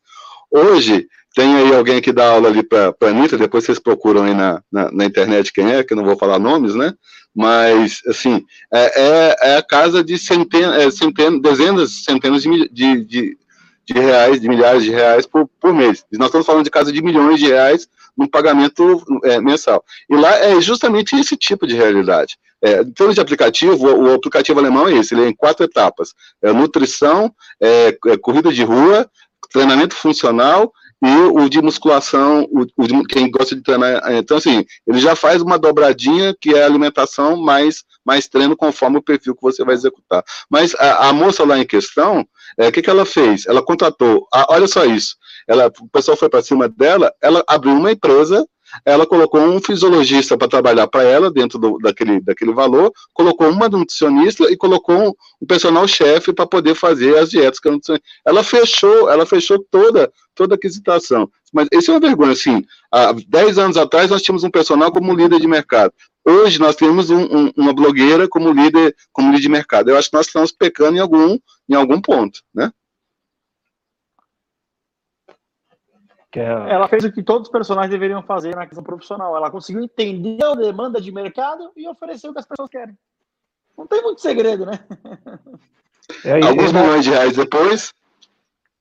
Hoje, 0.50 1.06
tem 1.38 1.54
aí 1.54 1.72
alguém 1.72 2.00
que 2.00 2.10
dá 2.10 2.30
aula 2.30 2.48
ali 2.48 2.64
para 2.64 2.92
a 3.00 3.06
Anitta, 3.06 3.38
depois 3.38 3.62
vocês 3.62 3.78
procuram 3.78 4.24
aí 4.24 4.34
na, 4.34 4.60
na, 4.72 4.90
na, 4.90 5.04
internet 5.04 5.52
quem 5.52 5.72
é, 5.72 5.84
que 5.84 5.92
eu 5.92 5.96
não 5.96 6.04
vou 6.04 6.16
falar 6.16 6.36
nomes, 6.36 6.74
né? 6.74 6.92
Mas, 7.32 8.02
assim, 8.08 8.44
é, 8.74 9.00
é, 9.00 9.36
é 9.52 9.56
a 9.56 9.62
casa 9.62 10.02
de 10.02 10.18
centenas, 10.18 10.82
é, 10.82 10.90
centenas, 10.90 11.40
dezenas, 11.40 11.92
centenas 12.02 12.42
de, 12.42 12.68
de, 12.70 13.04
de, 13.04 13.38
de, 13.86 13.92
reais, 13.92 14.40
de 14.40 14.48
milhares 14.48 14.82
de 14.82 14.90
reais 14.90 15.26
por, 15.26 15.48
por 15.60 15.72
mês. 15.72 16.04
E 16.10 16.18
nós 16.18 16.26
estamos 16.26 16.44
falando 16.44 16.64
de 16.64 16.70
casa 16.70 16.90
de 16.92 17.00
milhões 17.00 17.38
de 17.38 17.46
reais 17.46 17.86
num 18.16 18.26
pagamento 18.26 19.04
é, 19.22 19.40
mensal. 19.40 19.84
E 20.10 20.16
lá 20.16 20.36
é 20.38 20.60
justamente 20.60 21.14
esse 21.14 21.36
tipo 21.36 21.68
de 21.68 21.76
realidade. 21.76 22.36
É, 22.60 22.80
em 22.80 22.90
termos 22.90 23.14
de 23.14 23.20
aplicativo, 23.20 23.86
o, 23.86 24.08
o, 24.08 24.14
aplicativo 24.14 24.58
alemão 24.58 24.88
é 24.88 24.94
esse, 24.94 25.14
ele 25.14 25.22
é 25.22 25.28
em 25.28 25.36
quatro 25.36 25.64
etapas. 25.64 26.14
É 26.42 26.52
nutrição, 26.52 27.32
é, 27.62 27.96
é 28.08 28.16
corrida 28.16 28.52
de 28.52 28.64
rua, 28.64 29.08
treinamento 29.52 29.94
funcional 29.94 30.72
e 31.02 31.16
o 31.16 31.48
de 31.48 31.62
musculação, 31.62 32.42
o, 32.50 32.66
o 32.76 32.86
de, 32.86 33.04
quem 33.04 33.30
gosta 33.30 33.54
de 33.54 33.62
treinar. 33.62 34.02
Então, 34.14 34.36
assim, 34.36 34.64
ele 34.86 34.98
já 34.98 35.14
faz 35.14 35.40
uma 35.40 35.58
dobradinha 35.58 36.34
que 36.40 36.54
é 36.54 36.64
alimentação 36.64 37.36
mais, 37.36 37.84
mais 38.04 38.26
treino 38.26 38.56
conforme 38.56 38.98
o 38.98 39.02
perfil 39.02 39.34
que 39.34 39.42
você 39.42 39.64
vai 39.64 39.74
executar. 39.74 40.24
Mas 40.50 40.74
a, 40.74 41.08
a 41.08 41.12
moça 41.12 41.44
lá 41.44 41.58
em 41.58 41.66
questão, 41.66 42.26
é, 42.58 42.64
o 42.64 42.68
é, 42.68 42.72
que, 42.72 42.82
que 42.82 42.90
ela 42.90 43.06
fez? 43.06 43.46
Ela 43.46 43.62
contratou, 43.62 44.26
a, 44.32 44.52
olha 44.52 44.66
só 44.66 44.84
isso, 44.84 45.16
ela, 45.46 45.72
o 45.80 45.88
pessoal 45.88 46.16
foi 46.16 46.28
para 46.28 46.42
cima 46.42 46.68
dela, 46.68 47.12
ela 47.22 47.44
abriu 47.46 47.72
uma 47.72 47.92
empresa 47.92 48.44
ela 48.84 49.06
colocou 49.06 49.40
um 49.40 49.60
fisiologista 49.60 50.36
para 50.36 50.48
trabalhar 50.48 50.86
para 50.86 51.02
ela 51.02 51.30
dentro 51.30 51.58
do, 51.58 51.78
daquele, 51.78 52.20
daquele 52.20 52.52
valor, 52.52 52.92
colocou 53.12 53.48
uma 53.48 53.68
nutricionista 53.68 54.50
e 54.50 54.56
colocou 54.56 55.16
um, 55.40 55.46
personal 55.46 55.86
chefe 55.86 56.32
para 56.32 56.46
poder 56.46 56.74
fazer 56.74 57.16
as 57.18 57.30
dietas 57.30 57.60
que 57.60 57.68
ela 58.26 58.42
fechou, 58.42 59.10
ela 59.10 59.26
fechou 59.26 59.64
toda 59.70 60.10
toda 60.34 60.54
a 60.54 60.56
aquisitação. 60.56 61.28
Mas 61.52 61.66
isso 61.72 61.90
é 61.90 61.94
uma 61.94 62.00
vergonha, 62.00 62.32
assim, 62.32 62.64
há 62.92 63.12
10 63.12 63.58
anos 63.58 63.76
atrás 63.76 64.08
nós 64.08 64.22
tínhamos 64.22 64.44
um 64.44 64.50
personal 64.50 64.92
como 64.92 65.12
líder 65.12 65.40
de 65.40 65.48
mercado. 65.48 65.92
Hoje 66.24 66.60
nós 66.60 66.76
temos 66.76 67.10
um, 67.10 67.22
um, 67.24 67.52
uma 67.56 67.72
blogueira 67.72 68.28
como 68.28 68.52
líder, 68.52 68.94
como 69.12 69.30
líder 69.30 69.42
de 69.42 69.48
mercado. 69.48 69.90
Eu 69.90 69.96
acho 69.96 70.10
que 70.10 70.16
nós 70.16 70.26
estamos 70.26 70.52
pecando 70.52 70.96
em 70.96 71.00
algum, 71.00 71.38
em 71.68 71.74
algum 71.74 72.00
ponto, 72.00 72.40
né? 72.54 72.70
É... 76.34 76.42
Ela 76.42 76.88
fez 76.88 77.04
o 77.04 77.12
que 77.12 77.22
todos 77.22 77.48
os 77.48 77.52
personagens 77.52 77.90
deveriam 77.90 78.22
fazer 78.22 78.54
na 78.54 78.66
questão 78.66 78.84
profissional. 78.84 79.36
Ela 79.36 79.50
conseguiu 79.50 79.82
entender 79.82 80.44
a 80.44 80.54
demanda 80.54 81.00
de 81.00 81.10
mercado 81.10 81.70
e 81.76 81.88
oferecer 81.88 82.28
o 82.28 82.32
que 82.32 82.40
as 82.40 82.46
pessoas 82.46 82.68
querem. 82.68 82.96
Não 83.76 83.86
tem 83.86 84.02
muito 84.02 84.20
segredo, 84.20 84.66
né? 84.66 84.80
É, 86.24 86.44
Alguns 86.44 86.72
milhões 86.72 87.04
de 87.04 87.10
reais 87.10 87.36
depois. 87.36 87.92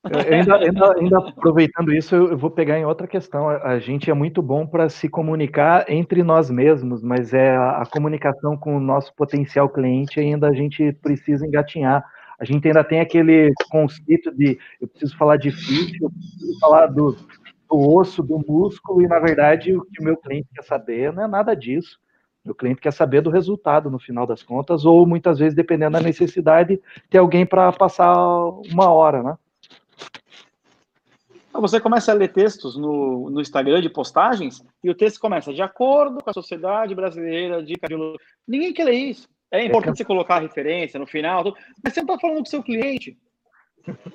Ainda, 0.05 0.55
ainda, 0.57 0.93
ainda, 0.97 1.17
aproveitando 1.17 1.93
isso, 1.93 2.15
eu 2.15 2.37
vou 2.37 2.49
pegar 2.49 2.79
em 2.79 2.85
outra 2.85 3.07
questão. 3.07 3.49
A 3.49 3.77
gente 3.79 4.09
é 4.09 4.13
muito 4.13 4.41
bom 4.41 4.65
para 4.65 4.89
se 4.89 5.09
comunicar 5.09 5.85
entre 5.89 6.23
nós 6.23 6.49
mesmos, 6.49 7.03
mas 7.03 7.33
é 7.33 7.55
a, 7.55 7.81
a, 7.81 7.85
comunicação 7.85 8.55
com 8.55 8.77
o 8.77 8.79
nosso 8.79 9.13
potencial 9.13 9.67
cliente 9.69 10.19
ainda 10.19 10.47
a 10.47 10.53
gente 10.53 10.93
precisa 11.01 11.45
engatinhar. 11.45 12.03
A 12.39 12.45
gente 12.45 12.67
ainda 12.67 12.83
tem 12.83 12.99
aquele 12.99 13.51
conceito 13.69 14.31
de 14.31 14.59
eu 14.79 14.87
preciso 14.87 15.17
falar 15.17 15.37
difícil, 15.37 15.97
eu 16.01 16.11
preciso 16.11 16.59
falar 16.59 16.87
do, 16.87 17.17
do 17.69 17.95
osso, 17.95 18.21
do 18.21 18.39
músculo, 18.47 19.01
e 19.01 19.07
na 19.07 19.19
verdade 19.19 19.75
o 19.75 19.83
que 19.85 20.01
o 20.01 20.03
meu 20.03 20.17
cliente 20.17 20.47
quer 20.53 20.63
saber 20.63 21.11
não 21.11 21.23
é 21.23 21.27
nada 21.27 21.55
disso. 21.55 21.99
O 22.45 22.55
cliente 22.55 22.79
quer 22.79 22.93
saber 22.93 23.21
do 23.21 23.29
resultado 23.29 23.89
no 23.89 23.99
final 23.99 24.25
das 24.25 24.41
contas, 24.41 24.85
ou 24.85 25.05
muitas 25.05 25.39
vezes, 25.39 25.53
dependendo 25.53 25.93
da 25.93 26.01
necessidade, 26.01 26.79
ter 27.09 27.17
alguém 27.17 27.45
para 27.45 27.71
passar 27.73 28.13
uma 28.71 28.89
hora, 28.89 29.21
né? 29.21 29.37
Você 31.53 31.79
começa 31.81 32.11
a 32.11 32.15
ler 32.15 32.31
textos 32.31 32.77
no, 32.77 33.31
no 33.31 33.41
Instagram 33.41 33.81
de 33.81 33.89
postagens 33.89 34.63
e 34.83 34.91
o 34.91 34.95
texto 34.95 35.19
começa 35.19 35.51
de 35.51 35.61
acordo 35.61 36.23
com 36.23 36.29
a 36.29 36.33
Sociedade 36.33 36.93
Brasileira 36.93 37.63
de 37.63 37.75
Cardiologia. 37.75 38.19
Ninguém 38.47 38.71
quer 38.71 38.85
ler 38.85 38.93
isso. 38.93 39.27
É 39.51 39.65
importante 39.65 39.97
você 39.97 40.05
colocar 40.05 40.35
a 40.35 40.39
referência 40.39 40.99
no 40.99 41.07
final, 41.07 41.43
mas 41.83 41.93
você 41.93 42.01
não 42.01 42.13
está 42.13 42.19
falando 42.19 42.37
com 42.37 42.43
o 42.43 42.47
seu 42.47 42.61
cliente. 42.61 43.17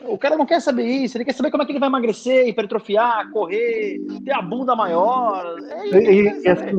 O 0.04 0.18
cara 0.18 0.36
não 0.36 0.44
quer 0.44 0.60
saber 0.60 0.84
isso, 0.84 1.16
ele 1.16 1.24
quer 1.24 1.32
saber 1.32 1.50
como 1.50 1.62
é 1.62 1.66
que 1.66 1.72
ele 1.72 1.78
vai 1.78 1.88
emagrecer, 1.88 2.46
hipertrofiar, 2.46 3.30
correr, 3.30 3.98
ter 4.22 4.32
a 4.32 4.42
bunda 4.42 4.76
maior. 4.76 5.56
É 5.70 5.86
isso 5.86 5.96
e, 5.98 6.42
e 6.42 6.48
assim, 6.48 6.76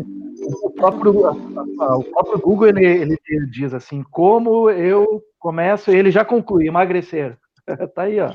o, 0.64 0.70
próprio, 0.70 1.32
o 1.32 2.04
próprio 2.04 2.39
Google 2.39 2.68
ele, 2.68 2.86
ele 2.86 3.47
diz 3.49 3.74
assim: 3.74 4.04
como 4.12 4.70
eu 4.70 5.24
começo, 5.39 5.89
ele 5.91 6.12
já 6.12 6.24
conclui, 6.24 6.68
emagrecer. 6.68 7.36
tá 7.95 8.04
aí, 8.04 8.20
ó. 8.20 8.30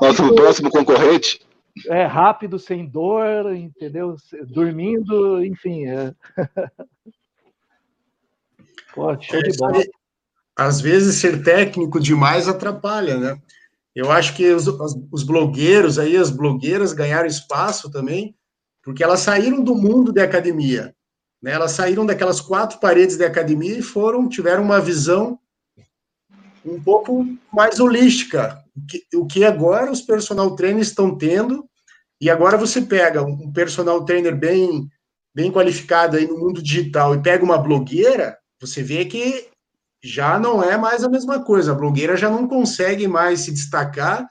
Nosso 0.00 0.34
próximo 0.34 0.70
concorrente. 0.70 1.40
É 1.88 2.04
rápido, 2.04 2.58
sem 2.58 2.86
dor, 2.86 3.54
entendeu? 3.54 4.16
Dormindo, 4.46 5.44
enfim. 5.44 5.86
É... 5.86 6.14
Pô, 8.94 9.20
show 9.20 9.42
de 9.42 9.56
bola. 9.58 9.84
Às 10.56 10.80
vezes 10.80 11.16
ser 11.16 11.42
técnico 11.42 12.00
demais 12.00 12.48
atrapalha, 12.48 13.18
né? 13.18 13.38
Eu 13.94 14.10
acho 14.10 14.34
que 14.34 14.50
os, 14.52 14.66
os 15.12 15.22
blogueiros 15.22 15.98
aí, 15.98 16.16
as 16.16 16.30
blogueiras 16.30 16.94
ganharam 16.94 17.26
espaço 17.26 17.90
também, 17.90 18.34
porque 18.82 19.04
elas 19.04 19.20
saíram 19.20 19.62
do 19.62 19.74
mundo 19.74 20.12
da 20.12 20.22
academia. 20.22 20.94
Né? 21.42 21.52
Elas 21.52 21.72
saíram 21.72 22.06
daquelas 22.06 22.40
quatro 22.40 22.78
paredes 22.78 23.16
da 23.16 23.26
academia 23.26 23.78
e 23.78 23.82
foram, 23.82 24.28
tiveram 24.28 24.62
uma 24.62 24.80
visão 24.80 25.38
um 26.64 26.82
pouco 26.82 27.24
mais 27.52 27.78
holística, 27.78 28.62
o 29.14 29.26
que, 29.26 29.44
agora 29.44 29.90
os 29.90 30.02
personal 30.02 30.54
trainers 30.54 30.88
estão 30.88 31.16
tendo, 31.16 31.64
e 32.20 32.30
agora 32.30 32.56
você 32.56 32.80
pega 32.80 33.22
um 33.22 33.52
personal 33.52 34.04
trainer 34.04 34.36
bem, 34.36 34.88
bem 35.34 35.50
qualificado 35.50 36.16
aí 36.16 36.26
no 36.26 36.38
mundo 36.38 36.62
digital 36.62 37.14
e 37.14 37.22
pega 37.22 37.44
uma 37.44 37.58
blogueira, 37.58 38.38
você 38.60 38.82
vê 38.82 39.04
que 39.04 39.48
já 40.02 40.38
não 40.38 40.62
é 40.62 40.76
mais 40.76 41.04
a 41.04 41.08
mesma 41.08 41.42
coisa. 41.42 41.72
A 41.72 41.74
blogueira 41.74 42.16
já 42.16 42.30
não 42.30 42.46
consegue 42.46 43.06
mais 43.08 43.40
se 43.40 43.52
destacar 43.52 44.26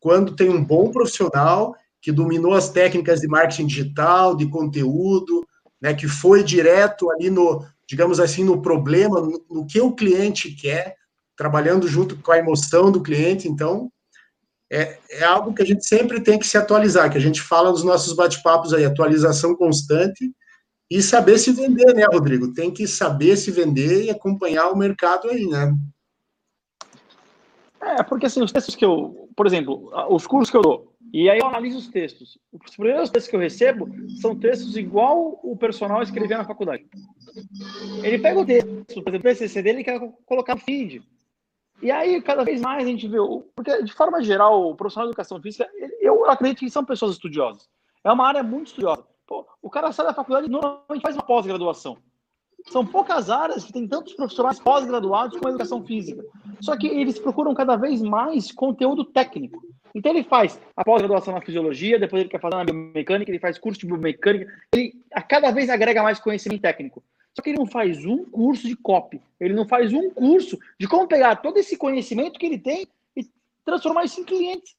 quando 0.00 0.36
tem 0.36 0.48
um 0.48 0.64
bom 0.64 0.90
profissional 0.90 1.74
que 2.00 2.12
dominou 2.12 2.54
as 2.54 2.70
técnicas 2.70 3.20
de 3.20 3.26
marketing 3.26 3.66
digital, 3.66 4.36
de 4.36 4.48
conteúdo, 4.48 5.44
né, 5.80 5.92
que 5.92 6.06
foi 6.06 6.42
direto 6.44 7.10
ali 7.10 7.28
no, 7.28 7.66
digamos 7.88 8.20
assim, 8.20 8.44
no 8.44 8.62
problema, 8.62 9.20
no, 9.20 9.44
no 9.50 9.66
que 9.66 9.80
o 9.80 9.92
cliente 9.92 10.52
quer, 10.52 10.94
trabalhando 11.36 11.86
junto 11.86 12.16
com 12.16 12.32
a 12.32 12.38
emoção 12.38 12.90
do 12.90 13.02
cliente. 13.02 13.48
Então, 13.48 13.90
é, 14.70 14.98
é 15.10 15.24
algo 15.24 15.54
que 15.54 15.62
a 15.62 15.66
gente 15.66 15.86
sempre 15.86 16.20
tem 16.20 16.38
que 16.38 16.46
se 16.46 16.58
atualizar, 16.58 17.10
que 17.10 17.18
a 17.18 17.20
gente 17.20 17.40
fala 17.40 17.70
nos 17.70 17.84
nossos 17.84 18.14
bate-papos 18.14 18.72
aí, 18.72 18.84
atualização 18.84 19.54
constante 19.54 20.32
e 20.90 21.02
saber 21.02 21.38
se 21.38 21.52
vender, 21.52 21.94
né, 21.94 22.04
Rodrigo? 22.12 22.52
Tem 22.52 22.70
que 22.70 22.86
saber 22.86 23.36
se 23.36 23.50
vender 23.50 24.04
e 24.04 24.10
acompanhar 24.10 24.70
o 24.70 24.76
mercado 24.76 25.28
aí, 25.28 25.46
né? 25.46 25.74
É, 27.80 28.02
porque 28.02 28.26
assim, 28.26 28.42
os 28.42 28.52
textos 28.52 28.74
que 28.74 28.84
eu, 28.84 29.28
por 29.36 29.46
exemplo, 29.46 29.90
os 30.10 30.26
cursos 30.26 30.50
que 30.50 30.56
eu 30.56 30.62
dou, 30.62 30.96
e 31.12 31.30
aí 31.30 31.38
eu 31.38 31.46
analiso 31.46 31.78
os 31.78 31.88
textos. 31.88 32.38
Os 32.52 32.76
primeiros 32.76 33.10
textos 33.10 33.30
que 33.30 33.36
eu 33.36 33.40
recebo 33.40 33.88
são 34.20 34.38
textos 34.38 34.76
igual 34.76 35.38
o 35.42 35.56
personal 35.56 36.02
escrevia 36.02 36.38
na 36.38 36.44
faculdade. 36.44 36.84
Ele 38.02 38.18
pega 38.18 38.40
o 38.40 38.44
texto, 38.44 39.02
por 39.02 39.08
exemplo, 39.08 39.30
o 39.30 39.34
TCC 39.34 39.62
dele 39.62 39.80
e 39.80 39.84
quer 39.84 40.00
colocar 40.24 40.54
no 40.54 40.60
feed. 40.60 41.02
E 41.82 41.90
aí, 41.90 42.22
cada 42.22 42.44
vez 42.44 42.60
mais 42.60 42.82
a 42.82 42.86
gente 42.86 43.06
vê, 43.06 43.18
porque 43.54 43.82
de 43.82 43.92
forma 43.92 44.22
geral, 44.22 44.70
o 44.70 44.74
profissional 44.74 45.08
de 45.08 45.10
educação 45.10 45.40
física, 45.40 45.68
eu 46.00 46.28
acredito 46.28 46.60
que 46.60 46.70
são 46.70 46.84
pessoas 46.84 47.12
estudiosas. 47.12 47.68
É 48.02 48.10
uma 48.10 48.26
área 48.26 48.42
muito 48.42 48.68
estudiosa. 48.68 49.04
Pô, 49.26 49.46
o 49.60 49.68
cara 49.68 49.92
sai 49.92 50.06
da 50.06 50.14
faculdade 50.14 50.46
e 50.46 50.50
normalmente 50.50 51.02
faz 51.02 51.16
uma 51.16 51.24
pós-graduação. 51.24 51.98
São 52.68 52.84
poucas 52.84 53.30
áreas 53.30 53.64
que 53.64 53.72
tem 53.72 53.86
tantos 53.86 54.14
profissionais 54.14 54.58
pós-graduados 54.58 55.38
com 55.38 55.48
educação 55.48 55.84
física. 55.84 56.24
Só 56.60 56.76
que 56.76 56.86
eles 56.86 57.18
procuram 57.18 57.54
cada 57.54 57.76
vez 57.76 58.00
mais 58.00 58.50
conteúdo 58.50 59.04
técnico. 59.04 59.60
Então 59.94 60.12
ele 60.12 60.24
faz 60.24 60.60
a 60.76 60.84
pós-graduação 60.84 61.34
na 61.34 61.40
fisiologia, 61.40 61.98
depois 61.98 62.20
ele 62.20 62.28
quer 62.28 62.40
fazer 62.40 62.56
na 62.56 62.64
biomecânica, 62.64 63.30
ele 63.30 63.38
faz 63.38 63.58
curso 63.58 63.80
de 63.80 63.86
biomecânica, 63.86 64.52
ele 64.74 64.92
a 65.12 65.22
cada 65.22 65.50
vez 65.50 65.70
agrega 65.70 66.02
mais 66.02 66.18
conhecimento 66.18 66.62
técnico. 66.62 67.02
Só 67.36 67.42
que 67.42 67.50
ele 67.50 67.58
não 67.58 67.66
faz 67.66 68.06
um 68.06 68.24
curso 68.24 68.66
de 68.66 68.74
copy, 68.74 69.20
ele 69.38 69.52
não 69.52 69.68
faz 69.68 69.92
um 69.92 70.08
curso 70.08 70.58
de 70.80 70.88
como 70.88 71.06
pegar 71.06 71.36
todo 71.36 71.58
esse 71.58 71.76
conhecimento 71.76 72.38
que 72.38 72.46
ele 72.46 72.58
tem 72.58 72.88
e 73.14 73.28
transformar 73.62 74.04
isso 74.04 74.18
em 74.18 74.24
clientes. 74.24 74.74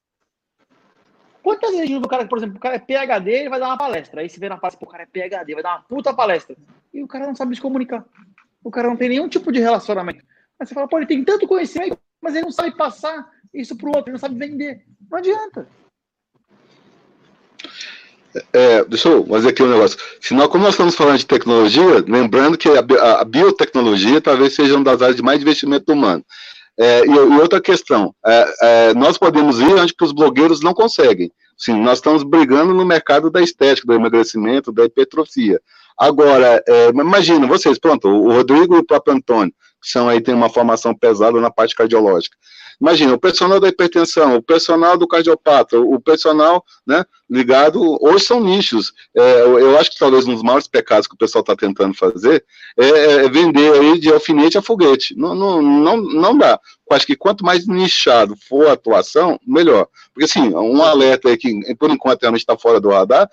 Quantas 1.44 1.72
vezes 1.72 1.96
o 1.96 2.02
cara, 2.02 2.28
por 2.28 2.40
exemplo, 2.40 2.58
o 2.58 2.60
cara 2.60 2.76
é 2.76 2.80
PHD, 2.80 3.32
ele 3.32 3.50
vai 3.50 3.60
dar 3.60 3.68
uma 3.68 3.78
palestra. 3.78 4.22
Aí 4.22 4.30
você 4.30 4.40
vê 4.40 4.50
na 4.50 4.58
palestra, 4.58 4.86
o 4.86 4.90
cara 4.90 5.04
é 5.04 5.06
PHD, 5.06 5.54
vai 5.54 5.64
dar 5.64 5.76
uma 5.76 5.84
puta 5.84 6.14
palestra. 6.14 6.58
E 6.92 7.04
o 7.04 7.08
cara 7.08 7.28
não 7.28 7.36
sabe 7.36 7.56
se 7.56 7.62
comunicar. 7.62 8.04
O 8.64 8.72
cara 8.72 8.90
não 8.90 8.98
tem 8.98 9.10
nenhum 9.10 9.30
tipo 9.30 9.52
de 9.52 9.60
relacionamento. 9.60 10.26
Aí 10.60 10.66
você 10.66 10.74
fala, 10.74 10.88
pô, 10.88 10.98
ele 10.98 11.06
tem 11.06 11.24
tanto 11.24 11.48
conhecimento, 11.48 11.98
mas 12.20 12.34
ele 12.34 12.46
não 12.46 12.52
sabe 12.52 12.76
passar 12.76 13.32
isso 13.54 13.78
pro 13.78 13.90
outro, 13.90 14.06
ele 14.06 14.14
não 14.14 14.20
sabe 14.20 14.36
vender. 14.36 14.84
Não 15.10 15.20
adianta. 15.20 15.70
É, 18.54 18.84
deixa 18.86 19.10
eu 19.10 19.26
fazer 19.26 19.50
aqui 19.50 19.64
um 19.64 19.70
negócio. 19.70 19.98
Senão, 20.22 20.48
como 20.48 20.64
nós 20.64 20.74
estamos 20.74 20.96
falando 20.96 21.18
de 21.18 21.26
tecnologia, 21.26 22.04
lembrando 22.08 22.58
que 22.58 22.70
a, 22.70 23.24
biotecnologia 23.24 24.22
talvez 24.22 24.56
seja 24.56 24.76
uma 24.76 24.84
das 24.84 25.02
áreas 25.02 25.16
de 25.16 25.24
mais 25.24 25.42
investimento 25.42 25.92
humano. 25.92 26.24
É, 26.80 27.06
e, 27.06 27.10
e, 27.10 27.40
outra 27.40 27.60
questão, 27.60 28.14
é, 28.26 28.54
é, 28.62 28.94
nós 28.94 29.18
podemos 29.18 29.60
ir 29.60 29.74
onde 29.74 29.94
que 29.94 30.04
os 30.04 30.12
blogueiros 30.12 30.62
não 30.62 30.74
conseguem. 30.74 31.32
Sim, 31.58 31.82
nós 31.82 31.98
estamos 31.98 32.24
brigando 32.24 32.74
no 32.74 32.86
mercado 32.86 33.32
da 33.32 33.42
estética, 33.42 33.88
do 33.88 33.94
emagrecimento, 33.94 34.72
da 34.72 34.86
hipertrofia. 34.86 35.60
Agora, 35.98 36.64
é, 36.68 36.90
imagina, 36.90 37.48
vocês, 37.48 37.80
pronto, 37.80 38.08
o 38.08 38.32
Rodrigo 38.32 38.76
e 38.76 38.80
o 38.80 38.86
próprio 38.86 39.16
Antônio, 39.16 39.54
são 39.82 40.10
aí, 40.10 40.22
tem 40.22 40.34
uma 40.34 40.50
formação 40.50 40.94
pesada 40.94 41.40
na 41.40 41.52
parte 41.52 41.76
cardiológica. 41.76 42.36
Imagina, 42.80 43.14
o 43.14 43.20
personal 43.20 43.60
da 43.60 43.68
hipertensão, 43.68 44.36
o 44.36 44.42
personal 44.42 44.98
do 44.98 45.08
cardiopata, 45.08 45.80
o 45.80 46.00
personal 46.00 46.64
né, 46.86 47.04
ligado, 47.28 47.98
hoje 48.00 48.26
são 48.26 48.40
nichos. 48.40 48.94
É, 49.16 49.42
eu 49.42 49.78
acho 49.80 49.92
que 49.92 49.98
talvez 49.98 50.28
um 50.28 50.34
dos 50.34 50.44
maiores 50.44 50.68
pecados 50.68 51.08
que 51.08 51.16
o 51.16 51.18
pessoal 51.18 51.42
está 51.42 51.56
tentando 51.56 51.96
fazer 51.96 52.46
é, 52.78 52.88
é, 52.88 53.30
vender 53.30 53.74
aí 53.74 54.00
de 54.00 54.14
alfinete 54.14 54.60
a 54.60 54.62
foguete. 54.62 55.16
Não, 55.18 55.34
não, 55.34 55.62
não, 55.62 55.98
não 55.98 56.38
dá. 56.38 56.60
Eu 56.90 56.96
acho 56.96 57.08
que 57.08 57.16
quanto 57.16 57.44
mais 57.44 57.68
nichado 57.68 58.36
for 58.48 58.68
a 58.68 58.74
atuação, 58.74 59.40
melhor. 59.46 59.88
Porque, 60.14 60.26
assim, 60.26 60.54
um 60.54 60.84
alerta 60.84 61.30
aí 61.30 61.38
que, 61.38 61.76
por 61.76 61.90
enquanto, 61.90 62.22
realmente 62.22 62.42
está 62.42 62.56
fora 62.56 62.80
do 62.80 62.90
radar, 62.90 63.28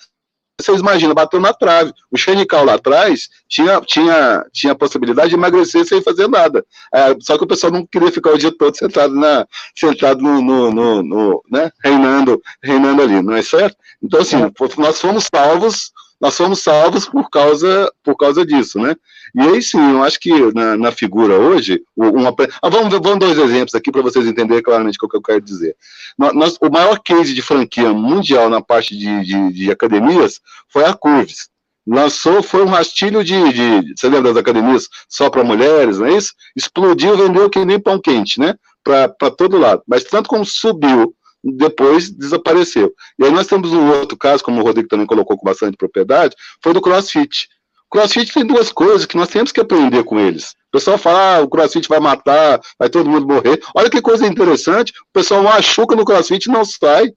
vocês 0.61 0.81
imaginam, 0.81 1.15
bateu 1.15 1.41
na 1.41 1.53
trave. 1.53 1.93
O 2.11 2.17
Xenical 2.17 2.65
lá 2.65 2.75
atrás 2.75 3.29
tinha, 3.49 3.81
tinha, 3.81 4.45
tinha 4.53 4.73
a 4.73 4.77
possibilidade 4.77 5.31
de 5.31 5.35
emagrecer 5.35 5.85
sem 5.85 6.01
fazer 6.01 6.29
nada. 6.29 6.65
É, 6.93 7.17
só 7.21 7.37
que 7.37 7.45
o 7.45 7.47
pessoal 7.47 7.73
não 7.73 7.85
queria 7.85 8.13
ficar 8.13 8.31
o 8.31 8.39
dia 8.39 8.57
todo 8.57 8.77
sentado, 8.77 9.15
na, 9.15 9.47
sentado 9.75 10.23
no, 10.23 10.41
no, 10.41 10.73
no, 10.73 11.03
no 11.03 11.43
né, 11.51 11.71
reinando, 11.83 12.41
reinando 12.63 13.03
ali, 13.03 13.21
não 13.21 13.35
é 13.35 13.43
certo? 13.43 13.77
Então, 14.03 14.21
assim, 14.21 14.37
nós 14.79 15.01
fomos 15.01 15.29
salvos 15.35 15.93
nós 16.25 16.39
fomos 16.39 16.61
salvos 16.61 17.07
por 17.07 17.29
causa, 17.29 17.93
por 18.03 18.17
causa 18.17 18.47
disso, 18.47 18.79
né? 18.79 18.97
E 19.35 19.41
aí 19.43 19.63
sim, 19.63 19.91
eu 19.91 20.03
acho 20.03 20.19
que 20.19 20.31
na, 20.55 20.75
na 20.75 20.91
figura 20.91 21.39
hoje, 21.39 21.83
uma, 21.95 22.35
ah, 22.63 22.69
vamos, 22.71 22.91
vamos 22.91 23.19
dois 23.19 23.37
exemplos 23.37 23.75
aqui 23.75 23.93
para 23.93 24.01
vocês 24.01 24.27
entenderem 24.27 24.63
claramente 24.63 24.97
o 25.03 25.07
que 25.07 25.19
eu 25.19 25.21
quero 25.21 25.43
dizer. 25.43 25.77
Nós, 26.17 26.57
o 26.63 26.71
maior 26.71 26.99
case 27.01 27.35
de 27.35 27.43
franquia 27.43 27.93
mundial 27.93 28.49
na 28.49 28.63
parte 28.63 28.97
de, 28.97 29.23
de, 29.23 29.53
de 29.53 29.71
academias 29.71 30.41
foi 30.73 30.87
a 30.87 30.95
Curves. 30.95 31.51
Lançou, 31.87 32.43
foi 32.43 32.63
um 32.65 32.71
rastilho 32.71 33.23
de, 33.23 33.53
de 33.53 33.95
você 33.95 34.09
lembra 34.09 34.33
das 34.33 34.41
academias 34.41 34.89
só 35.07 35.29
para 35.29 35.45
mulheres, 35.45 35.99
não 35.99 36.07
é 36.07 36.17
isso? 36.17 36.33
Explodiu, 36.57 37.19
vendeu 37.19 37.51
que 37.51 37.63
nem 37.67 37.79
pão 37.79 38.01
quente, 38.01 38.41
né? 38.41 38.55
Para 38.83 39.31
todo 39.31 39.59
lado. 39.59 39.83
Mas 39.87 40.05
tanto 40.05 40.31
como 40.31 40.47
subiu 40.47 41.15
depois 41.45 42.11
desapareceu. 42.11 42.93
E 43.19 43.25
aí 43.25 43.31
nós 43.31 43.47
temos 43.47 43.73
um 43.73 43.91
outro 43.91 44.17
caso, 44.17 44.43
como 44.43 44.61
o 44.61 44.65
Rodrigo 44.65 44.89
também 44.89 45.07
colocou 45.07 45.37
com 45.37 45.45
bastante 45.45 45.77
propriedade, 45.77 46.35
foi 46.63 46.73
do 46.73 46.81
CrossFit. 46.81 47.49
O 47.87 47.97
CrossFit 47.97 48.33
tem 48.33 48.47
duas 48.47 48.73
coisas 48.73 49.07
que 49.07 49.17
nós 49.17 49.29
temos 49.29 49.53
que 49.53 49.61
aprender 49.61 50.03
com 50.05 50.19
eles. 50.19 50.51
O 50.69 50.73
pessoal 50.73 50.99
fala, 50.99 51.37
ah, 51.37 51.41
o 51.43 51.49
CrossFit 51.49 51.89
vai 51.89 52.01
matar, 52.01 52.61
vai 52.79 52.89
todo 52.89 53.09
mundo 53.09 53.29
morrer. 53.29 53.61
Olha 53.75 53.91
que 53.91 54.01
coisa 54.01 54.27
interessante, 54.27 54.93
o 54.93 55.13
pessoal 55.13 55.43
machuca 55.43 55.95
no 55.95 56.05
CrossFit 56.05 56.49
e 56.49 56.53
não 56.53 56.65
sai. 56.65 57.13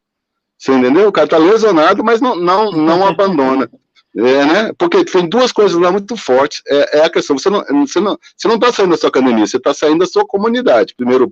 Você 0.58 0.74
entendeu? 0.74 1.08
O 1.08 1.12
cara 1.12 1.28
tá 1.28 1.38
lesionado, 1.38 2.04
mas 2.04 2.20
não, 2.20 2.36
não, 2.36 2.72
não 2.72 3.06
abandona. 3.08 3.70
É, 4.20 4.46
né? 4.46 4.72
Porque 4.80 5.06
tem 5.06 5.30
duas 5.30 5.52
coisas 5.52 5.80
lá 5.80 5.92
muito 5.92 6.18
fortes. 6.18 6.64
É, 6.68 7.00
é 7.00 7.06
a 7.06 7.10
questão, 7.10 7.38
você 7.38 7.52
não 7.52 7.62
está 7.62 7.74
você 7.74 8.00
não, 8.00 8.18
você 8.36 8.48
não 8.48 8.58
tá 8.58 8.74
saindo 8.74 8.90
da 8.90 8.98
sua 8.98 9.10
academia, 9.10 9.46
você 9.46 9.58
está 9.58 9.76
saindo 9.76 10.00
da 10.00 10.08
sua 10.08 10.26
comunidade. 10.26 10.96
Primeiro, 10.98 11.32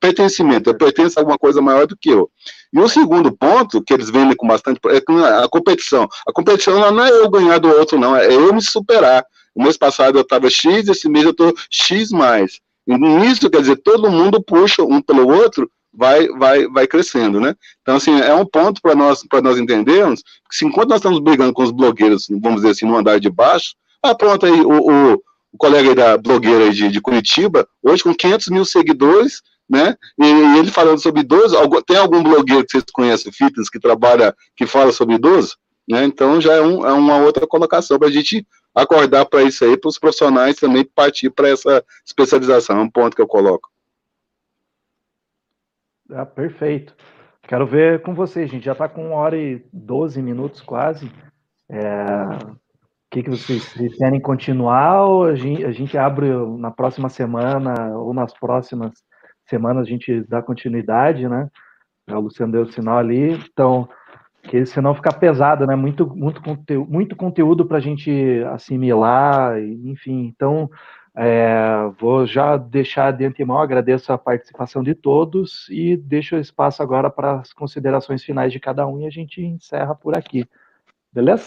pertencimento, 0.00 0.68
eu 0.68 0.74
pertenço 0.74 1.16
a 1.16 1.22
alguma 1.22 1.38
coisa 1.38 1.62
maior 1.62 1.86
do 1.86 1.96
que 1.96 2.10
eu. 2.10 2.28
E 2.72 2.80
o 2.80 2.88
segundo 2.88 3.30
ponto, 3.30 3.80
que 3.80 3.94
eles 3.94 4.10
vendem 4.10 4.34
com 4.34 4.48
bastante, 4.48 4.80
é 4.88 5.44
a 5.44 5.48
competição. 5.48 6.08
A 6.26 6.32
competição 6.32 6.90
não 6.90 7.04
é 7.04 7.10
eu 7.10 7.30
ganhar 7.30 7.58
do 7.58 7.68
outro, 7.68 8.00
não, 8.00 8.16
é 8.16 8.26
eu 8.26 8.52
me 8.52 8.60
superar. 8.60 9.24
O 9.54 9.62
mês 9.62 9.76
passado 9.76 10.18
eu 10.18 10.22
estava 10.22 10.50
X, 10.50 10.88
esse 10.88 11.08
mês 11.08 11.24
eu 11.24 11.30
estou 11.30 11.54
X 11.70 12.10
mais. 12.10 12.58
E 12.84 12.98
nisso, 12.98 13.48
quer 13.48 13.60
dizer, 13.60 13.76
todo 13.76 14.10
mundo 14.10 14.42
puxa 14.42 14.82
um 14.82 15.00
pelo 15.00 15.28
outro 15.28 15.70
vai, 15.96 16.28
vai, 16.28 16.66
vai 16.68 16.86
crescendo, 16.86 17.40
né? 17.40 17.54
Então, 17.82 17.96
assim, 17.96 18.18
é 18.20 18.34
um 18.34 18.46
ponto 18.46 18.80
para 18.80 18.94
nós, 18.94 19.22
nós 19.42 19.58
entendermos 19.58 20.22
que, 20.50 20.56
se 20.56 20.64
enquanto 20.64 20.90
nós 20.90 20.98
estamos 20.98 21.20
brigando 21.20 21.52
com 21.52 21.62
os 21.62 21.70
blogueiros, 21.70 22.26
vamos 22.28 22.56
dizer 22.60 22.70
assim, 22.70 22.86
no 22.86 22.96
andar 22.96 23.20
de 23.20 23.30
baixo, 23.30 23.74
ah, 24.02 24.14
pronto, 24.14 24.44
aí, 24.44 24.60
o, 24.60 24.68
o, 24.68 25.14
o 25.14 25.58
colega 25.58 25.88
aí 25.88 25.94
da 25.94 26.18
blogueira 26.18 26.70
de, 26.70 26.90
de 26.90 27.00
Curitiba, 27.00 27.66
hoje 27.82 28.02
com 28.02 28.14
500 28.14 28.48
mil 28.48 28.64
seguidores, 28.64 29.40
né? 29.68 29.96
E, 30.18 30.24
e, 30.24 30.58
ele 30.58 30.70
falando 30.70 31.00
sobre 31.00 31.22
idoso, 31.22 31.56
tem 31.86 31.96
algum 31.96 32.22
blogueiro 32.22 32.64
que 32.64 32.72
vocês 32.72 32.84
conhecem, 32.92 33.32
fitness, 33.32 33.70
que 33.70 33.80
trabalha, 33.80 34.34
que 34.56 34.66
fala 34.66 34.92
sobre 34.92 35.14
idoso? 35.14 35.56
Né? 35.88 36.04
Então 36.04 36.40
já 36.40 36.54
é, 36.54 36.60
um, 36.60 36.86
é 36.86 36.92
uma 36.92 37.18
outra 37.18 37.46
colocação 37.46 37.98
para 37.98 38.08
a 38.08 38.10
gente 38.10 38.46
acordar 38.74 39.24
para 39.26 39.42
isso 39.42 39.64
aí, 39.64 39.76
para 39.76 39.88
os 39.88 39.98
profissionais 39.98 40.56
também 40.56 40.84
partir 40.84 41.30
para 41.30 41.48
essa 41.48 41.84
especialização, 42.04 42.78
é 42.78 42.82
um 42.82 42.90
ponto 42.90 43.14
que 43.14 43.22
eu 43.22 43.26
coloco. 43.26 43.68
Ah, 46.10 46.26
perfeito. 46.26 46.94
Quero 47.42 47.66
ver 47.66 48.02
com 48.02 48.14
vocês, 48.14 48.50
gente. 48.50 48.64
Já 48.64 48.72
está 48.72 48.88
com 48.88 49.08
uma 49.08 49.16
hora 49.16 49.36
e 49.36 49.64
12 49.72 50.20
minutos 50.22 50.60
quase. 50.60 51.10
É... 51.68 51.84
O 51.84 53.14
que, 53.14 53.22
que 53.22 53.30
vocês, 53.30 53.62
vocês 53.62 53.96
querem 53.96 54.20
continuar 54.20 55.04
ou 55.04 55.24
a 55.24 55.36
gente, 55.36 55.64
a 55.64 55.70
gente 55.70 55.96
abre 55.96 56.28
na 56.58 56.70
próxima 56.70 57.08
semana 57.08 57.96
ou 57.96 58.12
nas 58.12 58.34
próximas 58.34 58.92
semanas 59.46 59.86
a 59.86 59.88
gente 59.88 60.22
dá 60.22 60.42
continuidade, 60.42 61.28
né? 61.28 61.48
O 62.10 62.20
Luciano 62.20 62.52
deu 62.52 62.62
o 62.62 62.72
sinal 62.72 62.98
ali. 62.98 63.32
Então, 63.32 63.88
que 64.42 64.66
senão 64.66 64.94
fica 64.94 65.12
pesado, 65.12 65.66
né? 65.66 65.76
Muito, 65.76 66.06
muito, 66.14 66.42
conteúdo, 66.42 66.90
muito 66.90 67.16
conteúdo 67.16 67.64
para 67.66 67.78
a 67.78 67.80
gente 67.80 68.42
assimilar, 68.52 69.58
enfim. 69.60 70.26
Então, 70.34 70.68
é, 71.16 71.92
vou 71.98 72.26
já 72.26 72.56
deixar 72.56 73.12
de 73.12 73.24
antemão, 73.24 73.58
agradeço 73.58 74.12
a 74.12 74.18
participação 74.18 74.82
de 74.82 74.94
todos 74.94 75.68
e 75.70 75.96
deixo 75.96 76.36
espaço 76.36 76.82
agora 76.82 77.08
para 77.08 77.40
as 77.40 77.52
considerações 77.52 78.24
finais 78.24 78.52
de 78.52 78.58
cada 78.58 78.84
um 78.86 79.00
e 79.00 79.06
a 79.06 79.10
gente 79.10 79.40
encerra 79.40 79.94
por 79.94 80.18
aqui. 80.18 80.44
Beleza? 81.12 81.44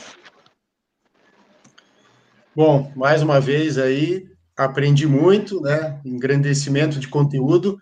Bom, 2.56 2.92
mais 2.96 3.22
uma 3.22 3.42
vez 3.42 3.78
aí, 3.78 4.26
aprendi 4.56 5.06
muito, 5.06 5.62
né? 5.62 6.00
Engrandecimento 6.06 6.98
de 6.98 7.10
conteúdo. 7.10 7.78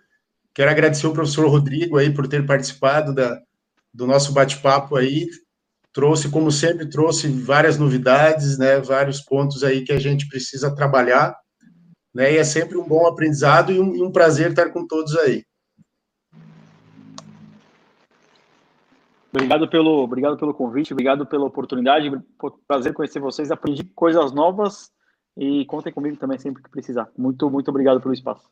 Quero 0.52 0.70
agradecer 0.70 1.06
o 1.06 1.12
professor 1.12 1.48
Rodrigo 1.48 1.98
aí 1.98 2.12
por 2.12 2.26
ter 2.26 2.44
participado 2.44 3.14
da, 3.14 3.40
do 3.94 4.08
nosso 4.08 4.32
bate-papo 4.32 4.96
aí. 4.96 5.28
Trouxe, 5.92 6.28
como 6.28 6.50
sempre, 6.50 6.90
trouxe 6.90 7.28
várias 7.28 7.78
novidades, 7.78 8.58
né? 8.58 8.80
Vários 8.80 9.20
pontos 9.20 9.62
aí 9.62 9.82
que 9.82 9.92
a 9.92 10.00
gente 10.00 10.28
precisa 10.28 10.74
trabalhar 10.74 11.34
né? 12.16 12.32
E 12.32 12.38
é 12.38 12.44
sempre 12.44 12.78
um 12.78 12.88
bom 12.88 13.06
aprendizado 13.06 13.70
e 13.70 13.78
um, 13.78 13.94
e 13.94 14.02
um 14.02 14.10
prazer 14.10 14.50
estar 14.50 14.70
com 14.70 14.86
todos 14.86 15.14
aí. 15.18 15.44
Obrigado 19.30 19.68
pelo, 19.68 20.02
obrigado 20.02 20.38
pelo 20.38 20.54
convite, 20.54 20.94
obrigado 20.94 21.26
pela 21.26 21.44
oportunidade, 21.44 22.10
prazer 22.66 22.94
conhecer 22.94 23.20
vocês, 23.20 23.50
aprendi 23.50 23.84
coisas 23.94 24.32
novas 24.32 24.90
e 25.36 25.66
contem 25.66 25.92
comigo 25.92 26.16
também 26.16 26.38
sempre 26.38 26.62
que 26.62 26.70
precisar. 26.70 27.06
Muito, 27.18 27.50
muito 27.50 27.68
obrigado 27.68 28.00
pelo 28.00 28.14
espaço. 28.14 28.48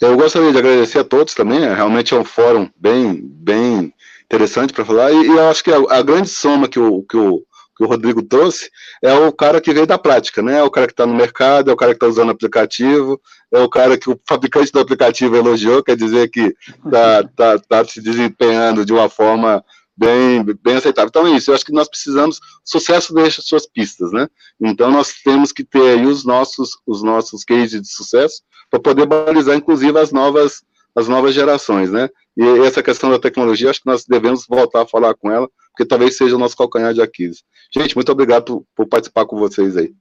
Eu 0.00 0.16
gostaria 0.16 0.52
de 0.52 0.58
agradecer 0.58 1.00
a 1.00 1.04
todos 1.04 1.34
também, 1.34 1.58
né? 1.58 1.74
realmente 1.74 2.14
é 2.14 2.18
um 2.18 2.24
fórum 2.24 2.70
bem, 2.76 3.20
bem 3.20 3.92
interessante 4.24 4.72
para 4.72 4.84
falar, 4.84 5.10
e, 5.12 5.16
e, 5.16 5.26
eu 5.26 5.48
acho 5.48 5.64
que 5.64 5.72
a, 5.72 5.78
a, 5.98 6.02
grande 6.02 6.28
soma 6.28 6.68
que 6.68 6.78
o, 6.78 7.02
que 7.02 7.16
o 7.16 7.44
que 7.76 7.84
o 7.84 7.86
Rodrigo 7.86 8.22
trouxe, 8.22 8.70
é 9.02 9.12
o 9.12 9.32
cara 9.32 9.60
que 9.60 9.72
veio 9.72 9.86
da 9.86 9.98
prática, 9.98 10.42
né? 10.42 10.58
É 10.58 10.62
o 10.62 10.70
cara 10.70 10.86
que 10.86 10.92
está 10.92 11.06
no 11.06 11.14
mercado, 11.14 11.70
é 11.70 11.74
o 11.74 11.76
cara 11.76 11.92
que 11.92 11.96
está 11.96 12.06
usando 12.06 12.30
aplicativo, 12.30 13.20
é 13.52 13.60
o 13.60 13.68
cara 13.68 13.96
que 13.96 14.10
o 14.10 14.20
fabricante 14.28 14.72
do 14.72 14.80
aplicativo 14.80 15.36
elogiou, 15.36 15.82
quer 15.82 15.96
dizer 15.96 16.28
que 16.28 16.54
está 16.84 17.24
tá, 17.36 17.58
tá 17.58 17.84
se 17.84 18.00
desempenhando 18.00 18.84
de 18.84 18.92
uma 18.92 19.08
forma 19.08 19.64
bem, 19.96 20.44
bem 20.62 20.76
aceitável. 20.76 21.08
Então 21.08 21.26
é 21.26 21.30
isso, 21.36 21.50
eu 21.50 21.54
acho 21.54 21.64
que 21.64 21.72
nós 21.72 21.88
precisamos, 21.88 22.40
sucesso 22.64 23.14
deixa 23.14 23.42
suas 23.42 23.66
pistas, 23.66 24.12
né? 24.12 24.28
Então 24.60 24.90
nós 24.90 25.12
temos 25.24 25.52
que 25.52 25.64
ter 25.64 25.98
aí 25.98 26.06
os 26.06 26.24
nossos, 26.24 26.70
os 26.86 27.02
nossos 27.02 27.44
cases 27.44 27.80
de 27.80 27.88
sucesso 27.88 28.42
para 28.70 28.80
poder 28.80 29.06
balizar, 29.06 29.54
inclusive, 29.54 29.98
as 29.98 30.12
novas, 30.12 30.62
as 30.94 31.08
novas 31.08 31.34
gerações, 31.34 31.90
né? 31.90 32.08
E 32.36 32.42
essa 32.66 32.82
questão 32.82 33.10
da 33.10 33.18
tecnologia, 33.18 33.70
acho 33.70 33.80
que 33.80 33.86
nós 33.86 34.04
devemos 34.04 34.46
voltar 34.46 34.82
a 34.82 34.86
falar 34.86 35.14
com 35.14 35.30
ela, 35.30 35.48
porque 35.70 35.86
talvez 35.86 36.16
seja 36.16 36.36
o 36.36 36.38
nosso 36.38 36.56
calcanhar 36.56 36.92
de 36.94 37.02
Aquiles. 37.02 37.42
Gente, 37.74 37.94
muito 37.94 38.12
obrigado 38.12 38.44
por, 38.44 38.66
por 38.74 38.86
participar 38.86 39.26
com 39.26 39.38
vocês 39.38 39.76
aí. 39.76 39.94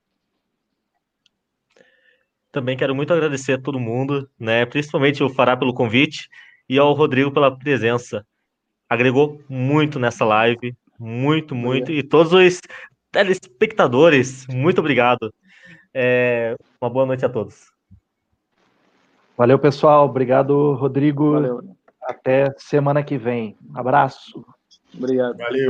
Também 2.52 2.76
quero 2.76 2.94
muito 2.94 3.14
agradecer 3.14 3.54
a 3.54 3.62
todo 3.62 3.80
mundo, 3.80 4.30
né? 4.38 4.66
Principalmente 4.66 5.24
o 5.24 5.30
Fará 5.30 5.56
pelo 5.56 5.74
convite 5.74 6.28
e 6.68 6.78
ao 6.78 6.92
Rodrigo 6.94 7.32
pela 7.32 7.58
presença. 7.58 8.26
Agregou 8.90 9.42
muito 9.48 9.98
nessa 9.98 10.26
live, 10.26 10.76
muito, 11.00 11.56
muito. 11.56 11.92
E 11.92 12.04
todos 12.04 12.34
os 12.34 12.60
telespectadores, 13.10 14.46
muito 14.48 14.80
obrigado. 14.80 15.34
É, 15.94 16.56
uma 16.82 16.90
boa 16.90 17.06
noite 17.06 17.26
a 17.26 17.30
todos. 17.30 17.72
Valeu, 19.42 19.58
pessoal. 19.58 20.06
Obrigado, 20.06 20.76
Rodrigo. 20.76 21.32
Valeu. 21.32 21.64
Até 22.04 22.54
semana 22.60 23.02
que 23.02 23.18
vem. 23.18 23.58
Abraço. 23.74 24.46
Obrigado. 24.96 25.36
Valeu. 25.36 25.70